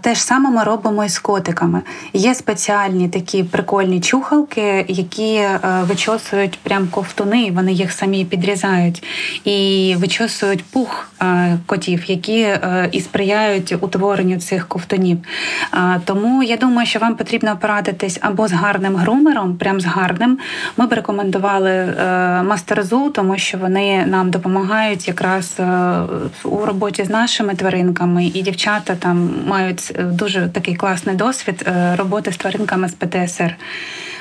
Те 0.00 0.14
ж 0.14 0.24
саме 0.24 0.50
ми 0.50 0.64
робимо 0.64 1.04
і 1.04 1.08
з 1.08 1.18
котиками. 1.18 1.82
Є 2.12 2.34
спеціальні 2.34 3.08
такі 3.08 3.44
прикольні 3.44 4.00
чухалки, 4.00 4.84
які 4.88 5.34
е, 5.34 5.60
вичосують 5.82 6.58
прям 6.62 6.88
ковтуни, 6.88 7.50
вони 7.54 7.72
їх 7.72 7.92
самі 7.92 8.24
підрізають 8.24 9.02
і 9.44 9.94
вичосують 9.98 10.64
пух 10.64 11.08
е, 11.22 11.58
котів, 11.66 12.10
які 12.10 12.40
е, 12.40 12.88
і 12.92 13.00
сприяють 13.00 13.74
утворенню 13.80 14.38
цих 14.38 14.68
ковтунів. 14.68 15.18
Тому 16.04 16.42
я 16.42 16.56
думаю, 16.56 16.86
що 16.86 16.98
вам 16.98 17.16
потрібно 17.16 17.56
порадитись 17.60 18.18
або 18.20 18.48
з 18.48 18.52
гарним 18.52 18.96
грумером, 18.96 19.56
прям 19.56 19.80
з 19.80 19.84
гарним. 19.84 20.38
Ми 20.76 20.86
б 20.86 20.92
рекомендували 20.92 21.94
мастерзу, 22.48 23.10
тому 23.10 23.38
що 23.38 23.58
вони 23.58 24.06
нам 24.06 24.30
допомагають 24.30 25.08
якраз 25.08 25.60
у 26.44 26.64
роботі 26.66 26.87
роботі 26.88 27.04
з 27.04 27.10
нашими 27.10 27.54
тваринками, 27.54 28.26
і 28.26 28.42
дівчата 28.42 28.94
там 28.94 29.30
мають 29.46 29.92
е, 29.98 30.02
дуже 30.02 30.48
такий 30.48 30.76
класний 30.76 31.16
досвід 31.16 31.64
е, 31.66 31.96
роботи 31.96 32.32
з 32.32 32.36
тваринками 32.36 32.88
з 32.88 32.92
ПТСР. 32.92 33.56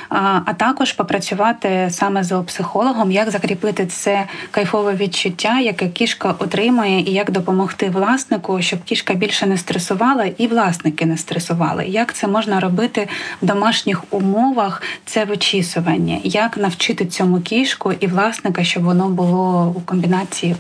А 0.10 0.54
також 0.54 0.94
попрацювати 0.94 1.88
саме 1.92 2.24
з 2.24 2.42
психологом, 2.48 3.12
як 3.12 3.32
закріпити 3.32 3.86
це 3.86 4.26
кайфове 4.52 4.96
відчуття, 4.96 5.60
яке 5.60 5.88
кішка 5.90 6.36
отримує, 6.40 7.00
і 7.00 7.14
як 7.14 7.32
допомогти 7.32 7.90
власнику, 7.90 8.62
щоб 8.62 8.84
кішка 8.84 9.14
більше 9.14 9.46
не 9.46 9.58
стресувала, 9.58 10.26
і 10.38 10.48
власники 10.48 11.06
не 11.06 11.18
стресували. 11.18 11.86
Як 11.86 12.14
це 12.14 12.28
можна 12.28 12.60
робити 12.60 13.08
в 13.42 13.46
домашніх 13.46 14.04
умовах? 14.10 14.82
Це 15.06 15.26
вичісування, 15.26 16.18
як 16.24 16.58
навчити 16.58 17.06
цьому 17.06 17.42
кішку 17.42 17.94
і 18.00 18.08
власника, 18.08 18.64
щоб 18.64 18.84
воно 18.84 19.10
було 19.10 19.74
у 19.78 19.82
комбінації 19.82 20.56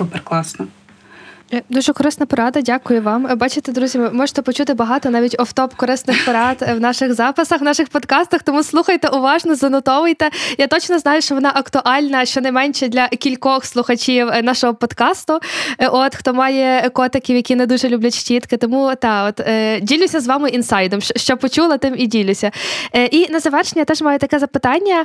супер 0.00 0.20
класно. 0.20 0.64
Е, 0.64 0.79
дуже 1.68 1.92
корисна 1.92 2.26
порада, 2.26 2.60
дякую 2.60 3.02
вам. 3.02 3.26
Е, 3.26 3.34
бачите, 3.34 3.72
друзі, 3.72 3.98
ви 3.98 4.10
можете 4.10 4.42
почути 4.42 4.74
багато 4.74 5.10
навіть 5.10 5.40
офтоп 5.40 5.74
корисних 5.74 6.24
порад 6.24 6.56
е, 6.62 6.74
в 6.74 6.80
наших 6.80 7.14
записах, 7.14 7.60
в 7.60 7.64
наших 7.64 7.88
подкастах. 7.88 8.42
Тому 8.42 8.62
слухайте 8.62 9.08
уважно, 9.08 9.54
занотовуйте. 9.54 10.30
Я 10.58 10.66
точно 10.66 10.98
знаю, 10.98 11.22
що 11.22 11.34
вона 11.34 11.52
актуальна 11.54 12.24
щонайменше 12.24 12.88
для 12.88 13.08
кількох 13.08 13.64
слухачів 13.64 14.30
нашого 14.42 14.74
подкасту. 14.74 15.40
От 15.78 16.14
хто 16.14 16.34
має 16.34 16.90
котиків, 16.90 17.36
які 17.36 17.56
не 17.56 17.66
дуже 17.66 17.88
люблять 17.88 18.14
щітки. 18.14 18.56
Тому 18.56 18.92
та 19.00 19.24
от 19.24 19.40
ділюся 19.82 20.20
з 20.20 20.26
вами 20.26 20.48
інсайдом. 20.48 21.00
Що 21.00 21.36
почула, 21.36 21.78
тим 21.78 21.94
і 21.98 22.06
ділюся. 22.06 22.50
І 23.10 23.32
на 23.32 23.40
завершення 23.40 23.84
теж 23.84 24.02
маю 24.02 24.18
таке 24.18 24.38
запитання. 24.38 25.04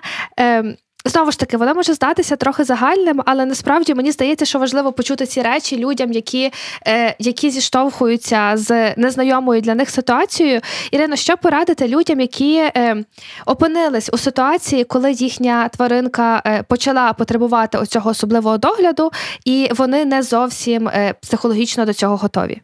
Знову 1.05 1.31
ж 1.31 1.39
таки, 1.39 1.57
воно 1.57 1.75
може 1.75 1.93
здатися 1.93 2.35
трохи 2.35 2.63
загальним, 2.63 3.21
але 3.25 3.45
насправді 3.45 3.93
мені 3.93 4.11
здається, 4.11 4.45
що 4.45 4.59
важливо 4.59 4.93
почути 4.93 5.25
ці 5.25 5.41
речі 5.41 5.77
людям, 5.77 6.11
які 6.11 6.51
е, 6.87 7.15
які 7.19 7.49
зіштовхуються 7.49 8.51
з 8.55 8.95
незнайомою 8.95 9.61
для 9.61 9.75
них 9.75 9.89
ситуацією. 9.89 10.61
Ірино, 10.91 11.15
що 11.15 11.37
порадити 11.37 11.87
людям, 11.87 12.19
які 12.19 12.55
е, 12.57 13.03
опинились 13.45 14.09
у 14.13 14.17
ситуації, 14.17 14.83
коли 14.83 15.11
їхня 15.11 15.69
тваринка 15.69 16.41
е, 16.45 16.63
почала 16.63 17.13
потребувати 17.13 17.77
оцього 17.77 18.09
особливого 18.09 18.57
догляду, 18.57 19.11
і 19.45 19.69
вони 19.75 20.05
не 20.05 20.23
зовсім 20.23 20.87
е, 20.87 21.13
психологічно 21.21 21.85
до 21.85 21.93
цього 21.93 22.15
готові? 22.15 22.61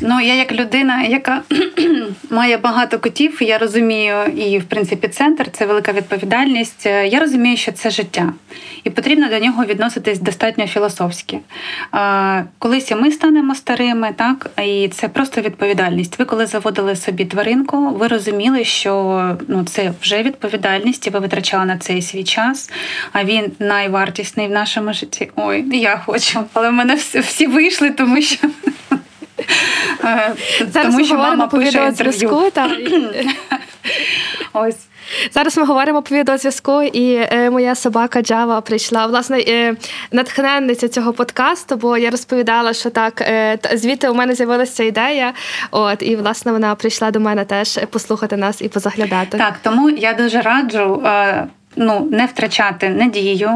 Ну, 0.00 0.20
я 0.20 0.34
як 0.34 0.52
людина, 0.52 1.02
яка 1.02 1.42
має 2.30 2.56
багато 2.56 2.98
котів, 2.98 3.38
я 3.42 3.58
розумію, 3.58 4.16
і 4.24 4.58
в 4.58 4.64
принципі 4.64 5.08
центр 5.08 5.50
це 5.50 5.66
велика 5.66 5.92
відповідальність. 5.92 6.86
Я 6.86 7.20
розумію, 7.20 7.56
що 7.56 7.72
це 7.72 7.90
життя, 7.90 8.32
і 8.84 8.90
потрібно 8.90 9.28
до 9.28 9.38
нього 9.38 9.64
відноситись 9.64 10.18
достатньо 10.18 10.66
філософськи. 10.66 11.38
Колись 12.58 12.90
і 12.90 12.94
ми 12.94 13.10
станемо 13.12 13.54
старими, 13.54 14.14
так 14.16 14.50
і 14.64 14.88
це 14.88 15.08
просто 15.08 15.40
відповідальність. 15.40 16.18
Ви 16.18 16.24
коли 16.24 16.46
заводили 16.46 16.96
собі 16.96 17.24
тваринку, 17.24 17.90
ви 17.90 18.08
розуміли, 18.08 18.64
що 18.64 19.36
ну 19.48 19.64
це 19.64 19.92
вже 20.02 20.22
відповідальність, 20.22 21.06
і 21.06 21.10
ви 21.10 21.18
витрачали 21.18 21.64
на 21.64 21.78
цей 21.78 22.02
свій 22.02 22.24
час. 22.24 22.70
А 23.12 23.24
він 23.24 23.52
найвартісний 23.58 24.48
в 24.48 24.50
нашому 24.50 24.92
житті. 24.92 25.30
Ой, 25.36 25.78
я 25.78 26.02
хочу, 26.06 26.40
але 26.52 26.70
в 26.70 26.72
мене 26.72 26.94
всі 26.94 27.46
вийшли, 27.46 27.90
тому 27.90 28.22
що. 28.22 28.48
Зараз 30.72 30.94
Тому 30.94 31.04
що 31.04 31.14
мама 31.14 31.46
пише 31.46 31.86
інтерв'ю. 31.86 32.52
Ось. 34.52 34.76
Зараз 35.30 35.56
ми 35.56 35.64
говоримо 35.64 36.02
по 36.02 36.14
відеозв'язку, 36.14 36.82
і 36.82 37.14
е, 37.14 37.50
моя 37.50 37.74
собака 37.74 38.22
Джава 38.22 38.60
прийшла. 38.60 39.06
Власне, 39.06 39.40
е, 39.48 39.74
натхненниця 40.12 40.88
цього 40.88 41.12
подкасту, 41.12 41.76
бо 41.76 41.96
я 41.96 42.10
розповідала, 42.10 42.72
що 42.72 42.90
так 42.90 43.20
е, 43.20 43.58
звідти 43.74 44.08
у 44.08 44.14
мене 44.14 44.34
з'явилася 44.34 44.84
ідея. 44.84 45.32
От 45.70 46.02
і 46.02 46.16
власне 46.16 46.52
вона 46.52 46.74
прийшла 46.74 47.10
до 47.10 47.20
мене 47.20 47.44
теж 47.44 47.78
послухати 47.90 48.36
нас 48.36 48.62
і 48.62 48.68
позаглядати. 48.68 49.38
Так, 49.38 49.54
тому 49.62 49.90
я 49.90 50.12
дуже 50.12 50.40
раджу. 50.40 51.02
Ну 51.76 52.08
не 52.10 52.26
втрачати 52.26 52.88
надію, 52.88 53.50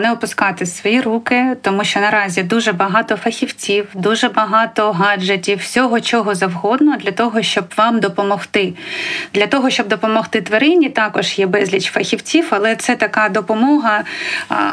не 0.00 0.12
опускати 0.12 0.66
свої 0.66 1.00
руки, 1.00 1.56
тому 1.62 1.84
що 1.84 2.00
наразі 2.00 2.42
дуже 2.42 2.72
багато 2.72 3.16
фахівців, 3.16 3.88
дуже 3.94 4.28
багато 4.28 4.92
гаджетів, 4.92 5.58
всього 5.58 6.00
чого 6.00 6.34
завгодно 6.34 6.96
для 6.96 7.12
того, 7.12 7.42
щоб 7.42 7.64
вам 7.76 8.00
допомогти. 8.00 8.74
Для 9.34 9.46
того, 9.46 9.70
щоб 9.70 9.88
допомогти 9.88 10.40
тварині, 10.40 10.88
також 10.88 11.38
є 11.38 11.46
безліч 11.46 11.90
фахівців, 11.90 12.46
але 12.50 12.76
це 12.76 12.96
така 12.96 13.28
допомога 13.28 14.04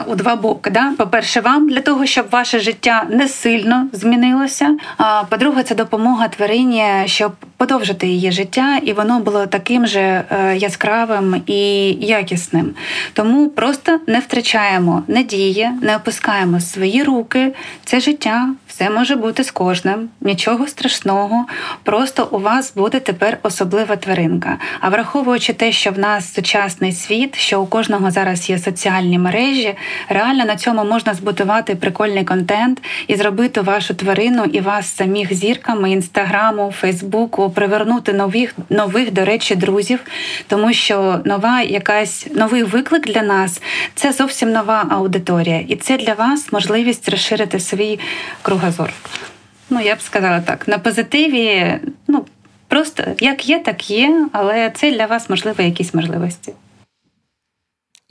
у 0.06 0.16
два 0.16 0.36
боки. 0.36 0.70
Да? 0.70 0.94
По-перше, 0.98 1.42
вам 1.42 1.70
для 1.70 1.82
того, 1.82 2.06
щоб 2.06 2.30
ваше 2.32 2.60
життя 2.60 3.04
не 3.10 3.28
сильно 3.28 3.88
змінилося. 3.94 4.78
А 4.98 5.24
по-друге, 5.30 5.64
це 5.64 5.76
допомога 5.76 6.28
тварині, 6.28 6.86
щоб 7.06 7.32
подовжити 7.62 8.08
її 8.08 8.32
життя, 8.32 8.80
і 8.84 8.94
воно 8.94 9.20
було 9.20 9.48
таким 9.48 9.88
же 9.88 10.00
е, 10.00 10.58
яскравим 10.58 11.42
і 11.46 11.92
якісним. 11.92 12.74
Тому 13.14 13.50
просто 13.50 14.00
не 14.08 14.20
втрачаємо 14.20 15.04
надії, 15.08 15.70
не 15.82 15.96
опускаємо 15.96 16.60
свої 16.60 17.04
руки. 17.04 17.54
Це 17.86 18.00
життя, 18.00 18.50
все 18.68 18.90
може 18.90 19.16
бути 19.16 19.44
з 19.44 19.52
кожним, 19.52 20.10
нічого 20.22 20.68
страшного. 20.68 21.46
Просто 21.84 22.28
у 22.32 22.40
вас 22.40 22.74
буде 22.76 23.00
тепер 23.00 23.38
особлива 23.44 23.96
тваринка. 23.96 24.58
А 24.80 24.90
враховуючи 24.90 25.54
те, 25.54 25.72
що 25.72 25.92
в 25.92 26.00
нас 26.00 26.34
сучасний 26.34 26.92
світ, 26.92 27.36
що 27.38 27.62
у 27.62 27.66
кожного 27.66 28.12
зараз 28.12 28.50
є 28.50 28.60
соціальні 28.60 29.20
мережі, 29.20 29.76
реально 30.10 30.46
на 30.46 30.56
цьому 30.56 30.84
можна 30.84 31.14
збудувати 31.14 31.76
прикольний 31.76 32.24
контент 32.24 32.82
і 33.08 33.16
зробити 33.16 33.62
вашу 33.62 33.94
тварину 33.94 34.44
і 34.44 34.60
вас 34.60 34.96
самих 34.96 35.34
зірками 35.34 35.92
інстаграму, 35.92 36.74
Фейсбуку, 36.78 37.51
привернути 37.52 38.14
нових 38.14 38.56
нових, 38.70 39.12
до 39.12 39.26
речі, 39.26 39.56
друзів, 39.56 40.00
тому 40.48 40.74
що 40.74 41.22
нова 41.26 41.62
якась 41.62 42.28
новий 42.36 42.64
виклик 42.64 43.08
для 43.08 43.22
нас 43.22 43.62
це 43.96 44.12
зовсім 44.12 44.52
нова 44.52 44.86
аудиторія, 44.90 45.66
і 45.68 45.76
це 45.76 45.98
для 45.98 46.14
вас 46.14 46.52
можливість 46.52 47.10
розширити 47.10 47.60
свій 47.60 48.00
кругозор. 48.42 48.94
Ну, 49.70 49.82
я 49.82 49.96
б 49.96 50.02
сказала 50.02 50.42
так, 50.42 50.68
на 50.68 50.78
позитиві, 50.78 51.80
ну 52.08 52.26
просто 52.68 53.04
як 53.20 53.50
є, 53.50 53.60
так 53.60 53.90
є, 53.90 54.28
але 54.32 54.72
це 54.76 54.92
для 54.92 55.06
вас 55.06 55.30
можливо 55.30 55.64
якісь 55.64 55.94
можливості. 55.94 56.54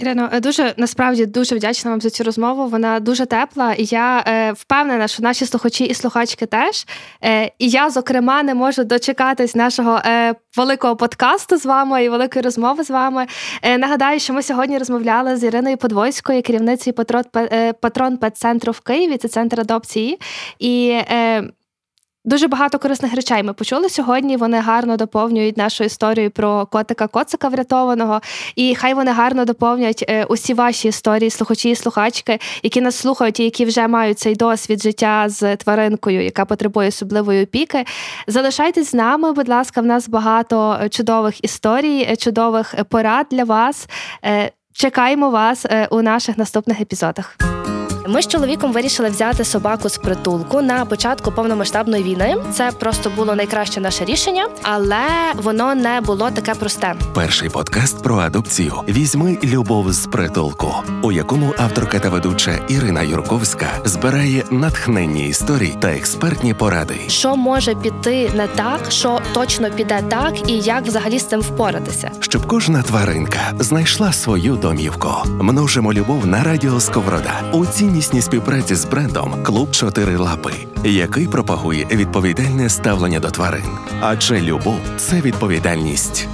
Ірино, 0.01 0.29
е, 0.33 0.41
дуже 0.41 0.75
насправді 0.77 1.27
дуже 1.27 1.57
вдячна 1.57 1.91
вам 1.91 2.01
за 2.01 2.11
цю 2.11 2.25
розмову. 2.25 2.67
Вона 2.67 3.01
дуже 3.01 3.27
тепла, 3.27 3.73
і 3.73 3.85
я 3.85 4.25
е, 4.27 4.53
впевнена, 4.53 5.09
що 5.09 5.23
наші 5.23 5.47
слухачі 5.47 5.85
і 5.85 5.95
слухачки 5.95 6.47
теж. 6.47 6.87
Е, 7.25 7.45
І 7.59 7.69
я, 7.69 7.91
зокрема, 7.91 8.43
не 8.43 8.55
можу 8.55 8.85
дочекатись 8.85 9.55
нашого 9.55 10.01
е, 10.07 10.35
великого 10.57 10.97
подкасту 10.97 11.57
з 11.57 11.67
вами 11.67 12.05
і 12.05 12.09
великої 12.09 12.43
розмови 12.43 12.85
з 12.85 12.91
вами. 12.91 13.27
Е, 13.63 13.79
Нагадаю, 13.79 14.21
що 14.21 14.33
ми 14.33 14.43
сьогодні 14.43 14.79
розмовляли 14.79 15.37
з 15.37 15.45
Іриною 15.45 15.77
Подвойською, 15.77 16.43
керівницею 16.43 16.95
е, 17.37 17.73
патрон 17.73 18.17
педцентру 18.17 18.73
в 18.73 18.81
Києві. 18.81 19.17
Це 19.17 19.29
центр 19.29 19.61
адопції. 19.61 20.21
І 20.59 20.99
Дуже 22.25 22.49
багато 22.49 22.79
корисних 22.79 23.15
речей 23.15 23.43
ми 23.43 23.53
почули 23.53 23.89
сьогодні. 23.89 24.37
Вони 24.37 24.61
гарно 24.61 24.97
доповнюють 24.97 25.57
нашу 25.57 25.85
історію 25.85 26.31
про 26.31 26.67
котика 26.67 27.07
коцика 27.07 27.49
врятованого. 27.49 28.21
І 28.57 28.75
хай 28.75 28.95
вони 28.95 29.13
гарно 29.13 29.45
доповнять 29.45 30.05
е, 30.09 30.25
усі 30.25 30.55
ваші 30.55 30.89
історії, 30.89 31.31
слухачі 31.31 31.71
і 31.71 31.75
слухачки, 31.75 32.39
які 32.63 32.81
нас 32.81 32.97
слухають 32.97 33.41
і 33.41 33.45
які 33.45 33.65
вже 33.65 33.89
мають 33.89 34.19
цей 34.19 34.35
досвід 34.35 34.83
життя 34.83 35.25
з 35.29 35.57
тваринкою, 35.57 36.25
яка 36.25 36.45
потребує 36.45 36.89
особливої 36.89 37.45
опіки. 37.45 37.85
Залишайтесь 38.27 38.91
з 38.91 38.95
нами, 38.95 39.33
будь 39.33 39.49
ласка, 39.49 39.81
в 39.81 39.87
нас 39.87 40.09
багато 40.09 40.79
чудових 40.91 41.45
історій, 41.45 42.17
чудових 42.19 42.75
порад 42.89 43.27
для 43.31 43.45
вас. 43.45 43.89
Е, 44.25 44.51
чекаємо 44.73 45.31
вас 45.31 45.67
е, 45.67 45.89
у 45.91 46.03
наших 46.03 46.39
наступних 46.39 46.81
епізодах. 46.81 47.50
Ми 48.11 48.23
з 48.23 48.29
чоловіком 48.29 48.73
вирішили 48.73 49.09
взяти 49.09 49.45
собаку 49.45 49.89
з 49.89 49.99
притулку 49.99 50.63
на 50.63 50.85
початку 50.85 51.33
повномасштабної 51.33 52.03
війни. 52.03 52.37
Це 52.53 52.71
просто 52.79 53.11
було 53.17 53.35
найкраще 53.35 53.81
наше 53.81 54.05
рішення, 54.05 54.47
але 54.63 55.07
воно 55.35 55.75
не 55.75 56.01
було 56.01 56.31
таке 56.31 56.55
просте. 56.55 56.95
Перший 57.15 57.49
подкаст 57.49 58.03
про 58.03 58.17
адопцію 58.17 58.75
візьми 58.89 59.39
любов 59.45 59.93
з 59.93 60.07
притулку, 60.07 60.75
у 61.03 61.13
якому 61.13 61.55
авторка 61.59 61.99
та 61.99 62.09
ведуча 62.09 62.59
Ірина 62.69 63.03
Юрковська 63.03 63.67
збирає 63.85 64.45
натхненні 64.51 65.29
історії 65.29 65.77
та 65.81 65.89
експертні 65.89 66.55
поради. 66.55 66.97
Що 67.09 67.37
може 67.37 67.75
піти 67.75 68.31
не 68.35 68.47
так, 68.47 68.81
що 68.89 69.21
точно 69.33 69.71
піде 69.71 70.03
так, 70.09 70.51
і 70.51 70.59
як 70.59 70.87
взагалі 70.87 71.19
з 71.19 71.25
цим 71.25 71.41
впоратися, 71.41 72.11
щоб 72.21 72.47
кожна 72.47 72.83
тваринка 72.83 73.53
знайшла 73.59 74.13
свою 74.13 74.57
домівку. 74.57 75.11
Множимо 75.27 75.93
любов 75.93 76.27
на 76.27 76.43
радіо 76.43 76.81
Сковорода. 76.81 77.43
У 77.53 77.67
тісній 78.01 78.23
співпраці 78.23 78.75
з 78.75 78.85
брендом 78.85 79.43
Клуб 79.43 79.71
Чотири 79.71 80.17
Лапи, 80.17 80.53
який 80.85 81.29
пропагує 81.29 81.87
відповідальне 81.91 82.69
ставлення 82.69 83.21
до 83.21 83.31
тварин. 83.31 83.65
Адже 84.01 84.41
любов 84.41 84.81
це 84.97 85.21
відповідальність. 85.21 86.29